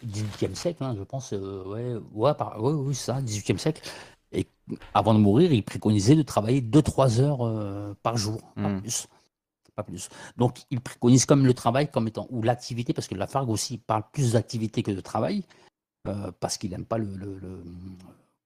[0.03, 3.81] 18e siècle, hein, je pense, euh, ouais, ouais, par- ouais, oui, ça, 18e siècle.
[4.95, 8.81] Avant de mourir, il préconisait de travailler 2-3 heures euh, par jour, pas Mm.
[8.81, 9.07] plus.
[9.75, 10.09] Pas plus.
[10.37, 14.03] Donc, il préconise comme le travail comme étant, ou l'activité, parce que Lafargue aussi parle
[14.13, 15.45] plus d'activité que de travail,
[16.09, 17.63] euh, parce qu'il n'aime pas le, le- le-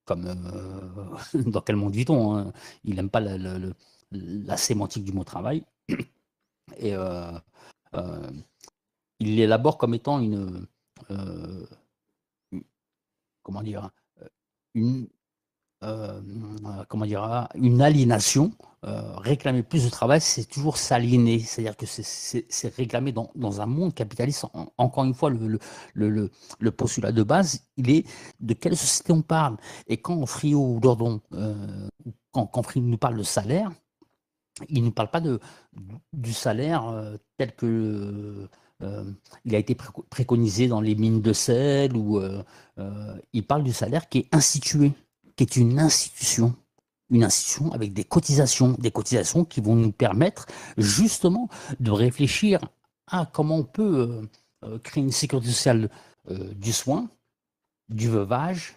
[0.04, 1.06] comme euh,
[1.46, 2.52] dans quel monde vit-on, hein,
[2.84, 5.64] il n'aime pas la, sémantique du mot travail.
[6.76, 7.32] Et euh,
[7.94, 8.30] euh,
[9.18, 10.66] il l'élabore comme étant une,
[13.42, 13.90] comment dire,
[14.74, 15.08] une,
[15.82, 16.20] euh,
[16.66, 18.52] euh, comment dire, ah, une aliénation.
[18.84, 21.38] euh, réclamer plus de travail, c'est toujours s'aliéner.
[21.38, 23.30] C'est-à-dire que c'est- réclamer dans,
[23.60, 24.44] un monde capitaliste.
[24.54, 28.06] En- encore une fois, le, postulat de base, il est
[28.40, 29.56] de quelle société on parle.
[29.86, 31.20] Et quand Frio ou ou
[32.32, 33.70] quand, quand Frio nous parle de salaire,
[34.68, 35.40] il ne nous parle pas de,
[36.12, 36.82] du salaire
[37.36, 38.48] tel que
[39.44, 42.20] il a été préco- préconisé dans les mines de sel, ou
[43.32, 44.92] il parle du salaire qui est institué,
[45.42, 46.54] est une institution.
[47.10, 50.46] Une institution avec des cotisations, des cotisations qui vont nous permettre
[50.78, 51.48] justement
[51.78, 52.60] de réfléchir
[53.06, 54.28] à comment on peut euh,
[54.64, 55.90] euh, créer une sécurité sociale
[56.30, 57.08] euh, du soin,
[57.88, 58.76] du veuvage,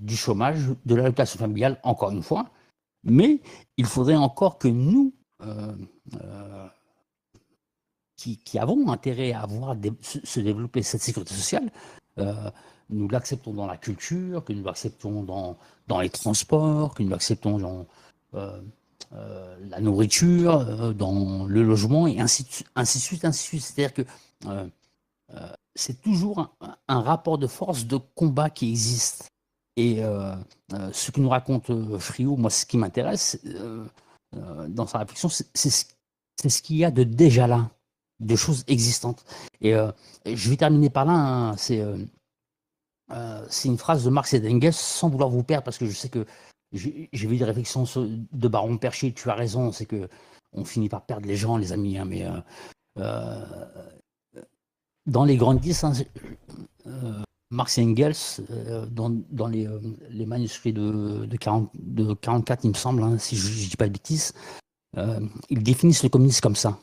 [0.00, 2.50] du chômage, de l'allocation familiale, encore une fois.
[3.04, 3.40] Mais
[3.76, 5.14] il faudrait encore que nous,
[8.16, 11.70] qui, qui avons intérêt à voir se, développer cette sécurité sociale,
[12.90, 15.56] nous l'acceptons dans la culture, que nous l'acceptons dans,
[15.88, 17.86] dans les transports, que nous l'acceptons dans
[18.34, 18.60] euh,
[19.12, 23.62] euh, la nourriture, euh, dans le logement, et ainsi de, suite, ainsi de suite.
[23.62, 24.02] C'est-à-dire que
[25.74, 26.56] c'est toujours
[26.88, 29.28] un, rapport de force, de combat qui existe.
[29.76, 30.00] Et
[30.92, 33.38] ce que nous raconte Friot, moi, ce qui m'intéresse
[34.32, 35.84] dans sa réflexion, c'est ce,
[36.48, 37.70] ce qu'il y a de déjà là,
[38.20, 39.24] de choses existantes.
[39.60, 39.74] Et
[40.24, 41.12] je vais terminer par là.
[41.12, 41.56] hein,
[43.12, 45.92] euh, c'est une phrase de Marx et d'Engels, sans vouloir vous perdre, parce que je
[45.92, 46.26] sais que
[46.72, 49.12] j'ai vu des réflexions de Baron Percher.
[49.12, 50.08] Tu as raison, c'est que
[50.52, 51.98] on finit par perdre les gens, les amis.
[51.98, 52.40] hein, mais euh,
[52.98, 53.44] euh,
[55.06, 55.86] dans les grandes listes,
[57.50, 58.16] Marx et Engels,
[58.90, 63.68] dans, les, manuscrits de, de, 40, de 44, il me semble, hein, si je ne
[63.68, 64.32] dis pas de bêtises,
[64.96, 66.78] ils définissent le communisme comme ça.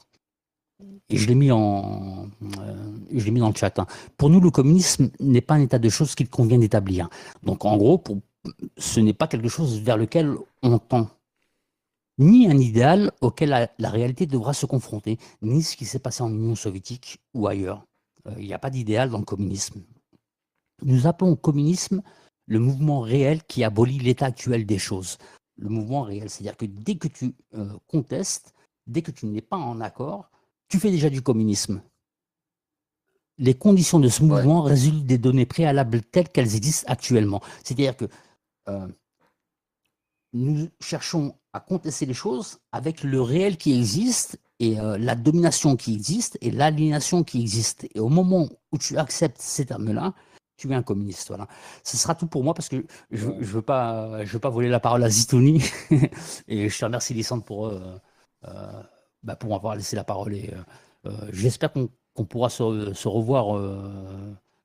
[1.10, 3.78] Et je l'ai mis, en, euh, mis dans le chat.
[3.80, 3.86] hein.
[4.18, 7.10] Pour nous, le communisme n'est pas un état de choses qu'il convient d'établir.
[7.44, 8.02] Donc, en gros,
[8.78, 11.10] ce n'est pas quelque chose vers lequel on tend.
[12.20, 16.24] Ni un idéal auquel la, la réalité devra se confronter, ni ce qui s'est passé
[16.24, 17.84] en Union soviétique ou ailleurs.
[18.28, 19.82] Euh, Il n'y a pas d'idéal dans le communisme.
[20.84, 22.02] Nous appelons au communisme
[22.46, 25.18] le mouvement réel qui abolit l'état actuel des choses.
[25.58, 28.54] Le mouvement réel, c'est-à-dire que dès que tu euh, contestes,
[28.88, 30.30] dès que tu n'es pas en accord,
[30.74, 31.84] tu fais déjà du communisme.
[33.38, 37.42] Les conditions de ce mouvement résultent des données préalables telles qu'elles existent actuellement.
[37.64, 38.06] C'est-à-dire que
[38.70, 38.88] euh,
[40.34, 45.76] nous cherchons à contester les choses avec le réel qui existe et euh, la domination
[45.76, 47.88] qui existe et l'aliénation qui existe.
[47.94, 50.16] Et au moment où tu acceptes ces termes-là,
[50.58, 51.28] tu es un communiste.
[51.28, 51.48] Voilà.
[51.84, 54.70] Ce sera tout pour moi parce que je ne veux, pas, je veux pas voler
[54.70, 55.62] la parole à Zitouni.
[56.48, 57.96] et je te remercie, Lissandre, pour, euh,
[58.46, 58.84] euh,
[59.24, 60.34] bah, pour m'avoir laissé la parole.
[60.34, 63.82] Et euh, euh, j'espère qu'on pourra se, se revoir euh,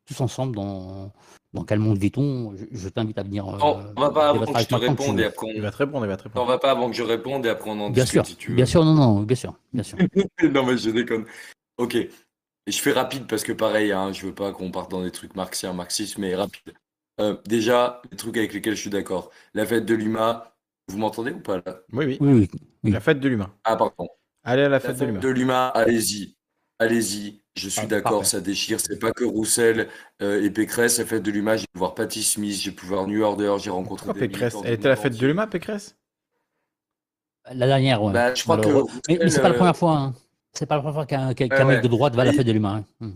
[0.07, 1.13] tous ensemble dans,
[1.53, 2.55] dans quel monde vit-on?
[2.57, 3.47] Je, je t'invite à venir.
[3.49, 5.51] euh, Non, on va pas avant que je te réponde et après on...
[5.51, 6.45] Il va te répondre, il va te Non, répondre.
[6.45, 8.37] on va pas avant que je réponde et après on en Bien discute sûr, si
[8.37, 8.57] tu veux.
[8.57, 9.99] bien sûr, non, non, bien sûr, bien sûr.
[10.53, 11.25] non, mais je déconne.
[11.79, 11.97] Ok.
[12.67, 15.35] Je fais rapide parce que pareil, hein, je veux pas qu'on parte dans des trucs
[15.35, 16.75] marxiens, marxistes, mais rapide.
[17.19, 19.31] Euh, déjà, les trucs avec lesquels je suis d'accord.
[19.55, 20.55] La fête de l'UMA,
[20.89, 21.81] vous m'entendez ou pas là?
[21.93, 22.19] Oui, oui.
[22.21, 22.49] Oui, oui.
[22.85, 22.91] oui.
[22.91, 23.51] La fête de l'humain.
[23.65, 24.09] Ah, pardon.
[24.49, 25.21] Allez à la La fête de fête l'humain.
[25.21, 26.37] de l'UMA, allez-y.
[26.79, 28.81] allez-y, je suis Ah, d'accord, ça déchire.
[28.81, 29.89] C'est pas que Roussel
[30.23, 33.07] euh, et Pécresse, la fête de l'UMA, j'ai pu voir Patti Smith, j'ai pu voir
[33.07, 35.97] New Order, j'ai rencontré Pourquoi des Pécresse Elle était à la fête de l'UMA, Pécresse?
[37.53, 38.13] La dernière, ouais.
[38.13, 38.87] Bah, je crois que Malheureux.
[39.09, 39.97] Mais, mais c'est pas la Roussel, première euh, fois.
[39.99, 40.15] Hein.
[40.53, 41.81] C'est pas la première fois qu'un ouais, qu'un mec ouais.
[41.83, 42.85] de droite va à la fête de l'humain.
[43.01, 43.07] hein.
[43.07, 43.15] Hmm.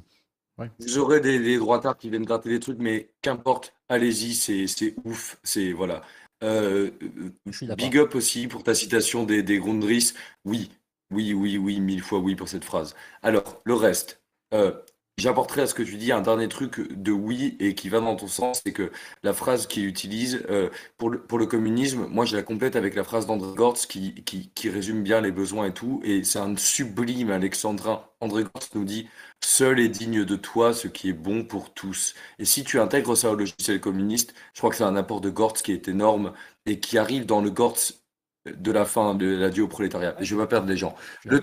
[0.81, 4.95] vous aurez des, des droitards qui viennent gratter des trucs, mais qu'importe, allez-y, c'est c'est
[5.05, 6.03] ouf, c'est voilà.
[6.43, 10.13] Euh, euh, big up aussi pour ta citation des, des Grundris.
[10.45, 10.71] Oui,
[11.13, 12.95] oui, oui, oui, mille fois oui pour cette phrase.
[13.23, 14.23] Alors, le reste.
[14.55, 14.73] Euh,
[15.19, 18.17] J'apporterai à ce que tu dis un dernier truc de oui et qui va dans
[18.17, 18.91] ton sens, c'est que
[19.23, 23.27] la phrase qu'il utilise euh, pour, le, communisme, moi je la complète avec la phrase
[23.27, 28.05] d'André Gortz qui résume bien les besoins et tout, et c'est un sublime alexandrin.
[28.21, 29.07] André Gortz nous dit
[29.45, 32.15] Seul est digne de toi ce qui est bon pour tous.
[32.39, 35.31] Et si tu intègres ça au logiciel communiste, je crois que c'est un apport de
[35.31, 36.33] Gortz qui est énorme
[36.65, 38.02] et qui arrive dans le Gortz
[38.47, 40.17] de la fin de l'adieu au prolétariat.
[40.21, 40.95] Et je ne vais pas perdre les gens.
[41.25, 41.43] Le,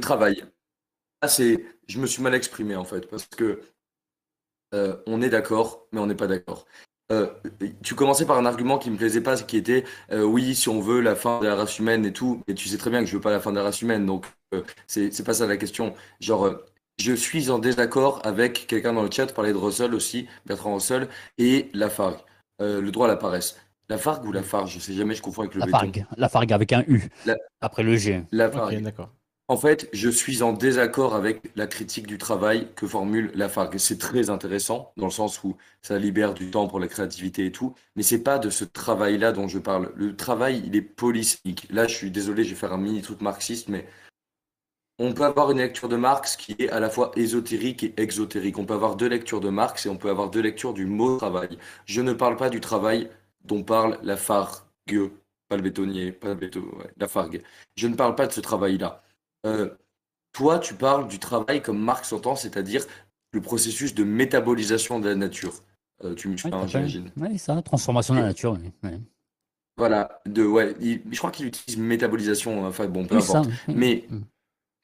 [0.00, 0.44] travail.
[1.20, 3.60] Ah, c'est, je me suis mal exprimé en fait, parce que
[4.74, 6.66] euh, on est d'accord, mais on n'est pas d'accord.
[7.10, 7.26] Euh,
[7.82, 10.80] tu commençais par un argument qui me plaisait pas, qui était euh, oui, si on
[10.80, 13.06] veut la fin de la race humaine et tout, mais tu sais très bien que
[13.06, 14.26] je veux pas la fin de la race humaine, donc
[14.86, 15.94] c'est pas ça la question.
[16.20, 16.54] Genre,
[16.98, 21.08] je suis en désaccord avec quelqu'un dans le chat, parlait de Russell aussi, Bertrand Russell,
[21.38, 22.18] et Lafargue,
[22.60, 23.56] euh, le droit à la paresse.
[23.88, 25.78] Lafargue ou Lafarge, je sais jamais, je confonds avec le La béton.
[25.78, 26.06] fargue.
[26.16, 27.08] La fargue avec un U.
[27.24, 28.22] La- Après le G.
[28.32, 28.76] Lafargue.
[28.76, 29.10] Ok, d'accord.
[29.50, 33.78] En fait, je suis en désaccord avec la critique du travail que formule Lafargue.
[33.78, 37.52] C'est très intéressant dans le sens où ça libère du temps pour la créativité et
[37.52, 39.90] tout, mais c'est pas de ce travail-là dont je parle.
[39.96, 41.66] Le travail, il est polysémique.
[41.70, 43.86] Là, je suis désolé, je vais faire un mini truc marxiste, mais
[44.98, 48.58] on peut avoir une lecture de Marx qui est à la fois ésotérique et exotérique.
[48.58, 51.16] On peut avoir deux lectures de Marx et on peut avoir deux lectures du mot
[51.18, 51.56] travail.
[51.86, 53.08] Je ne parle pas du travail
[53.44, 55.10] dont parle Lafargue,
[55.48, 57.42] pas le bétonnier, pas le béton, ouais, Lafargue.
[57.76, 59.02] Je ne parle pas de ce travail-là.
[59.46, 59.70] Euh,
[60.32, 62.84] toi, tu parles du travail comme Marx entend, c'est-à-dire
[63.32, 65.54] le processus de métabolisation de la nature.
[66.04, 67.10] Euh, tu me suis hein, j'imagine.
[67.16, 68.56] Oui, ça, transformation de la nature.
[68.84, 68.90] Oui.
[69.76, 73.38] Voilà, de, ouais, il- je crois qu'il utilise métabolisation, enfin bon, peu Oui, ça.
[73.38, 73.54] importe.
[73.68, 73.74] oui.
[73.76, 74.20] Mais, Mm.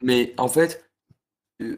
[0.03, 0.89] mais en fait,
[1.61, 1.77] euh,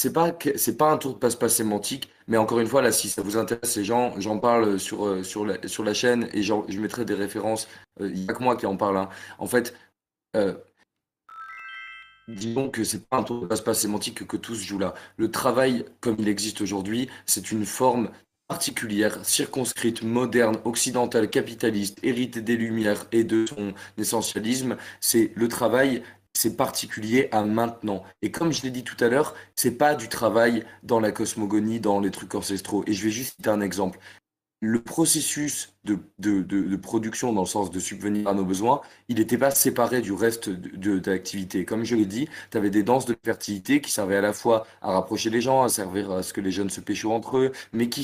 [0.00, 3.08] c'est pas, c'est pas un tour de passe-passe sémantique, mais encore une fois, là, si
[3.08, 6.42] ça vous intéresse, les gens, j'en parle sur, euh, sur, la, sur la chaîne et
[6.42, 7.68] je mettrai des références.
[8.00, 8.96] Euh, Il n'y a que moi qui en parle.
[8.98, 9.08] hein.
[9.38, 9.74] En fait,
[10.36, 10.54] euh,
[12.28, 14.94] disons que c'est pas un tour de passe-passe sémantique que tous jouent là.
[15.16, 18.10] Le travail, comme il existe aujourd'hui, c'est une forme
[18.48, 24.76] particulière, circonscrite, moderne, occidentale, capitaliste, héritée des Lumières et de son essentialisme.
[25.00, 26.02] C'est le travail,
[26.40, 28.02] c'est particulier à maintenant.
[28.22, 31.80] Et comme je l'ai dit tout à l'heure, c'est pas du travail dans la cosmogonie,
[31.80, 32.82] dans les trucs ancestraux.
[32.86, 33.98] Et je vais juste citer un exemple.
[34.62, 35.96] Le processus de,
[36.76, 40.48] production, dans le sens de subvenir à nos besoins, il n'était pas séparé du reste
[40.48, 41.66] de, l'activité.
[41.66, 44.66] Comme je l'ai dit, tu avais des danses de fertilité qui servaient à la fois
[44.80, 47.52] à rapprocher les gens, à servir à ce que les jeunes se pécho entre eux,
[47.72, 48.02] mais qui,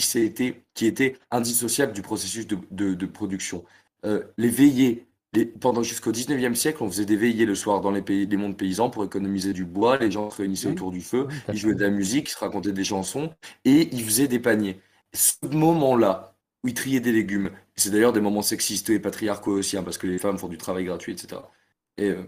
[0.74, 3.64] qui étaient indissociables du processus de production.
[4.04, 5.06] Euh, les veillées,
[5.36, 8.36] les- pendant jusqu'au 19e siècle, on faisait des veillées le soir dans les, pays, les
[8.36, 10.74] mondes paysans pour économiser du bois, les gens se réunissaient Oui.
[10.74, 13.32] autour du feu, ils jouaient de la musique, ils se racontaient des chansons
[13.64, 14.80] et ils faisaient des paniers.
[15.14, 16.34] Ce moment-là,
[16.64, 19.98] où ils triaient des légumes, c'est d'ailleurs des moments sexistes et patriarcaux aussi, hein, parce
[19.98, 21.52] que les femmes font du travail gratuit, etc.
[21.98, 22.22] Et euh,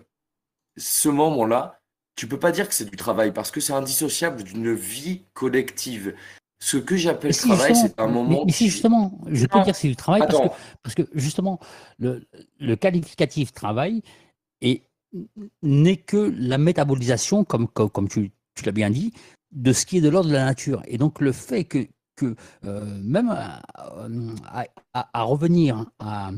[0.76, 1.80] ce moment-là,
[2.16, 6.14] tu peux pas dire que c'est du travail, parce que c'est indissociable d'une vie collective.
[6.60, 9.72] Ce que j'appelle si, travail, c'est un moment mais, si justement, je peux Non, dire
[9.74, 11.60] que c'est du travail parce que, Attends, parce que justement,
[11.98, 12.26] le,
[12.58, 14.02] le qualificatif travail
[14.60, 14.82] est-
[15.62, 19.12] n'est que la métabolisation, comme, comme, comme tu, tu l'as bien dit,
[19.52, 20.82] de ce qui est de l'ordre de la nature.
[20.88, 23.62] Et donc le fait que, que euh, même à,
[24.52, 26.32] à- à- à revenir à,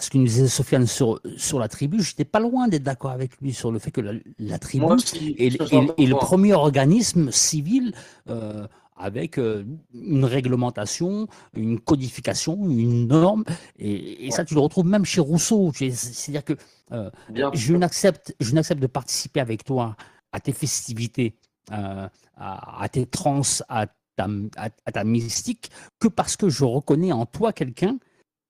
[0.00, 3.36] ce que nous disait Sofiane sur, sur la tribu, j'étais pas loin d'être d'accord avec
[3.40, 7.92] lui sur le fait que la, la tribu moi est, le premier organisme civil
[8.28, 8.66] euh,
[9.00, 9.64] avec euh,
[9.94, 13.44] une réglementation, une codification, une norme,
[13.78, 15.72] et, et ça tu le retrouves même chez Rousseau.
[15.74, 16.54] C'est- C'est-à-dire que
[16.92, 17.10] euh,
[17.54, 18.34] je n'accepte,
[18.80, 19.96] de participer avec toi
[20.32, 21.34] à tes festivités,
[21.72, 26.64] euh, à, à tes trans, à ta, à, à ta mystique, que parce que je
[26.64, 27.98] reconnais en toi quelqu'un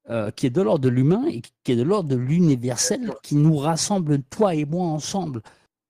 [0.09, 3.35] euh, qui est de l'ordre de l'humain et qui est de l'ordre de l'universel, qui
[3.35, 5.41] nous rassemble, toi et moi, ensemble.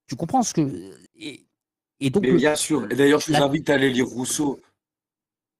[0.07, 0.61] Tu comprends ce que.
[1.15, 1.45] Et,
[2.01, 2.85] et donc, Mais le- bien sûr.
[2.91, 4.59] Et d'ailleurs, je vous la- invite à aller lire Rousseau.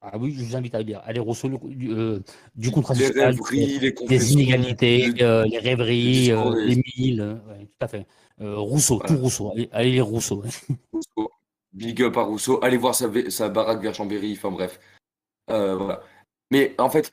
[0.02, 1.02] ah oui, je vous invite à lire.
[1.06, 2.20] Allez, Rousseau, du, euh,
[2.56, 6.82] du contrat Les social, rêveries, les des confessions, inégalités, le- euh, les rêveries, euh, les
[6.98, 8.06] mille, euh, ouais, tout à fait.
[8.42, 9.14] Euh, Rousseau, Voilà.
[9.16, 9.52] tout Rousseau.
[9.54, 10.42] Allez, allez lire Rousseau.
[10.94, 11.32] Rousseau.
[11.74, 12.60] Big up à Rousseau.
[12.64, 14.34] Allez voir sa, sa baraque vers Chambéry.
[14.36, 14.80] Enfin bref.
[15.52, 16.02] Euh, voilà.
[16.50, 17.12] Mais en fait,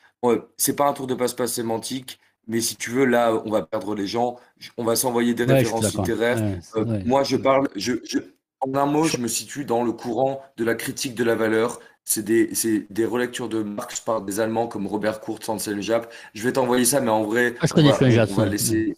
[0.56, 2.18] c'est pas un tour de passe-passe sémantique.
[2.48, 4.36] Mais si tu veux, là, on va perdre les gens.
[4.78, 6.38] On va s'envoyer des Ouais, références littéraires.
[6.76, 7.04] Euh, ouais.
[7.04, 7.68] moi, je parle.
[7.76, 8.18] Je, je,
[8.60, 11.80] En un mot, je me situe dans le courant de la critique de la valeur.
[12.04, 16.12] C'est des, relectures de Marx par des Allemands comme Robert Kurz, Anselm Japp.
[16.34, 18.96] Je vais t'envoyer ça, mais en vrai, Ah, je on va, Japp, on laisser,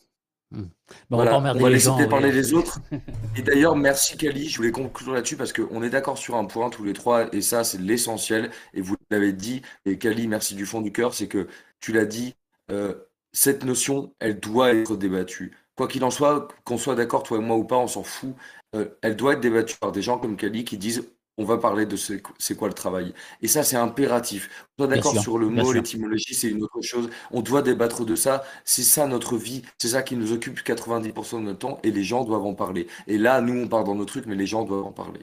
[0.53, 0.65] Hmm.
[1.09, 2.35] Bon, on va voilà, on laisser parler ouais.
[2.35, 2.81] les autres.
[3.37, 4.49] Et d'ailleurs, merci Kali.
[4.49, 7.41] Je voulais conclure là-dessus parce qu'on est d'accord sur un point tous les trois, et
[7.41, 8.51] ça, c'est l'essentiel.
[8.75, 11.47] Et vous l'avez dit, et Kali, merci du fond du cœur, c'est que
[11.79, 12.35] tu l'as dit,
[12.73, 12.95] euh,
[13.33, 15.57] cette notion, elle doit être débattue.
[15.77, 18.35] Quoi qu'il en soit, qu'on soit d'accord, toi et moi ou pas, on s'en fout.
[18.77, 21.05] Euh, elle doit être débattue par des gens comme Kali qui disent
[21.41, 23.15] on va parler de c'est c'est quoi le travail.
[23.41, 24.67] Et ça, c'est impératif.
[24.79, 27.09] On soit Bien d'accord sur le mot, l'étymologie, c'est une autre chose.
[27.31, 28.45] On doit débattre de ça.
[28.65, 29.63] C'est ça notre vie.
[29.79, 32.89] C'est ça qui nous occupe 90% de notre temps et les gens doivent en parler.
[33.07, 35.21] Et là, nous, on part dans nos trucs, mais les gens doivent en parler.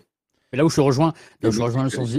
[0.53, 2.17] Et là où je rejoins, là où je rejoins le sens,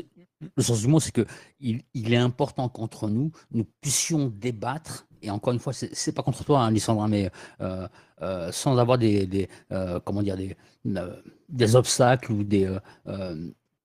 [0.57, 1.27] le sens du mot, c'est que
[1.61, 5.07] il, est important qu'entre nous, nous puissions débattre.
[5.23, 6.71] Et encore une fois, c'est pas contre toi, hein,
[7.09, 7.89] mais euh,
[8.23, 12.73] euh, sans avoir des, euh, comment dire, des, obstacles ou des,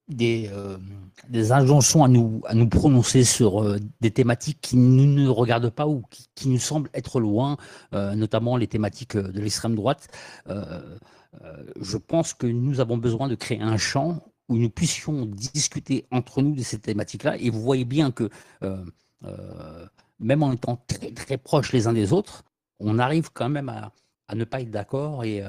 [0.07, 5.88] des, injonctions à nous, à nous prononcer sur des thématiques qui nous ne regardent pas
[5.88, 7.57] ou qui, qui nous semblent être loin,
[7.91, 10.07] notamment les thématiques de l'extrême droite.
[10.48, 16.42] Je pense que nous avons besoin de créer un champ où nous puissions discuter entre
[16.42, 17.38] nous de ces thématiques-là.
[17.40, 18.30] Et vous voyez bien que
[18.64, 18.84] euh,
[19.26, 19.86] euh,
[20.20, 22.44] même en étant très très proches les uns des autres,
[22.80, 23.92] on arrive quand même à,
[24.28, 25.24] à ne pas être d'accord.
[25.24, 25.44] Et,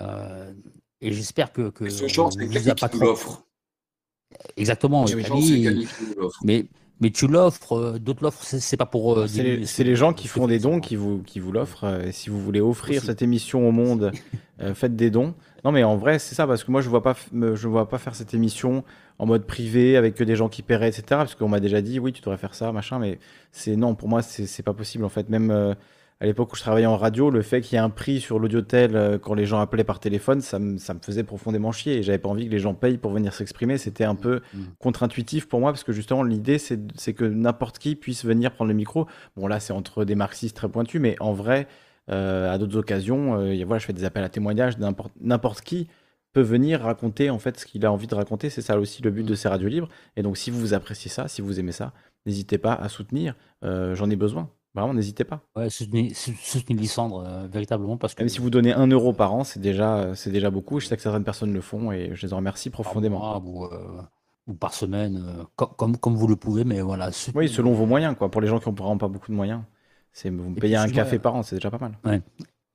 [0.00, 0.52] euh,
[1.00, 3.42] et j'espère que, que ce champ, c'est l'offre.
[4.56, 5.24] Exactement, Ce oui,
[5.68, 5.86] nous
[6.22, 6.40] l'offre.
[6.44, 6.66] mais
[7.00, 8.42] mais tu l'offres, euh, d'autres l'offrent.
[8.44, 9.18] C'est pas pour.
[9.18, 10.80] euh, C'est les, ce les gens qui font des dons hein.
[10.80, 11.84] qui vous, qui vous l'offrent.
[11.84, 13.06] euh, et si vous voulez offrir Aussi.
[13.06, 14.12] cette émission au monde,
[14.60, 15.34] euh, faites des dons.
[15.64, 17.98] Non, mais en vrai, c'est ça, parce que moi, je vois pas, je vois pas
[17.98, 18.84] faire cette émission
[19.18, 21.04] en mode privé avec que des gens qui paieraient, etc.
[21.08, 22.98] Parce qu'on m'a déjà dit, oui, tu devrais faire ça, machin.
[22.98, 23.18] Mais
[23.52, 25.04] c'est non, pour moi, c'est c'est pas possible.
[25.04, 25.74] En fait, même euh,
[26.20, 28.38] à l'époque où je travaillais en radio, le fait qu'il y ait un prix sur
[28.38, 31.98] l'audiotel euh, quand les gens appelaient par téléphone, ça me, ça me faisait profondément chier.
[31.98, 33.76] Et j'avais pas envie que les gens payent pour venir s'exprimer.
[33.76, 34.62] C'était un peu Mm.
[34.78, 38.74] contre-intuitif pour moi, parce que justement, l'idée, c'est que n'importe qui puisse venir prendre le
[38.76, 39.06] micro.
[39.36, 41.66] Bon, là, c'est entre des marxistes très pointus, mais en vrai,
[42.10, 44.74] euh, à d'autres occasions, euh, voilà, je fais des appels à témoignages,
[45.20, 45.88] n'importe qui
[46.32, 48.50] peut venir raconter en fait ce qu'il a envie de raconter.
[48.50, 49.88] C'est ça aussi le but de ces radios libres.
[50.16, 51.92] Et donc, si vous appréciez ça, si vous aimez ça,
[52.26, 53.34] n'hésitez pas à soutenir.
[53.64, 54.50] Euh, J'en ai besoin.
[54.76, 55.40] Vraiment, n'hésitez pas.
[55.56, 59.12] Ouais, soutenez, sou- soutenez Lysandre euh, véritablement parce que Même si vous donnez un euro
[59.12, 60.78] par an, c'est déjà, c'est déjà beaucoup.
[60.80, 63.18] Je sais que certaines personnes le font et je les en remercie par profondément.
[63.18, 64.02] mois ou, euh,
[64.46, 67.10] ou par semaine, euh, co- comme, comme vous le pouvez, mais voilà.
[67.10, 68.30] soutenez- Oui, selon vos moyens, quoi.
[68.30, 69.62] Pour les gens qui n'ont vraiment pas beaucoup de moyens,
[70.12, 72.22] c'est vous me payez un café par an, c'est déjà pas mal.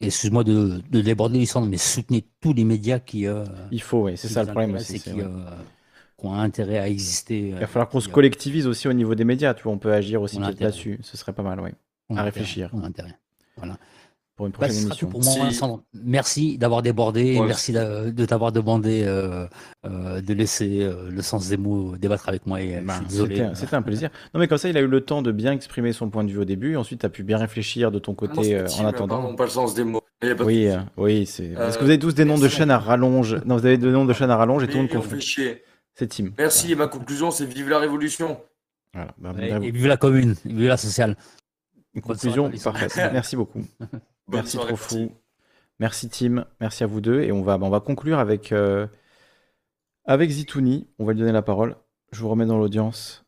[0.04, 4.18] Excuse-moi de, de déborder Lysandre, mais soutenez tous les médias qui, euh, Il faut, oui,
[4.18, 5.00] c'est ça le problème aussi.
[5.00, 5.28] qui, euh,
[6.18, 7.50] qui ont intérêt à exister.
[7.50, 9.74] Il euh, va falloir qu'on se euh, collectivise aussi au niveau des médias, tu vois,
[9.74, 10.98] on peut agir aussi là-dessus.
[11.04, 11.70] Ce serait pas mal, oui,
[12.12, 12.70] ont à intérêt, réfléchir.
[12.84, 13.16] intérêt.
[13.58, 13.78] Voilà.
[14.38, 15.08] pour une Bah, prochaine émission.
[15.08, 15.84] pour moi, Si- Vincent.
[15.94, 17.38] Merci d'avoir débordé.
[17.38, 19.46] Ouais, merci de t'avoir demandé euh,
[19.86, 22.60] euh, de laisser euh, le sens des mots débattre avec moi.
[22.62, 23.50] Et, je suis désolé.
[23.54, 24.10] C'était un plaisir.
[24.34, 26.32] Non, mais comme ça, il a eu le temps de bien exprimer son point de
[26.32, 26.76] vue au début.
[26.76, 29.20] Ensuite, tu as pu bien réfléchir de ton Ah non, côté euh, petit, en attendant.
[29.22, 30.02] Pardon, pas le sens des mots.
[30.24, 31.50] De Oui, euh, oui, c'est.
[31.50, 33.36] Parce que vous avez tous des noms de chaînes à rallonge.
[33.46, 35.18] Non, vous avez des noms de chaînes à rallonge et tout le monde on confond.
[35.20, 36.30] C'est Tim.
[36.38, 38.40] Merci, et ma conclusion, c'est vive la révolution.
[38.94, 39.14] Voilà.
[39.18, 39.40] Bravo.
[39.40, 41.16] et vive la commune, vive la sociale.
[41.94, 42.96] Une conclusion parfaite.
[43.14, 43.60] Merci beaucoup.
[43.80, 43.90] Bonne
[44.28, 45.08] Merci soirée, trop merci.
[45.10, 45.16] fou.
[45.80, 46.46] Merci Tim.
[46.60, 47.22] Merci à vous deux.
[47.22, 48.88] Et on va, ben, on va conclure avec, euh,
[50.06, 50.88] avec Zitouni.
[51.00, 51.76] On va lui donner la parole.
[52.12, 53.26] Je vous remets dans l'audience.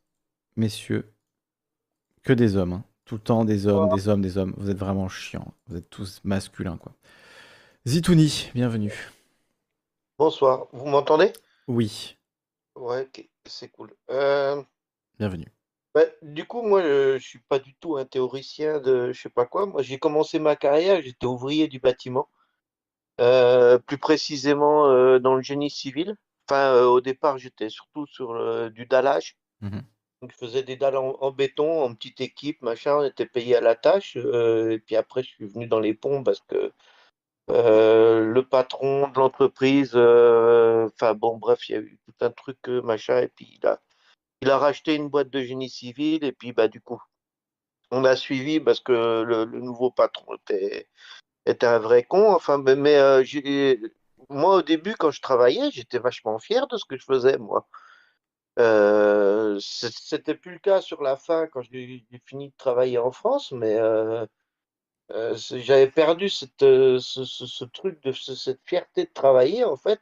[0.55, 1.11] Messieurs,
[2.23, 2.73] que des hommes.
[2.73, 2.83] hein.
[3.05, 4.53] Tout le temps des hommes, des hommes, des hommes.
[4.57, 5.53] Vous êtes vraiment chiants.
[5.67, 6.93] Vous êtes tous masculins, quoi.
[7.85, 8.93] Zitouni, bienvenue.
[10.17, 11.33] Bonsoir, vous m'entendez?
[11.67, 12.17] Oui,
[12.75, 13.93] Ouais, ok, c'est cool.
[14.09, 14.61] Euh,
[15.19, 15.47] bienvenue.
[15.93, 19.29] Bah, du coup, moi, euh, je suis pas du tout un théoricien de je sais
[19.29, 19.65] pas quoi.
[19.65, 22.29] Moi, j'ai commencé ma carrière, j'étais ouvrier du bâtiment,
[23.21, 26.15] Euh, plus précisément euh, dans le génie civil.
[26.49, 29.37] Enfin, euh, au départ, j'étais surtout sur du dallage.
[29.61, 29.83] Mhm.
[30.21, 33.55] Donc, je faisais des dalles en, en béton, en petite équipe, machin, on était payé
[33.57, 34.17] à la tâche.
[34.17, 36.73] euh, et puis après, je suis venu dans les ponts parce que
[37.51, 42.31] Euh, le patron de l'entreprise, euh, enfin bon, bref, il y a eu tout un
[42.31, 43.81] truc, euh, machin, et puis il a,
[44.43, 47.01] il a racheté une boîte de génie civil, et puis bah du coup,
[47.91, 50.89] on a suivi parce que le, nouveau patron était,
[51.45, 52.33] était un vrai con.
[52.33, 53.23] Enfin, mais, euh,
[54.29, 57.67] moi au début, quand je travaillais, j'étais vachement fier de ce que je faisais, moi.
[58.59, 63.51] Euh, c'était plus le cas sur la fin quand j'ai fini de travailler en France,
[63.51, 64.25] mais euh,
[65.53, 69.99] j'avais perdu cette, ce, ce- truc de ce- cette fierté de travailler en fait,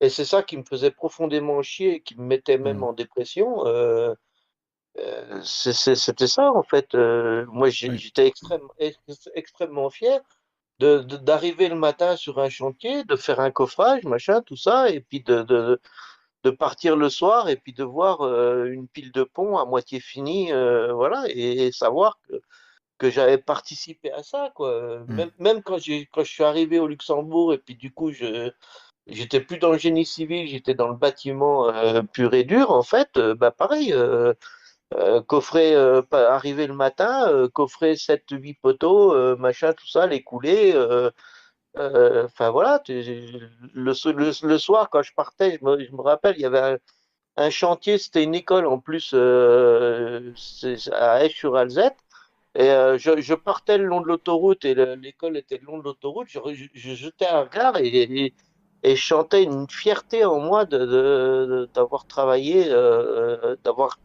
[0.00, 2.84] et c'est ça qui me faisait profondément chier, et qui me mettait même Mm.
[2.84, 3.66] en dépression.
[3.66, 4.14] euh,
[4.98, 6.94] euh, c'était ça en fait.
[6.94, 7.98] euh, moi Oui.
[7.98, 10.20] j'étais extrêmement, ex- extrêmement fier,
[10.80, 14.90] de, de- d'arriver le matin sur un chantier, de faire un coffrage, machin, tout ça,
[14.90, 15.80] et puis de, de,
[16.44, 18.22] de partir le soir et puis de voir
[18.66, 22.34] une pile de pont à moitié finie, voilà, et, et savoir que,
[22.98, 25.00] que j'avais participé à ça, quoi.
[25.08, 25.14] Mm.
[25.16, 25.78] Même, même quand
[26.12, 28.52] quand je suis arrivé au Luxembourg et puis du coup, je,
[29.06, 32.82] j'étais plus dans le génie civil, j'étais dans le bâtiment euh, pur et dur, en
[32.82, 33.92] fait, euh, bah pareil.
[33.92, 34.34] euh,
[34.94, 35.74] euh, coffret
[36.10, 40.22] pas- arrivé le matin, coffret 7-8 poteaux, machin, tout ça, les
[41.78, 46.42] euh, Enfin voilà, le, so- le, le soir quand je partais, je me, rappelle, il
[46.42, 46.78] y avait
[47.38, 49.14] un, chantier, c'était une école en plus
[50.92, 51.96] à Esch-sur-Alzette.
[52.56, 52.68] Et
[52.98, 56.28] je, partais le long de l'autoroute et le- l'école était le long de l'autoroute.
[56.30, 58.34] Je, je, je jetais un regard et,
[58.86, 63.98] et je chantais une fierté en moi de, de- de- d'avoir travaillé, euh, euh, d'avoir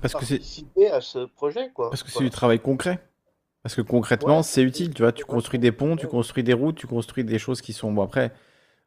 [0.00, 1.90] Parce que c'est participé à ce projet, quoi.
[1.90, 2.98] parce que c'est du travail concret.
[3.62, 4.42] Parce que concrètement, Ouais.
[4.42, 5.12] c'est utile, tu vois.
[5.12, 7.90] Tu construis des ponts, tu construis des routes, tu construis des choses qui sont.
[7.90, 8.30] Bon, après,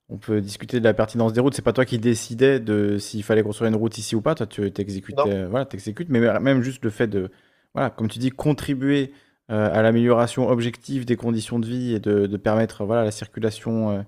[0.09, 1.55] on peut discuter de la pertinence des routes.
[1.55, 4.35] C'est pas toi qui décidais de s'il fallait construire une route ici ou pas.
[4.35, 6.09] Toi, tu t'exécutais, voilà, t'exécutes.
[6.09, 7.31] Mais même juste le fait de,
[7.73, 9.11] voilà, comme tu dis, contribuer
[9.49, 13.89] euh, à l'amélioration objective des conditions de vie et de, de permettre, voilà, la circulation
[13.89, 14.01] euh,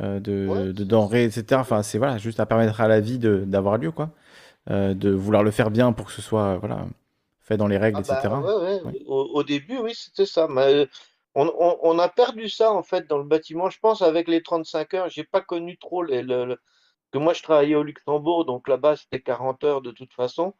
[0.00, 1.60] euh, de, de denrées, etc.
[1.62, 4.10] Enfin, c'est voilà, juste à permettre à la vie d'avoir lieu, quoi.
[4.70, 6.86] Euh, de vouloir le faire bien pour que ce soit, voilà,
[7.40, 8.42] fait dans les règles, Ah bah, etc.
[8.42, 9.04] ouais, ouais.
[9.06, 10.48] Au, au début, oui, c'était ça.
[10.48, 10.86] Mais euh,
[11.34, 13.70] on, on- on a perdu ça, en fait, dans le bâtiment.
[13.70, 16.60] Je pense, avec les 35 heures, j'ai pas connu trop les, le, le-
[17.12, 20.54] que moi, je travaillais au Luxembourg, donc là-bas, c'était 40 heures de toute façon.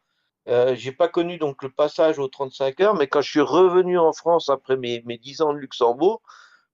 [0.47, 3.99] Euh, j'ai pas connu donc le passage aux 35 heures, mais quand je suis revenu
[3.99, 6.21] en France après mes, mes 10 ans de Luxembourg,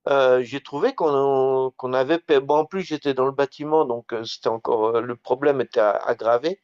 [0.07, 2.19] euh, j'ai trouvé qu'on qu'on avait.
[2.49, 4.95] en plus, j'étais dans le bâtiment, donc euh, c'était encore.
[4.97, 6.61] euh, Le problème était aggravé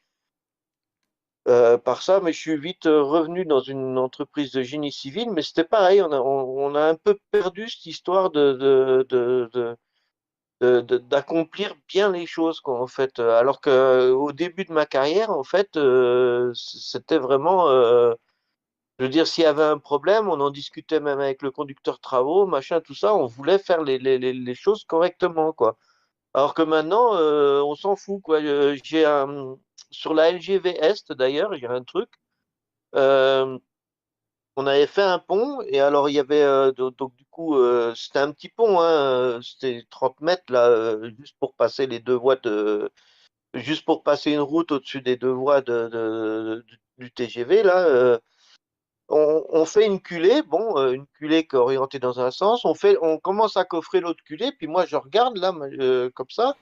[1.84, 5.64] par ça, mais je suis vite revenu dans une entreprise de génie civil, mais c'était
[5.64, 9.06] pareil, on a, on, a un peu perdu cette histoire de,
[10.62, 13.20] d'accomplir bien les choses, quoi, en fait.
[13.20, 15.70] Alors que euh, au début de ma carrière, en fait,
[16.54, 17.68] c'était vraiment,
[19.02, 22.00] je veux dire, s'il y avait un problème, on en discutait même avec le conducteur
[22.00, 25.80] travaux, machin, tout ça, on voulait faire les, choses correctement, quoi.
[26.36, 28.42] Alors que maintenant, euh, on s'en fout, quoi.
[28.42, 29.58] Euh, J'ai un,
[29.92, 32.10] sur la LGV Est, d'ailleurs, j'ai un truc.
[32.96, 33.60] euh,
[34.58, 37.56] on avait fait un pont et alors il y avait do- donc, du coup
[37.96, 42.36] c'était un petit pont, hein, c'était 30 mètres là, juste pour passer les deux voies
[42.38, 42.92] de,
[43.56, 46.66] juste pour passer une route au-dessus des deux voies de,
[46.98, 48.20] du TGV là.
[49.12, 52.66] On, fait une culée, bon, euh, une culée qui est orientée dans un sens.
[52.66, 55.54] On fait, on commence à coffrer l'autre culée, puis moi je regarde là
[56.16, 56.56] comme ça.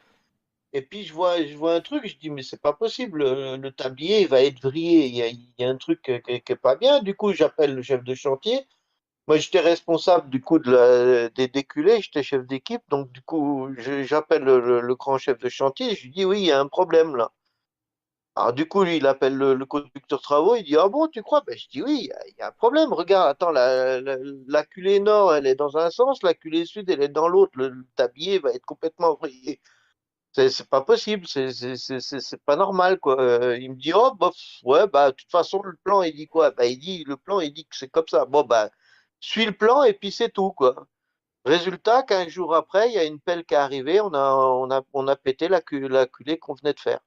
[0.73, 3.69] Et puis je vois, je vois un truc, je dis mais c'est pas possible, le,
[3.71, 5.15] tablier il va être vrillé, il
[5.59, 7.01] y a, un truc qui, qui- qui est pas bien.
[7.01, 8.65] Du coup j'appelle le chef de chantier.
[9.27, 14.59] Moi j'étais responsable du coup des déculés, j'étais chef d'équipe, donc du coup j'appelle le,
[14.59, 17.15] le- le grand chef de chantier, je lui dis oui il y a un problème
[17.15, 17.31] là.
[18.39, 21.41] Alors du coup lui il appelle le, conducteur travaux, il dit ah bon tu crois?
[21.45, 25.45] Ben je dis oui il y, a un problème, regarde attends la, culée nord elle
[25.45, 28.51] est dans un sens, la culée sud elle est dans l'autre, le, le tablier va
[28.51, 29.61] être complètement vrillé.
[30.33, 33.55] C'est pas possible, c'est pas normal, quoi.
[33.59, 36.51] Il me dit, oh, bof, ouais, bah, de toute façon, le plan, il dit quoi?
[36.51, 38.25] Bah, il dit, le plan, il dit que c'est comme ça.
[38.25, 38.69] Bon, bah,
[39.19, 40.87] suis le plan et puis c'est tout, quoi.
[41.45, 44.71] Résultat, 15 jours après, il y a une pelle qui est arrivée, on a, on
[44.71, 46.99] a, on a pété la culée qu'on venait de faire.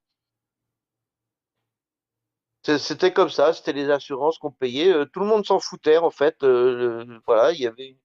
[2.64, 4.92] C'était comme ça, c'était les assurances qu'on payait.
[4.92, 6.42] euh, Tout le monde s'en foutait, en fait.
[6.44, 7.96] euh, voilà, il y avait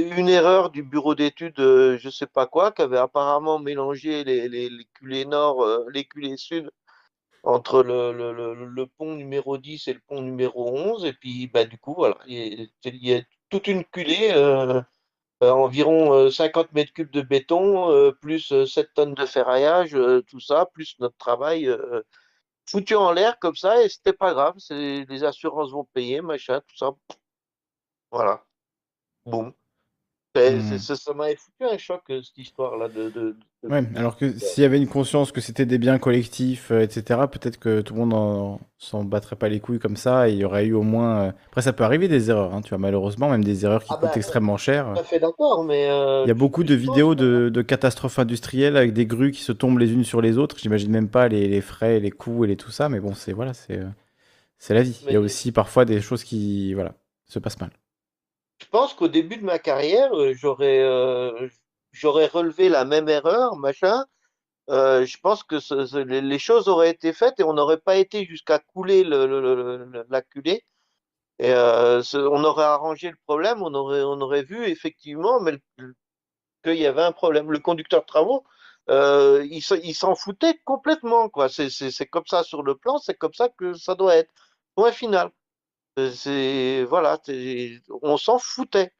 [0.00, 4.70] une erreur du bureau d'études, euh, je sais pas quoi, qui avait apparemment mélangé les,
[4.94, 6.70] culées nord, les culées sud
[7.44, 11.04] entre le, pont numéro 10 et le pont numéro 11.
[11.04, 14.32] Et puis, bah, du coup, voilà, il y a, toute une culée,
[15.40, 20.66] environ euh, 50 mètres cubes de béton, plus euh, 7 tonnes de ferraillage, tout ça,
[20.66, 21.70] plus notre travail
[22.70, 26.76] foutu en l'air comme ça, et c'était pas grave, les assurances vont payer, machin, tout
[26.76, 26.90] ça.
[28.10, 28.44] Voilà.
[29.24, 29.52] Boum.
[30.34, 30.78] Hmm.
[30.78, 34.62] ça m'avait foutu un choc, euh, cette histoire-là de, de- de- Ouais, alors que s'il
[34.62, 38.00] y avait une conscience que c'était des biens collectifs, euh, etc., peut-être que tout le
[38.00, 40.82] monde en- s'en battrait pas les couilles comme ça, et il y aurait eu au
[40.82, 41.20] moins...
[41.26, 43.90] euh, Après, ça peut arriver des erreurs, hein, tu vois, malheureusement, même des erreurs qui
[43.90, 44.86] Ah coûtent bah, extrêmement cher.
[44.94, 48.18] Tout à fait d'accord, mais euh, Il y a beaucoup de vidéos de, de catastrophes
[48.18, 50.56] industrielles avec des grues qui se tombent les unes sur les autres.
[50.58, 53.32] J'imagine même pas les, les frais, les coûts et les tout ça, mais bon, c'est
[53.32, 55.04] voilà, c'est la vie.
[55.08, 56.94] Il y a aussi parfois des choses qui voilà,
[57.26, 57.70] se passent mal.
[58.60, 61.48] Je pense qu'au début de ma carrière, euh, j'aurais euh,
[61.92, 64.04] j'aurais relevé la même erreur, machin.
[64.70, 65.56] Euh, je pense que
[66.04, 69.84] les choses auraient été faites et on n'aurait pas été jusqu'à couler le, le- le-
[69.86, 70.64] le- la culée.
[71.40, 75.40] Et on aurait arrangé le problème, on aurait, on aurait vu effectivement
[76.64, 77.50] qu'il y avait un problème.
[77.50, 78.44] Le conducteur de travaux,
[78.88, 83.48] il, se- il s'en foutait complètement, c'est comme ça sur le plan, c'est comme ça
[83.48, 84.32] que ça doit être.
[84.74, 85.30] Point final.
[86.14, 87.20] C'est- voilà,
[88.02, 88.92] on s'en foutait.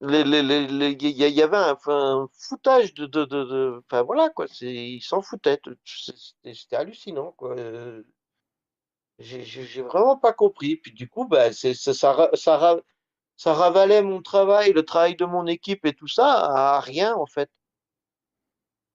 [0.00, 1.76] Il y, avait un,
[2.38, 5.60] foutage de, de, de, enfin voilà quoi, ils s'en foutaient.
[5.84, 7.56] C'était hallucinant quoi.
[7.58, 8.02] Euh,
[9.18, 10.76] J'ai vraiment pas compris.
[10.76, 11.74] Puis du coup, bah, ça,
[13.36, 16.26] ça ravalait mon travail, le travail de mon équipe et tout ça
[16.76, 17.50] à rien en fait.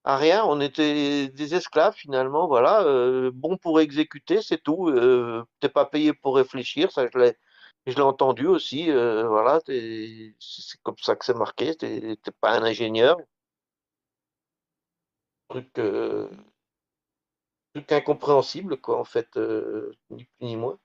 [0.03, 4.89] À rien, on était des esclaves finalement, voilà, euh, bon pour exécuter, c'est tout.
[4.89, 10.33] Euh, t'es pas payé pour réfléchir, ça je l'ai, entendu aussi, euh, voilà, c'est
[10.83, 13.17] comme ça que c'est marqué, t'es pas un ingénieur.
[15.49, 15.79] Truc,
[17.91, 19.37] incompréhensible quoi en fait,
[20.09, 20.79] ni plus ni moins.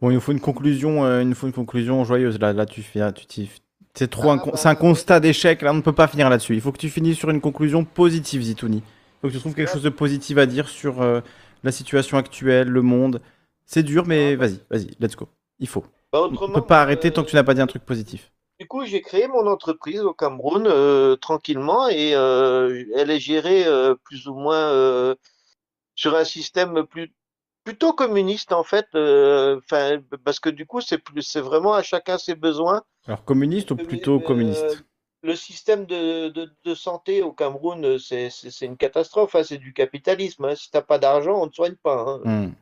[0.00, 2.38] Bon, il nous faut une conclusion, une conclusion joyeuse.
[2.38, 3.63] Là, là, tu fais, tu t'y-
[3.94, 5.62] c'est trop, un, con- c'est un constat d'échec.
[5.62, 6.54] Là, on ne peut pas finir là-dessus.
[6.54, 8.78] Il faut que tu finisses sur une conclusion positive, Zitouni.
[8.78, 8.82] Il
[9.20, 11.20] faut que tu trouves quelque chose de positif à dire sur euh,
[11.62, 13.20] la situation actuelle, le monde.
[13.66, 15.28] C'est dur, mais vas-y, vas-y, let's go.
[15.58, 15.84] Il faut.
[16.12, 17.84] Bah, On ne peut pas arrêter euh, tant que tu n'as pas dit un truc
[17.84, 18.30] positif.
[18.60, 23.66] Du coup, j'ai créé mon entreprise au Cameroun euh, tranquillement et euh, elle est gérée
[23.66, 25.14] euh, plus ou moins
[25.96, 27.12] sur un système plus,
[27.64, 28.86] plutôt communiste en fait.
[28.94, 29.60] euh,
[30.24, 32.82] parce que du coup, c'est plus, c'est vraiment à chacun ses besoins.
[33.06, 34.84] Alors, communiste ou plutôt Euh, communiste?
[35.22, 39.34] le système de, de, de santé au Cameroun, euh, c'est, c'est, c'est une catastrophe.
[39.34, 40.44] hein, c'est du capitalisme.
[40.44, 40.54] hein.
[40.54, 41.98] Si t'as pas d'argent, on ne te soigne pas.
[42.08, 42.20] hein.
[42.24, 42.54] Hmm.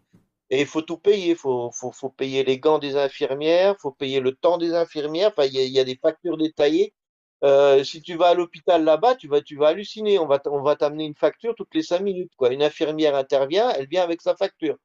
[0.50, 1.30] Et il faut tout payer.
[1.30, 4.74] Il faut, faut, faut payer les gants des infirmières, il faut payer le temps des
[4.74, 5.30] infirmières.
[5.36, 6.94] Enfin, il y a, il y a des factures détaillées.
[7.44, 10.18] Euh, si tu vas à l'hôpital là-bas, tu vas, tu vas halluciner.
[10.18, 12.52] On va, t- on va t'amener une facture toutes les cinq minutes, quoi.
[12.52, 14.76] Une infirmière intervient, elle vient avec sa facture.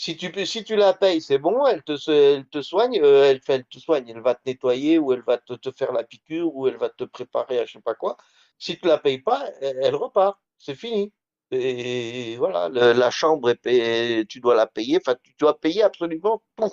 [0.00, 3.40] Si tu, si tu la payes, c'est bon, elle te, elle te soigne, euh, elle,
[3.40, 6.04] fait- elle te soigne, elle va te nettoyer ou elle va te, te faire la
[6.04, 8.16] piqûre ou elle va te préparer à je sais pas quoi.
[8.58, 11.12] Si tu la payes pas, elle, elle repart, c'est fini.
[11.50, 15.82] Et voilà, le- la chambre est payée, tu dois la payer, enfin tu dois payer
[15.82, 16.70] absolument tout.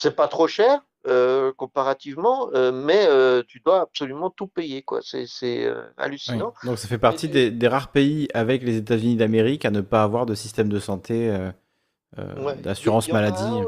[0.00, 5.00] C'est pas trop cher euh, comparativement, euh, mais euh, tu dois absolument tout payer, quoi.
[5.02, 5.26] C'est
[5.66, 5.72] Oui.
[5.96, 6.52] hallucinant.
[6.62, 10.02] Donc, ça fait partie des, des rares pays avec les États-Unis d'Amérique à ne pas
[10.02, 11.30] avoir de système de santé,
[12.16, 12.56] euh, Ouais.
[12.56, 13.62] D'assurance maladie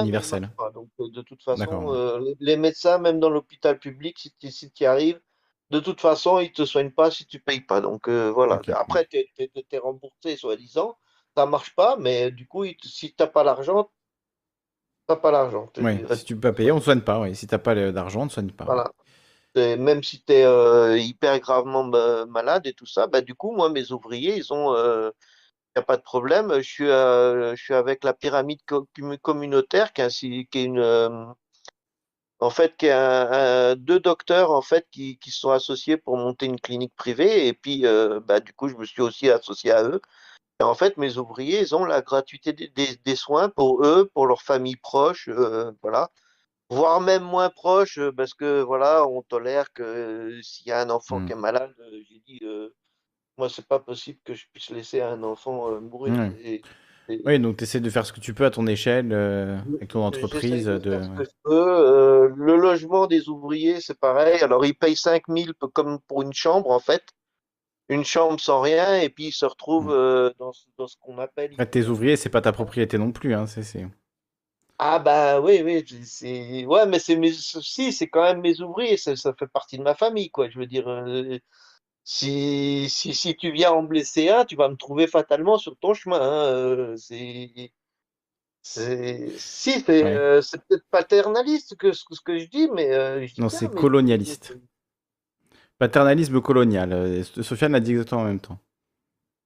[0.00, 0.50] universelle.
[0.56, 0.70] pas.
[0.76, 4.70] Euh, de toute façon, euh, les, les médecins, même dans l'hôpital public, si tu si
[4.80, 5.20] y arrives,
[5.70, 7.80] de toute façon, ils te soignent pas si tu payes pas.
[7.80, 8.60] Donc, euh, voilà.
[8.74, 10.98] Après, tu es, remboursé, soi-disant.
[11.36, 13.88] Ça marche pas, mais du coup, si t'as pas l'argent,
[15.06, 15.70] t'as pas l'argent.
[16.16, 17.32] Si tu peux pas payer, on ne soigne pas.
[17.34, 18.64] Si t'as pas le- d'argent, on ne soigne pas.
[18.64, 18.90] Voilà.
[19.54, 23.52] Et même si tu es hyper gravement ma- malade et tout ça, bah, du coup,
[23.52, 24.74] moi, mes ouvriers, ils ont,
[25.80, 26.52] n'y a pas de problème.
[26.58, 30.78] Je suis, euh, je suis avec la pyramide co- commu- communautaire, qui est, qui une,
[30.78, 31.26] euh,
[32.40, 33.30] en fait, qui est un-
[33.72, 37.46] un- deux docteurs en fait qui, qui sont associés pour monter une clinique privée.
[37.48, 40.00] Et puis, euh, bah, du coup, je me suis aussi associé à eux.
[40.60, 44.10] Et en fait, mes ouvriers, ils ont la gratuité des, des- des soins pour eux,
[44.14, 45.28] pour leurs familles proches,
[45.82, 46.10] voilà
[46.70, 50.90] voire même moins proche, parce que voilà, on tolère que euh, s'il y a un
[50.90, 51.26] enfant Hmm.
[51.26, 52.70] qui est malade, euh, j'ai dit, euh,
[53.40, 56.12] moi, c'est pas possible que je puisse laisser un enfant euh, mourir.
[56.14, 56.32] Ouais.
[56.44, 56.62] Et,
[57.08, 59.58] et- Oui, donc tu essaies de faire ce que tu peux à ton échelle, euh,
[59.76, 60.66] avec ton entreprise.
[60.66, 60.90] de De...
[60.90, 61.52] faire ce que je peux.
[61.68, 64.40] Euh, le logement des ouvriers, c'est pareil.
[64.42, 67.02] Alors, ils payent 5000 peu comme pour une chambre, en fait.
[67.88, 71.18] Une chambre sans rien, et puis ils se retrouvent euh, dans, ce- dans ce qu'on
[71.18, 73.34] appelle tes ouvriers, c'est pas ta propriété non plus.
[73.34, 73.86] Hein, c'est.
[74.78, 78.96] Ah bah oui, oui, c'est ouais, mais c'est mes si, c'est quand même mes ouvriers,
[78.96, 80.48] ça, ça fait partie de ma famille, quoi.
[80.48, 81.38] Je veux dire, euh,
[82.04, 85.94] si, si, si tu viens en blesser un, tu vas me trouver fatalement sur ton
[85.94, 86.20] chemin.
[86.20, 87.72] hein, euh, c'est,
[88.62, 90.14] c'est, si, c'est Ouais.
[90.16, 93.74] euh, c'est peut-être paternaliste que ce, que je dis, mais euh, je dis Non, c'est
[93.74, 94.56] mais colonialiste.
[95.78, 97.24] Paternalisme colonial.
[97.24, 98.60] Sofiane l'a dit exactement en même temps.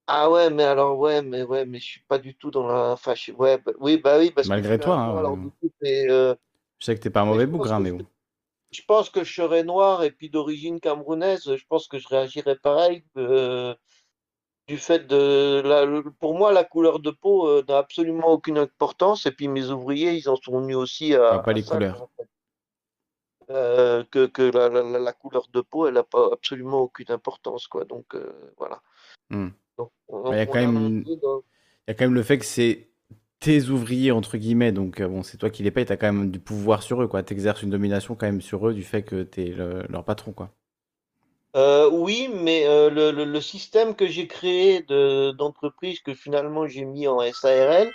[0.07, 2.91] ah ouais, mais alors ouais, mais ouais, mais je suis pas du tout dans la,
[2.93, 5.51] enfin, je- ouais, bah, oui, bah oui, parce Malgré toi, hein, alors coup,
[5.83, 6.35] euh,
[6.79, 8.05] je sais que t'es pas un mauvais bougre, hein, mais je bon.
[8.75, 12.57] Je pense que je serais noir et puis d'origine camerounaise, je pense que je réagirais
[12.57, 13.03] pareil.
[13.17, 13.73] euh,
[14.67, 15.85] du fait de la,
[16.19, 19.27] pour moi, la couleur de peau euh, n'a absolument aucune importance.
[19.27, 21.75] Et puis mes ouvriers, ils en sont venus aussi à, Enfin, pas à les ça,
[21.75, 21.97] couleurs.
[21.97, 22.29] quoi, en fait.
[23.51, 27.11] Euh, que, que la, la, la- la couleur de peau, elle n'a pas absolument aucune
[27.11, 27.85] importance, quoi.
[27.85, 28.81] Donc euh, voilà.
[29.29, 29.49] Hmm.
[29.77, 31.11] Il y a quand même, il
[31.87, 32.89] y a quand même le fait que c'est
[33.45, 36.31] tes ouvriers, entre guillemets, donc euh, bon, c'est toi qui les payes, t'as quand même
[36.31, 37.21] du pouvoir sur eux, quoi.
[37.21, 40.49] T'exerces une domination quand même sur eux du fait que t'es le- leur patron, quoi.
[41.55, 47.07] Euh, oui, mais euh, le, système que j'ai créé de, d'entreprise que finalement j'ai mis
[47.07, 47.91] en SARL,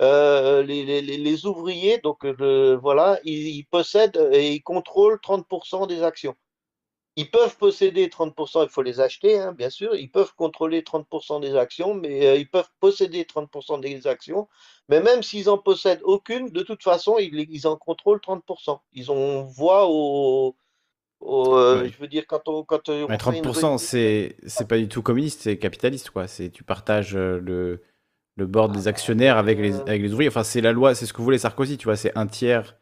[0.00, 6.34] les, ouvriers, donc voilà, ils, ils possèdent et ils contrôlent 30% des actions.
[7.16, 9.94] Ils peuvent posséder 30%, il faut les acheter, hein, bien sûr.
[9.94, 14.48] Ils peuvent contrôler 30% des actions, mais euh, ils peuvent posséder 30% des actions.
[14.88, 18.80] Mais même s'ils en possèdent aucune, de toute façon, ils, ils en contrôlent 30%.
[18.92, 20.56] Ils ont voix au,
[21.20, 24.36] au, euh, je veux dire, quand on, quand on Mais fait une 30%, réunion- c'est
[24.46, 26.26] c'est pas du tout communiste, c'est capitaliste, quoi.
[26.26, 27.82] Tu partages euh, le,
[28.36, 30.28] le board des actionnaires avec les, avec les ouvriers.
[30.28, 32.76] Enfin, c'est la loi, c'est ce que voulait Sarkozy, tu vois, c'est un tiers.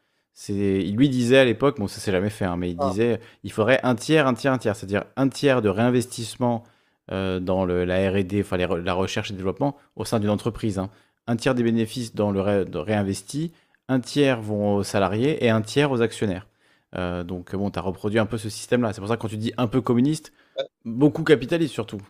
[0.49, 2.89] Il lui disait à l'époque, bon, ça s'est jamais fait, hein, mais il Ah.
[2.91, 6.65] disait, il faudrait un tiers, un tiers, un tiers, c'est-à-dire un tiers de réinvestissement
[7.11, 10.79] euh, dans le, la R&D, enfin la recherche et développement au sein d'une entreprise.
[10.79, 10.89] hein.
[11.27, 13.53] Un tiers des bénéfices dans le ré- réinvesti,
[13.89, 16.47] un tiers vont aux salariés et un tiers aux actionnaires.
[16.97, 18.93] Euh, donc bon, tu as reproduit un peu ce système-là.
[18.93, 20.33] C'est pour ça que quand tu dis un peu communiste,
[20.85, 22.01] beaucoup capitaliste surtout.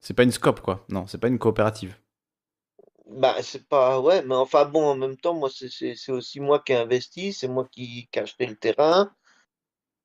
[0.00, 0.84] C'est pas une scope, quoi.
[0.88, 1.96] Non, c'est pas une coopérative.
[3.08, 6.72] Bah, c'est pas, ouais, mais enfin bon, en même temps, moi, c'est aussi moi qui
[6.72, 9.12] ai investi, c'est moi qui, qui ai acheté le terrain.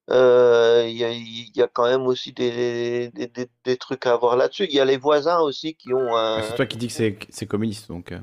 [0.10, 4.16] Euh, Il y a, y a quand même aussi des, des, des- des trucs à
[4.18, 4.66] voir là-dessus.
[4.66, 6.38] Il y a les voisins aussi qui ont un.
[6.38, 8.12] Ouais, C'est toi qui dis que c'est c'est communiste, donc.
[8.12, 8.20] euh,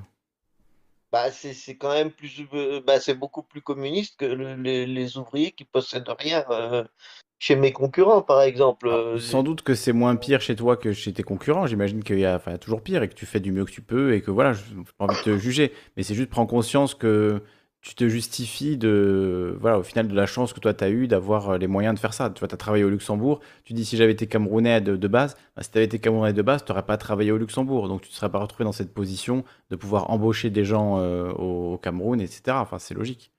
[1.12, 2.40] Bah, c'est c'est quand même plus.
[2.54, 6.44] euh, Bah, c'est beaucoup plus communiste que le- les, les ouvriers qui possèdent rien.
[6.50, 6.84] euh,
[7.40, 8.86] chez mes concurrents, par exemple.
[8.86, 11.66] Euh, Sans doute que c'est moins pire chez toi que chez tes concurrents.
[11.66, 13.80] J'imagine qu'il y a, enfin, toujours pire et que tu fais du mieux que tu
[13.80, 15.72] peux et que voilà, je n'ai pas envie de te juger.
[15.96, 17.42] Mais c'est juste prendre conscience que
[17.80, 21.08] tu te justifies de, voilà, au final de la chance que toi tu as eu
[21.08, 22.28] d'avoir euh, les moyens de faire ça.
[22.28, 23.40] Tu vois, tu as travaillé au Luxembourg.
[23.64, 26.34] Tu dis si j'avais été Camerounais de, de base, bah, si tu avais été Camerounais
[26.34, 27.88] de base, tu n'aurais pas travaillé au Luxembourg.
[27.88, 31.32] Donc tu ne serais pas retrouvé dans cette position de pouvoir embaucher des gens euh,
[31.32, 32.42] au, au Cameroun, etc.
[32.60, 33.32] Enfin, c'est logique.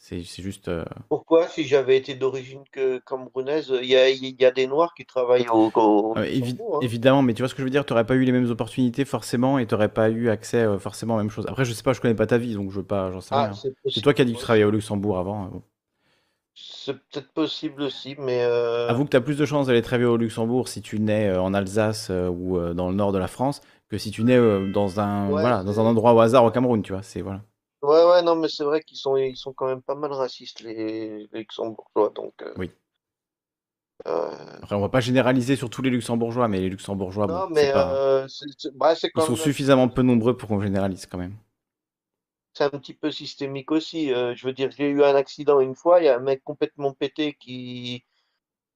[0.00, 0.68] C'est juste.
[0.68, 4.66] euh, Pourquoi, si j'avais été d'origine que camerounaise, il y a, il y a des
[4.66, 6.80] Noirs qui travaillent au, au Euh, évi- Luxembourg, hein.
[6.80, 8.50] évidemment, mais tu vois ce que je veux dire, tu n'aurais pas eu les mêmes
[8.50, 11.46] opportunités forcément et tu n'aurais pas eu accès euh, forcément aux mêmes choses.
[11.48, 13.34] Après, je sais pas, je connais pas ta vie, donc je veux pas, j'en sais
[13.34, 13.60] Ah, rien.
[13.60, 14.02] c'est C'est possible.
[14.02, 15.46] toi qui as dit que tu travaillais au Luxembourg avant.
[15.46, 15.62] euh, bon.
[16.54, 20.06] C'est peut-être possible aussi, mais euh, Avoue que tu as plus de chances d'aller travailler
[20.08, 23.18] au Luxembourg si tu nais euh, en Alsace euh, ou euh, dans le nord de
[23.18, 26.20] la France que si tu nais euh, dans un, Ouais, voilà, dans un endroit au
[26.20, 27.02] hasard au Cameroun, tu vois.
[27.02, 27.42] C'est voilà.
[27.82, 30.60] Ouais, ouais, non, mais c'est vrai qu'ils sont, ils sont quand même pas mal racistes,
[30.60, 32.34] les, les luxembourgeois, donc.
[32.42, 32.70] euh, Oui.
[34.06, 37.54] euh, Après, on va pas généraliser sur tous les Luxembourgeois, mais les Luxembourgeois, non, bon,
[37.54, 37.92] mais c'est pas.
[37.92, 41.06] euh, c'est c'est- bah, c'est Ils quand sont même- suffisamment peu nombreux pour qu'on généralise
[41.06, 41.36] quand même.
[42.54, 44.12] c'est un petit peu systémique aussi.
[44.12, 46.42] euh, je veux dire, j'ai eu un accident une fois, il y a un mec
[46.44, 48.04] complètement pété qui,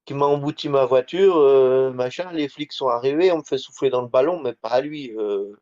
[0.07, 3.91] qui m'a embouti ma voiture, euh, machin, les flics sont arrivés, on me fait souffler
[3.91, 5.13] dans le ballon, mais pas à lui.
[5.19, 5.55] euh,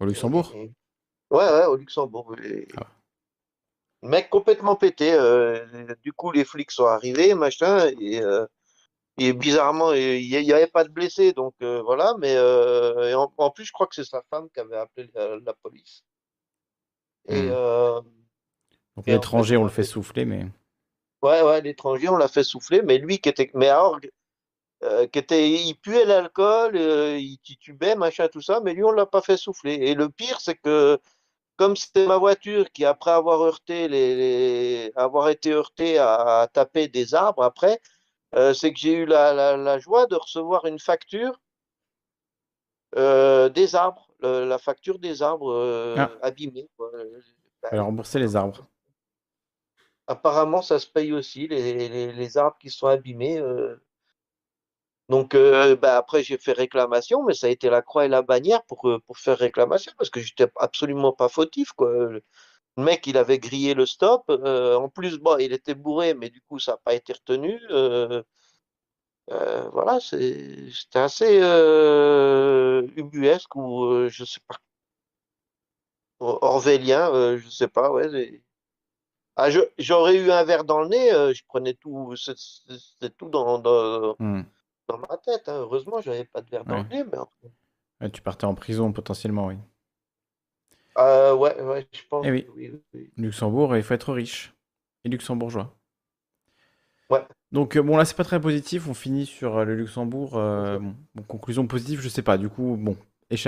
[0.00, 0.52] Au Luxembourg?
[0.52, 0.72] et-
[1.30, 2.34] Ouais, ouais, au Luxembourg.
[2.76, 2.86] Ah.
[4.02, 5.12] Mec complètement pété.
[5.12, 8.46] euh, du coup, les flics sont arrivés, machin, et, euh,
[9.18, 12.14] et bizarrement, il n'y avait pas de blessés, donc euh, voilà.
[12.18, 15.36] Mais et en, en plus, je crois que c'est sa femme qui avait appelé la,
[15.38, 16.02] la police.
[17.28, 18.02] Et Hmm.
[18.96, 20.46] Donc en l'étranger, fait, on le fait souffler, mais.
[21.22, 24.00] ouais, ouais, l'étranger, on l'a fait souffler, mais lui qui était, mais alors,
[24.82, 29.06] euh, qui était, il puait l'alcool, il titubait, machin, tout ça, mais lui, on l'a
[29.06, 29.74] pas fait souffler.
[29.74, 30.98] Et le pire, c'est que
[31.60, 36.46] comme c'était ma voiture qui, après avoir heurté les, les- avoir été heurtée à, à
[36.46, 37.82] taper des arbres, après,
[38.34, 41.38] euh, c'est que j'ai eu la, la- la joie de recevoir une facture
[42.96, 46.10] euh, des arbres, le- la facture des arbres euh, Ah.
[46.22, 46.70] abîmés.
[46.78, 46.90] quoi.
[47.60, 48.66] Fallait rembourser les arbres.
[50.06, 53.38] Apparemment, ça se paye aussi, les, les- les arbres qui sont abîmés.
[55.10, 58.22] Donc, euh, bah, après, j'ai fait réclamation, mais ça a été la croix et la
[58.22, 61.90] bannière pour, euh, pour faire réclamation, parce que j'étais absolument pas fautif, quoi.
[61.92, 62.22] Le
[62.78, 64.24] mec, il avait grillé le stop.
[64.30, 67.60] euh, en plus, bon, il était bourré, mais du coup, ça n'a pas été retenu.
[69.72, 71.38] voilà, c'était assez
[72.96, 74.56] ubuesque ou je sais pas,
[76.20, 78.42] or- orwellien, euh, je sais pas, ouais.
[79.36, 84.16] Ah, j'aurais eu un verre dans le nez, je prenais tout, c'est tout dans, dans,
[84.18, 84.42] Hmm.
[84.92, 85.48] Dans ma tête.
[85.48, 85.58] hein.
[85.60, 86.82] Heureusement, j'avais pas de verre Ouais.
[86.84, 87.52] nez, mais après-
[88.00, 89.56] Ouais, tu partais en prison potentiellement, oui.
[90.98, 92.24] Euh, ouais, ouais, je pense.
[92.26, 92.46] Eh oui.
[92.56, 93.10] oui, oui.
[93.16, 94.54] Luxembourg, il faut être riche.
[95.04, 95.74] Et luxembourgeois.
[97.08, 97.24] Ouais.
[97.52, 98.86] Donc, euh, bon, là, c'est pas très positif.
[98.88, 100.36] On finit sur euh, le Luxembourg.
[100.36, 102.38] euh, bon, bon, conclusion positive, je sais pas.
[102.38, 102.96] Du coup, bon,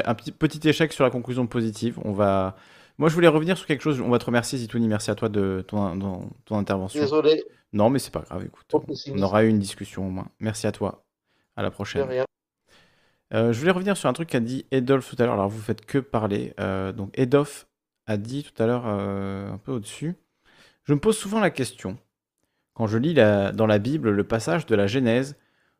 [0.05, 1.99] un petit, petit échec sur la conclusion positive.
[2.05, 2.57] On va.
[2.99, 4.01] Moi, je voulais revenir sur quelque chose.
[4.01, 4.89] On va te remercier, Zitouni.
[4.89, 7.01] Merci à toi de ton, intervention.
[7.01, 8.45] Désolé, Non, mais c'est pas grave.
[8.45, 10.29] Écoute, on aura eu une discussion au moins.
[10.41, 11.05] Merci à toi.
[11.57, 12.03] À la de prochaine.
[12.09, 12.25] rien.
[13.35, 15.35] Euh, je voulais revenir sur un truc qu'a dit Edolf tout à l'heure.
[15.35, 16.53] Alors, vous faites que parler.
[16.61, 17.67] Euh, donc, Edolf
[18.07, 20.17] a dit tout à l'heure, euh, un peu au-dessus
[20.85, 21.97] Je me pose souvent la question,
[22.75, 25.37] quand je lis la- dans la Bible le passage de la Genèse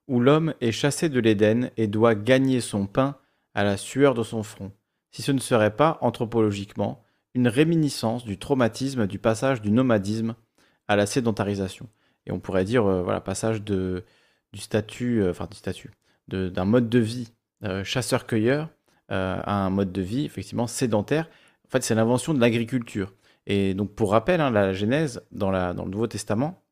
[0.09, 3.17] où l'homme est chassé de l'Éden et doit gagner son pain
[3.55, 4.73] à la sueur de son front.
[5.15, 10.35] si ce ne serait pas, anthropologiquement, une réminiscence du traumatisme du passage du nomadisme
[10.89, 11.87] à la sédentarisation.
[12.25, 14.05] Et on pourrait dire, voilà, passage de,
[14.53, 15.91] du statut, euh, enfin du statut,
[16.29, 17.33] d'un mode de vie
[17.65, 18.69] euh, chasseur-cueilleur
[19.09, 21.29] à un mode de vie effectivement sédentaire.
[21.67, 23.13] En fait, c'est l'invention de l'agriculture.
[23.47, 26.63] Et donc, pour rappel, hein, la Genèse dans, la, dans le Nouveau Testament,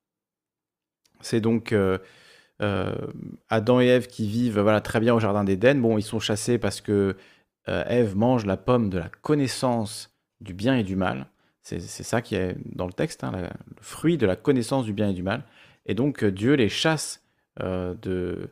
[1.21, 1.75] c'est donc
[3.51, 5.83] Adam et Ève qui vivent voilà, très bien au Jardin d'Éden.
[5.83, 7.15] Bon, ils sont chassés parce que
[7.67, 11.27] Ève mange la pomme de la connaissance du bien et du mal.
[11.63, 15.11] C'est ça qui est dans le texte, hein, le fruit de la connaissance du bien
[15.11, 15.45] et du mal.
[15.87, 17.20] Et donc euh, Dieu les chasse
[17.61, 18.51] euh, de,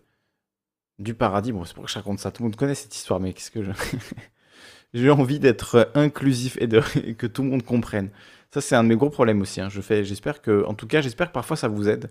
[0.98, 1.52] du paradis.
[1.52, 2.30] Bon, c'est pour que je raconte ça.
[2.30, 3.70] Tout le monde connaît cette histoire, mais qu'est-ce que je...
[4.94, 6.80] J'ai envie d'être inclusif et, de...
[7.12, 8.10] que tout le monde comprenne.
[8.50, 9.60] Ça, c'est un de mes gros problèmes aussi.
[9.60, 9.68] Hein.
[9.68, 12.10] Je fais, j'espère que, en tout cas, j'espère que parfois ça vous aide.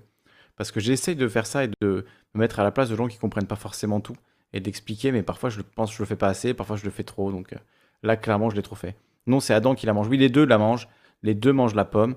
[0.55, 3.07] Parce que j'essaye de faire ça et de me mettre à la place de gens
[3.07, 4.15] qui comprennent pas forcément tout
[4.53, 6.91] et d'expliquer, mais parfois je pense que je le fais pas assez, parfois je le
[6.91, 7.31] fais trop.
[7.31, 7.57] Donc euh,
[8.03, 8.95] là, clairement, je l'ai trop fait.
[9.27, 10.07] Non, c'est Adam qui la mange.
[10.07, 10.87] Oui, les deux la mangent.
[11.23, 12.15] Les deux mangent la pomme.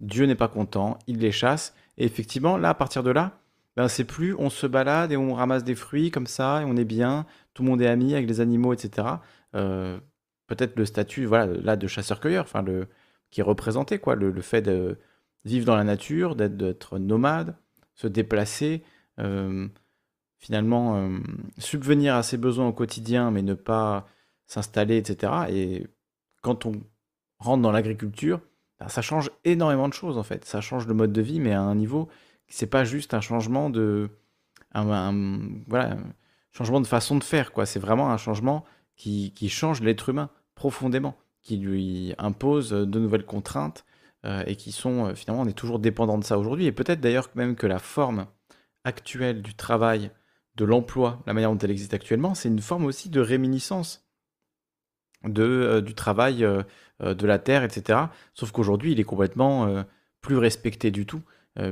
[0.00, 0.98] Dieu n'est pas content.
[1.06, 1.74] Il les chasse.
[1.98, 3.38] Et effectivement, là, à partir de là,
[3.76, 6.76] ben, c'est plus on se balade et on ramasse des fruits comme ça et on
[6.76, 7.26] est bien.
[7.54, 9.08] Tout le monde est ami avec les animaux, etc.
[9.54, 9.98] Euh,
[10.46, 12.88] peut-être le statut, voilà, là, de chasseur-cueilleur, enfin, le,
[13.30, 14.14] qui est représenté, quoi.
[14.14, 14.98] Le, fait de
[15.44, 17.56] vivre dans la nature, d'être nomade,
[17.94, 18.82] se déplacer.
[19.18, 19.68] Euh,
[20.38, 21.18] finalement, euh,
[21.58, 24.08] subvenir à ses besoins au quotidien, mais ne pas
[24.46, 25.32] s'installer, etc.
[25.50, 25.86] Et
[26.42, 26.72] quand on
[27.38, 28.40] rentre dans l'agriculture,
[28.80, 30.44] bah, ça change énormément de choses en fait.
[30.44, 32.08] Ça change le mode de vie, mais à un niveau,
[32.52, 34.10] c'est pas juste un changement de,
[34.74, 35.96] un, voilà,
[36.52, 37.64] changement de façon de faire quoi.
[37.64, 43.86] C'est vraiment un changement qui, change l'être humain profondément, qui lui impose de nouvelles contraintes
[44.26, 46.66] euh, et qui sont euh, finalement on est toujours dépendant de ça aujourd'hui.
[46.66, 48.26] Et peut-être d'ailleurs même que la forme
[48.84, 50.10] actuelle du travail,
[50.56, 54.06] de l'emploi, la manière dont elle existe actuellement, c'est une forme aussi de réminiscence
[55.24, 56.46] de, euh, du travail
[57.00, 57.98] de la terre, etc.
[58.34, 59.84] Sauf qu'aujourd'hui, il est complètement
[60.20, 61.22] plus respecté du tout,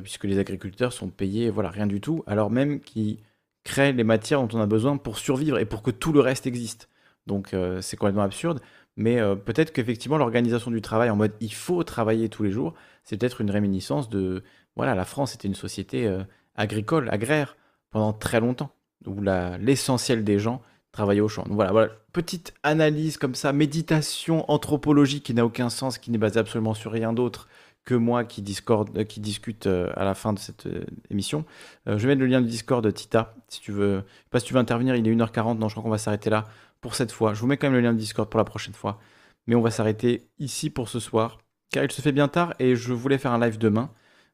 [0.02, 3.18] puisque les agriculteurs sont payés, voilà, rien du tout, alors même qu'ils
[3.64, 6.46] créent les matières dont on a besoin pour survivre et pour que tout le reste
[6.46, 6.88] existe.
[7.26, 8.60] Donc c'est complètement absurde.
[8.96, 13.16] Mais peut-être qu'effectivement, l'organisation du travail en mode il faut travailler tous les jours, c'est
[13.16, 14.42] peut-être une réminiscence de.
[14.76, 16.10] Voilà, la France était une société
[16.54, 17.56] agricole, agraire,
[17.90, 18.72] pendant très longtemps,
[19.06, 20.60] où l'essentiel des gens
[20.92, 21.44] travailler au champ.
[21.44, 26.18] Donc voilà, voilà, petite analyse comme ça, méditation anthropologique qui n'a aucun sens, qui n'est
[26.18, 27.48] basée absolument sur rien d'autre
[27.84, 31.44] que moi qui, discorde, euh, qui discute euh, à la fin de cette euh, émission.
[31.86, 33.96] je vais mettre le lien du Discord de Tita, si tu veux.
[33.96, 35.98] Je sais pas si tu veux intervenir, il est 1h40, non, je crois qu'on va
[35.98, 36.46] s'arrêter là
[36.80, 37.34] pour cette fois.
[37.34, 39.00] Je vous mets quand même le lien du Discord pour la prochaine fois.
[39.46, 41.38] Mais on va s'arrêter ici pour ce soir,
[41.72, 43.90] car il se fait bien tard et je voulais faire un live demain,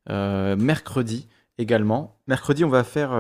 [0.09, 2.19] mercredi également.
[2.27, 3.12] Mercredi, on va faire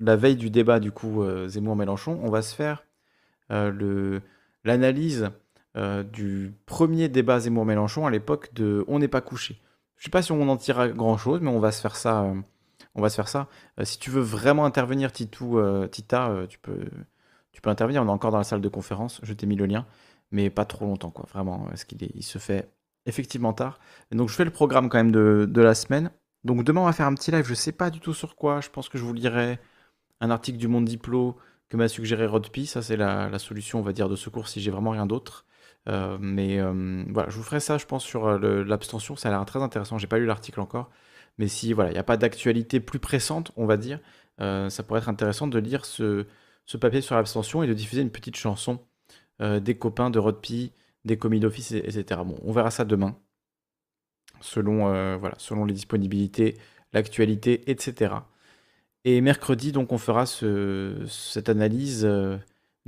[0.00, 2.84] la veille du débat, du coup, Zemmour-Mélenchon, on va se faire
[5.76, 9.60] euh, du premier débat Zemmour-Mélenchon à l'époque de On n'est pas couché.
[9.96, 12.24] Je sais pas si on en tirera grand-chose, mais on va se faire ça.
[12.94, 13.48] on va se faire ça.
[13.82, 16.88] si tu veux vraiment intervenir, Titou, Tita, tu peux,
[17.52, 18.02] tu peux intervenir.
[18.02, 19.20] On est encore dans la salle de conférence.
[19.24, 19.86] Je t'ai mis le lien,
[20.30, 21.26] mais pas trop longtemps, quoi.
[21.32, 22.70] Vraiment, parce qu'il il se fait
[23.06, 23.80] effectivement tard.
[24.12, 26.12] donc, je fais le programme quand même de, de la semaine.
[26.44, 27.44] Donc demain, on va faire un petit live.
[27.46, 28.60] Je sais pas du tout sur quoi.
[28.60, 29.58] Je pense que je vous lirai
[30.20, 31.36] un article du Monde Diplo
[31.68, 32.66] que m'a suggéré Rodpi.
[32.66, 35.44] Ça, c'est la, solution, on va dire, de secours si j'ai vraiment rien d'autre.
[35.88, 39.16] Euh, mais euh, voilà, je vous ferai ça, je pense, sur euh, l'abstention.
[39.16, 39.98] Ça a l'air très intéressant.
[39.98, 40.90] J'ai pas lu l'article encore.
[41.38, 44.00] Mais si voilà, il n'y a pas d'actualité plus pressante, on va dire,
[44.38, 46.26] ça pourrait être intéressant de lire ce,
[46.66, 48.80] ce papier sur l'abstention et de diffuser une petite chanson
[49.40, 50.72] des copains de Rodpi,
[51.04, 52.22] des commis d'office, etc.
[52.24, 53.16] Bon, on verra ça demain
[54.40, 56.58] selon, voilà, selon les disponibilités,
[56.92, 58.14] l'actualité, etc.
[59.04, 62.04] Et mercredi, donc, on fera ce, cette analyse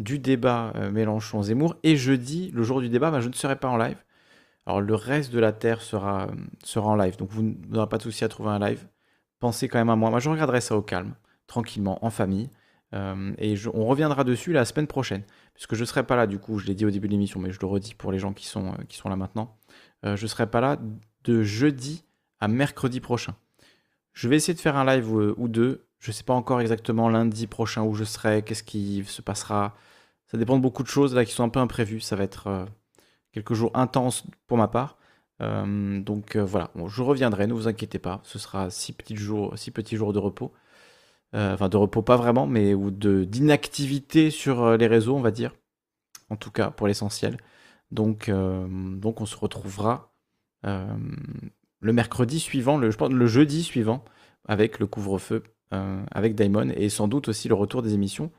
[0.00, 1.76] du débat euh, Mélenchon-Zemmour.
[1.82, 3.96] Et jeudi, le jour du débat, bah, je ne serai pas en live.
[4.66, 6.28] Alors, le reste de la Terre sera,
[6.64, 7.16] sera en live.
[7.16, 8.86] Donc, vous n'aurez pas de souci à trouver un live.
[9.38, 10.10] Pensez quand même à moi.
[10.10, 11.14] Moi, je regarderai ça au calme,
[11.46, 12.50] tranquillement, en famille.
[12.92, 15.22] et on reviendra dessus la semaine prochaine.
[15.54, 17.40] Puisque je ne serai pas là, du coup, je l'ai dit au début de l'émission,
[17.40, 19.56] mais je le redis pour les gens qui sont, qui sont là maintenant.
[20.02, 20.78] je ne serai pas là
[21.24, 22.04] de jeudi
[22.40, 23.34] à mercredi prochain.
[24.12, 25.86] Je vais essayer de faire un live ou, deux.
[25.98, 29.76] Je ne sais pas encore exactement lundi prochain où je serai, qu'est-ce qui se passera.
[30.30, 32.00] Ça dépend de beaucoup de choses là qui sont un peu imprévues.
[32.00, 32.64] Ça va être euh,
[33.32, 34.96] quelques jours intenses pour ma part.
[35.42, 38.20] Euh, donc euh, voilà, je reviendrai, ne vous inquiétez pas.
[38.22, 40.52] Ce sera six petits jours, de repos.
[41.32, 45.52] enfin de repos pas vraiment, mais ou d'inactivité sur les réseaux, on va dire.
[46.28, 47.38] En tout cas pour l'essentiel.
[47.90, 50.14] Donc, on se retrouvera
[50.62, 54.04] le mercredi suivant, le, je pense, le jeudi suivant,
[54.46, 58.30] avec le couvre-feu, avec Daimon, et sans doute aussi le retour des émissions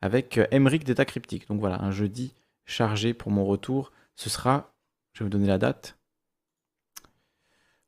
[0.00, 1.48] avec Emric d'État Cryptique.
[1.48, 2.34] Donc voilà, un jeudi
[2.64, 3.92] chargé pour mon retour.
[4.14, 4.72] Ce sera,
[5.12, 5.98] je vais vous donner la date,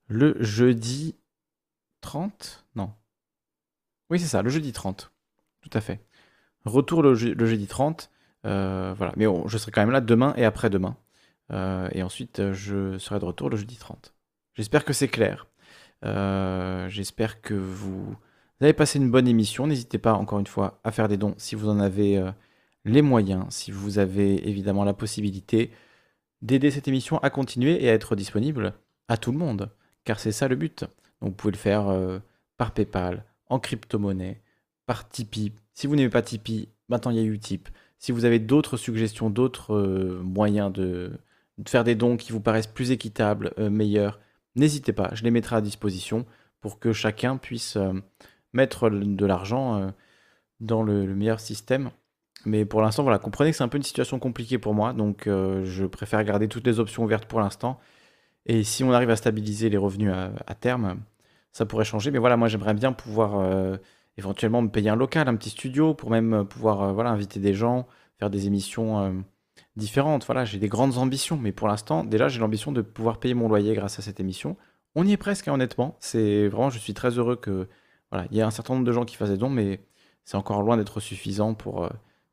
[0.08, 1.16] le jeudi
[2.02, 2.92] 30 Non.
[4.10, 5.10] Oui, c'est ça, le jeudi 30.
[5.62, 6.04] Tout à fait.
[6.64, 8.10] Retour le, jeudi 30.
[8.44, 9.12] Euh, voilà.
[9.16, 10.96] Mais je serai quand même là demain et après-demain.
[11.50, 14.14] Euh, et ensuite, je serai de retour le jeudi 30.
[14.54, 15.46] J'espère que c'est clair.
[16.04, 18.16] Euh, j'espère que vous
[18.62, 19.66] avez passé une bonne émission.
[19.66, 22.22] N'hésitez pas, encore une fois, à faire des dons si vous en avez
[22.84, 25.70] les moyens, si vous avez évidemment la possibilité
[26.42, 28.74] d'aider cette émission à continuer et à être disponible
[29.08, 29.70] à tout le monde.
[30.04, 30.84] Car c'est ça le but.
[31.20, 31.86] Donc vous pouvez le faire
[32.56, 34.40] par PayPal, en crypto-monnaie,
[34.86, 35.52] par Tipeee.
[35.74, 37.68] Si vous n'aimez pas Tipeee, maintenant il y a Utip.
[37.98, 41.12] Si vous avez d'autres suggestions, d'autres euh, moyens de,
[41.68, 44.18] faire des dons qui vous paraissent plus équitables, euh, meilleurs,
[44.56, 46.26] n'hésitez pas, je les mettrai à disposition
[46.60, 47.92] pour que chacun puisse euh,
[48.52, 49.92] mettre de l'argent
[50.60, 51.90] dans le, meilleur système.
[52.44, 55.24] Mais pour l'instant, voilà, comprenez que c'est un peu une situation compliquée pour moi, donc
[55.26, 57.80] je préfère garder toutes les options ouvertes pour l'instant.
[58.46, 61.02] Et si on arrive à stabiliser les revenus à terme,
[61.52, 62.10] ça pourrait changer.
[62.10, 63.76] Mais voilà, moi j'aimerais bien pouvoir euh,
[64.16, 67.40] éventuellement me payer un local, un petit studio, pour même euh, pouvoir euh, voilà, inviter
[67.40, 67.86] des gens,
[68.18, 69.24] faire des émissions
[69.76, 70.24] différentes.
[70.26, 73.48] Voilà, j'ai des grandes ambitions, mais pour l'instant, déjà j'ai l'ambition de pouvoir payer mon
[73.48, 74.56] loyer grâce à cette émission.
[74.94, 75.96] On y est presque, hein, honnêtement.
[76.00, 77.68] C'est vraiment, je suis très heureux que
[78.30, 79.80] il y a un certain nombre de gens qui fassent des dons, mais
[80.24, 81.88] c'est encore loin d'être suffisant pour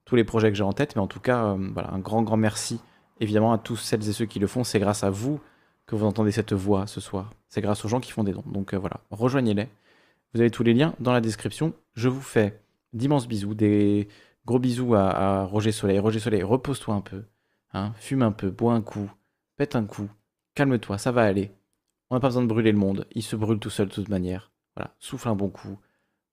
[0.05, 0.95] tous les projets que j'ai en tête.
[0.95, 2.81] Mais en tout cas, voilà, un grand, grand merci
[3.19, 4.63] évidemment à tous celles et ceux qui le font.
[4.63, 5.39] C'est grâce à vous
[5.85, 7.31] que vous entendez cette voix ce soir.
[7.47, 8.43] C'est grâce aux gens qui font des dons.
[8.45, 9.67] Donc euh, voilà, rejoignez-les.
[10.33, 11.73] Vous avez tous les liens dans la description.
[11.93, 12.61] Je vous fais
[12.93, 14.07] d'immenses bisous, des
[14.45, 15.99] gros bisous à, Roger Soleil.
[15.99, 17.23] Roger Soleil, repose-toi un peu.
[17.73, 19.11] Hein, fume un peu, bois un coup,
[19.55, 20.09] pète un coup,
[20.55, 21.51] calme-toi, ça va aller.
[22.09, 24.09] On n'a pas besoin de brûler le monde, il se brûle tout seul de toute
[24.09, 24.51] manière.
[24.79, 25.77] Voilà, souffle un bon coup,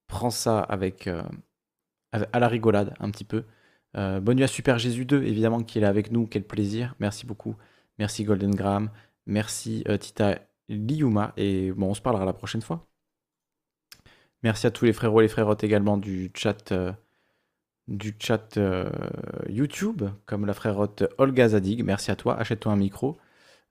[0.07, 1.25] prends ça avec, euh,
[2.13, 3.43] à la rigolade un petit peu.
[3.97, 6.95] Euh, bonne nuit à Super Jésus 2, évidemment, qui est là avec nous, quel plaisir.
[7.01, 7.57] Merci beaucoup.
[7.99, 8.91] Merci Golden Graham.
[9.27, 11.33] Merci euh, Tita Liuma.
[11.37, 12.87] Et bon, on se parlera la prochaine fois.
[14.45, 16.73] Merci à tous les frérots et les frérottes également du chat,
[17.89, 18.61] du chat
[19.49, 21.83] YouTube, comme la frérotte Olga Zadig.
[21.85, 22.39] Merci à toi.
[22.39, 23.19] Achète-toi un micro.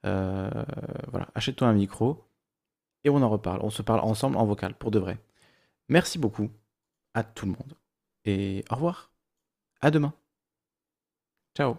[0.03, 2.24] voilà, achète-toi un micro.
[3.05, 3.61] Et on en reparle.
[3.63, 5.17] On se parle ensemble en vocal, pour de vrai.
[5.89, 6.49] Merci beaucoup
[7.13, 7.75] à tout le monde.
[8.25, 9.11] Et au revoir.
[9.81, 10.13] À demain.
[11.55, 11.77] Ciao.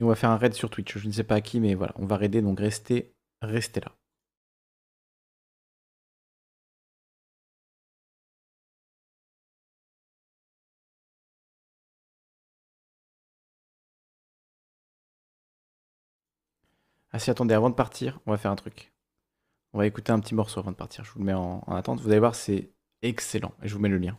[0.00, 0.98] on va faire un raid sur Twitch.
[0.98, 3.92] Je ne sais pas à qui, mais voilà, on va raider, donc restez, restez là.
[17.12, 18.92] Ah si, attendez, avant de partir, on va faire un truc.
[19.72, 21.04] On va écouter un petit morceau avant de partir.
[21.04, 22.00] Je vous le mets en attente.
[22.00, 23.54] Vous allez voir, c'est excellent.
[23.62, 24.18] Et je vous mets le lien.